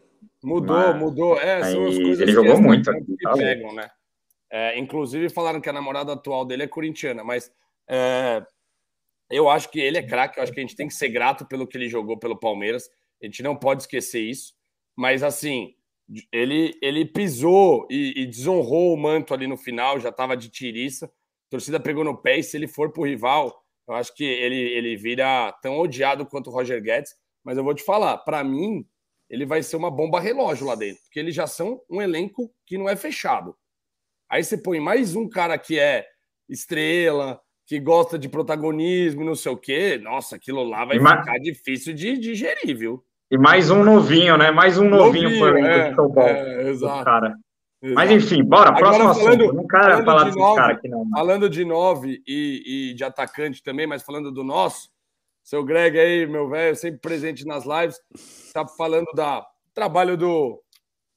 Mudou, 0.43 0.77
Mas- 0.77 0.97
mudou. 0.97 1.41
É, 1.41 1.63
são 1.65 1.87
as 1.87 1.95
coisas 1.97 2.21
ele 2.21 2.25
que 2.27 2.33
jogou 2.33 2.61
muito 2.61 2.91
que 2.91 3.17
tá 3.23 3.31
louco. 3.31 3.39
pegam, 3.45 3.75
né? 3.75 3.91
É, 4.51 4.79
inclusive 4.79 5.29
falaram 5.29 5.61
que 5.61 5.69
a 5.69 5.73
namorada 5.73 6.13
atual 6.13 6.45
dele 6.45 6.63
é 6.63 6.67
corintiana, 6.69 7.25
mas 7.25 7.51
é, 7.89 8.43
eu 9.31 9.49
acho 9.51 9.71
que 9.71 9.81
ele 9.81 9.99
é 9.99 10.03
craque, 10.03 10.39
eu 10.39 10.43
acho 10.43 10.53
que 10.53 10.61
a 10.61 10.63
gente 10.63 10.77
tem 10.77 10.87
que 10.87 10.95
ser 10.95 11.09
grato 11.09 11.45
pelo 11.47 11.67
que 11.67 11.77
ele 11.77 11.89
jogou 11.89 12.19
pelo 12.19 12.39
Palmeiras. 12.39 12.89
A 13.23 13.27
gente 13.27 13.43
não 13.43 13.57
pode 13.57 13.83
esquecer 13.83 14.21
isso. 14.21 14.55
Mas 14.97 15.23
assim, 15.23 15.75
ele, 16.33 16.79
ele 16.83 17.05
pisou 17.05 17.87
e, 17.91 18.23
e 18.23 18.27
desonrou 18.27 18.93
o 18.93 18.97
manto 18.97 19.33
ali 19.33 19.47
no 19.47 19.57
final, 19.57 19.99
já 19.99 20.11
estava 20.11 20.37
de 20.37 20.49
tiriça. 20.49 21.07
A 21.07 21.51
torcida 21.51 21.81
pegou 21.81 22.05
no 22.05 22.17
pé 22.17 22.39
e 22.39 22.43
se 22.43 22.57
ele 22.57 22.67
for 22.69 22.93
pro 22.93 23.05
rival, 23.05 23.55
eu 23.89 23.95
acho 23.95 24.15
que 24.15 24.25
ele, 24.25 24.57
ele 24.57 24.97
vira 24.97 25.53
tão 25.63 25.79
odiado 25.79 26.27
quanto 26.27 26.49
o 26.51 26.53
Roger 26.53 26.83
Guedes. 26.83 27.15
Mas 27.45 27.57
eu 27.59 27.65
vou 27.65 27.75
te 27.75 27.83
falar, 27.83 28.19
para 28.19 28.43
mim, 28.43 28.87
ele 29.29 29.45
vai 29.45 29.63
ser 29.63 29.77
uma 29.77 29.91
bomba 29.91 30.21
relógio 30.21 30.67
lá 30.67 30.75
dentro, 30.75 31.03
porque 31.05 31.19
eles 31.21 31.35
já 31.35 31.47
são 31.47 31.81
um 31.91 32.01
elenco 32.01 32.51
que 32.67 32.79
não 32.79 32.89
é 32.89 32.97
fechado. 32.97 33.57
Aí 34.29 34.43
você 34.43 34.57
põe 34.57 34.81
mais 34.81 35.15
um 35.15 35.29
cara 35.29 35.59
que 35.59 35.79
é 35.79 36.07
estrela, 36.49 37.41
que 37.67 37.79
gosta 37.79 38.19
de 38.19 38.29
protagonismo 38.29 39.25
não 39.25 39.35
sei 39.35 39.53
o 39.53 39.57
quê. 39.57 39.99
Nossa, 39.99 40.37
aquilo 40.37 40.63
lá 40.65 40.85
vai 40.85 40.97
E 40.97 41.01
ma- 41.01 41.19
ficar 41.21 41.39
difícil 41.39 41.95
de 41.95 42.19
digerir, 42.19 42.77
viu? 42.77 43.05
E 43.35 43.37
mais 43.37 43.69
um 43.69 43.83
novinho, 43.83 44.39
né? 44.39 44.53
Mais 44.53 44.79
um 44.79 44.89
novinho, 44.89 45.37
pro 45.41 45.49
elenco 45.49 45.67
é, 45.67 45.89
de 45.91 45.97
São 45.97 46.13
Paulo. 46.13 46.31
é, 46.31 46.69
exato, 46.71 47.05
cara. 47.05 47.27
exato. 47.83 47.95
Mas 47.97 48.11
enfim, 48.13 48.45
bora, 48.45 48.69
Agora, 48.69 48.79
próximo 48.79 49.13
falando- 49.13 49.43
assunto. 49.43 49.53
Não 49.55 49.67
quero 49.67 50.05
falar 50.05 50.19
de 50.21 50.25
desses 50.27 50.41
nove, 50.41 50.57
caras 50.61 50.77
aqui, 50.79 50.89
não. 50.89 51.11
Falando 51.11 51.51
de 51.51 51.65
nove 51.65 52.23
e, 52.25 52.91
e 52.93 52.95
de 52.95 53.03
atacante 53.03 53.61
também, 53.61 53.89
mas 53.89 54.05
falando 54.05 54.31
do 54.31 54.45
nosso, 54.45 54.89
seu 55.43 55.65
Greg 55.65 55.99
aí, 55.99 56.27
meu 56.29 56.49
velho, 56.49 56.77
sempre 56.77 57.01
presente 57.01 57.45
nas 57.45 57.65
lives, 57.65 57.99
tá 58.53 58.65
falando 58.69 59.07
da 59.17 59.45
trabalho 59.75 60.17
do, 60.17 60.63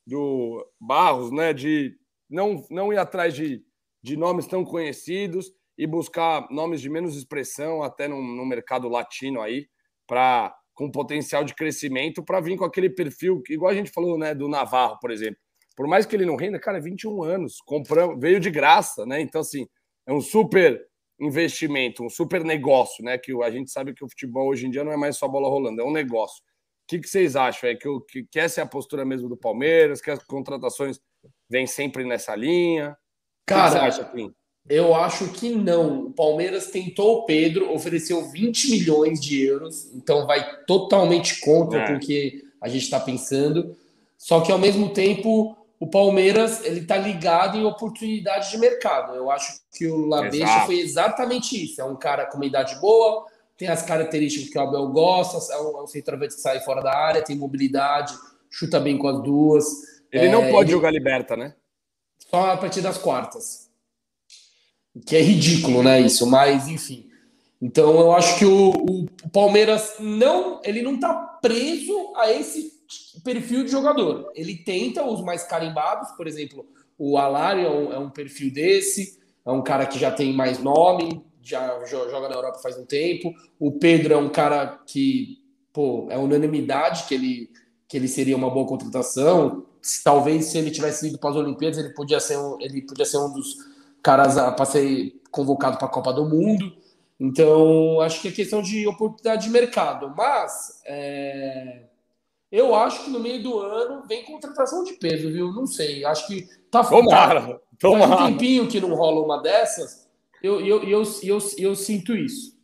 do 0.07 0.65
Barros, 0.81 1.31
né? 1.31 1.53
De 1.53 1.95
não, 2.27 2.65
não 2.71 2.91
ir 2.91 2.97
atrás 2.97 3.35
de, 3.35 3.61
de 4.01 4.17
nomes 4.17 4.47
tão 4.47 4.65
conhecidos 4.65 5.51
e 5.77 5.85
buscar 5.85 6.47
nomes 6.49 6.81
de 6.81 6.89
menos 6.89 7.15
expressão, 7.15 7.83
até 7.83 8.07
no, 8.07 8.19
no 8.19 8.43
mercado 8.43 8.89
latino 8.89 9.39
aí, 9.39 9.67
para 10.07 10.51
com 10.77 10.91
potencial 10.91 11.43
de 11.43 11.55
crescimento, 11.55 12.23
para 12.23 12.39
vir 12.39 12.55
com 12.55 12.63
aquele 12.63 12.87
perfil, 12.87 13.41
que, 13.41 13.53
igual 13.53 13.71
a 13.71 13.75
gente 13.75 13.89
falou, 13.89 14.15
né, 14.15 14.35
do 14.35 14.47
Navarro, 14.47 14.99
por 15.01 15.09
exemplo. 15.09 15.39
Por 15.75 15.87
mais 15.87 16.05
que 16.05 16.15
ele 16.15 16.23
não 16.25 16.35
renda, 16.35 16.59
cara, 16.59 16.79
21 16.79 17.23
anos, 17.23 17.57
compramos, 17.65 18.19
veio 18.21 18.39
de 18.39 18.51
graça, 18.51 19.03
né? 19.03 19.19
Então, 19.19 19.41
assim, 19.41 19.67
é 20.05 20.13
um 20.13 20.21
super 20.21 20.79
investimento, 21.19 22.03
um 22.03 22.09
super 22.09 22.43
negócio, 22.43 23.03
né? 23.03 23.17
Que 23.17 23.31
a 23.43 23.49
gente 23.49 23.71
sabe 23.71 23.91
que 23.91 24.05
o 24.05 24.07
futebol 24.09 24.47
hoje 24.49 24.67
em 24.67 24.69
dia 24.69 24.83
não 24.83 24.91
é 24.91 24.97
mais 24.97 25.17
só 25.17 25.27
bola 25.27 25.49
rolando, 25.49 25.81
é 25.81 25.83
um 25.83 25.91
negócio. 25.91 26.37
O 26.43 26.87
que, 26.87 26.99
que 26.99 27.09
vocês 27.09 27.35
acham? 27.35 27.69
É 27.69 27.75
que, 27.75 27.87
o- 27.87 28.01
que, 28.01 28.23
que 28.31 28.39
essa 28.39 28.61
é 28.61 28.63
a 28.63 28.67
postura 28.67 29.03
mesmo 29.03 29.27
do 29.27 29.35
Palmeiras, 29.35 29.99
que 29.99 30.11
as 30.11 30.23
contratações 30.23 30.99
vêm 31.49 31.65
sempre 31.65 32.03
nessa 32.05 32.35
linha? 32.35 32.91
O 32.91 32.93
que, 32.93 33.53
que 33.55 33.69
você 33.69 33.75
Cara, 33.77 33.83
acha, 33.87 34.05
Kim? 34.05 34.31
Eu 34.69 34.93
acho 34.93 35.29
que 35.29 35.49
não. 35.49 36.07
O 36.07 36.11
Palmeiras 36.11 36.67
tentou 36.67 37.19
o 37.19 37.25
Pedro, 37.25 37.73
ofereceu 37.73 38.29
20 38.29 38.69
milhões 38.71 39.19
de 39.19 39.41
euros, 39.43 39.89
então 39.95 40.25
vai 40.27 40.45
totalmente 40.65 41.39
contra 41.39 41.79
É. 41.91 41.95
o 41.95 41.99
que 41.99 42.43
a 42.61 42.67
gente 42.67 42.83
está 42.83 42.99
pensando. 42.99 43.75
Só 44.17 44.41
que 44.41 44.51
ao 44.51 44.57
mesmo 44.57 44.89
tempo, 44.89 45.55
o 45.79 45.87
Palmeiras 45.87 46.65
ele 46.65 46.81
está 46.81 46.97
ligado 46.97 47.57
em 47.57 47.63
oportunidades 47.63 48.49
de 48.49 48.57
mercado. 48.57 49.15
Eu 49.15 49.29
acho 49.31 49.61
que 49.71 49.87
o 49.87 50.05
Labecha 50.07 50.65
foi 50.65 50.79
exatamente 50.79 51.63
isso. 51.63 51.79
É 51.79 51.85
um 51.85 51.95
cara 51.95 52.25
com 52.25 52.35
uma 52.37 52.45
idade 52.45 52.75
boa, 52.81 53.25
tem 53.55 53.67
as 53.69 53.83
características 53.83 54.49
que 54.49 54.57
o 54.57 54.61
Abel 54.61 54.87
gosta, 54.89 55.53
é 55.53 55.57
um, 55.59 55.77
é 55.77 55.83
um 55.83 55.87
centroavante 55.87 56.35
que 56.35 56.41
sai 56.41 56.59
fora 56.61 56.81
da 56.81 56.93
área, 56.95 57.21
tem 57.23 57.35
mobilidade, 57.37 58.13
chuta 58.49 58.79
bem 58.79 58.97
com 58.97 59.07
as 59.07 59.21
duas. 59.23 59.65
Ele 60.11 60.29
não 60.29 60.43
É, 60.43 60.51
pode 60.51 60.69
ele- 60.69 60.77
jogar 60.77 60.91
liberta, 60.91 61.37
né? 61.37 61.53
só 62.29 62.51
a 62.51 62.57
partir 62.57 62.81
das 62.81 62.97
quartas. 62.97 63.66
Que 65.05 65.15
é 65.17 65.21
ridículo, 65.21 65.83
né? 65.83 66.01
Isso, 66.01 66.25
mas 66.27 66.67
enfim. 66.67 67.05
Então 67.61 67.99
eu 67.99 68.11
acho 68.11 68.37
que 68.37 68.45
o, 68.45 68.69
o- 68.71 69.07
Palmeiras 69.31 69.95
não, 69.99 70.61
ele 70.63 70.81
não 70.81 70.99
tá 70.99 71.13
preso 71.41 72.13
a 72.15 72.31
esse 72.31 72.71
perfil 73.23 73.63
de 73.65 73.71
jogador. 73.71 74.31
Ele 74.35 74.55
tenta 74.55 75.03
os 75.03 75.21
mais 75.23 75.43
carimbados, 75.43 76.11
por 76.11 76.27
exemplo, 76.27 76.65
o 76.97 77.17
Alari 77.17 77.65
é 77.65 77.69
um, 77.69 77.93
é 77.93 77.99
um 77.99 78.09
perfil 78.09 78.51
desse, 78.53 79.19
é 79.45 79.51
um 79.51 79.61
cara 79.61 79.85
que 79.85 79.99
já 79.99 80.11
tem 80.11 80.33
mais 80.33 80.59
nome, 80.59 81.21
já 81.41 81.83
joga 81.85 82.29
na 82.29 82.35
Europa 82.35 82.59
faz 82.59 82.77
um 82.77 82.85
tempo. 82.85 83.33
O 83.59 83.71
Pedro 83.73 84.13
é 84.13 84.17
um 84.17 84.29
cara 84.29 84.79
que, 84.85 85.37
pô, 85.73 86.07
é 86.09 86.17
unanimidade 86.17 87.03
que 87.07 87.13
ele, 87.15 87.49
que 87.87 87.97
ele 87.97 88.07
seria 88.07 88.35
uma 88.37 88.49
boa 88.49 88.65
contratação. 88.67 89.65
Talvez 90.03 90.45
se 90.45 90.57
ele 90.57 90.71
tivesse 90.71 91.07
ido 91.07 91.17
para 91.19 91.29
as 91.31 91.35
Olimpíadas, 91.35 91.77
ele 91.77 91.93
podia 91.93 92.19
ser 92.19 92.37
um, 92.37 92.57
ele 92.61 92.81
podia 92.81 93.05
ser 93.05 93.17
um 93.17 93.31
dos 93.31 93.55
caras 94.07 94.35
para 94.35 94.63
ser 94.63 95.21
convocado 95.29 95.77
para 95.77 95.85
a 95.85 95.91
Copa 95.91 96.13
do 96.13 96.25
Mundo. 96.25 96.77
Então, 97.19 97.99
acho 97.99 98.21
que 98.21 98.29
é 98.29 98.31
questão 98.31 98.61
de 98.61 98.87
oportunidade 98.87 99.43
de 99.43 99.49
mercado. 99.49 100.13
Mas 100.15 100.81
é, 100.85 101.87
eu 102.49 102.73
acho 102.73 103.03
que 103.03 103.09
no 103.09 103.19
meio 103.19 103.43
do 103.43 103.59
ano 103.59 104.07
vem 104.07 104.23
contratação 104.23 104.85
de 104.85 104.93
peso, 104.93 105.29
viu? 105.29 105.51
Não 105.51 105.67
sei. 105.67 106.05
Acho 106.05 106.25
que 106.25 106.47
tá 106.71 106.85
Tomara, 106.85 107.61
tomara. 107.77 108.07
Faz 108.07 108.21
um 108.21 108.25
tempinho 108.27 108.67
que 108.69 108.79
não 108.79 108.95
rola 108.95 109.19
uma 109.19 109.41
dessas. 109.41 110.07
Eu, 110.41 110.61
eu, 110.61 110.83
eu, 110.83 111.03
eu, 111.23 111.39
eu 111.57 111.75
sinto 111.75 112.15
isso. 112.15 112.57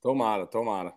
Tomara, 0.00 0.46
tomara. 0.46 0.94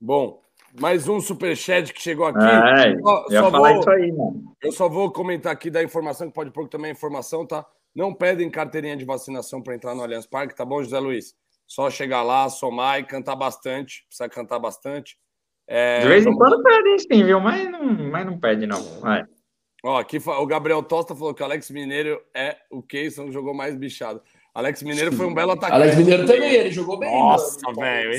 Bom, 0.00 0.41
mais 0.78 1.08
um 1.08 1.20
superchat 1.20 1.92
que 1.92 2.00
chegou 2.00 2.26
aqui. 2.26 2.44
É, 2.44 2.98
só, 3.00 3.24
só 3.28 3.50
vou, 3.50 3.80
isso 3.80 3.90
aí, 3.90 4.12
mano. 4.12 4.54
Eu 4.62 4.72
só 4.72 4.88
vou 4.88 5.10
comentar 5.10 5.52
aqui 5.52 5.70
da 5.70 5.82
informação, 5.82 6.28
que 6.28 6.34
pode 6.34 6.50
pôr 6.50 6.68
também 6.68 6.90
a 6.90 6.94
informação, 6.94 7.46
tá? 7.46 7.64
Não 7.94 8.14
pedem 8.14 8.50
carteirinha 8.50 8.96
de 8.96 9.04
vacinação 9.04 9.62
para 9.62 9.74
entrar 9.74 9.94
no 9.94 10.02
Allianz 10.02 10.26
Parque, 10.26 10.56
tá 10.56 10.64
bom, 10.64 10.82
José 10.82 10.98
Luiz? 10.98 11.34
Só 11.66 11.90
chegar 11.90 12.22
lá, 12.22 12.48
somar 12.48 13.00
e 13.00 13.04
cantar 13.04 13.36
bastante. 13.36 14.04
Precisa 14.06 14.28
cantar 14.28 14.58
bastante. 14.58 15.16
É, 15.66 16.00
de 16.00 16.08
vez 16.08 16.26
em 16.26 16.34
quando 16.34 16.62
pedem 16.62 16.98
sim, 16.98 17.24
viu? 17.24 17.40
Mas 17.40 17.70
não, 17.70 17.84
mas 18.10 18.26
não 18.26 18.38
pede, 18.38 18.66
não. 18.66 18.82
Vai. 19.00 19.24
Ó, 19.84 19.98
aqui 19.98 20.18
o 20.18 20.46
Gabriel 20.46 20.82
Tosta 20.82 21.14
falou 21.14 21.34
que 21.34 21.42
o 21.42 21.44
Alex 21.44 21.70
Mineiro 21.70 22.20
é 22.34 22.56
o 22.70 22.82
Keyson 22.82 23.26
que 23.26 23.32
jogou 23.32 23.54
mais 23.54 23.74
bichado. 23.74 24.22
Alex 24.54 24.82
Mineiro 24.82 25.12
foi 25.12 25.26
um 25.26 25.34
belo 25.34 25.52
atacante. 25.52 25.82
Alex 25.82 25.96
Mineiro 25.96 26.26
também, 26.26 26.52
ele 26.52 26.70
jogou 26.70 26.98
bem. 26.98 27.10
Nossa, 27.10 27.58
velho. 27.72 28.12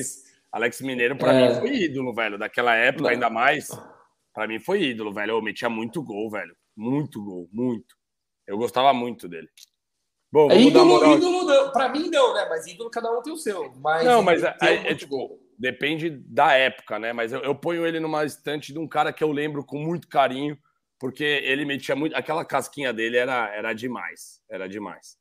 Alex 0.54 0.82
Mineiro, 0.82 1.18
pra 1.18 1.34
é. 1.34 1.50
mim, 1.50 1.60
foi 1.60 1.76
ídolo, 1.76 2.14
velho. 2.14 2.38
Daquela 2.38 2.76
época, 2.76 3.06
não. 3.06 3.10
ainda 3.10 3.30
mais. 3.30 3.70
Pra 4.32 4.48
mim, 4.48 4.60
foi 4.60 4.84
ídolo, 4.84 5.12
velho. 5.12 5.32
Eu 5.32 5.42
metia 5.42 5.68
muito 5.68 6.04
gol, 6.04 6.30
velho. 6.30 6.56
Muito 6.78 7.24
gol, 7.24 7.50
muito. 7.52 7.96
Eu 8.46 8.58
gostava 8.58 8.94
muito 8.94 9.28
dele. 9.28 9.50
Bom, 10.32 10.52
é 10.52 10.60
ídolo, 10.60 11.16
ídolo 11.16 11.44
não. 11.44 11.72
Pra 11.72 11.90
mim, 11.90 12.10
não, 12.10 12.34
né? 12.34 12.46
Mas 12.50 12.68
ídolo, 12.68 12.90
cada 12.90 13.12
um 13.12 13.22
tem 13.22 13.34
o 13.34 13.38
seu. 13.38 13.74
Mas 13.82 14.06
não, 14.06 14.22
mas 14.22 14.44
é, 14.44 14.56
é, 14.62 14.92
é 14.92 14.96
tipo, 14.96 15.40
depende 15.58 16.10
da 16.10 16.54
época, 16.54 17.00
né? 17.00 17.14
Mas 17.14 17.32
eu, 17.32 17.42
eu 17.42 17.56
ponho 17.56 17.86
ele 17.86 18.00
numa 18.00 18.24
estante 18.24 18.72
de 18.72 18.80
um 18.80 18.88
cara 18.88 19.12
que 19.12 19.24
eu 19.24 19.32
lembro 19.32 19.66
com 19.66 19.78
muito 19.78 20.08
carinho 20.08 20.58
porque 21.00 21.24
ele 21.24 21.66
metia 21.66 21.96
muito. 21.96 22.16
Aquela 22.16 22.46
casquinha 22.46 22.94
dele 22.94 23.18
era, 23.18 23.54
era 23.54 23.74
demais. 23.74 24.42
Era 24.50 24.70
demais. 24.70 25.18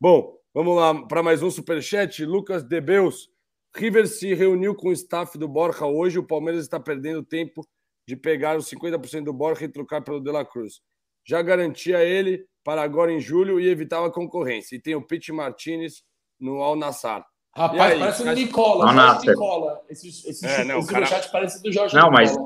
Bom, 0.00 0.38
vamos 0.54 0.76
lá 0.76 1.06
para 1.06 1.22
mais 1.22 1.42
um 1.42 1.50
superchat. 1.50 2.24
Lucas 2.24 2.62
Debeus. 2.62 3.28
River 3.76 4.08
se 4.08 4.34
reuniu 4.34 4.74
com 4.74 4.88
o 4.88 4.92
staff 4.92 5.36
do 5.36 5.46
Borja 5.46 5.84
hoje. 5.84 6.18
O 6.18 6.26
Palmeiras 6.26 6.62
está 6.62 6.80
perdendo 6.80 7.22
tempo 7.22 7.66
de 8.08 8.16
pegar 8.16 8.56
os 8.56 8.70
50% 8.70 9.24
do 9.24 9.32
Borja 9.32 9.64
e 9.64 9.68
trocar 9.68 10.02
pelo 10.02 10.20
De 10.20 10.30
La 10.30 10.44
Cruz. 10.44 10.80
Já 11.26 11.42
garantia 11.42 12.02
ele 12.04 12.46
para 12.64 12.82
agora 12.82 13.12
em 13.12 13.20
julho 13.20 13.60
e 13.60 13.68
evitava 13.68 14.06
a 14.06 14.12
concorrência. 14.12 14.76
E 14.76 14.80
tem 14.80 14.94
o 14.94 15.02
Pete 15.02 15.32
Martinez 15.32 16.02
no 16.40 16.62
Al 16.62 16.76
Nassar. 16.76 17.24
Rapaz, 17.54 17.92
aí, 17.92 17.98
parece 17.98 18.22
o 18.22 18.32
Nicola. 18.32 18.92
Jorge 18.92 19.28
Nicola. 19.28 19.80
Esse, 19.88 20.08
esse, 20.28 20.46
é, 20.46 20.64
não, 20.64 20.78
esse 20.78 20.92
cara... 20.92 21.06
parece 21.32 21.62
do 21.62 21.72
Jorge 21.72 21.96
Não, 21.96 22.10
mas, 22.10 22.36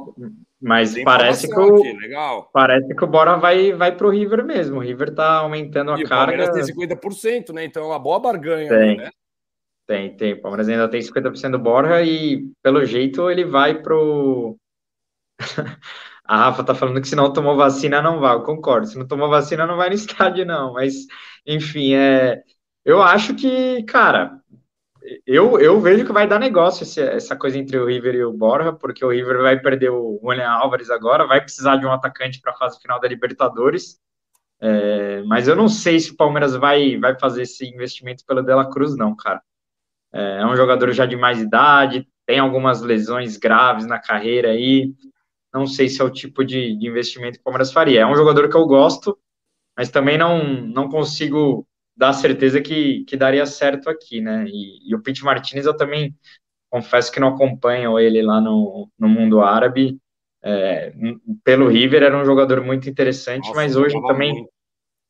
mas 0.60 1.02
parece 1.02 1.48
que 1.48 1.58
o, 1.58 1.76
aqui, 1.76 1.92
legal. 1.94 2.48
parece 2.52 2.94
que 2.94 3.04
o 3.04 3.08
Bora 3.08 3.36
vai, 3.36 3.72
vai 3.72 3.96
pro 3.96 4.08
River 4.08 4.44
mesmo. 4.44 4.76
O 4.76 4.80
River 4.80 5.12
tá 5.12 5.38
aumentando 5.38 5.90
a 5.90 5.98
e 5.98 6.04
carga. 6.04 6.34
O 6.34 6.46
Palmeiras 6.46 6.66
tem 6.66 6.86
50%, 6.86 7.52
né? 7.52 7.64
Então 7.64 7.82
é 7.82 7.86
uma 7.86 7.98
boa 7.98 8.20
barganha, 8.20 8.68
tem. 8.68 8.98
né? 8.98 9.10
Tem, 9.90 10.16
tem. 10.16 10.34
O 10.34 10.40
Palmeiras 10.40 10.68
ainda 10.68 10.88
tem 10.88 11.00
50% 11.00 11.50
do 11.50 11.58
Borja 11.58 12.00
e, 12.00 12.48
pelo 12.62 12.84
jeito, 12.84 13.28
ele 13.28 13.44
vai 13.44 13.82
pro. 13.82 14.56
a 16.24 16.36
Rafa 16.44 16.62
tá 16.62 16.76
falando 16.76 17.00
que 17.00 17.08
se 17.08 17.16
não 17.16 17.32
tomou 17.32 17.56
vacina, 17.56 18.00
não 18.00 18.20
vai. 18.20 18.36
Eu 18.36 18.44
concordo. 18.44 18.86
Se 18.86 18.96
não 18.96 19.04
tomou 19.04 19.28
vacina, 19.28 19.66
não 19.66 19.76
vai 19.76 19.88
no 19.88 19.96
estádio, 19.96 20.46
não. 20.46 20.74
Mas, 20.74 21.06
enfim, 21.44 21.94
é. 21.94 22.40
Eu 22.84 23.02
acho 23.02 23.34
que, 23.34 23.82
cara, 23.82 24.40
eu, 25.26 25.58
eu 25.58 25.80
vejo 25.80 26.06
que 26.06 26.12
vai 26.12 26.28
dar 26.28 26.38
negócio 26.38 26.84
esse, 26.84 27.02
essa 27.02 27.34
coisa 27.34 27.58
entre 27.58 27.76
o 27.76 27.86
River 27.86 28.14
e 28.14 28.24
o 28.24 28.32
Borja, 28.32 28.72
porque 28.72 29.04
o 29.04 29.10
River 29.10 29.42
vai 29.42 29.58
perder 29.58 29.90
o 29.90 30.20
William 30.22 30.50
Álvares 30.50 30.88
agora, 30.88 31.26
vai 31.26 31.40
precisar 31.40 31.76
de 31.78 31.86
um 31.86 31.92
atacante 31.92 32.40
para 32.40 32.52
a 32.52 32.56
fase 32.56 32.80
final 32.80 33.00
da 33.00 33.08
Libertadores. 33.08 33.98
É, 34.60 35.22
mas 35.24 35.48
eu 35.48 35.56
não 35.56 35.68
sei 35.68 35.98
se 35.98 36.12
o 36.12 36.16
Palmeiras 36.16 36.54
vai, 36.54 36.96
vai 36.96 37.18
fazer 37.18 37.42
esse 37.42 37.66
investimento 37.66 38.24
pelo 38.24 38.40
De 38.40 38.54
La 38.54 38.70
Cruz, 38.70 38.96
não, 38.96 39.16
cara. 39.16 39.42
É, 40.12 40.38
é 40.38 40.46
um 40.46 40.56
jogador 40.56 40.92
já 40.92 41.06
de 41.06 41.16
mais 41.16 41.40
idade, 41.40 42.06
tem 42.26 42.38
algumas 42.38 42.80
lesões 42.80 43.36
graves 43.36 43.86
na 43.86 43.98
carreira 43.98 44.50
aí. 44.50 44.92
Não 45.52 45.66
sei 45.66 45.88
se 45.88 46.00
é 46.00 46.04
o 46.04 46.10
tipo 46.10 46.44
de, 46.44 46.76
de 46.76 46.86
investimento 46.86 47.34
que 47.34 47.40
o 47.40 47.44
Palmeiras 47.44 47.72
faria. 47.72 48.02
É 48.02 48.06
um 48.06 48.14
jogador 48.14 48.48
que 48.48 48.56
eu 48.56 48.66
gosto, 48.66 49.18
mas 49.76 49.90
também 49.90 50.16
não, 50.16 50.44
não 50.44 50.88
consigo 50.88 51.66
dá 51.96 52.14
certeza 52.14 52.62
que, 52.62 53.04
que 53.04 53.14
daria 53.14 53.44
certo 53.44 53.90
aqui, 53.90 54.22
né? 54.22 54.46
E, 54.48 54.88
e 54.90 54.94
o 54.94 55.02
Pete 55.02 55.22
Martinez 55.22 55.66
eu 55.66 55.76
também 55.76 56.16
confesso 56.70 57.12
que 57.12 57.20
não 57.20 57.28
acompanho 57.28 57.98
ele 57.98 58.22
lá 58.22 58.40
no, 58.40 58.88
no 58.98 59.06
mundo 59.06 59.42
árabe. 59.42 59.98
É, 60.42 60.94
pelo 61.44 61.68
River 61.68 62.02
era 62.02 62.16
um 62.16 62.24
jogador 62.24 62.62
muito 62.64 62.88
interessante, 62.88 63.48
Nossa, 63.48 63.54
mas 63.54 63.76
hoje 63.76 64.00
também 64.06 64.32
muito. 64.32 64.50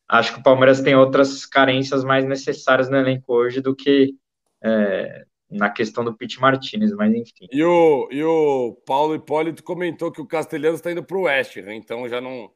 acho 0.08 0.34
que 0.34 0.40
o 0.40 0.42
Palmeiras 0.42 0.80
tem 0.80 0.96
outras 0.96 1.46
carências 1.46 2.02
mais 2.02 2.24
necessárias 2.24 2.90
no 2.90 2.96
elenco 2.96 3.32
hoje 3.32 3.60
do 3.60 3.76
que 3.76 4.16
é, 4.62 5.24
na 5.50 5.68
questão 5.68 6.04
do 6.04 6.14
Pete 6.14 6.40
Martinez, 6.40 6.92
mas 6.92 7.12
enfim. 7.12 7.48
E 7.50 7.64
o, 7.64 8.08
e 8.10 8.22
o 8.22 8.80
Paulo 8.86 9.14
Hipólito 9.14 9.64
comentou 9.64 10.12
que 10.12 10.20
o 10.20 10.26
Castelhano 10.26 10.76
está 10.76 10.92
indo 10.92 11.02
para 11.02 11.16
o 11.16 11.22
Oeste, 11.22 11.60
né? 11.62 11.74
então 11.74 12.08
já 12.08 12.20
não 12.20 12.50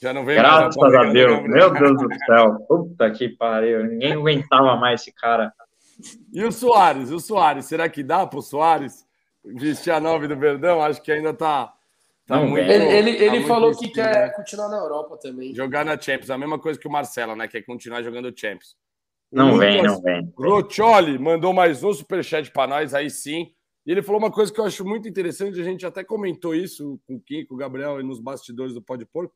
já 0.00 0.14
não 0.14 0.24
veio 0.24 0.38
Graças 0.38 0.82
a, 0.82 1.00
a 1.00 1.12
Deus, 1.12 1.42
meu 1.42 1.70
Deus 1.72 1.96
do 1.98 2.08
céu. 2.24 2.58
Puta 2.66 3.10
que 3.10 3.28
pariu. 3.28 3.84
Ninguém 3.84 4.14
aguentava 4.14 4.74
mais 4.76 5.02
esse 5.02 5.12
cara. 5.12 5.52
E 6.32 6.42
o 6.42 6.50
Soares? 6.50 7.10
O 7.10 7.20
Soares, 7.20 7.66
será 7.66 7.86
que 7.86 8.02
dá 8.02 8.26
pro 8.26 8.40
Soares 8.40 9.04
vestir 9.44 9.90
a 9.90 10.00
nove 10.00 10.26
do 10.26 10.36
Verdão? 10.36 10.80
Acho 10.80 11.02
que 11.02 11.12
ainda 11.12 11.34
tá. 11.34 11.74
tá 12.26 12.36
não, 12.36 12.48
muito, 12.48 12.66
ele 12.66 12.84
ele, 12.84 13.16
tá 13.18 13.24
ele 13.24 13.44
falou 13.44 13.76
que 13.76 13.88
quer 13.88 14.28
né? 14.28 14.30
continuar 14.30 14.70
na 14.70 14.78
Europa 14.78 15.18
também. 15.18 15.54
Jogar 15.54 15.84
na 15.84 16.00
Champions, 16.00 16.30
a 16.30 16.38
mesma 16.38 16.58
coisa 16.58 16.80
que 16.80 16.88
o 16.88 16.90
Marcelo, 16.90 17.36
né? 17.36 17.46
Quer 17.46 17.60
continuar 17.60 18.02
jogando 18.02 18.32
Champions. 18.34 18.74
Não 19.32 19.56
vem, 19.56 19.82
não 19.82 20.00
vem. 20.00 20.32
Roccioli 20.36 21.18
mandou 21.18 21.52
mais 21.52 21.82
um 21.84 21.92
superchat 21.92 22.50
para 22.50 22.66
nós, 22.68 22.94
aí 22.94 23.08
sim. 23.08 23.52
E 23.86 23.92
ele 23.92 24.02
falou 24.02 24.20
uma 24.20 24.30
coisa 24.30 24.52
que 24.52 24.60
eu 24.60 24.64
acho 24.64 24.84
muito 24.84 25.08
interessante, 25.08 25.60
a 25.60 25.64
gente 25.64 25.86
até 25.86 26.04
comentou 26.04 26.54
isso 26.54 27.00
com 27.06 27.16
o 27.16 27.20
Kiko, 27.20 27.54
o 27.54 27.56
Gabriel 27.56 28.00
e 28.00 28.02
nos 28.02 28.20
bastidores 28.20 28.74
do 28.74 28.82
Pode 28.82 29.06
Porco 29.06 29.34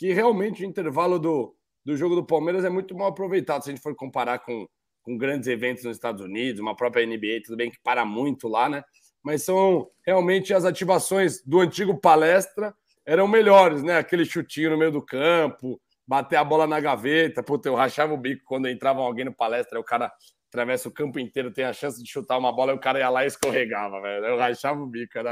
que 0.00 0.14
realmente 0.14 0.62
o 0.62 0.66
intervalo 0.66 1.18
do, 1.18 1.54
do 1.84 1.94
jogo 1.94 2.14
do 2.14 2.24
Palmeiras 2.24 2.64
é 2.64 2.70
muito 2.70 2.96
mal 2.96 3.08
aproveitado. 3.08 3.62
Se 3.62 3.68
a 3.68 3.74
gente 3.74 3.82
for 3.82 3.94
comparar 3.94 4.38
com, 4.38 4.66
com 5.02 5.18
grandes 5.18 5.46
eventos 5.46 5.84
nos 5.84 5.94
Estados 5.94 6.24
Unidos, 6.24 6.58
uma 6.58 6.74
própria 6.74 7.06
NBA, 7.06 7.42
tudo 7.44 7.58
bem 7.58 7.70
que 7.70 7.78
para 7.84 8.02
muito 8.02 8.48
lá, 8.48 8.66
né? 8.66 8.82
Mas 9.22 9.42
são 9.42 9.90
realmente 10.06 10.54
as 10.54 10.64
ativações 10.64 11.42
do 11.44 11.60
antigo 11.60 12.00
palestra 12.00 12.74
eram 13.04 13.28
melhores, 13.28 13.82
né? 13.82 13.98
Aquele 13.98 14.24
chutinho 14.24 14.70
no 14.70 14.78
meio 14.78 14.90
do 14.90 15.02
campo, 15.02 15.78
bater 16.10 16.34
a 16.34 16.42
bola 16.42 16.66
na 16.66 16.80
gaveta. 16.80 17.40
Puta, 17.40 17.68
eu 17.68 17.76
rachava 17.76 18.12
o 18.12 18.16
bico 18.16 18.42
quando 18.44 18.68
entrava 18.68 19.00
alguém 19.00 19.24
no 19.24 19.32
palestra, 19.32 19.78
o 19.78 19.84
cara 19.84 20.12
atravessa 20.48 20.88
o 20.88 20.92
campo 20.92 21.20
inteiro, 21.20 21.52
tem 21.52 21.64
a 21.64 21.72
chance 21.72 22.02
de 22.02 22.10
chutar 22.10 22.36
uma 22.36 22.52
bola, 22.52 22.72
e 22.72 22.74
o 22.74 22.80
cara 22.80 22.98
ia 22.98 23.08
lá 23.08 23.22
e 23.22 23.28
escorregava, 23.28 24.00
velho. 24.02 24.26
Eu 24.26 24.36
rachava 24.36 24.80
o 24.80 24.86
bico, 24.86 25.16
era 25.16 25.30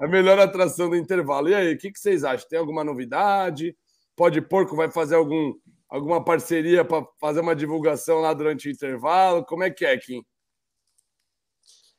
a 0.00 0.08
melhor 0.08 0.38
atração 0.38 0.88
do 0.88 0.96
intervalo. 0.96 1.50
E 1.50 1.54
aí, 1.54 1.74
o 1.74 1.78
que, 1.78 1.92
que 1.92 1.98
vocês 1.98 2.24
acham? 2.24 2.48
Tem 2.48 2.58
alguma 2.58 2.82
novidade? 2.82 3.76
Pode 4.16 4.40
Porco 4.40 4.74
vai 4.74 4.90
fazer 4.90 5.16
algum, 5.16 5.52
alguma 5.90 6.24
parceria 6.24 6.86
para 6.86 7.04
fazer 7.20 7.40
uma 7.40 7.54
divulgação 7.54 8.20
lá 8.20 8.32
durante 8.32 8.66
o 8.66 8.72
intervalo? 8.72 9.44
Como 9.44 9.62
é 9.62 9.70
que 9.70 9.84
é, 9.84 9.98
Kim? 9.98 10.24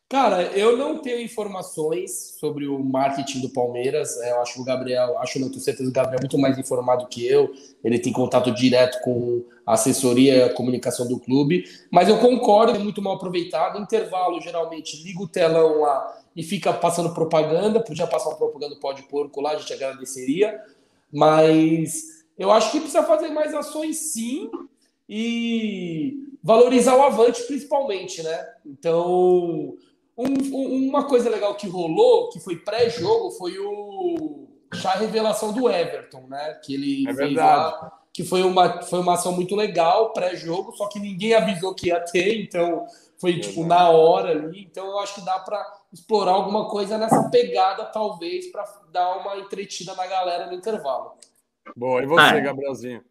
Cara, 0.08 0.44
eu 0.56 0.78
não 0.78 1.00
tenho 1.00 1.20
informações 1.20 2.36
sobre 2.40 2.68
o 2.68 2.78
marketing 2.78 3.42
do 3.42 3.50
Palmeiras. 3.50 4.22
É, 4.22 4.34
eu 4.34 4.42
acho 4.42 4.54
que 4.54 4.62
o 4.62 4.64
Gabriel, 4.64 5.18
acho 5.18 5.40
não 5.40 5.50
tenho 5.50 5.62
certeza, 5.62 5.90
o 5.90 5.94
Gabriel 5.94 6.20
é 6.20 6.22
muito 6.22 6.38
mais 6.38 6.60
informado 6.60 7.08
que 7.08 7.26
eu. 7.26 7.52
Ele 7.84 7.98
tem 7.98 8.14
contato 8.14 8.52
direto 8.52 9.02
com 9.02 9.44
a 9.66 9.74
assessoria 9.74 10.46
e 10.46 10.50
comunicação 10.54 11.08
do 11.08 11.20
clube. 11.20 11.66
Mas 11.90 12.08
eu 12.08 12.20
concordo, 12.20 12.74
é 12.76 12.78
muito 12.78 13.02
mal 13.02 13.16
aproveitado. 13.16 13.80
Intervalo, 13.80 14.40
geralmente, 14.40 15.04
liga 15.04 15.24
o 15.24 15.28
telão 15.28 15.82
lá 15.82 16.24
e 16.36 16.44
fica 16.44 16.72
passando 16.72 17.12
propaganda. 17.12 17.80
Podia 17.80 18.06
passar 18.06 18.30
uma 18.30 18.38
propaganda 18.38 18.76
pode 18.76 19.02
porco 19.04 19.42
lá, 19.42 19.54
a 19.54 19.58
gente 19.58 19.74
agradeceria. 19.74 20.62
Mas 21.12 22.24
eu 22.38 22.52
acho 22.52 22.72
que 22.72 22.80
precisa 22.80 23.02
fazer 23.02 23.30
mais 23.30 23.56
ações 23.56 23.98
sim 24.14 24.52
e 25.10 26.30
valorizar 26.44 26.96
o 26.96 27.02
avante 27.02 27.42
principalmente, 27.44 28.22
né? 28.22 28.48
Então, 28.64 29.76
Um, 30.18 30.88
uma 30.90 31.04
coisa 31.06 31.30
legal 31.30 31.56
que 31.56 31.68
rolou, 31.68 32.30
que 32.30 32.40
foi 32.40 32.56
pré-jogo, 32.56 33.32
foi 33.32 33.58
o 33.60 34.48
a 34.84 34.98
revelação 34.98 35.54
do 35.54 35.70
Everton, 35.70 36.26
né? 36.28 36.60
Que 36.64 36.74
ele 36.74 37.10
é 37.10 37.14
fez 37.14 37.34
lá, 37.34 37.92
que 38.12 38.24
foi 38.24 38.44
uma, 38.44 38.82
foi 38.82 39.00
uma 39.00 39.14
ação 39.14 39.32
muito 39.32 39.56
legal 39.56 40.12
pré-jogo, 40.14 40.76
só 40.76 40.88
que 40.88 41.00
ninguém 41.00 41.34
avisou 41.34 41.74
que 41.74 41.88
ia 41.88 42.00
ter, 42.00 42.42
então 42.42 42.86
foi 43.18 43.40
tipo 43.40 43.66
na 43.66 43.90
hora 43.90 44.32
ali. 44.32 44.64
Então 44.64 44.88
eu 44.88 45.00
acho 45.00 45.16
que 45.16 45.26
dá 45.26 45.40
para 45.40 45.64
explorar 45.94 46.32
alguma 46.32 46.70
coisa 46.70 46.98
nessa 46.98 47.30
pegada, 47.30 47.86
talvez, 47.86 48.52
para 48.52 48.64
dar 48.92 49.18
uma 49.18 49.38
entretida 49.38 49.94
na 49.96 50.08
galera 50.08 50.48
no 50.48 50.54
intervalo. 50.54 51.14
Boa, 51.76 52.02
e 52.02 52.06
você, 52.06 52.22
ah, 52.22 52.40
Gabrielzinho? 52.40 53.04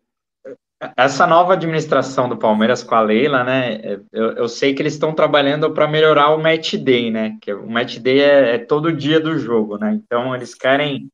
Essa 0.97 1.27
nova 1.27 1.55
administração 1.55 2.29
do 2.29 2.37
Palmeiras 2.37 2.83
com 2.83 2.95
a 2.95 3.01
Leila, 3.01 3.45
né? 3.45 3.81
Eu, 4.13 4.33
eu 4.33 4.49
sei 4.49 4.75
que 4.75 4.83
eles 4.83 4.95
estão 4.95 5.15
trabalhando 5.15 5.71
para 5.73 5.89
melhorar 5.89 6.31
o 6.31 6.43
match 6.43 6.75
day, 6.75 7.11
né? 7.11 7.37
Que 7.41 7.53
o 7.53 7.69
match 7.69 7.99
day 7.99 8.21
é, 8.21 8.55
é, 8.55 8.59
todo 8.59 8.93
dia 8.93 9.21
do 9.21 9.39
jogo, 9.39 9.79
né? 9.79 9.93
Então 9.95 10.35
eles 10.35 10.55
querem. 10.55 11.09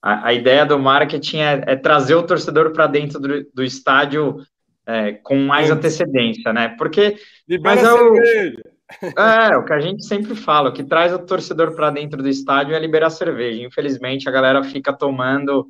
A, 0.00 0.28
a 0.28 0.32
ideia 0.32 0.66
do 0.66 0.78
marketing 0.78 1.38
é, 1.38 1.64
é 1.66 1.76
trazer 1.76 2.14
o 2.14 2.24
torcedor 2.24 2.72
para 2.72 2.86
dentro 2.86 3.20
do, 3.20 3.46
do 3.54 3.62
estádio 3.62 4.38
é, 4.86 5.12
com 5.12 5.36
mais 5.36 5.70
antecedência, 5.70 6.52
né? 6.52 6.74
Porque. 6.78 7.16
Libera 7.48 7.76
mas 7.76 7.84
é 7.84 7.92
o, 7.92 8.14
é, 9.18 9.56
o 9.56 9.64
que 9.64 9.72
a 9.72 9.80
gente 9.80 10.04
sempre 10.04 10.34
fala, 10.34 10.70
o 10.70 10.72
que 10.72 10.84
traz 10.84 11.12
o 11.12 11.18
torcedor 11.18 11.74
para 11.74 11.90
dentro 11.90 12.22
do 12.22 12.28
estádio 12.28 12.74
é 12.74 12.78
liberar 12.78 13.10
cerveja. 13.10 13.62
Infelizmente, 13.62 14.28
a 14.28 14.32
galera 14.32 14.62
fica 14.64 14.92
tomando 14.92 15.68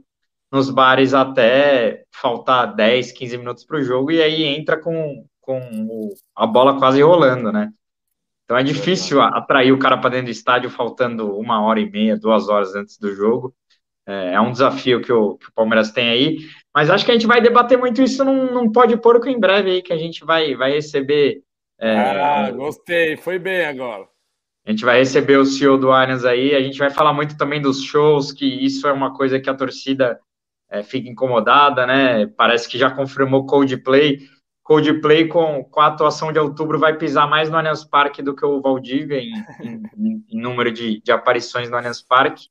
nos 0.52 0.68
bares 0.68 1.14
até 1.14 2.04
faltar 2.12 2.74
10, 2.74 3.12
15 3.12 3.38
minutos 3.38 3.64
para 3.64 3.78
o 3.78 3.82
jogo 3.82 4.10
e 4.10 4.22
aí 4.22 4.44
entra 4.44 4.76
com, 4.76 5.24
com 5.40 6.14
a 6.36 6.46
bola 6.46 6.78
quase 6.78 7.00
rolando, 7.00 7.50
né? 7.50 7.70
Então 8.44 8.58
é 8.58 8.62
difícil 8.62 9.22
atrair 9.22 9.72
o 9.72 9.78
cara 9.78 9.96
para 9.96 10.10
dentro 10.10 10.26
do 10.26 10.30
estádio 10.30 10.68
faltando 10.68 11.38
uma 11.38 11.62
hora 11.62 11.80
e 11.80 11.90
meia, 11.90 12.18
duas 12.18 12.50
horas 12.50 12.74
antes 12.74 12.98
do 12.98 13.14
jogo. 13.14 13.54
É, 14.06 14.34
é 14.34 14.40
um 14.40 14.52
desafio 14.52 15.00
que 15.00 15.10
o, 15.10 15.36
que 15.36 15.48
o, 15.48 15.52
Palmeiras 15.54 15.90
tem 15.90 16.10
aí, 16.10 16.38
mas 16.74 16.90
acho 16.90 17.04
que 17.04 17.12
a 17.12 17.14
gente 17.14 17.26
vai 17.26 17.40
debater 17.40 17.78
muito 17.78 18.02
isso 18.02 18.22
num, 18.22 18.52
num 18.52 18.70
Pode 18.70 18.96
Porco 18.98 19.28
em 19.28 19.40
breve 19.40 19.70
aí, 19.70 19.82
que 19.82 19.92
a 19.92 19.96
gente 19.96 20.24
vai, 20.24 20.54
vai 20.54 20.72
receber. 20.72 21.42
É, 21.80 21.96
ah, 21.96 22.50
gostei, 22.50 23.16
foi 23.16 23.38
bem 23.38 23.64
agora. 23.64 24.06
A 24.66 24.70
gente 24.70 24.84
vai 24.84 24.98
receber 24.98 25.38
o 25.38 25.46
CEO 25.46 25.78
do 25.78 25.90
Allianz 25.90 26.24
aí, 26.24 26.54
a 26.54 26.60
gente 26.60 26.78
vai 26.78 26.90
falar 26.90 27.12
muito 27.12 27.38
também 27.38 27.60
dos 27.60 27.82
shows, 27.82 28.32
que 28.32 28.44
isso 28.44 28.86
é 28.86 28.92
uma 28.92 29.14
coisa 29.14 29.40
que 29.40 29.48
a 29.48 29.54
torcida 29.54 30.20
é, 30.72 30.82
fica 30.82 31.08
incomodada, 31.08 31.86
né? 31.86 32.26
Parece 32.26 32.66
que 32.66 32.78
já 32.78 32.90
confirmou 32.90 33.44
Coldplay. 33.44 34.20
Coldplay 34.62 35.28
com, 35.28 35.62
com 35.64 35.80
a 35.80 35.88
atuação 35.88 36.32
de 36.32 36.38
outubro 36.38 36.78
vai 36.78 36.96
pisar 36.96 37.28
mais 37.28 37.50
no 37.50 37.58
Allianz 37.58 37.84
Parque 37.84 38.22
do 38.22 38.34
que 38.34 38.44
o 38.44 38.60
Valdívia 38.62 39.18
em, 39.18 39.34
em, 39.94 40.24
em 40.30 40.40
número 40.40 40.72
de, 40.72 41.02
de 41.02 41.12
aparições 41.12 41.68
no 41.68 41.76
Allianz 41.76 42.00
Parque. 42.00 42.46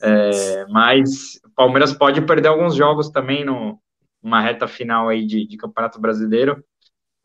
É, 0.00 0.66
mas 0.68 1.40
o 1.44 1.50
Palmeiras 1.56 1.92
pode 1.92 2.20
perder 2.20 2.46
alguns 2.46 2.76
jogos 2.76 3.10
também 3.10 3.44
no, 3.44 3.80
numa 4.22 4.40
reta 4.40 4.68
final 4.68 5.08
aí 5.08 5.26
de, 5.26 5.44
de 5.44 5.56
Campeonato 5.56 6.00
Brasileiro. 6.00 6.62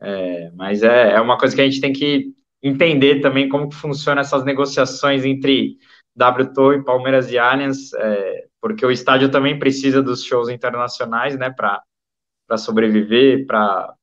É, 0.02 0.50
mas 0.56 0.82
é, 0.82 1.12
é 1.12 1.20
uma 1.20 1.38
coisa 1.38 1.54
que 1.54 1.62
a 1.62 1.64
gente 1.64 1.80
tem 1.80 1.92
que 1.92 2.34
entender 2.60 3.20
também 3.20 3.48
como 3.48 3.68
que 3.68 3.76
funciona 3.76 4.22
essas 4.22 4.44
negociações 4.44 5.24
entre 5.24 5.78
WTO 6.16 6.74
e 6.74 6.84
Palmeiras 6.84 7.30
e 7.30 7.38
Allianz, 7.38 7.92
é, 7.94 8.46
porque 8.60 8.86
o 8.86 8.90
estádio 8.90 9.30
também 9.30 9.58
precisa 9.58 10.02
dos 10.02 10.24
shows 10.24 10.48
internacionais, 10.48 11.36
né, 11.36 11.50
para 11.50 11.82
sobreviver, 12.56 13.46
para 13.46 13.96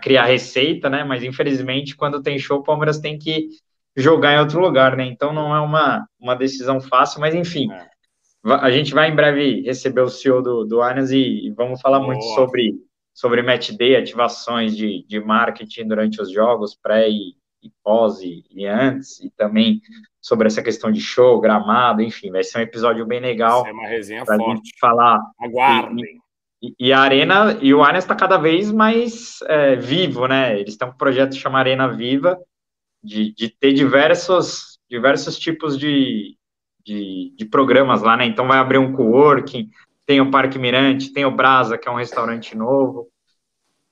criar 0.00 0.24
receita, 0.24 0.88
né, 0.88 1.04
mas 1.04 1.22
infelizmente 1.22 1.96
quando 1.96 2.22
tem 2.22 2.38
show, 2.38 2.60
o 2.60 2.62
Palmeiras 2.62 2.98
tem 2.98 3.18
que 3.18 3.48
jogar 3.96 4.34
em 4.34 4.40
outro 4.40 4.60
lugar, 4.60 4.96
né? 4.96 5.04
Então 5.04 5.32
não 5.32 5.54
é 5.54 5.60
uma, 5.60 6.06
uma 6.18 6.34
decisão 6.34 6.80
fácil, 6.80 7.20
mas 7.20 7.34
enfim. 7.34 7.70
É. 7.72 7.88
A 8.44 8.70
gente 8.70 8.92
vai 8.92 9.10
em 9.10 9.14
breve 9.14 9.62
receber 9.62 10.02
o 10.02 10.08
CEO 10.08 10.42
do, 10.42 10.64
do 10.64 10.82
Allianz 10.82 11.10
e, 11.10 11.46
e 11.46 11.50
vamos 11.50 11.80
falar 11.80 11.98
Boa. 11.98 12.12
muito 12.12 12.24
sobre, 12.34 12.74
sobre 13.14 13.42
match 13.42 13.70
day, 13.70 13.96
ativações 13.96 14.76
de, 14.76 15.04
de 15.06 15.20
marketing 15.20 15.88
durante 15.88 16.20
os 16.20 16.30
jogos, 16.30 16.74
pré 16.74 17.08
e, 17.08 17.36
e 17.62 17.70
pós 17.82 18.20
e, 18.20 18.44
e, 18.50 18.66
antes, 18.66 19.20
e 19.20 19.30
também 19.30 19.80
sobre 20.24 20.46
essa 20.46 20.62
questão 20.62 20.90
de 20.90 21.02
show, 21.02 21.38
gramado, 21.38 22.00
enfim, 22.00 22.30
vai 22.30 22.42
ser 22.42 22.56
um 22.56 22.62
episódio 22.62 23.04
bem 23.04 23.20
legal. 23.20 23.62
Vai 23.62 23.72
ser 23.72 23.78
uma 23.78 23.88
resenha 23.88 24.24
forte. 24.24 24.56
Gente 24.56 24.78
falar. 24.80 25.20
Aguardem. 25.38 26.18
E, 26.62 26.74
e, 26.80 26.92
a 26.94 27.00
Arena, 27.00 27.58
e 27.60 27.74
o 27.74 27.82
Allianz 27.82 28.04
está 28.04 28.14
cada 28.14 28.38
vez 28.38 28.72
mais 28.72 29.40
é, 29.42 29.76
vivo, 29.76 30.26
né? 30.26 30.58
Eles 30.58 30.78
têm 30.78 30.88
um 30.88 30.96
projeto 30.96 31.34
chamado 31.34 31.66
Arena 31.66 31.88
Viva, 31.88 32.38
de, 33.02 33.34
de 33.34 33.50
ter 33.50 33.74
diversos, 33.74 34.78
diversos 34.88 35.38
tipos 35.38 35.78
de, 35.78 36.38
de, 36.82 37.34
de, 37.36 37.44
programas 37.44 38.00
lá, 38.00 38.16
né? 38.16 38.24
Então 38.24 38.48
vai 38.48 38.56
abrir 38.56 38.78
um 38.78 38.94
coworking, 38.94 39.68
tem 40.06 40.22
o 40.22 40.30
Parque 40.30 40.58
Mirante, 40.58 41.12
tem 41.12 41.26
o 41.26 41.30
Brasa, 41.30 41.76
que 41.76 41.86
é 41.86 41.92
um 41.92 41.96
restaurante 41.96 42.56
novo. 42.56 43.10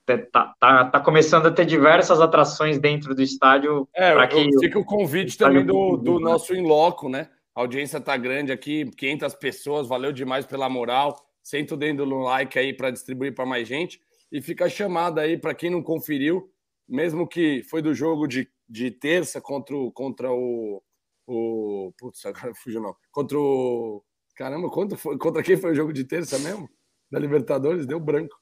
Tá, 0.05 0.53
tá, 0.59 0.85
tá 0.85 0.99
começando 0.99 1.45
a 1.45 1.51
ter 1.51 1.65
diversas 1.65 2.19
atrações 2.19 2.77
dentro 2.77 3.15
do 3.15 3.21
estádio. 3.21 3.87
É, 3.95 4.27
que 4.27 4.59
fica 4.59 4.77
o 4.77 4.85
convite 4.85 5.37
também 5.37 5.65
do, 5.65 5.97
do 5.97 6.19
nosso 6.19 6.53
Inloco, 6.53 7.07
né? 7.07 7.29
A 7.55 7.61
audiência 7.61 8.01
tá 8.01 8.17
grande 8.17 8.51
aqui, 8.51 8.89
500 8.97 9.35
pessoas, 9.35 9.87
valeu 9.87 10.11
demais 10.11 10.45
pela 10.45 10.67
moral. 10.67 11.15
Senta 11.41 11.75
o 11.75 11.77
dedo 11.77 12.05
no 12.05 12.19
like 12.19 12.57
aí 12.57 12.73
para 12.73 12.91
distribuir 12.91 13.33
para 13.33 13.45
mais 13.45 13.67
gente. 13.67 13.99
E 14.31 14.41
fica 14.41 14.65
a 14.65 14.69
chamada 14.69 15.21
aí 15.21 15.37
para 15.37 15.53
quem 15.53 15.69
não 15.69 15.83
conferiu, 15.83 16.49
mesmo 16.87 17.27
que 17.27 17.61
foi 17.69 17.81
do 17.81 17.93
jogo 17.93 18.27
de 18.27 18.47
de 18.73 18.89
terça 18.91 19.39
contra 19.39 19.75
o. 19.75 19.91
Contra 19.91 20.31
o, 20.31 20.81
o 21.27 21.93
putz, 21.97 22.25
agora 22.25 22.53
fugiu 22.61 22.81
não. 22.81 22.95
Contra 23.11 23.37
o. 23.37 24.03
Caramba, 24.35 24.69
contra, 24.69 24.97
contra 25.19 25.43
quem 25.43 25.57
foi 25.57 25.71
o 25.71 25.75
jogo 25.75 25.93
de 25.93 26.03
terça 26.03 26.39
mesmo? 26.39 26.67
Da 27.11 27.19
Libertadores? 27.19 27.85
Deu 27.85 27.99
branco. 27.99 28.35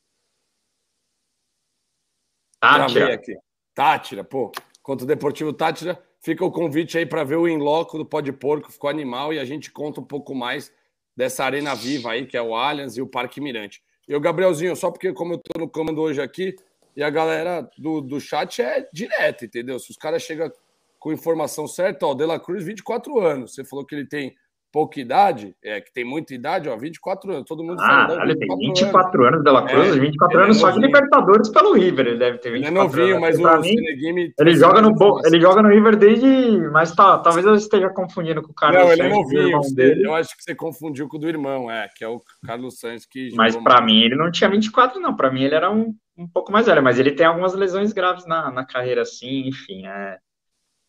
Tátira. 2.61 3.13
aqui. 3.13 3.35
Tátira, 3.73 4.23
pô. 4.23 4.51
Contra 4.83 5.03
o 5.03 5.07
Deportivo 5.07 5.51
Tátira, 5.51 6.01
fica 6.19 6.45
o 6.45 6.51
convite 6.51 6.97
aí 6.97 7.05
para 7.05 7.23
ver 7.23 7.35
o 7.35 7.47
Inloco 7.47 7.97
do 7.97 8.05
Pó 8.05 8.21
de 8.21 8.31
Porco, 8.31 8.71
ficou 8.71 8.89
animal, 8.89 9.33
e 9.33 9.39
a 9.39 9.45
gente 9.45 9.71
conta 9.71 9.99
um 9.99 10.05
pouco 10.05 10.33
mais 10.33 10.71
dessa 11.15 11.43
arena 11.43 11.75
viva 11.75 12.11
aí, 12.11 12.25
que 12.25 12.37
é 12.37 12.41
o 12.41 12.55
Allianz 12.55 12.95
e 12.97 13.01
o 13.01 13.07
Parque 13.07 13.41
Mirante. 13.41 13.81
E 14.07 14.15
o 14.15 14.19
Gabrielzinho, 14.19 14.75
só 14.75 14.91
porque 14.91 15.11
como 15.13 15.33
eu 15.33 15.37
tô 15.37 15.59
no 15.59 15.69
comando 15.69 16.01
hoje 16.01 16.21
aqui, 16.21 16.55
e 16.95 17.03
a 17.03 17.09
galera 17.09 17.69
do, 17.77 18.01
do 18.01 18.19
chat 18.19 18.61
é 18.61 18.87
direto, 18.91 19.45
entendeu? 19.45 19.79
Se 19.79 19.91
os 19.91 19.97
caras 19.97 20.21
chegam 20.21 20.51
com 20.99 21.11
informação 21.11 21.67
certa, 21.67 22.05
ó, 22.05 22.13
De 22.13 22.25
La 22.25 22.39
Cruz, 22.39 22.63
24 22.63 23.19
anos. 23.19 23.55
Você 23.55 23.63
falou 23.63 23.85
que 23.85 23.95
ele 23.95 24.05
tem 24.05 24.35
pouca 24.71 24.99
idade, 24.99 25.53
é 25.63 25.81
que 25.81 25.91
tem 25.91 26.05
muita 26.05 26.33
idade, 26.33 26.69
ó, 26.69 26.77
24 26.77 27.31
anos. 27.31 27.45
Todo 27.47 27.63
mundo 27.63 27.81
ah, 27.81 28.07
fala. 28.07 28.23
ele 28.23 28.37
tem 28.37 28.57
24 28.57 29.25
anos, 29.25 29.43
De 29.43 29.51
La 29.51 29.65
Cruz, 29.65 29.95
é, 29.95 29.99
24 29.99 30.39
anos 30.39 30.57
é 30.57 30.59
só 30.59 30.71
de 30.71 30.79
Libertadores 30.79 31.49
pelo 31.49 31.73
River, 31.73 32.07
ele 32.07 32.17
deve 32.17 32.37
ter 32.37 32.51
24 32.51 32.59
ele 32.61 32.79
é 32.79 32.83
novinho, 32.83 33.25
anos. 33.25 33.39
mas 33.39 33.59
o 33.59 33.61
mim, 33.61 34.33
ele 34.39 34.55
joga 34.55 34.81
no 34.81 34.93
bo... 34.93 35.21
ele 35.25 35.41
joga 35.41 35.61
no 35.61 35.69
River 35.69 35.95
desde, 35.97 36.27
mas 36.71 36.95
tá, 36.95 37.17
talvez 37.19 37.45
eu 37.45 37.55
esteja 37.55 37.89
confundindo 37.89 38.41
com 38.41 38.51
o 38.51 38.55
Carlos 38.55 38.81
Não, 38.81 38.91
ele 38.91 39.01
é 39.01 39.09
novinho, 39.09 39.59
dele. 39.75 40.05
eu 40.05 40.15
acho 40.15 40.35
que 40.35 40.43
você 40.43 40.55
confundiu 40.55 41.07
com 41.07 41.17
o 41.17 41.19
do 41.19 41.27
irmão, 41.27 41.69
é, 41.69 41.89
que 41.95 42.03
é 42.03 42.07
o 42.07 42.21
Carlos 42.45 42.79
Santos 42.79 43.05
que 43.05 43.29
Mas 43.35 43.55
para 43.55 43.81
mim 43.81 44.01
ele 44.01 44.15
não 44.15 44.31
tinha 44.31 44.49
24 44.49 44.99
não, 44.99 45.15
para 45.15 45.31
mim 45.31 45.43
ele 45.43 45.55
era 45.55 45.69
um, 45.69 45.93
um 46.17 46.27
pouco 46.27 46.51
mais 46.51 46.65
velho, 46.65 46.81
mas 46.81 46.97
ele 46.97 47.11
tem 47.11 47.25
algumas 47.25 47.53
lesões 47.53 47.91
graves 47.91 48.25
na, 48.25 48.49
na 48.51 48.65
carreira 48.65 49.01
assim, 49.01 49.47
enfim, 49.47 49.85
é 49.85 50.17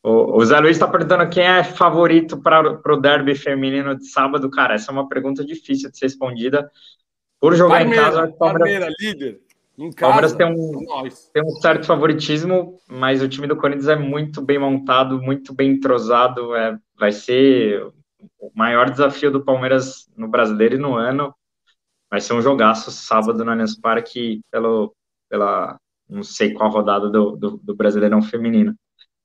o, 0.02 0.36
o 0.36 0.44
Zé 0.44 0.58
Luiz 0.58 0.76
está 0.76 0.88
perguntando 0.88 1.28
quem 1.30 1.44
é 1.44 1.62
favorito 1.62 2.36
para 2.36 2.80
o 2.92 3.00
derby 3.00 3.36
feminino 3.36 3.96
de 3.96 4.08
sábado. 4.08 4.50
Cara, 4.50 4.74
essa 4.74 4.90
é 4.90 4.92
uma 4.92 5.08
pergunta 5.08 5.44
difícil 5.44 5.90
de 5.90 5.98
ser 5.98 6.06
respondida. 6.06 6.70
Por 7.40 7.54
jogar 7.54 7.78
Palmeira, 7.78 8.02
em 8.02 8.04
casa, 8.04 8.24
o 8.24 8.32
Palmeiras, 8.32 8.94
líder. 9.00 9.40
Em 9.78 9.92
casa, 9.92 10.12
Palmeiras 10.12 10.32
tem 10.32 10.46
um, 10.46 11.08
tem 11.32 11.42
um 11.42 11.60
certo 11.60 11.86
favoritismo, 11.86 12.80
mas 12.88 13.22
o 13.22 13.28
time 13.28 13.46
do 13.46 13.56
Corinthians 13.56 13.88
é 13.88 13.96
muito 13.96 14.42
bem 14.42 14.58
montado, 14.58 15.22
muito 15.22 15.54
bem 15.54 15.70
entrosado. 15.70 16.54
É, 16.56 16.76
vai 16.98 17.12
ser 17.12 17.82
o 18.40 18.50
maior 18.54 18.90
desafio 18.90 19.30
do 19.30 19.44
Palmeiras 19.44 20.10
no 20.16 20.26
brasileiro 20.26 20.74
e 20.74 20.78
no 20.78 20.96
ano. 20.96 21.32
Vai 22.10 22.20
ser 22.20 22.34
um 22.34 22.42
jogaço 22.42 22.90
sábado 22.90 23.44
no 23.44 23.50
Allianz 23.50 23.78
Parque 23.78 24.40
pelo, 24.50 24.94
pela 25.30 25.78
não 26.08 26.22
sei 26.22 26.52
qual 26.52 26.70
rodada 26.70 27.08
do, 27.08 27.36
do, 27.36 27.56
do 27.56 27.74
Brasileirão 27.74 28.20
Feminino. 28.20 28.74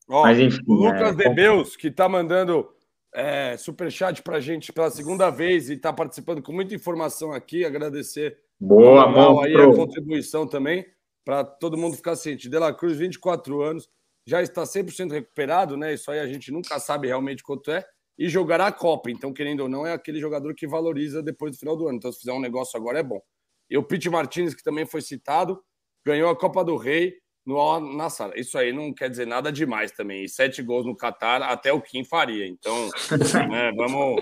Ó, 0.09 0.23
Mas 0.23 0.39
enfim. 0.39 0.61
O 0.67 0.73
Lucas 0.73 1.13
é... 1.13 1.15
Debeus, 1.15 1.75
que 1.75 1.87
está 1.87 2.07
mandando 2.07 2.69
é, 3.13 3.57
superchat 3.57 4.21
para 4.21 4.37
a 4.37 4.41
gente 4.41 4.71
pela 4.71 4.89
segunda 4.89 5.29
vez 5.29 5.69
e 5.69 5.73
está 5.73 5.91
participando 5.91 6.41
com 6.41 6.51
muita 6.51 6.75
informação 6.75 7.31
aqui. 7.31 7.65
Agradecer 7.65 8.37
Boa, 8.59 9.05
bom, 9.07 9.41
aí 9.41 9.55
a 9.55 9.67
contribuição 9.67 10.47
também, 10.47 10.83
para 11.23 11.43
todo 11.43 11.77
mundo 11.77 11.95
ficar 11.95 12.15
ciente. 12.15 12.49
De 12.49 12.57
La 12.57 12.73
Cruz, 12.73 12.97
24 12.97 13.61
anos, 13.61 13.87
já 14.25 14.41
está 14.41 14.63
100% 14.63 15.11
recuperado, 15.11 15.77
né? 15.77 15.93
Isso 15.93 16.09
aí 16.09 16.19
a 16.19 16.27
gente 16.27 16.51
nunca 16.51 16.79
sabe 16.79 17.07
realmente 17.07 17.43
quanto 17.43 17.71
é. 17.71 17.85
E 18.17 18.27
jogará 18.27 18.67
a 18.67 18.71
Copa. 18.71 19.11
Então, 19.11 19.31
querendo 19.31 19.61
ou 19.61 19.69
não, 19.69 19.85
é 19.85 19.93
aquele 19.93 20.19
jogador 20.19 20.55
que 20.55 20.65
valoriza 20.65 21.21
depois 21.21 21.51
do 21.51 21.59
final 21.59 21.77
do 21.77 21.87
ano. 21.87 21.97
Então, 21.97 22.11
se 22.11 22.19
fizer 22.19 22.33
um 22.33 22.39
negócio 22.39 22.75
agora, 22.75 22.99
é 22.99 23.03
bom. 23.03 23.21
E 23.69 23.77
o 23.77 23.83
Pete 23.83 24.09
Martinez, 24.09 24.55
que 24.55 24.63
também 24.63 24.87
foi 24.87 25.01
citado, 25.01 25.61
ganhou 26.03 26.29
a 26.29 26.35
Copa 26.35 26.63
do 26.63 26.75
Rei 26.75 27.13
no 27.47 27.79
Nassar. 27.95 28.31
Isso 28.35 28.57
aí 28.57 28.73
não 28.73 28.93
quer 28.93 29.09
dizer 29.09 29.25
nada 29.25 29.49
demais 29.49 29.93
também. 29.93 30.25
E 30.25 30.29
sete 30.29 30.61
gols 30.61 30.85
no 30.85 30.95
Catar, 30.95 31.41
até 31.41 31.71
o 31.71 31.81
Kim 31.81 32.03
faria. 32.03 32.45
Então, 32.45 32.89
né, 33.49 33.71
vamos, 33.73 34.21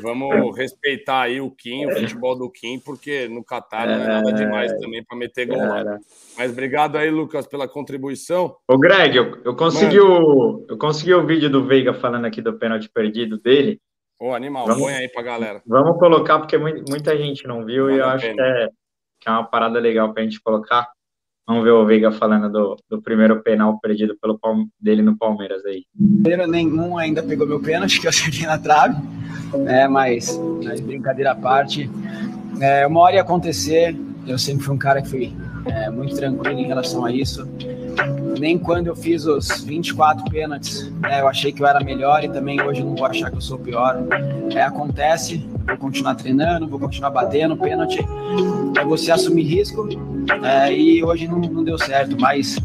vamos 0.00 0.56
respeitar 0.56 1.20
aí 1.20 1.38
o 1.38 1.50
Kim, 1.50 1.84
o 1.84 1.94
futebol 1.94 2.34
do 2.34 2.50
Kim, 2.50 2.80
porque 2.80 3.28
no 3.28 3.44
Catar 3.44 3.86
não 3.86 4.02
é 4.02 4.06
nada 4.06 4.32
demais 4.32 4.72
também 4.80 5.04
para 5.04 5.18
meter 5.18 5.46
gol 5.46 5.58
lá. 5.58 5.98
Mas 6.38 6.50
obrigado 6.50 6.96
aí, 6.96 7.10
Lucas, 7.10 7.46
pela 7.46 7.68
contribuição. 7.68 8.56
Ô, 8.66 8.78
Greg, 8.78 9.16
eu, 9.16 9.42
eu, 9.44 9.54
consegui 9.54 10.00
o, 10.00 10.64
eu 10.66 10.78
consegui 10.78 11.12
o 11.12 11.26
vídeo 11.26 11.50
do 11.50 11.66
Veiga 11.66 11.92
falando 11.92 12.24
aqui 12.24 12.40
do 12.40 12.58
pênalti 12.58 12.88
perdido 12.88 13.38
dele. 13.38 13.78
Ô, 14.18 14.32
animal, 14.32 14.66
vamos, 14.66 14.82
põe 14.82 14.94
aí 14.94 15.08
pra 15.10 15.20
galera. 15.20 15.60
Vamos 15.66 15.98
colocar, 15.98 16.38
porque 16.38 16.56
muita 16.56 17.18
gente 17.18 17.46
não 17.46 17.66
viu 17.66 17.86
vale 17.86 17.96
e 17.96 18.00
eu 18.00 18.06
acho 18.06 18.32
que 18.32 18.40
é, 18.40 18.68
que 19.20 19.28
é 19.28 19.32
uma 19.32 19.44
parada 19.44 19.78
legal 19.78 20.14
pra 20.14 20.22
gente 20.22 20.40
colocar. 20.40 20.88
Vamos 21.46 21.64
ver 21.64 21.72
o 21.72 21.84
Veiga 21.84 22.12
falando 22.12 22.48
do, 22.50 22.76
do 22.88 23.02
primeiro 23.02 23.42
penal 23.42 23.78
perdido 23.80 24.16
pelo 24.20 24.38
dele 24.80 25.02
no 25.02 25.16
Palmeiras 25.16 25.64
aí. 25.64 25.84
Primeiro, 26.22 26.50
nenhum 26.50 26.96
ainda 26.96 27.22
pegou 27.22 27.46
meu 27.46 27.60
pênalti, 27.60 27.98
que 28.00 28.06
eu 28.06 28.10
acertei 28.10 28.46
na 28.46 28.58
trave, 28.58 28.96
é, 29.66 29.88
mas, 29.88 30.38
mas 30.62 30.80
brincadeira 30.80 31.32
à 31.32 31.34
parte. 31.34 31.90
É, 32.60 32.86
uma 32.86 33.00
hora 33.00 33.16
ia 33.16 33.22
acontecer, 33.22 33.96
eu 34.26 34.38
sempre 34.38 34.64
fui 34.64 34.74
um 34.74 34.78
cara 34.78 35.02
que 35.02 35.08
fui 35.08 35.32
é, 35.66 35.90
muito 35.90 36.14
tranquilo 36.14 36.58
em 36.58 36.66
relação 36.66 37.04
a 37.04 37.12
isso. 37.12 37.46
Nem 38.38 38.56
quando 38.56 38.86
eu 38.86 38.96
fiz 38.96 39.26
os 39.26 39.62
24 39.62 40.24
pênaltis, 40.30 40.90
né, 41.00 41.20
eu 41.20 41.28
achei 41.28 41.52
que 41.52 41.62
eu 41.62 41.66
era 41.66 41.80
melhor 41.80 42.24
e 42.24 42.28
também 42.28 42.60
hoje 42.62 42.80
eu 42.80 42.86
não 42.86 42.94
vou 42.94 43.06
achar 43.06 43.30
que 43.30 43.36
eu 43.36 43.40
sou 43.40 43.58
pior. 43.58 43.96
É, 44.54 44.62
acontece, 44.62 45.44
vou 45.66 45.76
continuar 45.76 46.14
treinando, 46.14 46.68
vou 46.68 46.78
continuar 46.78 47.10
batendo 47.10 47.56
pênalti. 47.56 48.00
É 48.78 48.84
você 48.84 49.10
assumir 49.10 49.42
risco 49.42 49.88
é, 50.42 50.72
e 50.72 51.02
hoje 51.02 51.28
não, 51.28 51.38
não, 51.38 51.64
deu 51.64 51.78
certo, 51.78 52.16
mas 52.20 52.56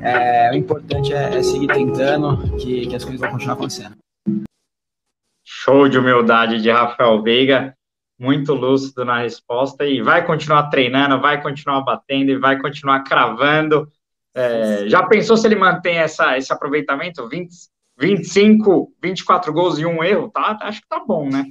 é, 0.00 0.50
o 0.52 0.54
importante 0.54 1.12
é, 1.12 1.36
é, 1.36 1.42
seguir 1.42 1.68
tentando 1.68 2.56
que, 2.56 2.86
que 2.86 2.96
as 2.96 3.04
coisas 3.04 3.20
vão 3.20 3.30
continuar 3.30 3.54
acontecendo. 3.54 3.96
Show 5.44 5.88
de 5.88 5.98
humildade 5.98 6.60
de 6.60 6.70
Rafael 6.70 7.22
Veiga 7.22 7.74
muito 8.18 8.54
lúcido 8.54 9.04
na 9.04 9.18
resposta 9.18 9.84
e 9.84 10.00
vai 10.00 10.24
continuar 10.24 10.68
treinando, 10.68 11.20
vai 11.20 11.42
continuar 11.42 11.80
batendo 11.80 12.30
e 12.30 12.38
vai 12.38 12.56
continuar 12.58 13.02
cravando. 13.02 13.88
É, 14.34 14.88
já 14.88 15.02
pensou 15.02 15.36
se 15.36 15.46
ele 15.46 15.56
mantém 15.56 15.96
essa, 15.96 16.38
esse 16.38 16.52
aproveitamento? 16.52 17.28
20, 17.28 17.50
25, 17.98 18.92
24 19.02 19.52
gols 19.52 19.78
e 19.78 19.84
um 19.84 20.04
erro? 20.04 20.30
Tá, 20.30 20.56
acho 20.62 20.80
que 20.80 20.88
tá 20.88 21.00
bom, 21.04 21.28
né? 21.28 21.46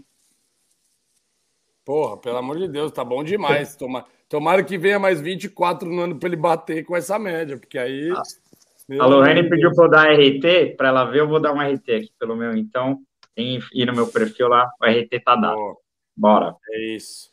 Porra, 1.86 2.18
pelo 2.18 2.38
amor 2.38 2.58
de 2.58 2.68
Deus, 2.68 2.92
tá 2.92 3.04
bom 3.04 3.24
demais. 3.24 3.76
Toma, 3.78 4.06
tomara 4.30 4.64
que 4.64 4.78
venha 4.78 5.00
mais 5.00 5.20
24 5.20 5.90
no 5.90 6.02
ano 6.02 6.16
para 6.18 6.30
ele 6.30 6.36
bater 6.36 6.86
com 6.86 6.96
essa 6.96 7.18
média, 7.18 7.58
porque 7.58 7.78
aí. 7.78 8.12
Ah, 8.12 8.24
a 9.00 9.06
Lorraine 9.06 9.50
pediu 9.50 9.74
para 9.74 9.86
eu 9.86 9.90
dar 9.90 10.12
RT, 10.12 10.76
para 10.76 10.90
ela 10.90 11.06
ver, 11.06 11.22
eu 11.22 11.28
vou 11.28 11.40
dar 11.40 11.54
um 11.54 11.62
RT 11.62 11.92
aqui 11.92 12.12
pelo 12.20 12.36
meu, 12.36 12.56
então. 12.56 13.00
Tem 13.34 13.60
ir 13.74 13.86
no 13.86 13.94
meu 13.94 14.08
perfil 14.08 14.50
lá, 14.50 14.70
o 14.82 14.86
RT 14.86 15.24
tá 15.24 15.36
dado. 15.36 15.78
Bora. 16.16 16.56
É 16.70 16.96
isso. 16.96 17.32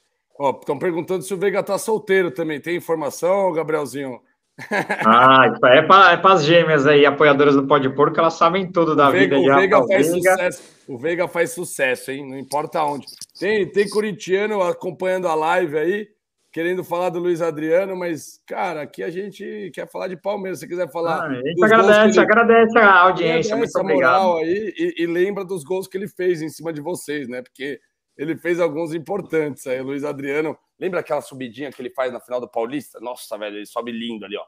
Estão 0.61 0.79
perguntando 0.79 1.23
se 1.23 1.35
o 1.35 1.37
Veiga 1.37 1.63
tá 1.63 1.77
solteiro 1.77 2.31
também. 2.31 2.61
Tem 2.61 2.77
informação, 2.77 3.53
Gabrielzinho? 3.53 4.21
Ah, 5.07 5.47
é 5.67 5.83
para 5.83 6.13
é 6.15 6.33
as 6.33 6.45
gêmeas 6.45 6.85
aí, 6.85 7.07
apoiadoras 7.07 7.55
do 7.55 7.67
Pode 7.67 7.89
Porco, 7.91 8.19
elas 8.19 8.35
sabem 8.35 8.71
tudo 8.71 8.97
da 8.97 9.09
Veiga, 9.09 9.37
vida 9.37 9.49
de 9.49 9.53
o 9.53 9.55
Veiga 9.55 9.87
faz 9.87 10.11
Veiga. 10.11 10.31
sucesso. 10.33 10.63
O 10.89 10.99
Veiga 10.99 11.29
faz 11.29 11.51
sucesso, 11.53 12.11
hein? 12.11 12.29
Não 12.29 12.37
importa 12.37 12.83
onde. 12.83 13.07
Tem, 13.39 13.71
tem 13.71 13.89
corintiano 13.89 14.63
acompanhando 14.63 15.29
a 15.29 15.35
live 15.35 15.79
aí, 15.79 16.09
querendo 16.53 16.83
falar 16.83 17.11
do 17.11 17.19
Luiz 17.19 17.41
Adriano, 17.41 17.97
mas, 17.97 18.43
cara, 18.47 18.83
aqui 18.83 19.03
a 19.03 19.11
gente 19.11 19.71
quer 19.73 19.89
falar 19.89 20.09
de 20.09 20.17
Palmeiras. 20.17 20.59
Se 20.61 20.69
quiser 20.69 20.91
falar. 20.91 21.23
Ah, 21.23 21.29
a 21.29 21.35
gente 21.35 21.65
agradece, 21.65 22.19
ele... 22.19 22.21
agradece 22.21 22.79
a 22.79 23.01
audiência. 23.01 23.55
Agradece 23.55 23.79
muito 23.79 23.79
a 23.79 23.95
moral 23.95 24.39
aí 24.39 24.75
e, 24.77 25.03
e 25.03 25.07
lembra 25.07 25.45
dos 25.45 25.63
gols 25.63 25.87
que 25.87 25.97
ele 25.97 26.09
fez 26.09 26.43
em 26.43 26.49
cima 26.49 26.73
de 26.73 26.81
vocês, 26.81 27.29
né? 27.29 27.43
Porque 27.43 27.79
ele 28.17 28.37
fez 28.37 28.59
alguns 28.59 28.93
importantes 28.93 29.67
aí. 29.67 29.81
Luiz 29.81 30.05
Adriano, 30.05 30.59
lembra 30.79 31.01
aquela 31.01 31.21
subidinha 31.21 31.71
que 31.71 31.81
ele 31.81 31.91
faz 31.91 32.13
na 32.13 32.21
final 32.21 32.41
do 32.41 32.51
Paulista? 32.51 32.99
Nossa, 33.01 33.39
velho, 33.39 33.57
ele 33.57 33.67
sobe 33.67 33.93
lindo 33.93 34.25
ali, 34.25 34.37
ó. 34.37 34.45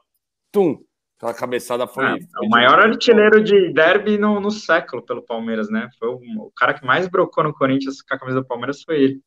Tum! 0.51 0.83
Aquela 1.21 1.35
cabeçada 1.35 1.85
foi. 1.85 2.03
Foi 2.03 2.47
o 2.47 2.49
maior 2.49 2.79
de... 2.79 2.93
artilheiro 2.93 3.43
de 3.43 3.71
derby 3.71 4.17
no, 4.17 4.39
no, 4.39 4.49
século 4.49 5.03
pelo 5.03 5.21
Palmeiras, 5.21 5.69
né? 5.69 5.87
Foi 5.99 6.07
o, 6.09 6.15
o, 6.15 6.51
cara 6.55 6.73
que 6.73 6.83
mais 6.83 7.07
brocou 7.07 7.43
no 7.43 7.53
Corinthians 7.53 8.01
com 8.01 8.15
a 8.15 8.17
camisa 8.17 8.41
do 8.41 8.47
Palmeiras 8.47 8.81
foi 8.81 9.03
ele. 9.03 9.21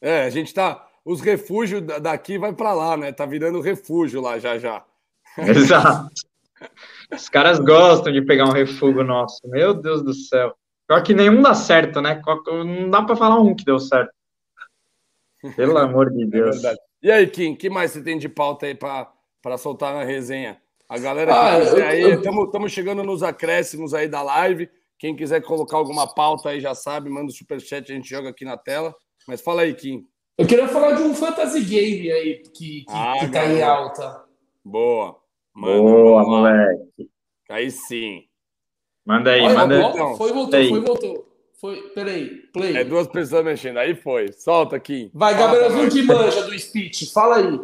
É, 0.00 0.24
a 0.24 0.30
gente 0.30 0.54
tá. 0.54 0.88
Os 1.04 1.20
refúgios 1.20 1.82
daqui 2.00 2.38
vai 2.38 2.54
para 2.54 2.72
lá, 2.72 2.96
né? 2.96 3.12
Tá 3.12 3.26
virando 3.26 3.60
refúgio 3.60 4.22
lá 4.22 4.38
já 4.38 4.56
já. 4.56 4.82
Exato. 5.36 6.08
Os 7.12 7.28
caras 7.28 7.58
gostam 7.58 8.10
de 8.10 8.22
pegar 8.22 8.46
um 8.46 8.52
refúgio 8.52 9.04
nosso. 9.04 9.38
Meu 9.44 9.74
Deus 9.74 10.02
do 10.02 10.14
céu. 10.14 10.56
Pior 10.88 11.02
que 11.02 11.12
nenhum 11.12 11.42
dá 11.42 11.52
certo, 11.52 12.00
né? 12.00 12.18
Não 12.46 12.88
dá 12.88 13.02
para 13.02 13.14
falar 13.14 13.38
um 13.40 13.54
que 13.54 13.64
deu 13.64 13.78
certo. 13.78 14.10
Pelo 15.54 15.76
amor 15.76 16.10
de 16.10 16.22
é 16.22 16.26
Deus. 16.26 16.64
É 16.64 16.74
e 17.02 17.10
aí, 17.10 17.26
Kim, 17.26 17.54
que 17.54 17.68
mais 17.68 17.90
você 17.90 18.02
tem 18.02 18.16
de 18.16 18.28
pauta 18.28 18.64
aí 18.64 18.74
para 18.74 19.58
soltar 19.58 19.94
na 19.94 20.02
resenha? 20.02 20.58
A 20.88 20.98
galera 20.98 21.32
que 21.32 21.38
ah, 21.38 21.60
quiser 21.60 21.86
aí, 21.86 22.10
estamos 22.12 22.72
chegando 22.72 23.02
nos 23.02 23.22
acréscimos 23.22 23.92
aí 23.92 24.08
da 24.08 24.22
live. 24.22 24.68
Quem 24.98 25.16
quiser 25.16 25.42
colocar 25.42 25.76
alguma 25.76 26.06
pauta 26.06 26.50
aí 26.50 26.60
já 26.60 26.74
sabe, 26.74 27.10
manda 27.10 27.26
o 27.26 27.34
superchat, 27.34 27.90
a 27.90 27.94
gente 27.94 28.08
joga 28.08 28.30
aqui 28.30 28.44
na 28.44 28.56
tela. 28.56 28.94
Mas 29.26 29.40
fala 29.40 29.62
aí, 29.62 29.74
Kim. 29.74 30.06
Eu 30.38 30.46
queria 30.46 30.68
falar 30.68 30.92
de 30.92 31.02
um 31.02 31.14
fantasy 31.14 31.60
game 31.60 32.10
aí 32.10 32.42
que, 32.42 32.50
que, 32.50 32.84
ah, 32.88 33.16
que 33.18 33.28
tá 33.32 33.46
em 33.46 33.62
alta. 33.62 34.24
Boa. 34.64 35.16
Mano, 35.54 35.82
Boa, 35.82 36.22
moleque. 36.22 37.10
Aí 37.48 37.70
sim. 37.70 38.24
Manda 39.04 39.32
aí, 39.32 39.40
Olha, 39.40 39.54
manda 39.54 39.74
aí. 39.74 40.16
Foi, 40.16 40.32
voltou, 40.32 40.58
aí. 40.58 40.68
foi, 40.68 40.80
voltou. 40.80 41.26
Foi, 41.58 41.82
peraí, 41.94 42.28
play. 42.52 42.76
É 42.76 42.84
duas 42.84 43.08
pessoas 43.08 43.44
mexendo, 43.44 43.78
aí 43.78 43.94
foi. 43.94 44.30
Solta 44.32 44.76
aqui. 44.76 45.10
Vai, 45.14 45.36
Gabrielzinho 45.36 45.90
que 45.90 46.02
manja 46.02 46.42
do 46.42 46.58
speech, 46.58 47.10
fala 47.12 47.36
aí. 47.36 47.58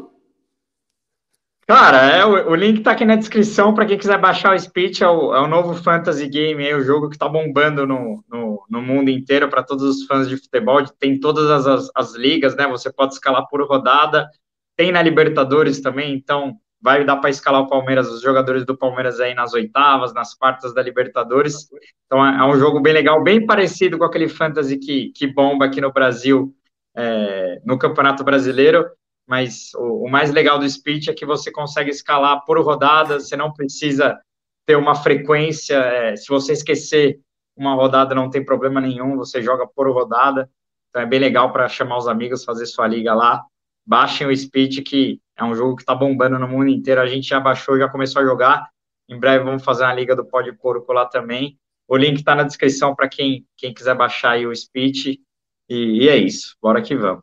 Cara, 1.66 1.98
é, 1.98 2.24
o, 2.24 2.51
o 2.51 2.55
link 2.55 2.82
tá 2.82 2.90
aqui 2.90 3.05
na 3.05 3.16
descrição 3.16 3.72
para 3.72 3.86
quem 3.86 3.97
quiser 3.97 4.18
baixar 4.18 4.55
o 4.55 4.59
speech, 4.59 5.02
é 5.02 5.09
o, 5.09 5.34
é 5.34 5.40
o 5.40 5.47
novo 5.47 5.74
Fantasy 5.74 6.28
Game, 6.28 6.66
é 6.66 6.74
o 6.74 6.82
jogo 6.82 7.09
que 7.09 7.16
tá 7.16 7.28
bombando 7.28 7.86
no, 7.86 8.22
no, 8.28 8.64
no 8.68 8.82
mundo 8.82 9.10
inteiro 9.10 9.48
para 9.48 9.62
todos 9.62 9.84
os 9.84 10.05
fãs 10.05 10.28
de 10.28 10.36
futebol, 10.36 10.84
tem 10.98 11.20
todas 11.20 11.48
as, 11.48 11.66
as, 11.66 11.90
as 11.94 12.14
ligas, 12.14 12.56
né? 12.56 12.66
Você 12.66 12.93
pode 12.93 13.14
escalar 13.14 13.47
por 13.48 13.62
rodada, 13.66 14.28
tem 14.76 14.90
na 14.90 15.01
Libertadores 15.01 15.80
também, 15.80 16.12
então 16.14 16.59
vai 16.80 17.05
dar 17.05 17.18
para 17.18 17.30
escalar 17.30 17.62
o 17.62 17.68
Palmeiras, 17.68 18.10
os 18.10 18.20
jogadores 18.20 18.66
do 18.66 18.76
Palmeiras 18.76 19.20
aí 19.20 19.32
nas 19.34 19.55
oitavas, 19.55 20.12
nas 20.12 20.34
quartas 20.34 20.74
da 20.74 20.82
Libertadores. 20.82 21.68
Então 22.06 22.26
é, 22.26 22.40
é 22.40 22.44
um 22.44 22.59
jogo 22.59 22.80
bem 22.80 22.93
legal, 22.93 23.22
bem 23.22 23.47
parecido 23.47 23.97
com 23.97 24.05
aquele 24.05 24.28
fantasy 24.28 24.76
que, 24.78 25.12
que 25.14 25.28
bomba 25.28 25.66
aqui 25.66 25.80
no 25.80 25.93
Brasil, 25.93 26.52
é, 26.97 27.60
no 27.64 27.78
Campeonato 27.78 28.24
Brasileiro. 28.24 28.84
Mas 29.26 29.72
o, 29.74 30.04
o, 30.04 30.10
mais 30.10 30.30
legal 30.30 30.58
do 30.58 30.68
speech 30.68 31.08
é 31.08 31.14
que 31.14 31.24
você 31.24 31.50
consegue 31.50 31.90
escalar 31.90 32.44
por 32.44 32.60
rodada, 32.60 33.20
você 33.20 33.36
não 33.36 33.52
precisa 33.52 34.20
ter 34.66 34.76
uma 34.76 34.94
frequência. 34.94 35.76
É, 35.76 36.16
se 36.16 36.28
você 36.28 36.52
esquecer 36.52 37.20
uma 37.56 37.74
rodada, 37.74 38.14
não 38.14 38.30
tem 38.30 38.44
problema 38.44 38.80
nenhum, 38.80 39.16
você 39.16 39.42
joga 39.42 39.66
por 39.66 39.90
rodada. 39.90 40.50
Então 40.90 41.02
é 41.02 41.06
bem 41.06 41.20
legal 41.20 41.52
para 41.52 41.68
chamar 41.68 41.98
os 41.98 42.08
amigos, 42.08 42.44
fazer 42.44 42.66
sua 42.66 42.86
liga 42.86 43.14
lá. 43.14 43.42
Baixem 43.86 44.26
o 44.26 44.36
speech 44.36 44.82
que 44.82 45.20
é 45.36 45.44
um 45.44 45.54
jogo 45.54 45.76
que 45.76 45.82
está 45.82 45.94
bombando 45.94 46.38
no 46.38 46.48
mundo 46.48 46.68
inteiro. 46.68 47.00
A 47.00 47.06
gente 47.06 47.28
já 47.28 47.40
baixou, 47.40 47.78
já 47.78 47.88
começou 47.88 48.22
a 48.22 48.24
jogar. 48.24 48.68
Em 49.08 49.18
breve 49.18 49.44
vamos 49.44 49.64
fazer 49.64 49.84
uma 49.84 49.94
liga 49.94 50.14
do 50.14 50.24
Pode 50.24 50.52
Porco 50.52 50.92
lá 50.92 51.06
também. 51.06 51.58
O 51.88 51.96
link 51.96 52.18
está 52.18 52.34
na 52.34 52.44
descrição 52.44 52.94
para 52.94 53.08
quem, 53.08 53.46
quem 53.56 53.74
quiser 53.74 53.94
baixar 53.94 54.32
aí 54.32 54.46
o 54.46 54.54
speech. 54.54 55.20
E, 55.68 56.04
e, 56.04 56.08
é 56.08 56.16
isso. 56.16 56.56
Bora 56.60 56.82
que 56.82 56.94
vamos. 56.94 57.22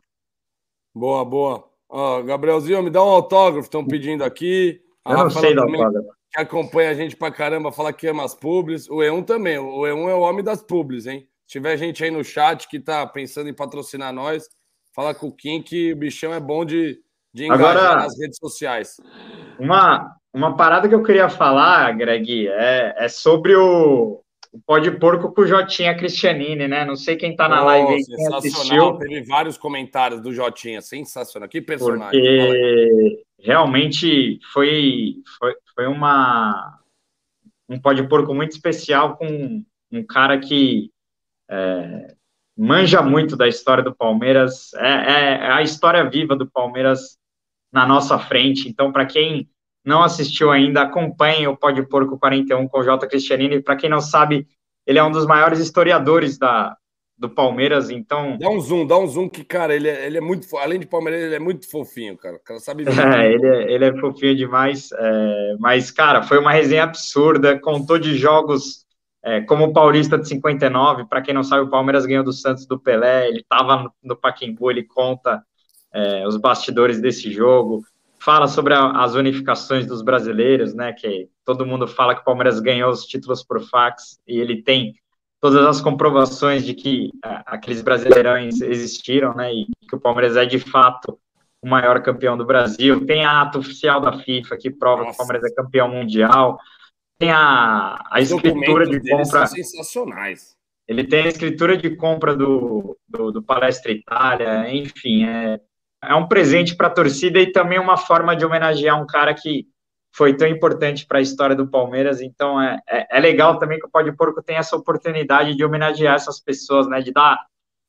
Boa, 0.94 1.24
boa. 1.24 1.69
Ó, 1.90 2.22
Gabrielzinho, 2.22 2.82
me 2.82 2.90
dá 2.90 3.04
um 3.04 3.08
autógrafo, 3.08 3.66
estão 3.66 3.84
pedindo 3.84 4.22
aqui. 4.22 4.80
A 5.04 5.12
Eu 5.12 5.18
não 5.18 5.30
sei 5.30 5.54
do 5.54 5.62
autógrafo. 5.62 6.08
Que 6.32 6.40
acompanha 6.40 6.90
a 6.90 6.94
gente 6.94 7.16
pra 7.16 7.32
caramba, 7.32 7.72
fala 7.72 7.92
que 7.92 8.06
ama 8.06 8.24
as 8.24 8.34
publis. 8.34 8.88
O 8.88 8.98
E1 8.98 9.24
também. 9.24 9.58
O 9.58 9.80
E1 9.80 10.08
é 10.08 10.14
o 10.14 10.20
homem 10.20 10.44
das 10.44 10.62
publis, 10.62 11.06
hein? 11.06 11.26
Se 11.44 11.58
tiver 11.58 11.76
gente 11.76 12.04
aí 12.04 12.10
no 12.12 12.22
chat 12.22 12.68
que 12.68 12.78
tá 12.78 13.04
pensando 13.04 13.50
em 13.50 13.54
patrocinar 13.54 14.12
nós, 14.12 14.48
fala 14.94 15.12
com 15.12 15.26
o 15.26 15.32
Kim 15.32 15.60
que 15.60 15.92
o 15.92 15.96
bichão 15.96 16.32
é 16.32 16.38
bom 16.38 16.64
de, 16.64 17.00
de 17.34 17.46
engajar 17.46 17.76
Agora, 17.76 17.96
nas 17.96 18.16
redes 18.16 18.38
sociais. 18.38 18.96
Uma, 19.58 20.14
uma 20.32 20.56
parada 20.56 20.88
que 20.88 20.94
eu 20.94 21.02
queria 21.02 21.28
falar, 21.28 21.90
Greg, 21.96 22.46
é, 22.46 22.94
é 22.96 23.08
sobre 23.08 23.56
o, 23.56 24.22
o 24.52 24.60
pó 24.60 24.78
de 24.78 24.90
porco 24.90 25.32
com 25.32 25.42
o 25.42 25.46
Jotinha 25.46 25.96
Cristianini, 25.96 26.66
né? 26.66 26.84
Não 26.84 26.96
sei 26.96 27.16
quem 27.16 27.36
tá 27.36 27.48
na 27.48 27.62
oh, 27.62 27.66
live 27.66 27.92
aí, 27.94 28.04
quem 28.04 28.34
assistiu. 28.34 28.98
Teve 28.98 29.22
vários 29.22 29.56
comentários 29.56 30.20
do 30.20 30.32
Jotinha, 30.32 30.80
sensacional. 30.80 31.48
Que 31.48 31.60
personagem. 31.60 32.20
Porque 32.20 33.22
realmente 33.38 34.40
foi, 34.52 35.14
foi, 35.38 35.54
foi 35.74 35.86
uma 35.86 36.78
um 37.68 37.78
pó 37.78 37.92
de 37.92 38.02
porco 38.08 38.34
muito 38.34 38.50
especial 38.50 39.16
com 39.16 39.64
um 39.92 40.02
cara 40.04 40.38
que 40.38 40.90
é, 41.48 42.14
manja 42.56 43.00
muito 43.00 43.36
da 43.36 43.46
história 43.46 43.82
do 43.82 43.94
Palmeiras, 43.94 44.74
é, 44.74 44.88
é, 44.88 45.22
é 45.46 45.52
a 45.52 45.62
história 45.62 46.08
viva 46.10 46.34
do 46.34 46.50
Palmeiras 46.50 47.16
na 47.72 47.86
nossa 47.86 48.18
frente. 48.18 48.68
Então, 48.68 48.90
para 48.90 49.06
quem 49.06 49.48
não 49.84 50.02
assistiu 50.02 50.50
ainda, 50.50 50.82
acompanhe 50.82 51.46
o 51.46 51.56
Pode 51.56 51.82
Porco 51.88 52.18
41 52.18 52.68
com 52.68 52.80
o 52.80 52.82
J. 52.82 53.06
Cristianini. 53.06 53.62
Para 53.62 53.76
quem 53.76 53.88
não 53.88 54.00
sabe, 54.00 54.46
ele 54.86 54.98
é 54.98 55.04
um 55.04 55.10
dos 55.10 55.26
maiores 55.26 55.58
historiadores 55.58 56.38
da, 56.38 56.76
do 57.20 57.28
Palmeiras, 57.28 57.90
então. 57.90 58.38
Dá 58.38 58.48
um 58.48 58.58
zoom, 58.58 58.86
dá 58.86 58.98
um 58.98 59.06
zoom 59.06 59.28
que, 59.28 59.44
cara, 59.44 59.74
ele 59.74 59.88
é, 59.88 60.06
ele 60.06 60.16
é 60.16 60.20
muito. 60.20 60.46
Além 60.56 60.80
de 60.80 60.86
Palmeiras, 60.86 61.22
ele 61.22 61.34
é 61.34 61.38
muito 61.38 61.70
fofinho, 61.70 62.16
cara. 62.16 62.36
O 62.36 62.42
cara 62.42 62.58
sabe 62.58 62.84
É, 62.88 63.32
ele 63.32 63.46
é, 63.46 63.72
ele 63.72 63.84
é 63.84 64.00
fofinho 64.00 64.34
demais. 64.34 64.90
É, 64.92 65.56
mas, 65.58 65.90
cara, 65.90 66.22
foi 66.22 66.38
uma 66.38 66.50
resenha 66.52 66.84
absurda. 66.84 67.58
Contou 67.60 67.98
de 67.98 68.16
jogos 68.16 68.86
é, 69.22 69.42
como 69.42 69.66
o 69.66 69.72
Paulista 69.72 70.18
de 70.18 70.26
59. 70.28 71.04
Para 71.06 71.20
quem 71.20 71.34
não 71.34 71.42
sabe, 71.42 71.62
o 71.62 71.70
Palmeiras 71.70 72.06
ganhou 72.06 72.24
do 72.24 72.32
Santos 72.32 72.66
do 72.66 72.80
Pelé. 72.80 73.28
Ele 73.28 73.40
estava 73.40 73.82
no, 73.82 73.92
no 74.02 74.16
Paquimbu, 74.16 74.70
ele 74.70 74.84
conta 74.84 75.42
é, 75.92 76.26
os 76.26 76.38
bastidores 76.38 77.02
desse 77.02 77.30
jogo. 77.30 77.82
Fala 78.22 78.46
sobre 78.48 78.74
a, 78.74 78.90
as 79.02 79.14
unificações 79.14 79.86
dos 79.86 80.02
brasileiros, 80.02 80.74
né? 80.74 80.92
Que 80.92 81.28
todo 81.44 81.66
mundo 81.66 81.88
fala 81.88 82.14
que 82.14 82.20
o 82.20 82.24
Palmeiras 82.24 82.60
ganhou 82.60 82.90
os 82.90 83.04
títulos 83.04 83.42
por 83.42 83.60
fax 83.60 84.20
e 84.26 84.38
ele 84.38 84.62
tem 84.62 84.94
todas 85.40 85.64
as 85.64 85.80
comprovações 85.80 86.64
de 86.64 86.74
que 86.74 87.10
uh, 87.24 87.42
aqueles 87.46 87.80
brasileirões 87.80 88.60
existiram, 88.60 89.34
né, 89.34 89.52
e 89.52 89.66
que 89.88 89.96
o 89.96 90.00
Palmeiras 90.00 90.36
é 90.36 90.44
de 90.44 90.58
fato 90.58 91.18
o 91.62 91.68
maior 91.68 92.02
campeão 92.02 92.36
do 92.36 92.44
Brasil. 92.44 93.06
Tem 93.06 93.24
a 93.24 93.42
ato 93.42 93.58
oficial 93.58 94.00
da 94.00 94.18
FIFA 94.18 94.56
que 94.56 94.70
prova 94.70 95.02
Nossa. 95.02 95.10
que 95.10 95.14
o 95.14 95.18
Palmeiras 95.18 95.50
é 95.50 95.54
campeão 95.54 95.88
mundial. 95.88 96.58
Tem 97.18 97.30
a, 97.30 97.98
a 98.10 98.20
escritura 98.20 98.86
de 98.86 99.00
compra. 99.00 99.46
sensacionais. 99.46 100.56
Ele 100.88 101.04
tem 101.04 101.24
a 101.24 101.28
escritura 101.28 101.76
de 101.76 101.94
compra 101.96 102.34
do, 102.34 102.98
do, 103.06 103.30
do 103.30 103.42
Palestra 103.42 103.92
Itália, 103.92 104.72
enfim, 104.74 105.24
é, 105.24 105.60
é 106.02 106.14
um 106.14 106.26
presente 106.26 106.74
para 106.74 106.86
a 106.86 106.90
torcida 106.90 107.38
e 107.38 107.52
também 107.52 107.78
uma 107.78 107.96
forma 107.96 108.34
de 108.34 108.44
homenagear 108.44 109.00
um 109.00 109.06
cara 109.06 109.34
que 109.34 109.66
foi 110.12 110.36
tão 110.36 110.48
importante 110.48 111.06
para 111.06 111.18
a 111.18 111.22
história 111.22 111.54
do 111.54 111.68
Palmeiras. 111.68 112.20
Então 112.20 112.60
é, 112.60 112.80
é, 112.88 113.18
é, 113.18 113.20
legal 113.20 113.58
também 113.58 113.78
que 113.78 113.86
o 113.86 113.90
Pode 113.90 114.14
Porco 114.16 114.42
tem 114.42 114.56
essa 114.56 114.76
oportunidade 114.76 115.54
de 115.54 115.64
homenagear 115.64 116.14
essas 116.14 116.40
pessoas, 116.40 116.88
né? 116.88 117.00
De 117.00 117.12
dar, 117.12 117.38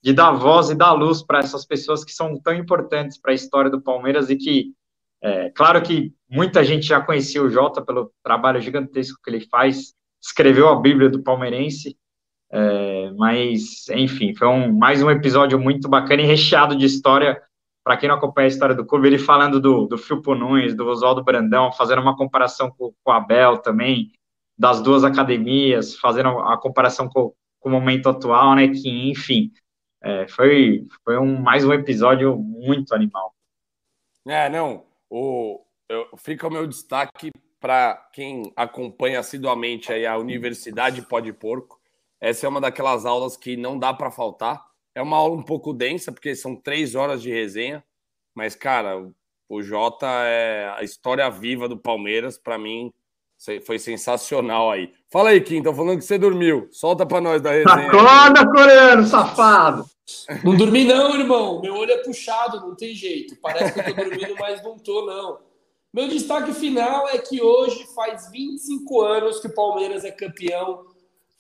de 0.04 0.14
dar 0.14 0.32
voz 0.32 0.70
e 0.70 0.76
dar 0.76 0.92
luz 0.92 1.24
para 1.24 1.40
essas 1.40 1.66
pessoas 1.66 2.04
que 2.04 2.12
são 2.12 2.40
tão 2.40 2.54
importantes 2.54 3.20
para 3.20 3.32
a 3.32 3.36
história 3.36 3.72
do 3.72 3.82
Palmeiras 3.82 4.30
e 4.30 4.36
que, 4.36 4.74
é, 5.22 5.50
claro 5.52 5.82
que 5.82 6.14
muita 6.30 6.64
gente 6.64 6.86
já 6.86 7.02
conhecia 7.02 7.42
o 7.42 7.50
Jota 7.50 7.82
pelo 7.82 8.12
trabalho 8.24 8.62
gigantesco 8.62 9.20
que 9.24 9.30
ele 9.30 9.48
faz, 9.50 9.94
escreveu 10.22 10.70
a 10.70 10.80
Bíblia 10.80 11.10
do 11.10 11.24
Palmeirense. 11.24 11.98
É, 12.54 13.12
mas, 13.12 13.88
enfim, 13.90 14.36
foi 14.36 14.48
um, 14.48 14.78
mais 14.78 15.02
um 15.02 15.10
episódio 15.10 15.58
muito 15.58 15.88
bacana 15.88 16.22
e 16.22 16.26
recheado 16.26 16.76
de 16.76 16.86
história 16.86 17.42
para 17.84 17.98
quem 17.98 18.08
não 18.08 18.16
acompanha 18.16 18.46
a 18.46 18.50
história 18.50 18.76
do 18.76 18.86
clube, 18.86 19.08
ele 19.08 19.18
falando 19.18 19.60
do, 19.60 19.86
do 19.88 19.98
Filpo 19.98 20.36
Nunes, 20.36 20.76
do 20.76 20.88
Oswaldo 20.88 21.24
Brandão, 21.24 21.72
fazendo 21.72 22.02
uma 22.02 22.16
comparação 22.16 22.70
com, 22.70 22.94
com 23.04 23.12
o 23.12 23.14
Abel 23.14 23.58
também, 23.58 24.12
das 24.58 24.82
duas 24.82 25.04
academias, 25.04 25.96
fazendo 25.96 26.30
a 26.40 26.58
comparação 26.58 27.10
com, 27.10 27.34
com 27.60 27.70
o 27.70 27.72
momento 27.72 28.10
atual, 28.10 28.56
né? 28.56 28.68
Que, 28.68 29.10
enfim, 29.10 29.52
é, 30.02 30.28
foi, 30.28 30.86
foi 31.04 31.18
um, 31.18 31.42
mais 31.42 31.66
um 31.66 31.74
episódio 31.74 32.36
muito 32.38 32.94
animal. 32.94 33.34
É, 34.28 34.50
não. 34.50 34.86
O, 35.10 35.60
eu, 35.90 36.08
fica 36.18 36.48
o 36.48 36.52
meu 36.52 36.68
destaque 36.68 37.32
para 37.60 37.96
quem 38.14 38.52
acompanha 38.56 39.20
assiduamente 39.20 39.92
aí 39.92 40.06
a 40.06 40.18
Universidade 40.18 41.02
Pode 41.02 41.34
Porco. 41.34 41.80
Essa 42.20 42.46
é 42.46 42.50
uma 42.50 42.62
daquelas 42.62 43.06
aulas 43.06 43.36
que 43.36 43.58
não 43.58 43.78
dá 43.78 43.94
para 43.94 44.12
faltar 44.12 44.71
é 44.96 45.02
uma 45.02 45.18
aula 45.18 45.36
um 45.36 45.44
pouco 45.44 45.74
densa, 45.74 46.12
porque 46.12 46.36
são 46.36 46.56
três 46.56 46.96
horas 46.96 47.22
de 47.22 47.32
resenha, 47.32 47.84
mas, 48.36 48.56
cara, 48.56 49.10
o 49.50 49.62
Jota 49.62 50.08
é 50.08 50.74
a 50.78 50.84
história 50.84 51.30
viva 51.30 51.68
do 51.68 51.78
Palmeiras, 51.78 52.38
para 52.38 52.58
mim, 52.58 52.94
foi 53.66 53.80
sensacional 53.80 54.70
aí. 54.70 54.94
Fala 55.10 55.30
aí, 55.30 55.42
Kim, 55.42 55.64
tô 55.64 55.74
falando 55.74 55.98
que 55.98 56.06
você 56.06 56.18
dormiu. 56.18 56.68
Solta 56.72 57.06
para 57.06 57.20
nós 57.20 57.42
da 57.42 57.52
resenha. 57.52 57.88
Acorda, 57.88 58.46
coreano, 58.52 59.04
safado! 59.06 59.86
Não 60.44 60.56
dormi 60.56 60.86
não, 60.86 61.16
irmão. 61.18 61.62
Meu 61.62 61.76
olho 61.76 61.92
é 61.92 61.98
puxado, 61.98 62.62
não 62.62 62.76
tem 62.76 62.94
jeito. 62.94 63.36
Parece 63.42 63.74
que 63.74 63.80
eu 63.80 63.96
tô 63.96 64.04
dormindo, 64.04 64.36
mas 64.40 64.62
não 64.64 64.78
tô, 64.78 65.06
não. 65.06 65.40
Meu 65.94 66.08
destaque 66.08 66.54
final 66.54 67.10
é 67.10 67.18
que 67.18 67.42
hoje 67.42 67.86
faz 67.96 68.30
25 68.32 69.02
anos 69.02 69.40
que 69.40 69.48
o 69.48 69.54
Palmeiras 69.54 70.06
é 70.06 70.12
campeão 70.12 70.86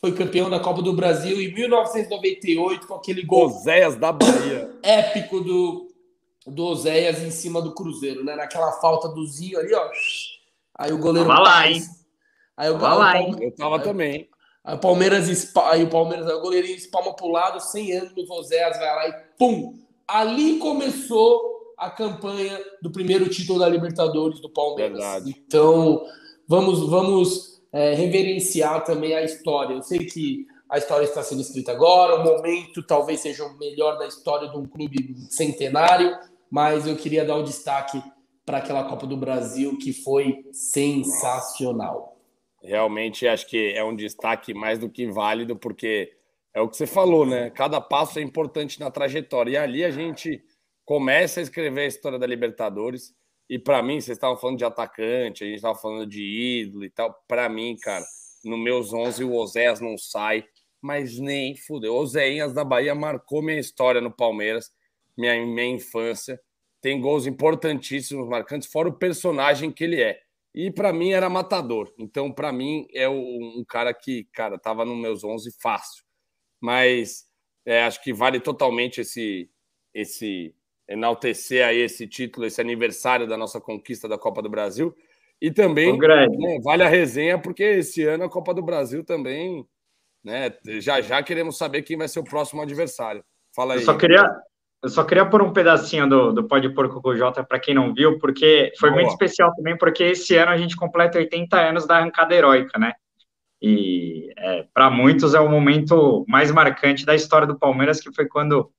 foi 0.02 0.11
campeão 0.14 0.49
da 0.49 0.60
Copa 0.60 0.82
do 0.82 0.94
Brasil 0.94 1.40
em 1.40 1.53
1998 1.53 2.88
com 2.88 2.95
aquele 2.95 3.23
gol 3.23 3.45
Oséias 3.45 3.95
da 3.95 4.11
Bahia. 4.11 4.76
épico 4.82 5.41
do, 5.41 5.91
do 6.48 6.65
Oséias 6.65 7.22
em 7.22 7.30
cima 7.30 7.61
do 7.61 7.76
Cruzeiro, 7.76 8.23
né? 8.23 8.36
Naquela 8.36 8.72
falta 8.73 9.07
do 9.07 9.23
Zinho 9.28 9.60
ali, 9.60 9.72
ó. 9.76 9.90
Aí 10.76 10.91
o 10.91 10.98
goleiro 10.98 11.30
Tava 11.30 11.41
lá, 11.41 11.68
hein? 11.68 11.84
Aí 12.57 12.69
o 12.72 12.80
Tava 12.80 12.95
lá, 12.95 13.18
hein? 13.22 13.36
Eu 13.40 13.52
tava 13.56 13.78
aí, 13.78 13.84
também. 13.84 14.30
Aí 14.64 14.76
o 14.76 14.80
Palmeiras, 14.80 15.56
aí 15.56 15.84
o 15.84 15.90
Palmeiras, 15.90 16.28
aí 16.28 16.34
o 16.34 16.41
goleirinho 16.41 16.76
espalma 16.76 17.15
pro 17.15 17.32
lado, 17.32 17.60
100 17.60 17.91
anos 17.94 18.14
do 18.14 18.34
Oséias 18.34 18.78
vai 18.78 18.95
lá 18.95 19.07
e 19.07 19.14
pum! 19.38 19.80
Ali 20.07 20.57
começou 20.57 21.73
a 21.78 21.91
campanha 21.91 22.60
do 22.82 22.91
primeiro 22.91 23.30
título 23.30 23.60
da 23.60 23.69
Libertadores 23.69 24.40
do 24.40 24.49
Palmeiras. 24.49 24.98
Verdade. 24.98 25.36
Então, 25.48 26.03
vamos 26.48 26.90
vamos 26.90 27.51
é, 27.72 27.93
reverenciar 27.93 28.84
também 28.84 29.14
a 29.14 29.23
história. 29.23 29.76
Eu 29.76 29.81
sei 29.81 29.99
que 29.99 30.45
a 30.69 30.77
história 30.77 31.06
está 31.06 31.22
sendo 31.22 31.41
escrita 31.41 31.72
agora, 31.72 32.15
o 32.15 32.23
momento 32.23 32.81
talvez 32.81 33.19
seja 33.19 33.43
o 33.43 33.57
melhor 33.57 33.98
da 33.98 34.07
história 34.07 34.49
de 34.49 34.57
um 34.57 34.65
clube 34.65 35.15
centenário, 35.30 36.18
mas 36.49 36.88
eu 36.88 36.95
queria 36.95 37.26
dar 37.26 37.35
o 37.35 37.43
destaque 37.43 38.02
para 38.45 38.57
aquela 38.57 38.85
Copa 38.85 39.06
do 39.06 39.18
Brasil 39.18 39.77
que 39.77 39.93
foi 39.93 40.45
sensacional. 40.52 42.18
Realmente 42.64 43.27
acho 43.27 43.48
que 43.48 43.73
é 43.73 43.84
um 43.84 43.95
destaque 43.95 44.53
mais 44.53 44.77
do 44.77 44.89
que 44.89 45.07
válido, 45.07 45.56
porque 45.56 46.14
é 46.53 46.61
o 46.61 46.69
que 46.69 46.77
você 46.77 46.85
falou, 46.85 47.26
né? 47.26 47.49
Cada 47.49 47.81
passo 47.81 48.19
é 48.19 48.22
importante 48.22 48.80
na 48.80 48.91
trajetória. 48.91 49.52
E 49.52 49.57
ali 49.57 49.84
a 49.84 49.91
gente 49.91 50.43
começa 50.85 51.39
a 51.39 51.43
escrever 51.43 51.81
a 51.81 51.88
história 51.88 52.19
da 52.19 52.27
Libertadores. 52.27 53.14
E 53.52 53.60
para 53.60 53.84
mim, 53.84 53.99
vocês 53.99 54.15
estavam 54.15 54.38
falando 54.38 54.60
de 54.60 54.64
atacante, 54.64 55.44
a 55.44 55.48
gente 55.48 55.57
estava 55.57 55.78
falando 55.78 56.07
de 56.07 56.23
ídolo 56.23 56.86
e 56.86 56.90
tal. 56.90 57.14
Para 57.28 57.49
mim, 57.49 57.76
cara, 57.76 58.06
no 58.45 58.57
meus 58.57 58.94
11 58.94 59.26
o 59.26 59.34
Oséias 59.34 59.82
não 59.82 59.98
sai, 59.98 60.45
mas 60.82 61.19
nem 61.19 61.53
fudeu. 61.57 61.94
Oséias 61.94 62.53
da 62.53 62.64
Bahia 62.64 62.95
marcou 62.95 63.41
minha 63.41 63.60
história 63.60 63.99
no 63.99 64.10
Palmeiras, 64.10 64.72
minha, 65.18 65.45
minha 65.45 65.68
infância. 65.68 66.40
Tem 66.80 67.02
gols 67.02 67.28
importantíssimos, 67.28 68.26
marcantes, 68.30 68.72
fora 68.72 68.88
o 68.88 68.98
personagem 68.98 69.69
que 69.69 69.84
ele 69.84 70.02
é. 70.02 70.22
E 70.56 70.72
para 70.72 70.94
mim 70.94 71.11
era 71.11 71.30
matador. 71.30 71.94
Então, 71.99 72.32
para 72.32 72.53
mim, 72.53 72.88
é 72.94 73.10
um 73.10 73.65
cara 73.68 73.94
que, 73.94 74.30
cara, 74.32 74.57
tava 74.57 74.86
nos 74.86 74.98
meus 74.98 75.26
11 75.26 75.52
fácil. 75.61 76.06
Mas 76.57 77.26
é, 77.65 77.84
acho 77.84 78.02
que 78.02 78.14
vale 78.14 78.40
totalmente 78.40 79.02
esse, 79.02 79.52
esse 79.94 80.56
enaltecer 80.92 81.66
aí 81.66 81.80
esse 81.80 82.08
título, 82.08 82.46
esse 82.46 82.60
aniversário 82.60 83.28
da 83.28 83.38
nossa 83.38 83.60
conquista 83.60 84.08
da 84.08 84.18
Copa 84.18 84.42
do 84.42 84.50
Brasil. 84.50 84.96
E 85.42 85.50
também 85.50 85.98
né, 85.98 86.60
vale 86.64 86.84
a 86.84 86.88
resenha, 86.88 87.40
porque 87.40 87.64
esse 87.64 88.04
ano 88.04 88.26
a 88.26 88.30
Copa 88.30 88.54
do 88.54 88.62
Brasil 88.62 89.04
também, 89.04 89.66
né? 90.24 90.54
Já 90.80 91.02
já 91.02 91.24
queremos 91.24 91.58
saber 91.58 91.82
quem 91.82 91.98
vai 91.98 92.08
ser 92.08 92.20
o 92.20 92.24
próximo 92.24 92.62
adversário. 92.62 93.24
Fala 93.56 93.74
aí. 93.74 93.80
Eu 93.80 93.86
só 93.86 93.98
queria, 93.98 94.24
eu 94.84 94.90
só 94.90 95.04
queria 95.04 95.26
pôr 95.26 95.42
um 95.42 95.52
pedacinho 95.52 96.08
do, 96.08 96.32
do 96.32 96.48
Pode 96.48 96.70
Porco 96.74 97.02
com 97.02 97.10
o 97.10 97.18
Jota 97.18 97.44
para 97.44 97.60
quem 97.60 97.74
não 97.74 97.94
viu, 97.94 98.20
porque 98.20 98.72
foi 98.80 98.90
Boa. 98.92 99.02
muito 99.02 99.14
especial 99.14 99.54
também, 99.56 99.76
porque 99.78 100.04
esse 100.04 100.36
ano 100.36 100.52
a 100.52 100.58
gente 100.58 100.76
completa 100.76 101.18
80 101.18 101.60
anos 101.60 101.88
da 101.88 101.98
arrancada 101.98 102.36
heróica, 102.36 102.78
né? 102.78 102.94
E 103.60 104.32
é, 104.38 104.66
para 104.74 104.90
muitos 104.90 105.34
é 105.34 105.40
o 105.40 105.50
momento 105.50 106.26
mais 106.28 106.52
marcante 106.52 107.06
da 107.06 107.16
história 107.16 107.48
do 107.48 107.58
Palmeiras, 107.58 108.00
que 108.00 108.14
foi 108.14 108.28
quando 108.28 108.72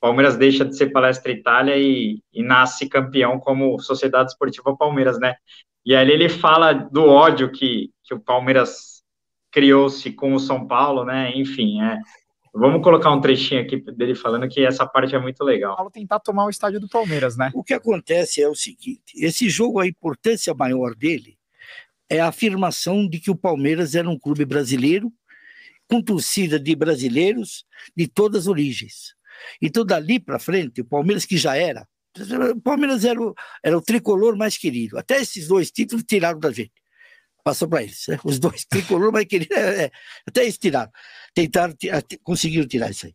Palmeiras 0.00 0.36
deixa 0.36 0.64
de 0.64 0.76
ser 0.76 0.90
Palestra 0.90 1.32
Itália 1.32 1.76
e, 1.76 2.20
e, 2.32 2.42
nasce 2.42 2.88
campeão 2.88 3.38
como 3.38 3.78
Sociedade 3.80 4.30
Esportiva 4.30 4.76
Palmeiras, 4.76 5.18
né? 5.18 5.34
E 5.84 5.94
ali 5.94 6.12
ele 6.12 6.28
fala 6.28 6.72
do 6.72 7.04
ódio 7.04 7.50
que, 7.50 7.90
que 8.04 8.14
o 8.14 8.20
Palmeiras 8.20 9.02
criou-se 9.50 10.10
com 10.12 10.34
o 10.34 10.40
São 10.40 10.66
Paulo, 10.66 11.04
né? 11.04 11.32
Enfim, 11.34 11.82
é. 11.82 11.98
Vamos 12.54 12.82
colocar 12.82 13.10
um 13.12 13.20
trechinho 13.20 13.60
aqui 13.60 13.76
dele 13.92 14.14
falando 14.14 14.48
que 14.48 14.64
essa 14.64 14.86
parte 14.86 15.14
é 15.14 15.18
muito 15.18 15.44
legal. 15.44 15.76
Paulo 15.76 15.90
tentar 15.90 16.18
tomar 16.18 16.46
o 16.46 16.50
estádio 16.50 16.80
do 16.80 16.88
Palmeiras, 16.88 17.36
né? 17.36 17.50
O 17.54 17.62
que 17.62 17.74
acontece 17.74 18.42
é 18.42 18.48
o 18.48 18.54
seguinte: 18.54 19.12
esse 19.14 19.48
jogo, 19.48 19.80
a 19.80 19.86
importância 19.86 20.54
maior 20.54 20.94
dele 20.94 21.38
é 22.08 22.20
a 22.20 22.28
afirmação 22.28 23.06
de 23.06 23.20
que 23.20 23.30
o 23.30 23.36
Palmeiras 23.36 23.94
era 23.94 24.08
um 24.08 24.18
clube 24.18 24.44
brasileiro, 24.44 25.12
com 25.88 26.02
torcida 26.02 26.58
de 26.58 26.74
brasileiros 26.74 27.64
de 27.96 28.06
todas 28.08 28.42
as 28.42 28.46
origens. 28.46 29.17
Então, 29.60 29.84
dali 29.84 30.18
para 30.18 30.38
frente, 30.38 30.80
o 30.80 30.84
Palmeiras, 30.84 31.24
que 31.24 31.36
já 31.36 31.56
era, 31.56 31.86
o 32.54 32.60
Palmeiras 32.60 33.04
era 33.04 33.20
o, 33.20 33.34
era 33.62 33.76
o 33.76 33.82
tricolor 33.82 34.36
mais 34.36 34.56
querido. 34.56 34.98
Até 34.98 35.20
esses 35.20 35.48
dois 35.48 35.70
títulos 35.70 36.04
tiraram 36.04 36.38
da 36.38 36.50
gente. 36.50 36.72
Passou 37.44 37.68
para 37.68 37.82
eles. 37.82 38.04
Né? 38.08 38.18
Os 38.24 38.38
dois 38.38 38.64
tricolor 38.68 39.12
mais 39.12 39.26
queridos, 39.26 39.56
é, 39.56 39.84
é, 39.84 39.90
até 40.26 40.42
eles 40.42 40.58
tiraram. 40.58 40.90
Tentaram, 41.34 41.74
conseguiram 42.22 42.66
tirar 42.66 42.90
isso 42.90 43.06
aí. 43.06 43.14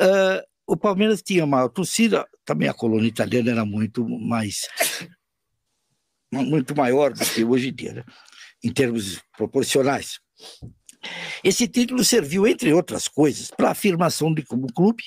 Uh, 0.00 0.42
o 0.66 0.76
Palmeiras 0.76 1.22
tinha 1.22 1.44
uma 1.44 1.68
torcida, 1.68 2.26
também 2.44 2.68
a 2.68 2.74
colônia 2.74 3.08
italiana 3.08 3.50
era 3.50 3.64
muito 3.64 4.08
mais 4.08 4.66
muito 6.32 6.74
maior 6.74 7.12
do 7.12 7.24
que 7.24 7.44
hoje 7.44 7.68
em 7.68 7.74
dia, 7.74 7.92
né? 7.92 8.04
em 8.62 8.72
termos 8.72 9.20
proporcionais. 9.36 10.18
Esse 11.42 11.68
título 11.68 12.02
serviu, 12.02 12.46
entre 12.46 12.72
outras 12.72 13.06
coisas, 13.06 13.50
para 13.50 13.68
a 13.68 13.72
afirmação 13.72 14.32
de 14.32 14.42
como 14.42 14.72
clube, 14.72 15.04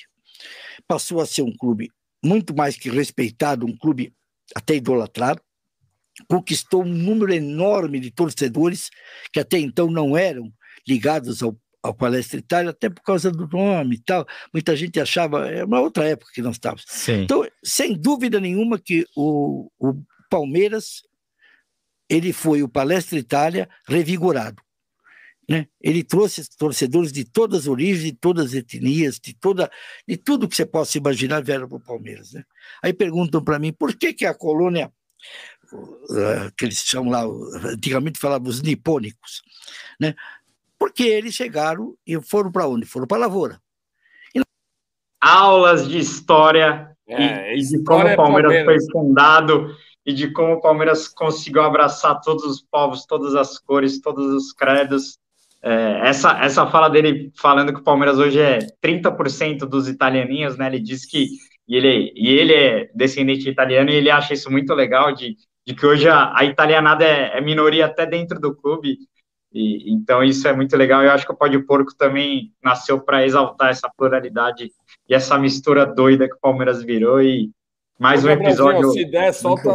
passou 0.88 1.20
a 1.20 1.26
ser 1.26 1.42
um 1.42 1.54
clube 1.54 1.90
muito 2.24 2.56
mais 2.56 2.76
que 2.76 2.90
respeitado, 2.90 3.66
um 3.66 3.76
clube 3.76 4.12
até 4.54 4.74
idolatrado, 4.74 5.40
conquistou 6.26 6.82
um 6.82 6.88
número 6.88 7.32
enorme 7.32 8.00
de 8.00 8.10
torcedores 8.10 8.90
que 9.32 9.38
até 9.38 9.58
então 9.58 9.90
não 9.90 10.16
eram 10.16 10.52
ligados 10.86 11.42
ao, 11.42 11.56
ao 11.82 11.94
Palestra 11.94 12.38
Itália, 12.38 12.70
até 12.70 12.88
por 12.88 13.02
causa 13.02 13.30
do 13.30 13.46
nome 13.46 13.96
e 13.96 14.02
tal. 14.02 14.26
Muita 14.52 14.74
gente 14.74 14.98
achava, 14.98 15.48
é 15.48 15.64
uma 15.64 15.80
outra 15.80 16.08
época 16.08 16.32
que 16.34 16.42
nós 16.42 16.56
estávamos. 16.56 16.84
Sim. 16.88 17.22
Então, 17.22 17.46
sem 17.62 17.94
dúvida 17.94 18.40
nenhuma 18.40 18.78
que 18.78 19.06
o, 19.14 19.70
o 19.78 20.02
Palmeiras, 20.30 21.02
ele 22.08 22.32
foi 22.32 22.62
o 22.62 22.68
Palestra 22.68 23.18
Itália 23.18 23.68
revigorado. 23.86 24.62
Né? 25.48 25.66
Ele 25.80 26.04
trouxe 26.04 26.46
torcedores 26.58 27.10
de 27.10 27.24
todas 27.24 27.60
as 27.60 27.66
origens, 27.66 28.04
de 28.04 28.12
todas 28.12 28.46
as 28.46 28.54
etnias, 28.54 29.18
de, 29.18 29.32
toda, 29.32 29.70
de 30.06 30.16
tudo 30.16 30.46
que 30.46 30.54
você 30.54 30.66
possa 30.66 30.98
imaginar 30.98 31.42
vieram 31.42 31.66
para 31.66 31.78
o 31.78 31.80
Palmeiras. 31.80 32.34
Né? 32.34 32.44
Aí 32.82 32.92
perguntam 32.92 33.42
para 33.42 33.58
mim 33.58 33.72
por 33.72 33.96
que, 33.96 34.12
que 34.12 34.26
a 34.26 34.34
colônia, 34.34 34.92
uh, 35.72 36.52
que 36.54 36.66
eles 36.66 36.80
chamam 36.80 37.10
lá, 37.10 37.24
antigamente 37.70 38.18
falavam 38.18 38.48
os 38.48 38.60
nipônicos, 38.60 39.42
né? 39.98 40.14
porque 40.78 41.04
eles 41.04 41.34
chegaram 41.34 41.96
e 42.06 42.20
foram 42.20 42.52
para 42.52 42.68
onde? 42.68 42.84
Foram 42.84 43.06
para 43.06 43.16
a 43.16 43.20
lavoura. 43.20 43.58
E... 44.34 44.42
Aulas 45.18 45.88
de 45.88 45.98
história 45.98 46.94
é, 47.08 47.56
e, 47.56 47.62
de 47.62 47.82
como 47.84 48.06
o 48.06 48.16
Palmeiras, 48.16 48.52
Palmeiras 48.52 48.64
foi 48.64 48.92
fundado 48.92 49.74
e 50.04 50.12
de 50.12 50.30
como 50.30 50.54
o 50.54 50.60
Palmeiras 50.60 51.08
conseguiu 51.08 51.62
abraçar 51.62 52.20
todos 52.20 52.44
os 52.44 52.60
povos, 52.60 53.06
todas 53.06 53.34
as 53.34 53.58
cores, 53.58 53.98
todos 53.98 54.26
os 54.26 54.52
credos 54.52 55.18
é, 55.62 56.08
essa, 56.08 56.38
essa 56.42 56.66
fala 56.66 56.88
dele 56.88 57.32
falando 57.36 57.72
que 57.72 57.80
o 57.80 57.84
Palmeiras 57.84 58.18
hoje 58.18 58.40
é 58.40 58.58
30% 58.82 59.60
dos 59.60 59.88
italianinhos, 59.88 60.56
né? 60.56 60.66
Ele 60.66 60.80
diz 60.80 61.04
que 61.04 61.28
e 61.68 61.76
ele, 61.76 62.12
e 62.16 62.28
ele 62.28 62.54
é 62.54 62.90
descendente 62.94 63.48
italiano 63.48 63.90
e 63.90 63.94
ele 63.94 64.10
acha 64.10 64.32
isso 64.32 64.50
muito 64.50 64.72
legal 64.72 65.12
de, 65.12 65.36
de 65.66 65.74
que 65.74 65.84
hoje 65.84 66.08
a, 66.08 66.32
a 66.34 66.44
italianada 66.44 67.04
é, 67.04 67.36
é, 67.36 67.40
minoria 67.42 67.84
até 67.84 68.06
dentro 68.06 68.40
do 68.40 68.56
clube. 68.56 68.96
E, 69.52 69.92
então 69.92 70.24
isso 70.24 70.48
é 70.48 70.52
muito 70.54 70.74
legal. 70.76 71.02
Eu 71.02 71.10
acho 71.10 71.26
que 71.26 71.32
o 71.32 71.36
Pode 71.36 71.58
Porco 71.66 71.94
também 71.94 72.54
nasceu 72.64 72.98
para 73.00 73.26
exaltar 73.26 73.70
essa 73.70 73.90
pluralidade 73.94 74.70
e 75.06 75.14
essa 75.14 75.36
mistura 75.38 75.84
doida 75.84 76.26
que 76.26 76.36
o 76.36 76.40
Palmeiras 76.40 76.82
virou. 76.82 77.20
E 77.20 77.50
mais 77.98 78.24
um 78.24 78.30
episódio. 78.30 78.90
Se 78.92 79.04
der, 79.04 79.34
solta, 79.34 79.70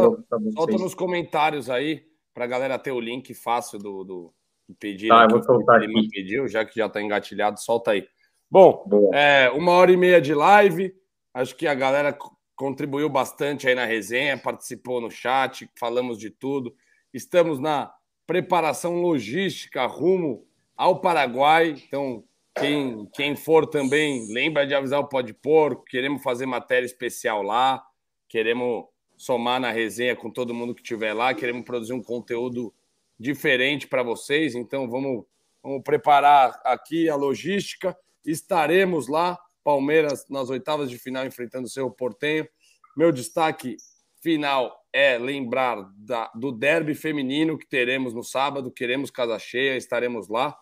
solta 0.52 0.76
nos 0.76 0.94
comentários 0.96 1.70
aí 1.70 2.02
para 2.34 2.44
a 2.44 2.48
galera 2.48 2.76
ter 2.76 2.90
o 2.90 2.98
link 2.98 3.32
fácil 3.34 3.78
do, 3.78 4.02
do 4.02 4.34
pedir. 4.78 5.08
Tá, 5.08 5.26
vou 5.26 5.42
soltar 5.42 5.82
aqui. 5.82 6.08
pediu, 6.08 6.48
já 6.48 6.64
que 6.64 6.76
já 6.76 6.86
está 6.86 7.02
engatilhado, 7.02 7.60
solta 7.60 7.92
aí. 7.92 8.06
Bom, 8.50 8.86
é, 9.12 9.50
uma 9.50 9.72
hora 9.72 9.92
e 9.92 9.96
meia 9.96 10.20
de 10.20 10.34
live. 10.34 10.94
Acho 11.32 11.56
que 11.56 11.66
a 11.66 11.74
galera 11.74 12.16
contribuiu 12.54 13.08
bastante 13.08 13.68
aí 13.68 13.74
na 13.74 13.84
resenha, 13.84 14.38
participou 14.38 15.00
no 15.00 15.10
chat, 15.10 15.68
falamos 15.78 16.18
de 16.18 16.30
tudo. 16.30 16.74
Estamos 17.12 17.58
na 17.58 17.92
preparação 18.26 19.00
logística 19.00 19.84
rumo 19.86 20.46
ao 20.76 21.00
Paraguai. 21.00 21.74
Então, 21.86 22.24
quem, 22.56 23.08
quem 23.12 23.34
for 23.34 23.66
também, 23.66 24.32
lembra 24.32 24.66
de 24.66 24.74
avisar 24.74 25.00
o 25.00 25.08
Pode 25.08 25.34
Porco. 25.34 25.84
Queremos 25.84 26.22
fazer 26.22 26.46
matéria 26.46 26.86
especial 26.86 27.42
lá. 27.42 27.84
Queremos 28.28 28.84
somar 29.16 29.60
na 29.60 29.70
resenha 29.70 30.14
com 30.14 30.30
todo 30.30 30.54
mundo 30.54 30.74
que 30.74 30.80
estiver 30.80 31.12
lá. 31.12 31.34
Queremos 31.34 31.64
produzir 31.64 31.92
um 31.92 32.02
conteúdo 32.02 32.72
diferente 33.18 33.86
para 33.86 34.02
vocês. 34.02 34.54
Então 34.54 34.88
vamos, 34.88 35.24
vamos 35.62 35.82
preparar 35.82 36.60
aqui 36.64 37.08
a 37.08 37.16
logística. 37.16 37.96
Estaremos 38.24 39.08
lá, 39.08 39.38
Palmeiras 39.62 40.28
nas 40.28 40.50
oitavas 40.50 40.90
de 40.90 40.98
final 40.98 41.26
enfrentando 41.26 41.66
o 41.66 41.70
seu 41.70 41.90
Portenho. 41.90 42.48
Meu 42.96 43.12
destaque 43.12 43.76
final 44.22 44.74
é 44.92 45.18
lembrar 45.18 45.90
da, 45.96 46.30
do 46.34 46.52
derby 46.52 46.94
feminino 46.94 47.58
que 47.58 47.66
teremos 47.66 48.14
no 48.14 48.22
sábado. 48.22 48.70
Queremos 48.70 49.10
casa 49.10 49.38
cheia, 49.38 49.76
estaremos 49.76 50.28
lá. 50.28 50.56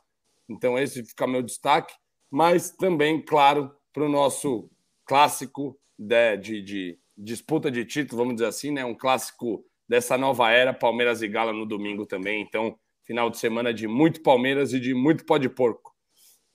Então 0.48 0.78
esse 0.78 1.04
fica 1.04 1.26
meu 1.26 1.42
destaque. 1.42 1.94
Mas 2.30 2.70
também, 2.70 3.22
claro, 3.22 3.70
para 3.92 4.04
o 4.04 4.08
nosso 4.08 4.70
clássico 5.04 5.78
de, 5.98 6.36
de, 6.38 6.62
de 6.62 6.98
disputa 7.16 7.70
de 7.70 7.84
título, 7.84 8.18
vamos 8.18 8.34
dizer 8.36 8.46
assim, 8.46 8.70
né? 8.70 8.84
Um 8.84 8.94
clássico 8.94 9.64
dessa 9.92 10.16
nova 10.16 10.50
era, 10.50 10.72
Palmeiras 10.72 11.20
e 11.20 11.28
Gala 11.28 11.52
no 11.52 11.66
domingo 11.66 12.06
também. 12.06 12.40
Então, 12.40 12.74
final 13.02 13.28
de 13.28 13.36
semana 13.36 13.74
de 13.74 13.86
muito 13.86 14.22
Palmeiras 14.22 14.72
e 14.72 14.80
de 14.80 14.94
muito 14.94 15.22
pó 15.26 15.36
de 15.36 15.50
porco. 15.50 15.92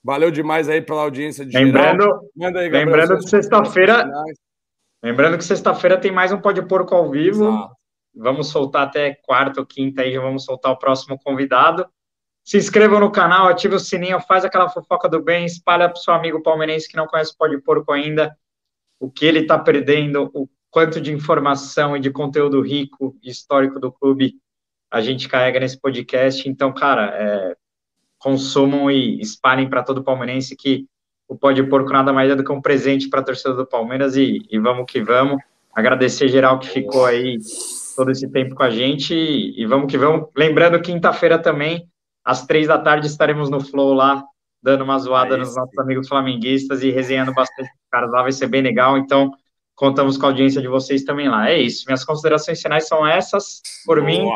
Valeu 0.04 0.32
demais 0.32 0.68
aí 0.68 0.82
pela 0.82 1.04
audiência 1.04 1.46
de 1.46 1.56
lembrando, 1.56 2.04
aí, 2.42 2.68
lembrando 2.68 3.18
que 3.18 3.30
sexta-feira 3.30 4.12
lembrando 5.04 5.38
que 5.38 5.44
sexta-feira 5.44 6.00
tem 6.00 6.12
mais 6.12 6.32
um 6.32 6.42
pó 6.42 6.52
de 6.52 6.64
porco 6.64 6.96
ao 6.96 7.12
vivo. 7.12 7.48
Exato. 7.48 7.76
Vamos 8.16 8.48
soltar 8.48 8.88
até 8.88 9.14
quarta 9.14 9.60
ou 9.60 9.68
quinta 9.68 10.02
aí, 10.02 10.14
já 10.14 10.22
vamos 10.22 10.44
soltar 10.44 10.72
o 10.72 10.80
próximo 10.80 11.20
convidado. 11.24 11.88
Se 12.44 12.58
inscreva 12.58 13.00
no 13.00 13.12
canal, 13.12 13.48
ative 13.48 13.76
o 13.76 13.80
sininho, 13.80 14.20
faz 14.20 14.46
aquela 14.46 14.68
fofoca 14.68 15.08
do 15.08 15.22
bem, 15.22 15.46
espalha 15.46 15.88
para 15.88 16.00
o 16.00 16.02
seu 16.02 16.12
amigo 16.12 16.42
palmeirense 16.42 16.90
que 16.90 16.98
não 16.98 17.06
conhece 17.06 17.34
o 17.34 17.38
pó 17.38 17.48
de 17.48 17.62
porco 17.62 17.92
ainda, 17.92 18.36
o 19.00 19.12
que 19.12 19.26
ele 19.28 19.42
está 19.42 19.60
perdendo, 19.60 20.32
o 20.34 20.50
quanto 20.70 21.02
de 21.02 21.12
informação 21.12 21.96
e 21.96 22.00
de 22.00 22.12
conteúdo 22.12 22.62
rico 22.62 23.16
e 23.24 23.30
histórico 23.30 23.80
do 23.80 23.92
clube 23.92 24.36
a 24.92 25.02
gente 25.02 25.28
carrega 25.28 25.60
nesse 25.60 25.80
podcast. 25.80 26.48
Então, 26.48 26.74
cara, 26.74 27.12
é, 27.14 27.56
consumam 28.18 28.90
e 28.90 29.20
espalhem 29.20 29.70
para 29.70 29.84
todo 29.84 30.04
palmeirense 30.04 30.56
que 30.56 30.86
o 31.28 31.38
Pode 31.38 31.62
Porco 31.64 31.92
nada 31.92 32.14
mais 32.14 32.32
é 32.32 32.36
do 32.36 32.44
que 32.44 32.52
um 32.52 32.62
presente 32.62 33.10
para 33.10 33.20
a 33.20 33.24
torcida 33.24 33.54
do 33.54 33.66
Palmeiras 33.66 34.16
e, 34.16 34.42
e, 34.50 34.58
vamos 34.60 34.86
que 34.90 35.02
vamos. 35.02 35.42
Agradecer 35.74 36.30
geral 36.30 36.58
que 36.58 36.70
ficou 36.70 37.06
aí 37.06 37.38
todo 37.96 38.12
esse 38.12 38.30
tempo 38.30 38.56
com 38.56 38.64
a 38.64 38.70
gente 38.70 39.14
e, 39.14 39.62
e 39.62 39.66
vamos 39.66 39.92
que 39.92 39.98
vamos. 39.98 40.30
Lembrando, 40.36 40.82
quinta-feira 40.82 41.38
também, 41.38 41.86
às 42.24 42.46
três 42.46 42.68
da 42.68 42.80
tarde, 42.80 43.08
estaremos 43.08 43.50
no 43.50 43.60
Flow 43.60 43.94
lá, 43.94 44.24
dando 44.64 44.86
uma 44.86 44.98
zoada 44.98 45.36
é 45.36 45.38
nos 45.38 45.56
nossos 45.56 45.78
amigos 45.78 46.08
flamenguistas 46.08 46.82
e 46.82 46.92
resenhando 46.92 47.34
bastante 47.34 47.70
caras 47.92 48.12
lá, 48.12 48.22
vai 48.22 48.32
ser 48.32 48.48
bem 48.48 48.62
legal. 48.62 48.98
Então, 48.98 49.32
contamos 49.78 50.18
com 50.18 50.26
a 50.26 50.30
audiência 50.30 50.60
de 50.60 50.68
vocês 50.68 51.04
também 51.04 51.30
lá. 51.30 51.50
É 51.50 51.58
isso. 51.58 51.86
Minhas 51.86 52.04
considerações 52.04 52.62
finais 52.62 52.88
são 52.88 53.08
essas. 53.08 53.62
Por 53.86 54.02
Boa. 54.02 54.08
mim. 54.08 54.28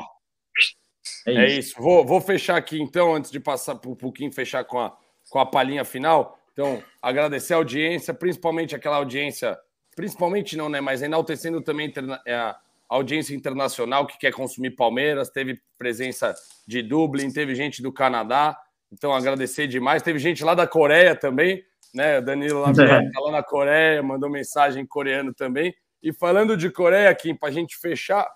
É, 1.28 1.34
é 1.34 1.48
isso. 1.48 1.72
isso. 1.72 1.82
Vou, 1.82 2.06
vou 2.06 2.22
fechar 2.22 2.56
aqui, 2.56 2.80
então, 2.80 3.14
antes 3.14 3.30
de 3.30 3.40
passar 3.40 3.76
para 3.76 3.90
o 3.90 3.96
pouquinho, 3.96 4.32
fechar 4.32 4.64
com 4.64 4.80
a, 4.80 4.96
com 5.30 5.40
a 5.40 5.46
palhinha 5.46 5.84
final. 5.84 6.40
Então, 6.54 6.82
agradecer 7.02 7.56
a 7.56 7.58
audiência, 7.58 8.14
principalmente 8.14 8.76
aquela 8.76 8.98
audiência, 8.98 9.58
principalmente 9.96 10.56
não, 10.56 10.70
né? 10.70 10.80
Mas 10.80 11.02
enaltecendo 11.02 11.60
também 11.60 11.92
é, 12.26 12.36
a 12.36 12.56
audiência 12.88 13.36
internacional 13.36 14.06
que 14.06 14.20
quer 14.20 14.32
consumir 14.32 14.72
Palmeiras. 14.72 15.32
Teve 15.32 15.60
presença 15.76 16.36
de 16.68 16.84
Dublin, 16.84 17.32
teve 17.32 17.56
gente 17.56 17.82
do 17.82 17.92
Canadá. 17.92 18.56
Então, 18.92 19.12
agradecer 19.12 19.66
demais. 19.66 20.04
Teve 20.04 20.20
gente 20.20 20.44
lá 20.44 20.54
da 20.54 20.68
Coreia 20.68 21.16
também 21.16 21.66
né? 21.94 22.22
Danilo 22.22 22.62
lá, 22.62 22.70
é. 22.72 23.12
tá 23.12 23.20
lá 23.20 23.32
na 23.32 23.44
Coreia, 23.44 24.02
mandou 24.02 24.30
mensagem 24.30 24.84
em 24.84 24.88
coreano 24.88 25.34
também. 25.34 25.74
E 26.02 26.12
falando 26.12 26.58
de 26.58 26.70
Coreia, 26.70 27.14
Kim, 27.14 27.36
para 27.36 27.50
a 27.50 27.52
gente 27.52 27.78
fechar, 27.78 28.28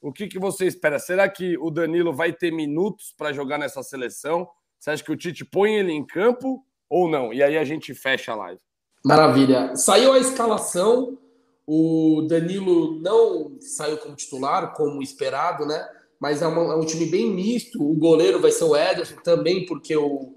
o 0.00 0.12
que, 0.12 0.26
que 0.26 0.38
você 0.38 0.66
espera? 0.66 0.98
Será 0.98 1.28
que 1.28 1.58
o 1.58 1.70
Danilo 1.70 2.12
vai 2.12 2.32
ter 2.32 2.50
minutos 2.50 3.14
para 3.16 3.32
jogar 3.32 3.58
nessa 3.58 3.82
seleção? 3.82 4.48
Você 4.78 4.90
acha 4.90 5.04
que 5.04 5.12
o 5.12 5.16
Tite 5.16 5.44
põe 5.44 5.74
ele 5.74 5.92
em 5.92 6.04
campo 6.04 6.64
ou 6.88 7.08
não? 7.08 7.32
E 7.32 7.42
aí 7.42 7.58
a 7.58 7.64
gente 7.64 7.92
fecha 7.94 8.32
a 8.32 8.36
live. 8.36 8.60
Maravilha. 9.04 9.76
Saiu 9.76 10.12
a 10.12 10.18
escalação, 10.18 11.18
o 11.66 12.26
Danilo 12.28 12.98
não 13.00 13.58
saiu 13.60 13.98
como 13.98 14.16
titular, 14.16 14.72
como 14.74 15.02
esperado, 15.02 15.66
né? 15.66 15.86
Mas 16.18 16.42
é, 16.42 16.46
uma, 16.46 16.74
é 16.74 16.76
um 16.76 16.84
time 16.84 17.06
bem 17.06 17.30
misto. 17.30 17.82
O 17.82 17.94
goleiro 17.94 18.40
vai 18.40 18.50
ser 18.50 18.64
o 18.64 18.76
Ederson 18.76 19.16
também, 19.22 19.66
porque 19.66 19.96
o, 19.96 20.34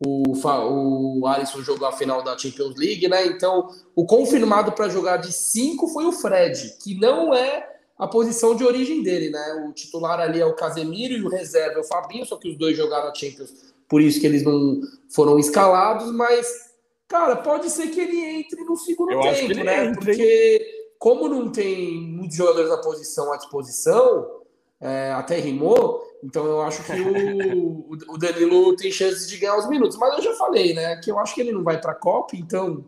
o, 0.00 1.20
o 1.20 1.26
Alisson 1.26 1.62
jogou 1.62 1.86
a 1.86 1.92
final 1.92 2.22
da 2.22 2.36
Champions 2.36 2.76
League, 2.76 3.08
né? 3.08 3.26
Então, 3.26 3.68
o 3.94 4.04
confirmado 4.04 4.72
para 4.72 4.88
jogar 4.88 5.18
de 5.18 5.32
cinco 5.32 5.88
foi 5.88 6.04
o 6.04 6.12
Fred, 6.12 6.76
que 6.82 6.98
não 6.98 7.34
é 7.34 7.68
a 7.98 8.08
posição 8.08 8.54
de 8.54 8.64
origem 8.64 9.02
dele, 9.02 9.30
né? 9.30 9.66
O 9.68 9.72
titular 9.72 10.18
ali 10.20 10.40
é 10.40 10.46
o 10.46 10.54
Casemiro 10.54 11.14
e 11.14 11.22
o 11.22 11.28
reserva 11.28 11.78
é 11.78 11.80
o 11.80 11.84
Fabinho, 11.84 12.26
só 12.26 12.36
que 12.36 12.48
os 12.48 12.58
dois 12.58 12.76
jogaram 12.76 13.08
a 13.08 13.14
Champions, 13.14 13.52
por 13.88 14.00
isso 14.00 14.20
que 14.20 14.26
eles 14.26 14.42
não 14.42 14.80
foram 15.08 15.38
escalados, 15.38 16.10
mas, 16.10 16.46
cara, 17.06 17.36
pode 17.36 17.70
ser 17.70 17.88
que 17.88 18.00
ele 18.00 18.40
entre 18.40 18.64
no 18.64 18.76
segundo 18.76 19.12
Eu 19.12 19.20
tempo, 19.20 19.64
né? 19.64 19.86
Entra, 19.86 20.00
Porque, 20.00 20.90
como 20.98 21.28
não 21.28 21.50
tem 21.50 22.00
muitos 22.00 22.36
jogadores 22.36 22.70
da 22.70 22.78
posição 22.78 23.32
à 23.32 23.36
disposição, 23.36 24.43
é, 24.80 25.12
até 25.12 25.38
rimou, 25.38 26.02
então 26.22 26.44
eu 26.46 26.62
acho 26.62 26.82
que 26.82 26.92
o, 26.92 27.90
o 28.08 28.18
Danilo 28.18 28.74
tem 28.76 28.90
chances 28.90 29.28
de 29.28 29.38
ganhar 29.38 29.56
os 29.56 29.68
minutos. 29.68 29.96
Mas 29.98 30.16
eu 30.16 30.22
já 30.22 30.34
falei, 30.34 30.74
né? 30.74 30.96
Que 30.96 31.10
eu 31.10 31.18
acho 31.18 31.34
que 31.34 31.40
ele 31.40 31.52
não 31.52 31.62
vai 31.62 31.80
para 31.80 31.92
a 31.92 31.96
Copa, 31.96 32.36
então 32.36 32.84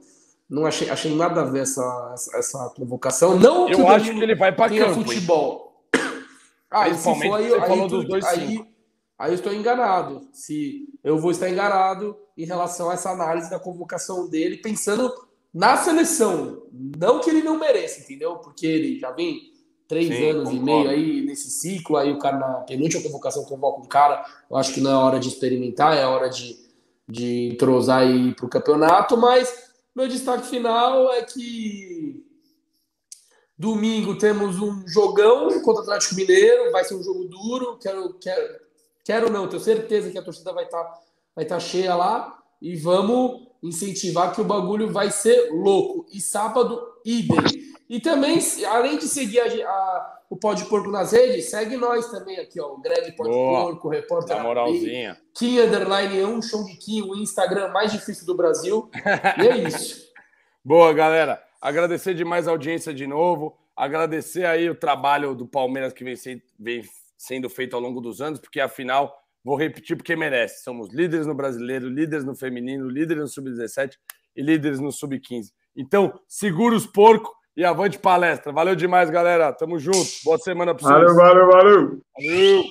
não 0.49 0.65
achei, 0.65 0.89
achei 0.89 1.15
nada 1.15 1.43
a 1.43 1.45
ver 1.45 1.63
essa, 1.63 2.15
essa, 2.35 2.73
convocação. 2.77 3.39
Não 3.39 3.69
eu 3.69 3.87
acho 3.89 4.13
que 4.13 4.23
ele 4.23 4.35
vai 4.35 4.53
para 4.53 4.75
campo. 4.75 5.05
futebol. 5.05 5.67
Ah, 6.71 6.93
se 6.93 7.03
for, 7.03 7.37
aí, 7.37 7.55
aí, 7.55 7.61
falou 7.61 7.89
dos 7.89 8.07
dois 8.07 8.25
aí, 8.25 8.61
aí 9.19 9.31
eu 9.31 9.35
estou 9.35 9.55
enganado. 9.55 10.29
Se 10.33 10.89
eu 11.03 11.19
vou 11.19 11.31
estar 11.31 11.49
enganado 11.49 12.17
em 12.37 12.45
relação 12.45 12.91
a 12.91 12.95
essa 12.95 13.11
análise 13.11 13.49
da 13.49 13.59
convocação 13.59 14.29
dele, 14.29 14.59
pensando 14.59 15.13
na 15.57 15.77
seleção. 15.77 16.65
Não 16.71 17.21
que 17.21 17.31
ele 17.31 17.43
não 17.43 17.59
mereça, 17.59 18.01
entendeu? 18.01 18.37
Porque 18.37 18.67
ele 18.67 18.99
já 18.99 19.11
vem 19.11 19.53
três 19.89 20.09
Sim, 20.09 20.31
anos 20.31 20.51
concordo. 20.51 20.57
e 20.57 20.61
meio 20.61 20.91
aí 20.91 21.27
nesse 21.27 21.51
ciclo, 21.51 21.97
aí 21.97 22.13
o 22.13 22.19
cara 22.19 22.39
na 22.39 22.55
penúltima 22.61 23.03
convocação 23.03 23.45
convoca 23.45 23.81
um 23.81 23.87
cara, 23.87 24.25
eu 24.51 24.57
acho 24.57 24.73
que 24.75 24.81
não 24.81 24.91
é 24.91 24.95
hora 24.95 25.19
de 25.19 25.29
experimentar, 25.29 25.97
é 25.97 26.05
hora 26.05 26.29
de, 26.29 26.57
de 27.09 27.51
entrosar 27.53 28.07
e 28.07 28.29
ir 28.29 28.35
para 28.35 28.47
o 28.47 28.51
campeonato, 28.51 29.17
mas 29.17 29.71
meu 29.95 30.09
destaque 30.09 30.47
final 30.47 31.13
é 31.13 31.23
que 31.23 32.25
domingo 33.59 34.19
temos 34.19 34.61
um 34.61 34.87
jogão 34.87 35.49
contra 35.63 35.81
o 35.81 35.85
Atlético 35.85 36.15
Mineiro, 36.17 36.71
vai 36.73 36.85
ser 36.85 36.95
um 36.95 37.03
jogo 37.03 37.25
duro, 37.25 37.79
quero, 37.81 38.15
quero, 38.15 38.61
quero 39.05 39.31
não, 39.31 39.49
tenho 39.49 39.63
certeza 39.63 40.11
que 40.11 40.19
a 40.19 40.23
torcida 40.23 40.53
vai 40.53 40.65
estar 40.65 40.83
tá, 40.83 41.01
vai 41.35 41.45
tá 41.45 41.59
cheia 41.61 41.95
lá, 41.95 42.37
e 42.61 42.75
vamos 42.77 43.47
incentivar 43.63 44.35
que 44.35 44.41
o 44.41 44.45
bagulho 44.45 44.93
vai 44.93 45.11
ser 45.11 45.51
louco. 45.53 46.07
E 46.13 46.21
sábado, 46.21 46.81
idem. 47.05 47.39
E 47.89 48.01
também, 48.01 48.39
além 48.69 48.99
de 48.99 49.07
seguir 49.07 49.41
a, 49.41 49.69
a, 49.69 50.19
o 50.29 50.37
Pode 50.37 50.65
Porco 50.65 50.91
nas 50.91 51.13
redes, 51.13 51.51
segue 51.51 51.77
nós 51.77 52.11
também 52.11 52.39
aqui, 52.39 52.61
ó. 52.61 52.75
O 52.75 52.81
Greg 52.81 53.13
Pode 53.13 53.31
Porco, 53.31 53.89
o 53.89 53.91
repórter. 53.91 54.43
moralzinha. 54.43 55.17
Kim 55.33 55.61
Underline 55.61 56.25
1, 56.25 56.43
Chong 56.43 56.77
Kim, 56.79 57.03
o 57.03 57.17
Instagram 57.17 57.69
mais 57.69 57.93
difícil 57.93 58.27
do 58.27 58.37
Brasil. 58.37 58.91
e 59.39 59.47
é 59.47 59.57
isso. 59.59 60.07
Boa, 60.65 60.93
galera. 60.93 61.41
Agradecer 61.61 62.13
demais 62.15 62.49
a 62.49 62.51
audiência 62.51 62.93
de 62.93 63.07
novo. 63.07 63.57
Agradecer 63.77 64.45
aí 64.47 64.69
o 64.69 64.75
trabalho 64.75 65.35
do 65.35 65.47
Palmeiras 65.47 65.93
que 65.93 66.03
vem, 66.03 66.17
se, 66.17 66.43
vem 66.59 66.83
sendo 67.17 67.49
feito 67.49 67.77
ao 67.77 67.83
longo 67.83 68.01
dos 68.01 68.21
anos, 68.21 68.41
porque 68.41 68.59
afinal, 68.59 69.17
vou 69.45 69.57
repetir 69.57 69.97
porque 69.97 70.17
merece. 70.17 70.65
Somos 70.65 70.93
líderes 70.93 71.27
no 71.27 71.35
brasileiro, 71.35 71.89
líderes 71.89 72.25
no 72.25 72.35
feminino, 72.35 72.89
líderes 72.89 73.23
no 73.23 73.29
sub-17 73.29 73.93
e 74.35 74.43
líderes 74.43 74.81
no 74.81 74.91
sub-15. 74.91 75.53
Então, 75.77 76.19
segura 76.27 76.75
os 76.75 76.87
porcos 76.87 77.36
e 77.57 77.65
avante 77.65 77.99
palestra. 77.99 78.53
Valeu 78.53 78.77
demais, 78.77 79.09
galera. 79.09 79.53
Tamo 79.53 79.79
junto. 79.79 80.07
Boa 80.25 80.39
semana 80.39 80.75
para 80.75 80.87
vocês. 80.87 81.15
Valeu, 81.15 81.17
valeu, 81.17 81.47
valeu. 81.47 82.01
Valeu. 82.15 82.65